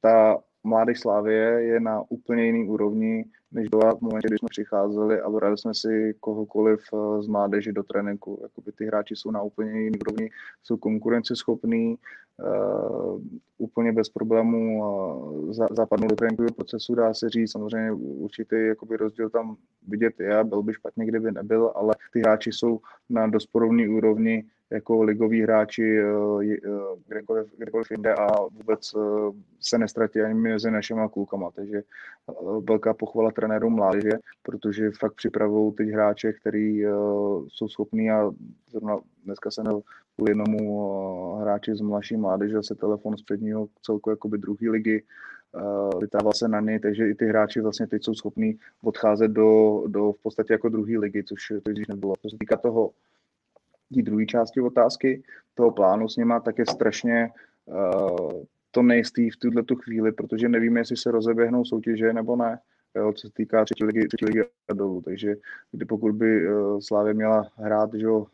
ta 0.01 0.37
mládež 0.69 0.99
Slávě 0.99 1.37
je 1.41 1.79
na 1.79 2.03
úplně 2.09 2.45
jiný 2.45 2.67
úrovni, 2.67 3.25
než 3.51 3.67
byla 3.67 3.95
v 3.95 4.01
momentě, 4.01 4.27
kdy 4.27 4.37
jsme 4.37 4.47
přicházeli 4.49 5.21
a 5.21 5.29
brali 5.29 5.57
jsme 5.57 5.73
si 5.73 6.15
kohokoliv 6.19 6.79
eh, 6.93 7.21
z 7.23 7.27
mládeže 7.27 7.73
do 7.73 7.83
tréninku. 7.83 8.39
Jakoby 8.43 8.71
ty 8.71 8.85
hráči 8.85 9.15
jsou 9.15 9.31
na 9.31 9.41
úplně 9.41 9.71
jiný 9.81 9.99
úrovni, 9.99 10.29
jsou 10.63 10.77
konkurenceschopní, 10.77 11.97
uh, 12.39 13.21
úplně 13.57 13.91
bez 13.91 14.09
problémů 14.09 14.79
uh, 14.79 15.53
zapadnou 15.71 16.07
do 16.07 16.15
tréninkového 16.15 16.53
procesu, 16.53 16.95
dá 16.95 17.13
se 17.13 17.29
říct. 17.29 17.51
Samozřejmě 17.51 17.91
určitý 17.91 18.55
jakoby 18.55 18.97
rozdíl 18.97 19.29
tam 19.29 19.57
vidět 19.87 20.19
je, 20.19 20.43
byl 20.43 20.63
by 20.63 20.73
špatně, 20.73 21.05
kdyby 21.05 21.31
nebyl, 21.31 21.71
ale 21.75 21.95
ty 22.13 22.19
hráči 22.19 22.51
jsou 22.51 22.79
na 23.09 23.27
dost 23.27 23.49
úrovni 23.89 24.43
jako 24.71 25.03
ligoví 25.03 25.41
hráči 25.41 25.99
eh, 25.99 26.03
eh, 26.53 26.69
kdekoliv, 27.07 27.53
kdekoliv 27.57 27.91
jinde 27.91 28.13
a 28.13 28.41
vůbec 28.41 28.91
eh, 28.95 28.99
se 29.61 29.77
nestratí 29.77 30.21
ani 30.21 30.33
mezi 30.33 30.71
našimi 30.71 31.01
klukama. 31.13 31.51
Takže 31.51 31.83
velká 32.61 32.93
pochvala 32.93 33.31
trenérům 33.31 33.73
mládeže, 33.73 34.11
protože 34.43 34.91
fakt 34.91 35.13
připravují 35.13 35.73
teď 35.73 35.89
hráče, 35.89 36.33
který 36.33 36.83
jsou 37.47 37.67
schopní 37.67 38.11
a 38.11 38.31
zrovna 38.71 38.97
dneska 39.25 39.51
jsem 39.51 39.65
kvůli 40.15 40.31
jednomu 40.31 41.35
hráči 41.35 41.75
z 41.75 41.81
mladší 41.81 42.17
mládeže 42.17 42.63
se 42.63 42.75
telefon 42.75 43.17
z 43.17 43.21
předního 43.21 43.67
celku 43.81 44.09
jakoby 44.09 44.37
druhé 44.37 44.69
ligy, 44.69 45.03
vytával 46.01 46.33
se 46.33 46.47
na 46.47 46.59
něj, 46.59 46.79
takže 46.79 47.09
i 47.09 47.15
ty 47.15 47.25
hráči 47.25 47.61
vlastně 47.61 47.87
teď 47.87 48.03
jsou 48.03 48.13
schopní 48.13 48.59
odcházet 48.83 49.31
do, 49.31 49.83
do 49.87 50.11
v 50.11 50.21
podstatě 50.21 50.53
jako 50.53 50.69
druhé 50.69 50.97
ligy, 50.97 51.23
což 51.23 51.53
to 51.63 51.71
když 51.71 51.87
nebylo. 51.87 52.13
Co 52.21 52.29
se 52.29 52.37
týká 52.39 52.57
toho 52.57 52.91
té 53.95 54.01
druhé 54.01 54.25
části 54.25 54.61
otázky, 54.61 55.23
toho 55.53 55.71
plánu 55.71 56.09
s 56.09 56.17
nima, 56.17 56.39
tak 56.39 56.57
je 56.57 56.65
strašně 56.65 57.29
uh, 57.65 58.43
to 58.71 58.81
nejistý 58.81 59.29
v 59.29 59.37
tuhle 59.37 59.63
tu 59.63 59.75
chvíli, 59.75 60.11
protože 60.11 60.49
nevíme, 60.49 60.79
jestli 60.79 60.97
se 60.97 61.11
rozeběhnou 61.11 61.65
soutěže 61.65 62.13
nebo 62.13 62.35
ne, 62.35 62.59
jo, 62.95 63.13
co 63.13 63.27
se 63.27 63.33
týká 63.33 63.65
třetí 63.65 63.83
ligy, 63.83 64.07
třetí 64.07 64.25
ligy 64.25 64.43
a 64.69 64.73
dolů. 64.73 65.01
Takže 65.01 65.35
kdy 65.71 65.85
pokud 65.85 66.15
by 66.15 66.47
uh, 66.47 66.79
Slávě 66.79 67.13
měla 67.13 67.47
hrát 67.55 67.93
že, 67.93 68.07
uh, 68.07 68.25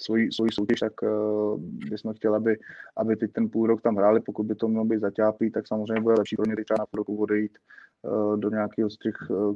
svoji, 0.00 0.32
svoji 0.32 0.52
soutěž, 0.52 0.80
tak 0.80 0.92
uh, 1.02 1.60
bychom 1.60 2.14
chtěli, 2.14 2.36
aby, 2.36 2.58
aby 2.96 3.16
teď 3.16 3.32
ten 3.32 3.48
půl 3.48 3.66
rok 3.66 3.82
tam 3.82 3.96
hráli. 3.96 4.20
Pokud 4.20 4.46
by 4.46 4.54
to 4.54 4.68
mělo 4.68 4.84
být 4.84 5.00
zaťápí, 5.00 5.50
tak 5.50 5.66
samozřejmě 5.66 6.00
bude 6.00 6.14
lepší 6.14 6.36
pro 6.36 6.46
ně 6.46 6.64
třeba 6.64 6.78
na 6.78 6.86
půl 6.86 6.98
roku 6.98 7.16
odejít 7.16 7.58
uh, 8.02 8.36
do 8.36 8.50
nějakého 8.50 8.90
z 8.90 8.98
těch 8.98 9.16
uh, 9.30 9.54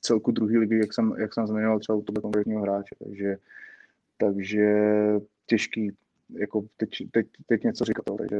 celku 0.00 0.30
druhé 0.30 0.58
ligy, 0.58 0.78
jak 0.78 0.92
jsem, 0.92 1.14
jak 1.18 1.34
jsem 1.34 1.46
zmiňoval 1.46 1.78
třeba 1.78 1.98
u 1.98 2.02
toho 2.02 2.22
konkrétního 2.22 2.62
hráče. 2.62 2.94
Takže 3.04 3.36
takže 4.16 4.66
těžký, 5.46 5.92
jako 6.38 6.64
teď, 6.76 6.90
teď, 7.10 7.26
teď 7.46 7.64
něco 7.64 7.84
říkat, 7.84 8.04
takže 8.18 8.38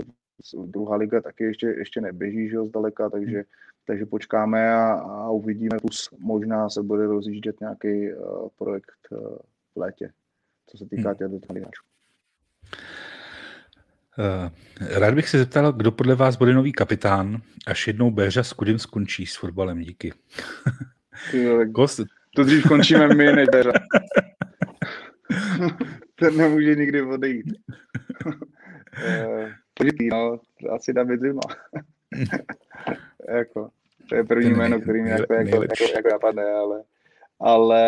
druhá 0.66 0.96
liga 0.96 1.20
taky 1.20 1.44
ještě, 1.44 1.66
ještě 1.66 2.00
neběží, 2.00 2.48
že 2.48 2.56
jo, 2.56 2.66
zdaleka, 2.66 3.10
takže, 3.10 3.44
takže 3.86 4.06
počkáme 4.06 4.74
a, 4.74 4.92
a 4.92 5.30
uvidíme, 5.30 5.78
plus 5.80 6.08
možná 6.18 6.70
se 6.70 6.82
bude 6.82 7.06
rozjíždět 7.06 7.60
nějaký 7.60 8.12
uh, 8.12 8.48
projekt 8.58 9.08
uh, 9.10 9.18
v 9.74 9.76
létě, 9.76 10.10
co 10.66 10.78
se 10.78 10.86
týká 10.86 11.08
hmm. 11.20 11.40
těch 11.40 11.50
hráčů. 11.50 11.82
Uh, 14.18 14.50
rád 14.98 15.14
bych 15.14 15.28
se 15.28 15.38
zeptal, 15.38 15.72
kdo 15.72 15.92
podle 15.92 16.14
vás 16.14 16.36
bude 16.36 16.54
nový 16.54 16.72
kapitán, 16.72 17.42
až 17.66 17.86
jednou 17.86 18.10
Béřa 18.10 18.42
s 18.42 18.52
Kudin 18.52 18.78
skončí 18.78 19.26
s 19.26 19.36
fotbalem. 19.36 19.80
Díky. 19.80 20.12
Kost... 21.74 22.00
To 22.36 22.44
dřív 22.44 22.68
končíme 22.68 23.08
my, 23.08 23.32
než 23.32 23.48
Béřa. 23.48 23.72
ten 26.14 26.36
nemůže 26.36 26.74
nikdy 26.74 27.02
odejít. 27.02 27.46
Počkej, 29.74 30.08
no, 30.08 30.40
asi 30.70 30.92
David 30.92 31.20
Zima. 31.20 31.40
jako, 33.28 33.70
to 34.08 34.14
je 34.14 34.24
první 34.24 34.50
ten 34.50 34.58
jméno, 34.58 34.80
který 34.80 35.02
mi 35.02 35.10
jako, 35.10 35.34
jako, 35.34 35.62
jako, 35.62 35.84
jako 35.96 36.08
napadne, 36.08 36.44
ale, 36.44 36.82
ale 37.40 37.82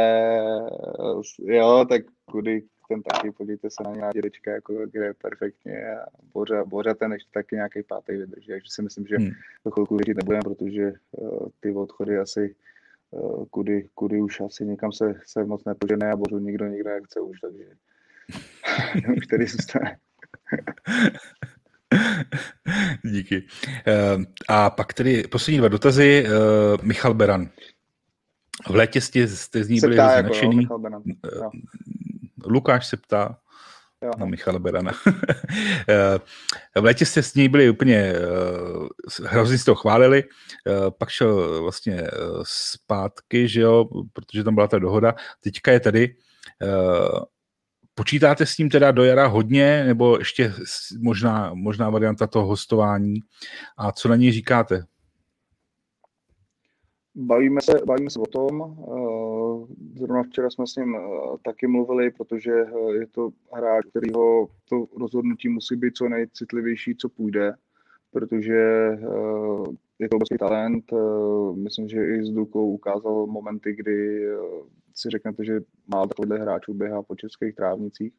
jo, 1.39 1.87
tak 1.89 2.03
kudy 2.25 2.63
ten 2.89 3.03
taky, 3.03 3.31
podívejte 3.31 3.71
se 3.71 3.83
na 3.83 3.91
něj, 3.91 4.11
dědečka, 4.13 4.51
jako, 4.51 4.87
kde 4.87 5.15
perfektně 5.15 5.91
a 5.91 6.07
Bořa, 6.33 6.65
Bořa 6.65 6.95
ten 6.95 7.13
ještě 7.13 7.31
taky 7.33 7.57
nějaký 7.57 7.83
pátý 7.83 8.17
vydrží, 8.17 8.49
takže 8.49 8.67
si 8.69 8.83
myslím, 8.83 9.07
že 9.07 9.17
hmm. 9.17 9.31
to 9.63 9.71
chvilku 9.71 9.97
věřit 9.97 10.17
nebudeme, 10.17 10.43
protože 10.43 10.93
uh, 11.11 11.49
ty 11.61 11.73
odchody 11.73 12.19
asi 12.19 12.55
kudy, 13.51 13.89
kudy 13.95 14.21
už 14.21 14.41
asi 14.41 14.67
někam 14.67 14.93
se, 14.93 15.15
se 15.27 15.45
moc 15.45 15.65
nepožené 15.65 16.11
a 16.11 16.17
Bořu 16.17 16.39
nikdo 16.39 16.67
nikdo 16.67 16.91
nechce 16.91 17.21
už, 17.21 17.41
takže 17.41 17.65
už 19.17 19.27
tady 19.27 19.47
zůstane. 19.47 19.99
Díky. 23.05 23.47
Uh, 24.17 24.25
a 24.49 24.71
pak 24.71 24.95
tedy 24.95 25.23
poslední 25.23 25.59
dva 25.59 25.69
dotazy. 25.69 26.27
Uh, 26.27 26.85
Michal 26.85 27.15
Beran. 27.15 27.51
V 28.67 28.75
létě 28.75 29.01
jste, 29.01 29.29
jste 29.29 29.65
z 29.65 29.69
ní 29.69 29.81
byli 29.81 29.97
jako, 29.97 30.79
no, 30.89 31.03
Lukáš 32.47 32.87
se 32.87 32.97
ptá. 32.97 33.39
Jo. 34.05 34.11
na 34.19 34.27
Michala 34.27 34.59
Berana. 34.59 34.93
v 36.75 36.85
létě 36.85 37.07
jste 37.07 37.23
s 37.23 37.35
ní 37.35 37.49
byli 37.49 37.71
úplně, 37.71 38.13
hrozně 39.25 39.59
jste 39.59 39.71
ho 39.71 39.75
chválili, 39.75 40.25
pak 40.99 41.09
šel 41.09 41.63
vlastně 41.63 42.07
zpátky, 42.43 43.49
že 43.49 43.61
jo, 43.61 43.85
protože 44.13 44.45
tam 44.45 44.55
byla 44.55 44.69
ta 44.69 44.79
dohoda, 44.79 45.15
teďka 45.41 45.73
je 45.73 45.81
tady, 45.81 46.15
Počítáte 47.99 48.47
s 48.47 48.59
ním 48.59 48.71
teda 48.71 48.91
do 48.91 49.05
jara 49.05 49.27
hodně, 49.27 49.85
nebo 49.87 50.19
ještě 50.19 50.55
možná, 50.99 51.51
možná 51.55 51.91
varianta 51.91 52.27
toho 52.27 52.47
hostování? 52.47 53.15
A 53.77 53.93
co 53.93 54.09
na 54.09 54.17
něj 54.17 54.33
říkáte? 54.33 54.85
Bavíme 57.19 57.61
se, 57.61 57.73
bavíme 57.87 58.11
se 58.11 58.19
o 58.19 58.27
tom. 58.27 58.63
Eh, 58.63 59.99
zrovna 59.99 60.23
včera 60.23 60.51
jsme 60.51 60.67
s 60.67 60.77
ním 60.77 60.97
eh, 60.97 61.01
taky 61.45 61.67
mluvili, 61.67 62.11
protože 62.11 62.53
eh, 62.53 62.95
je 62.95 63.07
to 63.07 63.31
hráč, 63.53 63.87
kterýho 63.87 64.49
to 64.69 64.87
rozhodnutí 64.97 65.49
musí 65.49 65.77
být 65.77 65.97
co 65.97 66.09
nejcitlivější, 66.09 66.95
co 66.95 67.09
půjde, 67.09 67.55
protože 68.13 68.55
je 69.99 70.09
to 70.09 70.17
obrovský 70.17 70.39
talent. 70.39 70.85
Myslím, 71.55 71.89
že 71.89 72.07
i 72.07 72.25
s 72.25 72.31
Dukou 72.31 72.71
ukázal 72.71 73.27
momenty, 73.27 73.75
kdy 73.75 74.27
si 74.95 75.11
řeknete, 75.11 75.45
že 75.45 75.61
málo 75.87 76.07
takovýchhle 76.07 76.39
hráčů 76.39 76.75
běhá 76.75 77.03
po 77.03 77.17
českých 77.17 77.55
trávnicích. 77.55 78.13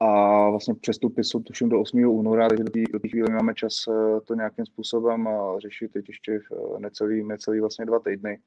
A 0.00 0.50
vlastně 0.50 0.74
přestupy 0.74 1.24
jsou 1.24 1.40
tuším 1.40 1.68
do 1.68 1.80
8. 1.80 2.04
února, 2.04 2.48
takže 2.48 2.64
do 2.64 2.98
té 3.00 3.08
chvíli 3.08 3.32
máme 3.32 3.54
čas 3.54 3.74
eh, 3.88 4.20
to 4.20 4.34
nějakým 4.34 4.66
způsobem 4.66 5.28
eh, 5.28 5.60
řešit, 5.60 5.92
teď 5.92 6.08
ještě 6.08 6.32
eh, 6.32 6.80
necelý, 6.80 7.24
necelý 7.24 7.60
vlastně 7.60 7.86
dva 7.86 7.98
týdny. 7.98 8.38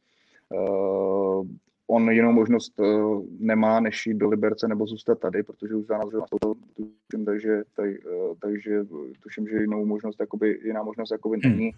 On 1.87 2.11
jinou 2.11 2.31
možnost 2.31 2.73
nemá, 3.39 3.79
než 3.79 4.05
jít 4.05 4.17
do 4.17 4.29
Liberce 4.29 4.67
nebo 4.67 4.87
zůstat 4.87 5.19
tady, 5.19 5.43
protože 5.43 5.75
už 5.75 5.85
za 5.85 5.97
nás 5.97 6.09
tuším, 6.75 7.25
takže, 7.25 7.63
taj, 7.75 7.97
takže 8.41 8.83
tuším, 9.23 9.47
že 9.47 9.57
jinou 9.57 9.85
možnost, 9.85 10.19
jakoby, 10.19 10.59
jiná 10.63 10.83
možnost 10.83 11.11
jakoby 11.11 11.39
hmm. 11.43 11.51
není. 11.51 11.71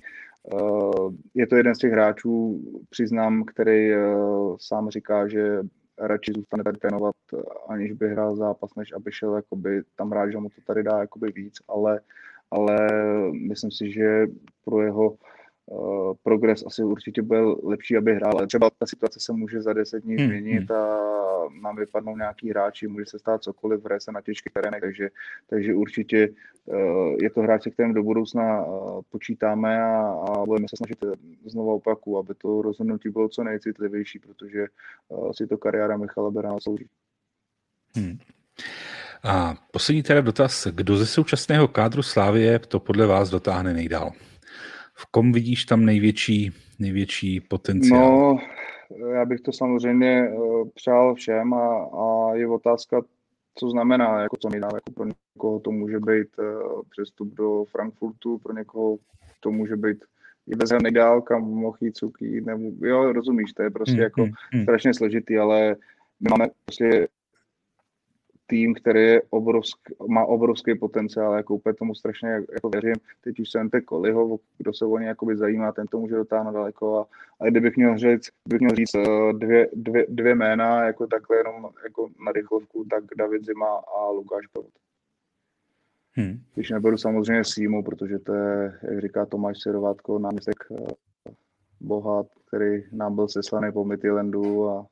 Je 1.34 1.48
to 1.48 1.56
jeden 1.56 1.76
z 1.76 1.78
těch 1.78 1.92
hráčů, 1.92 2.62
přiznám, 2.90 3.44
který 3.44 3.92
sám 4.58 4.90
říká, 4.90 5.28
že 5.28 5.60
radši 6.00 6.34
zůstane 6.36 6.64
tady 6.64 6.78
trénovat, 6.78 7.16
aniž 7.68 7.92
by 7.92 8.10
hrál 8.10 8.36
zápas, 8.36 8.76
než 8.76 8.92
aby 8.92 9.12
šel 9.12 9.36
jakoby, 9.36 9.82
tam 9.96 10.12
hrát, 10.12 10.30
že 10.30 10.38
mu 10.38 10.50
to 10.50 10.62
tady 10.68 10.84
dá 10.84 11.00
jakoby 11.00 11.32
víc, 11.32 11.54
ale, 11.68 12.02
ale 12.52 12.90
myslím 13.32 13.72
si, 13.72 13.92
že 13.92 14.28
pro 14.66 14.82
jeho 14.82 15.18
uh, 15.66 16.14
progres 16.24 16.64
asi 16.68 16.84
určitě 16.84 17.22
byl 17.22 17.60
lepší, 17.64 17.98
aby 17.98 18.16
hrál, 18.16 18.34
ale 18.38 18.48
třeba 18.48 18.70
ta 18.70 18.86
situace 18.86 19.20
se 19.20 19.34
může 19.34 19.62
za 19.62 19.74
deset 19.74 20.04
dní 20.04 20.16
hmm. 20.16 20.26
změnit 20.28 20.70
hmm. 20.70 20.80
a 20.80 21.00
nám 21.62 21.76
vypadnou 21.76 22.18
nějaký 22.18 22.50
hráči, 22.50 22.88
může 22.88 23.06
se 23.06 23.20
stát 23.20 23.44
cokoliv, 23.44 23.86
hraje 23.86 24.02
se 24.02 24.12
na 24.12 24.22
těžkých 24.22 24.54
terénech, 24.54 24.82
takže, 24.82 25.10
takže 25.50 25.74
určitě 25.74 26.30
uh, 26.66 27.16
je 27.22 27.30
to 27.30 27.42
hráč, 27.42 27.64
se 27.64 27.72
kterým 27.72 27.94
do 27.94 28.04
budoucna 28.04 28.66
uh, 28.66 29.02
počítáme 29.10 29.84
a, 29.84 30.02
a 30.02 30.46
budeme 30.46 30.68
se 30.70 30.78
snažit 30.78 30.98
znovu 31.46 31.76
opaku, 31.76 32.18
aby 32.18 32.34
to 32.38 32.62
rozhodnutí 32.62 33.10
bylo 33.10 33.30
co 33.30 33.44
nejcitlivější, 33.44 34.20
protože 34.20 34.66
si 35.32 35.48
to 35.48 35.58
kariéra 35.58 35.98
Michala 35.98 36.32
Berana 36.32 36.60
slouží. 36.60 36.88
Hmm. 37.96 38.18
A 39.24 39.56
poslední 39.72 40.04
teda 40.04 40.22
dotaz. 40.22 40.68
Kdo 40.72 40.98
ze 40.98 41.06
současného 41.06 41.68
kádru 41.68 42.04
Slávie 42.04 42.60
to 42.60 42.80
podle 42.80 43.08
vás 43.08 43.30
dotáhne 43.30 43.74
nejdál? 43.74 44.12
V 44.98 45.06
kom 45.12 45.32
vidíš 45.32 45.66
tam 45.66 45.86
největší, 45.86 46.52
největší 46.80 47.42
potenciál? 47.42 48.12
No, 48.12 48.40
já 49.14 49.26
bych 49.26 49.42
to 49.42 49.52
samozřejmě 49.52 50.30
uh, 50.30 50.70
přál 50.76 51.16
všem 51.16 51.54
a, 51.54 51.84
a 51.84 52.36
je 52.36 52.48
otázka, 52.48 53.02
co 53.56 53.70
znamená, 53.70 54.22
jako 54.22 54.38
co 54.38 54.50
nejdál, 54.50 54.72
jako 54.74 54.92
pro 54.92 55.06
někoho 55.06 55.60
to 55.60 55.72
může 55.72 56.00
být 56.00 56.28
uh, 56.40 56.82
přestup 56.90 57.36
do 57.36 57.66
Frankfurtu, 57.72 58.38
pro 58.38 58.54
někoho 58.54 58.98
to 59.40 59.52
může 59.52 59.76
být 59.76 59.98
i 60.48 60.56
bez 60.56 60.70
nejdál, 60.84 61.22
kam 61.22 61.42
mohl 61.42 61.78
jít 61.82 61.98
Cuky, 61.98 62.42
nebo, 62.42 62.86
jo, 62.88 63.14
rozumíš, 63.14 63.54
to 63.54 63.64
je 63.64 63.70
prostě 63.70 63.94
hmm, 63.94 64.04
jako 64.04 64.22
hmm. 64.52 64.64
strašně 64.64 64.94
složitý, 64.94 65.38
ale 65.38 65.76
my 66.20 66.30
máme 66.30 66.48
prostě 66.66 67.08
tým, 68.48 68.74
který 68.74 69.02
je 69.02 69.22
obrovsk, 69.30 69.78
má 70.08 70.26
obrovský 70.26 70.76
potenciál, 70.76 71.34
jako 71.34 71.56
úplně 71.56 71.74
tomu 71.74 71.96
strašně 71.96 72.30
jako 72.30 72.70
věřím. 72.70 72.96
Teď 73.24 73.40
už 73.40 73.50
jsem 73.50 73.70
teď 73.70 73.86
Koliho, 73.86 74.40
kdo 74.58 74.74
se 74.74 74.86
o 74.86 74.98
ně 74.98 75.08
jakoby 75.08 75.38
zajímá, 75.38 75.72
ten 75.72 75.88
to 75.88 76.00
může 76.00 76.16
dotáhnout 76.16 76.54
daleko 76.54 77.00
a, 77.00 77.08
a 77.40 77.46
kdybych 77.46 77.78
měl 77.78 77.98
říct, 77.98 78.30
kdybych 78.46 78.62
měl 78.62 78.76
říct 78.76 78.96
eh, 78.96 79.34
dvě, 79.34 79.70
dvě, 79.74 80.06
dvě 80.10 80.36
jména, 80.36 80.84
jako 80.84 81.08
takhle 81.08 81.38
jenom 81.38 81.70
jako 81.84 82.10
na 82.26 82.32
rychlovku, 82.32 82.86
tak 82.90 83.04
David 83.18 83.46
Zima 83.46 83.82
a 83.98 84.10
Lukáš 84.10 84.48
Pavot. 84.48 84.72
Hmm. 86.12 86.40
Když 86.56 86.70
neberu 86.70 86.98
samozřejmě 86.98 87.44
Símu, 87.44 87.84
protože 87.84 88.20
to 88.20 88.34
je, 88.34 88.80
jak 88.82 89.02
říká 89.02 89.26
Tomáš 89.26 89.62
Sirovátko, 89.62 90.20
náměstek 90.20 90.56
eh, 90.72 90.94
Boha, 91.82 92.24
který 92.48 92.84
nám 92.92 93.16
byl 93.16 93.28
seslaný 93.28 93.72
po 93.72 93.86
Mitylandu 93.86 94.70
a 94.70 94.86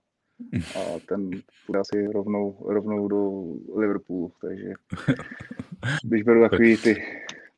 a 0.76 1.00
ten 1.08 1.30
půjde 1.66 1.80
asi 1.80 2.08
rovnou, 2.14 2.66
rovnou 2.70 3.08
do 3.08 3.44
Liverpoolu, 3.80 4.32
takže 4.42 4.74
když 6.04 6.24
beru 6.24 6.42
takový 6.42 6.78
ty, 6.78 7.04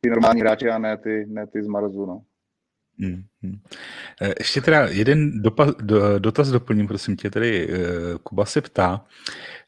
ty 0.01 0.09
normální 0.09 0.41
hráče 0.41 0.69
a 0.69 0.77
ne 0.77 0.97
ty, 0.97 1.25
ne 1.27 1.47
ty 1.47 1.63
z 1.63 1.67
Marzu, 1.67 2.05
no. 2.05 2.21
Hmm, 2.99 3.23
hmm. 3.43 3.59
Ještě 4.39 4.61
teda 4.61 4.87
jeden 4.87 5.41
dopa, 5.41 5.65
do, 5.81 6.19
dotaz 6.19 6.49
doplním, 6.49 6.87
prosím 6.87 7.15
tě, 7.15 7.29
tady 7.29 7.69
eh, 7.69 7.77
Kuba 8.23 8.45
se 8.45 8.61
ptá, 8.61 9.05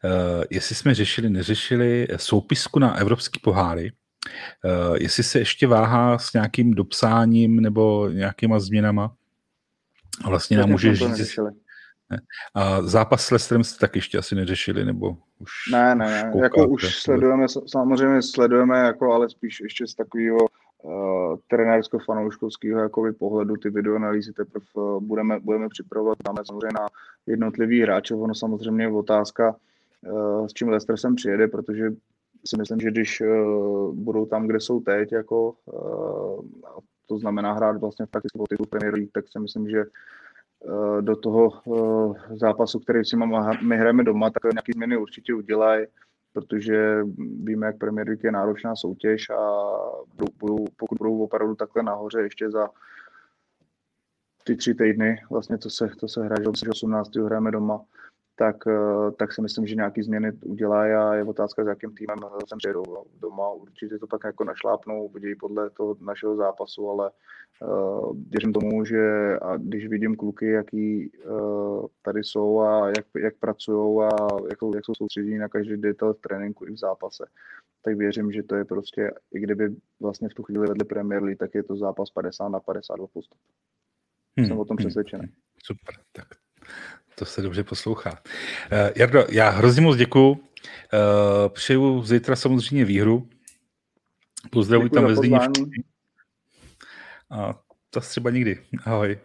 eh, 0.06 0.44
jestli 0.50 0.76
jsme 0.76 0.96
řešili, 0.96 1.30
neřešili 1.30 2.08
soupisku 2.16 2.80
na 2.80 2.96
evropský 2.96 3.40
poháry, 3.40 3.92
jestli 5.00 5.24
se 5.24 5.40
ještě 5.40 5.68
váhá 5.68 6.18
s 6.18 6.34
nějakým 6.34 6.74
dopsáním 6.74 7.60
nebo 7.62 8.10
nějakýma 8.10 8.60
změnama. 8.60 9.16
Vlastně 10.26 10.58
nám 10.58 10.70
může 10.70 10.96
říct. 10.96 11.40
Ne? 12.10 12.18
A 12.56 12.82
zápas 12.82 13.26
s 13.26 13.32
Lesterem 13.32 13.64
jste 13.64 13.80
tak 13.80 13.96
ještě 13.96 14.18
asi 14.18 14.36
neřešili, 14.36 14.86
nebo 14.86 15.18
už? 15.40 15.52
Ne, 15.72 15.96
ne, 15.96 16.06
ne. 16.06 16.30
Koukáte, 16.32 16.46
jako 16.46 16.68
už 16.68 16.96
sledujeme, 16.96 17.46
samozřejmě 17.68 18.22
sledujeme, 18.22 18.80
jako, 18.80 19.14
ale 19.14 19.30
spíš 19.30 19.60
ještě 19.60 19.88
z 19.88 19.96
takového 19.96 20.38
uh, 20.84 21.36
trenérsko-fanouškovského 21.48 22.80
jakoby, 22.80 23.14
pohledu 23.14 23.56
ty 23.56 23.70
videoanalýzy 23.70 24.34
teprve 24.34 24.66
uh, 24.74 25.04
budeme, 25.04 25.40
budeme 25.40 25.70
připravovat. 25.70 26.18
Máme 26.28 26.46
samozřejmě 26.46 26.80
na 26.80 26.88
jednotlivý 27.28 27.82
hráče, 27.82 28.16
ono 28.16 28.36
samozřejmě 28.36 28.84
je 28.84 28.92
otázka, 28.92 29.56
uh, 30.10 30.48
s 30.48 30.54
čím 30.54 30.70
Leicester 30.70 30.98
sem 30.98 31.16
přijede, 31.16 31.48
protože 31.48 31.90
si 32.46 32.58
myslím, 32.58 32.80
že 32.80 32.92
když 32.92 33.22
uh, 33.22 33.96
budou 33.96 34.26
tam, 34.26 34.48
kde 34.48 34.60
jsou 34.60 34.80
teď, 34.80 35.12
jako, 35.12 35.54
uh, 35.66 36.44
to 37.06 37.20
znamená 37.20 37.54
hrát 37.54 37.78
vlastně 37.78 38.06
v 38.06 38.10
titul 38.50 38.66
Premier 38.66 38.94
League, 38.94 39.12
tak 39.14 39.26
si 39.28 39.40
myslím, 39.40 39.70
že 39.70 39.80
Eh, 39.80 39.86
do 41.02 41.16
toho 41.16 41.50
eh, 41.52 42.36
zápasu, 42.38 42.80
který 42.80 43.06
si 43.06 43.18
my 43.62 43.78
hrajeme 43.78 44.04
doma, 44.04 44.30
tak 44.30 44.54
nějaké 44.54 44.74
změny 44.74 44.98
určitě 44.98 45.34
udělají, 45.34 45.86
protože 46.34 47.04
víme, 47.44 47.66
jak 47.66 47.78
Premier 47.78 48.08
League 48.08 48.24
je 48.24 48.32
náročná 48.32 48.76
soutěž 48.76 49.30
a 49.30 49.72
budou, 50.40 50.66
pokud 50.78 50.98
budou 50.98 51.24
opravdu 51.24 51.56
takhle 51.56 51.84
nahoře 51.84 52.22
ještě 52.22 52.52
za 52.52 52.70
ty 54.44 54.56
tři 54.56 54.76
týdny, 54.76 55.16
vlastně 55.32 55.58
to 55.58 55.70
se, 55.70 55.90
to 56.00 56.08
se 56.08 56.26
hraje, 56.26 56.44
že 56.64 56.70
18. 56.70 57.16
hrajeme 57.16 57.52
doma, 57.52 57.82
tak, 58.40 58.68
eh, 58.68 59.12
tak 59.20 59.34
si 59.34 59.42
myslím, 59.42 59.68
že 59.68 59.76
nějaký 59.76 60.02
změny 60.02 60.32
udělá 60.32 60.82
a 60.82 61.14
je 61.14 61.24
otázka, 61.24 61.64
s 61.64 61.68
jakým 61.68 61.96
týmem 61.96 62.18
sem 62.48 62.58
přijedou. 62.58 62.84
Doma 63.20 63.50
určitě 63.52 63.98
to 63.98 64.08
tak 64.08 64.22
jako 64.24 64.44
našlápnou, 64.44 65.08
udějí 65.08 65.36
podle 65.36 65.70
toho 65.70 65.96
našeho 66.02 66.36
zápasu, 66.36 66.90
ale 66.90 67.12
uh, 67.62 68.18
věřím 68.30 68.54
tomu, 68.54 68.86
že 68.86 69.34
a 69.42 69.58
když 69.58 69.88
vidím 69.88 70.16
kluky, 70.16 70.50
jaký 70.50 71.12
uh, 71.12 71.86
tady 72.02 72.24
jsou 72.24 72.60
a 72.60 72.88
jak, 72.88 73.06
jak 73.20 73.36
pracují 73.40 74.04
a 74.04 74.10
jak, 74.50 74.60
jak 74.76 74.86
jsou 74.86 74.94
soustředění 74.94 75.38
na 75.38 75.50
každý 75.50 75.78
detail 75.78 76.14
v 76.14 76.22
tréninku 76.22 76.66
i 76.66 76.72
v 76.72 76.78
zápase, 76.78 77.26
tak 77.82 77.98
věřím, 77.98 78.32
že 78.32 78.44
to 78.44 78.56
je 78.56 78.66
prostě, 78.66 79.12
i 79.34 79.40
kdyby 79.40 79.76
vlastně 80.00 80.30
v 80.30 80.34
tu 80.34 80.44
chvíli 80.44 80.68
vedli 80.68 80.86
Premier 80.86 81.24
League, 81.24 81.40
tak 81.40 81.56
je 81.56 81.64
to 81.64 81.76
zápas 81.76 82.10
50 82.10 82.50
na 82.50 82.60
52 82.60 83.08
postup. 83.08 83.40
Hmm. 84.38 84.48
Jsem 84.48 84.60
o 84.60 84.66
tom 84.66 84.78
hmm. 84.80 84.86
přesvědčený. 84.86 85.28
Super, 85.64 85.96
tak 86.12 86.28
to 87.20 87.26
se 87.26 87.42
dobře 87.42 87.64
poslouchá. 87.64 88.12
Uh, 88.12 88.90
Jardo, 88.96 89.26
já 89.30 89.50
hrozně 89.50 89.82
moc 89.82 89.98
děkuju. 89.98 90.30
Uh, 90.30 90.40
přeju 91.50 92.04
zítra 92.04 92.36
samozřejmě 92.36 92.86
výhru. 92.86 93.30
Pozdravuji 94.52 94.90
tam 94.90 95.06
ve 95.06 95.16
Zlíně. 95.16 95.40
A 97.32 97.60
to 97.90 98.00
třeba 98.02 98.30
nikdy. 98.30 98.64
Ahoj. 98.86 99.20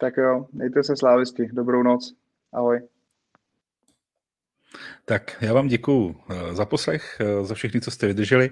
Tak 0.00 0.16
jo, 0.16 0.46
mějte 0.52 0.84
se 0.84 0.96
slávisti. 0.96 1.48
Dobrou 1.52 1.82
noc. 1.82 2.14
Ahoj. 2.52 2.80
Tak 5.04 5.36
já 5.40 5.52
vám 5.52 5.68
děkuju 5.68 6.16
eh, 6.30 6.54
za 6.54 6.64
poslech, 6.64 7.20
za 7.42 7.54
všechny, 7.54 7.80
co 7.80 7.90
jste 7.90 8.06
vydrželi. 8.06 8.50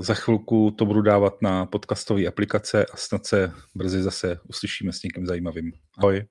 Za 0.00 0.14
chvilku 0.14 0.70
to 0.70 0.86
budu 0.86 1.02
dávat 1.02 1.42
na 1.42 1.66
podcastové 1.66 2.26
aplikace 2.26 2.86
a 2.86 2.96
snad 2.96 3.26
se 3.26 3.52
brzy 3.74 4.02
zase 4.02 4.38
uslyšíme 4.48 4.92
s 4.92 5.02
někým 5.02 5.26
zajímavým. 5.26 5.72
Ahoj. 5.98 6.24